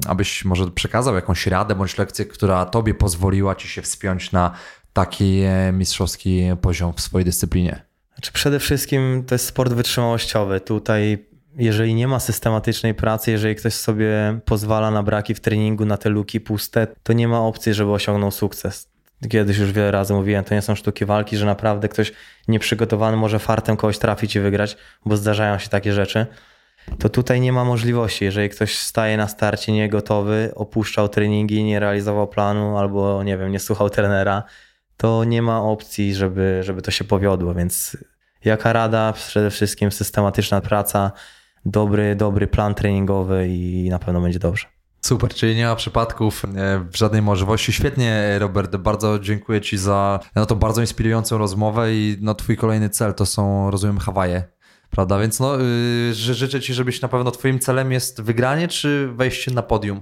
abyś 0.08 0.46
może 0.46 0.72
przekazał 0.72 1.16
jakąś 1.16 1.48
radę 1.48 1.76
bądź 1.76 1.98
lekcję, 1.98 2.26
która 2.26 2.66
tobie 2.66 2.94
pozwoliła 2.94 3.56
ci 3.56 3.68
się 3.68 3.82
wspiąć 3.82 4.32
na 4.32 4.52
taki 4.94 5.42
mistrzowski 5.74 6.44
poziom 6.62 6.94
w 6.94 7.02
swojej 7.02 7.26
dyscyplinie. 7.26 7.86
Znaczy 8.14 8.32
przede 8.32 8.60
wszystkim 8.60 9.24
to 9.28 9.36
jest 9.36 9.46
sport 9.46 9.74
wytrzymałościowy. 9.74 10.60
Tutaj 10.60 11.31
jeżeli 11.56 11.94
nie 11.94 12.08
ma 12.08 12.20
systematycznej 12.20 12.94
pracy, 12.94 13.32
jeżeli 13.32 13.56
ktoś 13.56 13.74
sobie 13.74 14.40
pozwala 14.46 14.92
na 14.92 15.04
braki 15.04 15.36
w 15.36 15.40
treningu, 15.40 15.86
na 15.86 15.98
te 15.98 16.10
luki 16.10 16.40
puste, 16.40 16.88
to 17.04 17.14
nie 17.14 17.28
ma 17.28 17.40
opcji, 17.42 17.74
żeby 17.74 17.92
osiągnął 17.92 18.32
sukces. 18.32 18.92
Kiedyś 19.30 19.58
już 19.58 19.72
wiele 19.72 19.92
razy 19.92 20.14
mówiłem, 20.14 20.44
to 20.44 20.56
nie 20.56 20.62
są 20.62 20.76
sztuki 20.76 21.06
walki, 21.06 21.38
że 21.38 21.46
naprawdę 21.46 21.90
ktoś 21.90 22.14
nieprzygotowany 22.48 23.18
może 23.18 23.40
fartem 23.40 23.78
kogoś 23.78 23.98
trafić 23.98 24.36
i 24.36 24.40
wygrać, 24.40 24.78
bo 25.06 25.18
zdarzają 25.18 25.60
się 25.60 25.70
takie 25.70 25.94
rzeczy. 25.94 26.26
To 27.00 27.10
tutaj 27.10 27.42
nie 27.42 27.54
ma 27.54 27.66
możliwości. 27.66 28.26
Jeżeli 28.26 28.50
ktoś 28.50 28.78
staje 28.78 29.18
na 29.18 29.28
starcie 29.28 29.72
niegotowy, 29.72 30.52
opuszczał 30.56 31.10
treningi, 31.10 31.64
nie 31.64 31.80
realizował 31.80 32.28
planu 32.28 32.78
albo 32.78 33.24
nie 33.24 33.38
wiem, 33.38 33.52
nie 33.52 33.60
słuchał 33.60 33.90
trenera, 33.90 34.44
to 34.98 35.24
nie 35.24 35.42
ma 35.42 35.64
opcji, 35.64 36.16
żeby, 36.16 36.60
żeby 36.64 36.82
to 36.82 36.92
się 36.92 37.04
powiodło. 37.04 37.54
Więc 37.54 37.98
jaka 38.46 38.74
rada? 38.74 39.14
Przede 39.14 39.50
wszystkim 39.50 39.92
systematyczna 39.92 40.62
praca, 40.62 41.12
dobry, 41.66 42.16
dobry 42.16 42.48
plan 42.48 42.76
treningowy 42.76 43.48
i 43.48 43.90
na 43.90 44.00
pewno 44.00 44.22
będzie 44.22 44.40
dobrze. 44.40 44.68
Super, 45.02 45.34
czyli 45.34 45.56
nie 45.56 45.66
ma 45.66 45.76
przypadków 45.76 46.44
w 46.92 46.98
żadnej 46.98 47.22
możliwości. 47.22 47.74
Świetnie, 47.74 48.36
Robert, 48.40 48.76
bardzo 48.76 49.20
dziękuję 49.20 49.62
Ci 49.62 49.78
za 49.78 50.20
no, 50.36 50.46
tą 50.46 50.56
bardzo 50.56 50.82
inspirującą 50.82 51.38
rozmowę 51.38 51.94
i 51.94 52.18
no, 52.22 52.36
Twój 52.36 52.58
kolejny 52.58 52.90
cel 52.90 53.14
to 53.14 53.26
są, 53.26 53.72
rozumiem, 53.72 53.98
Hawaje, 53.98 54.44
prawda? 54.90 55.20
Więc 55.20 55.40
no, 55.40 55.58
yy, 55.58 56.14
życzę 56.14 56.62
Ci, 56.62 56.74
żebyś 56.74 57.02
na 57.02 57.08
pewno 57.08 57.32
Twoim 57.32 57.60
celem 57.60 57.92
jest 57.92 58.22
wygranie 58.22 58.68
czy 58.68 59.08
wejście 59.16 59.52
na 59.52 59.62
podium? 59.62 60.02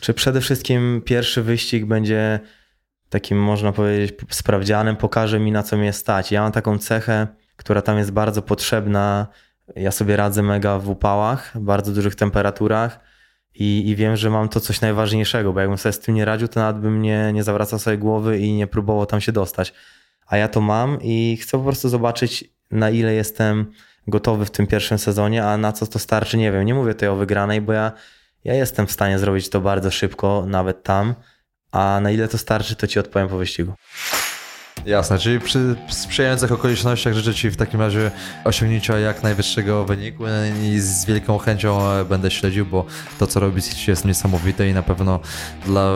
Czy 0.00 0.14
przede 0.14 0.40
wszystkim 0.40 1.02
pierwszy 1.04 1.42
wyścig 1.42 1.84
będzie 1.84 2.40
takim, 3.08 3.38
można 3.38 3.72
powiedzieć, 3.72 4.14
sprawdzianem, 4.30 4.96
pokaże 4.96 5.40
mi 5.40 5.52
na 5.52 5.62
co 5.62 5.76
mnie 5.76 5.92
stać. 5.92 6.32
Ja 6.32 6.42
mam 6.42 6.52
taką 6.52 6.78
cechę, 6.78 7.26
która 7.56 7.82
tam 7.82 7.98
jest 7.98 8.10
bardzo 8.10 8.42
potrzebna 8.42 9.26
ja 9.76 9.90
sobie 9.90 10.16
radzę 10.16 10.42
mega 10.42 10.78
w 10.78 10.88
upałach, 10.88 11.52
bardzo 11.60 11.92
dużych 11.92 12.14
temperaturach 12.14 13.00
i, 13.54 13.88
i 13.88 13.96
wiem, 13.96 14.16
że 14.16 14.30
mam 14.30 14.48
to 14.48 14.60
coś 14.60 14.80
najważniejszego, 14.80 15.52
bo 15.52 15.60
jakbym 15.60 15.78
sobie 15.78 15.92
z 15.92 16.00
tym 16.00 16.14
nie 16.14 16.24
radził, 16.24 16.48
to 16.48 16.60
nawet 16.60 16.82
bym 16.82 17.02
nie, 17.02 17.32
nie 17.32 17.42
zawracał 17.42 17.78
sobie 17.78 17.98
głowy 17.98 18.38
i 18.38 18.52
nie 18.52 18.66
próbował 18.66 19.06
tam 19.06 19.20
się 19.20 19.32
dostać. 19.32 19.74
A 20.26 20.36
ja 20.36 20.48
to 20.48 20.60
mam 20.60 20.98
i 21.02 21.38
chcę 21.42 21.58
po 21.58 21.64
prostu 21.64 21.88
zobaczyć, 21.88 22.44
na 22.70 22.90
ile 22.90 23.14
jestem 23.14 23.72
gotowy 24.06 24.44
w 24.44 24.50
tym 24.50 24.66
pierwszym 24.66 24.98
sezonie, 24.98 25.44
a 25.44 25.56
na 25.56 25.72
co 25.72 25.86
to 25.86 25.98
starczy, 25.98 26.36
nie 26.36 26.52
wiem. 26.52 26.64
Nie 26.64 26.74
mówię 26.74 26.94
tutaj 26.94 27.08
o 27.08 27.16
wygranej, 27.16 27.60
bo 27.60 27.72
ja, 27.72 27.92
ja 28.44 28.54
jestem 28.54 28.86
w 28.86 28.92
stanie 28.92 29.18
zrobić 29.18 29.48
to 29.48 29.60
bardzo 29.60 29.90
szybko, 29.90 30.44
nawet 30.46 30.82
tam, 30.82 31.14
a 31.72 32.00
na 32.02 32.10
ile 32.10 32.28
to 32.28 32.38
starczy, 32.38 32.76
to 32.76 32.86
ci 32.86 32.98
odpowiem 32.98 33.28
po 33.28 33.36
wyścigu. 33.36 33.72
Jasne, 34.86 35.18
czyli 35.18 35.40
przy 35.40 35.76
sprzyjających 35.88 36.52
okolicznościach 36.52 37.14
życzę 37.14 37.34
Ci 37.34 37.50
w 37.50 37.56
takim 37.56 37.80
razie 37.80 38.10
osiągnięcia 38.44 38.98
jak 38.98 39.22
najwyższego 39.22 39.84
wyniku 39.84 40.24
i 40.62 40.80
z 40.80 41.04
wielką 41.04 41.38
chęcią 41.38 41.90
e, 41.90 42.04
będę 42.04 42.30
śledził, 42.30 42.66
bo 42.66 42.84
to 43.18 43.26
co 43.26 43.40
robisz 43.40 43.88
jest 43.88 44.04
niesamowite 44.04 44.68
i 44.68 44.74
na 44.74 44.82
pewno 44.82 45.20
dla 45.66 45.90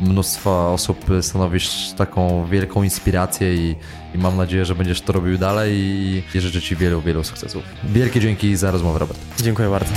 mnóstwa 0.00 0.68
osób 0.68 1.06
stanowisz 1.20 1.92
taką 1.96 2.46
wielką 2.46 2.82
inspirację 2.82 3.54
i, 3.54 3.76
i 4.14 4.18
mam 4.18 4.36
nadzieję, 4.36 4.64
że 4.64 4.74
będziesz 4.74 5.00
to 5.00 5.12
robił 5.12 5.38
dalej 5.38 5.72
i, 5.74 6.22
i 6.34 6.40
życzę 6.40 6.62
Ci 6.62 6.76
wielu, 6.76 7.00
wielu 7.00 7.24
sukcesów. 7.24 7.62
Wielkie 7.84 8.20
dzięki 8.20 8.56
za 8.56 8.70
rozmowę, 8.70 8.98
Robert. 8.98 9.18
Dziękuję 9.42 9.68
bardzo. 9.68 9.92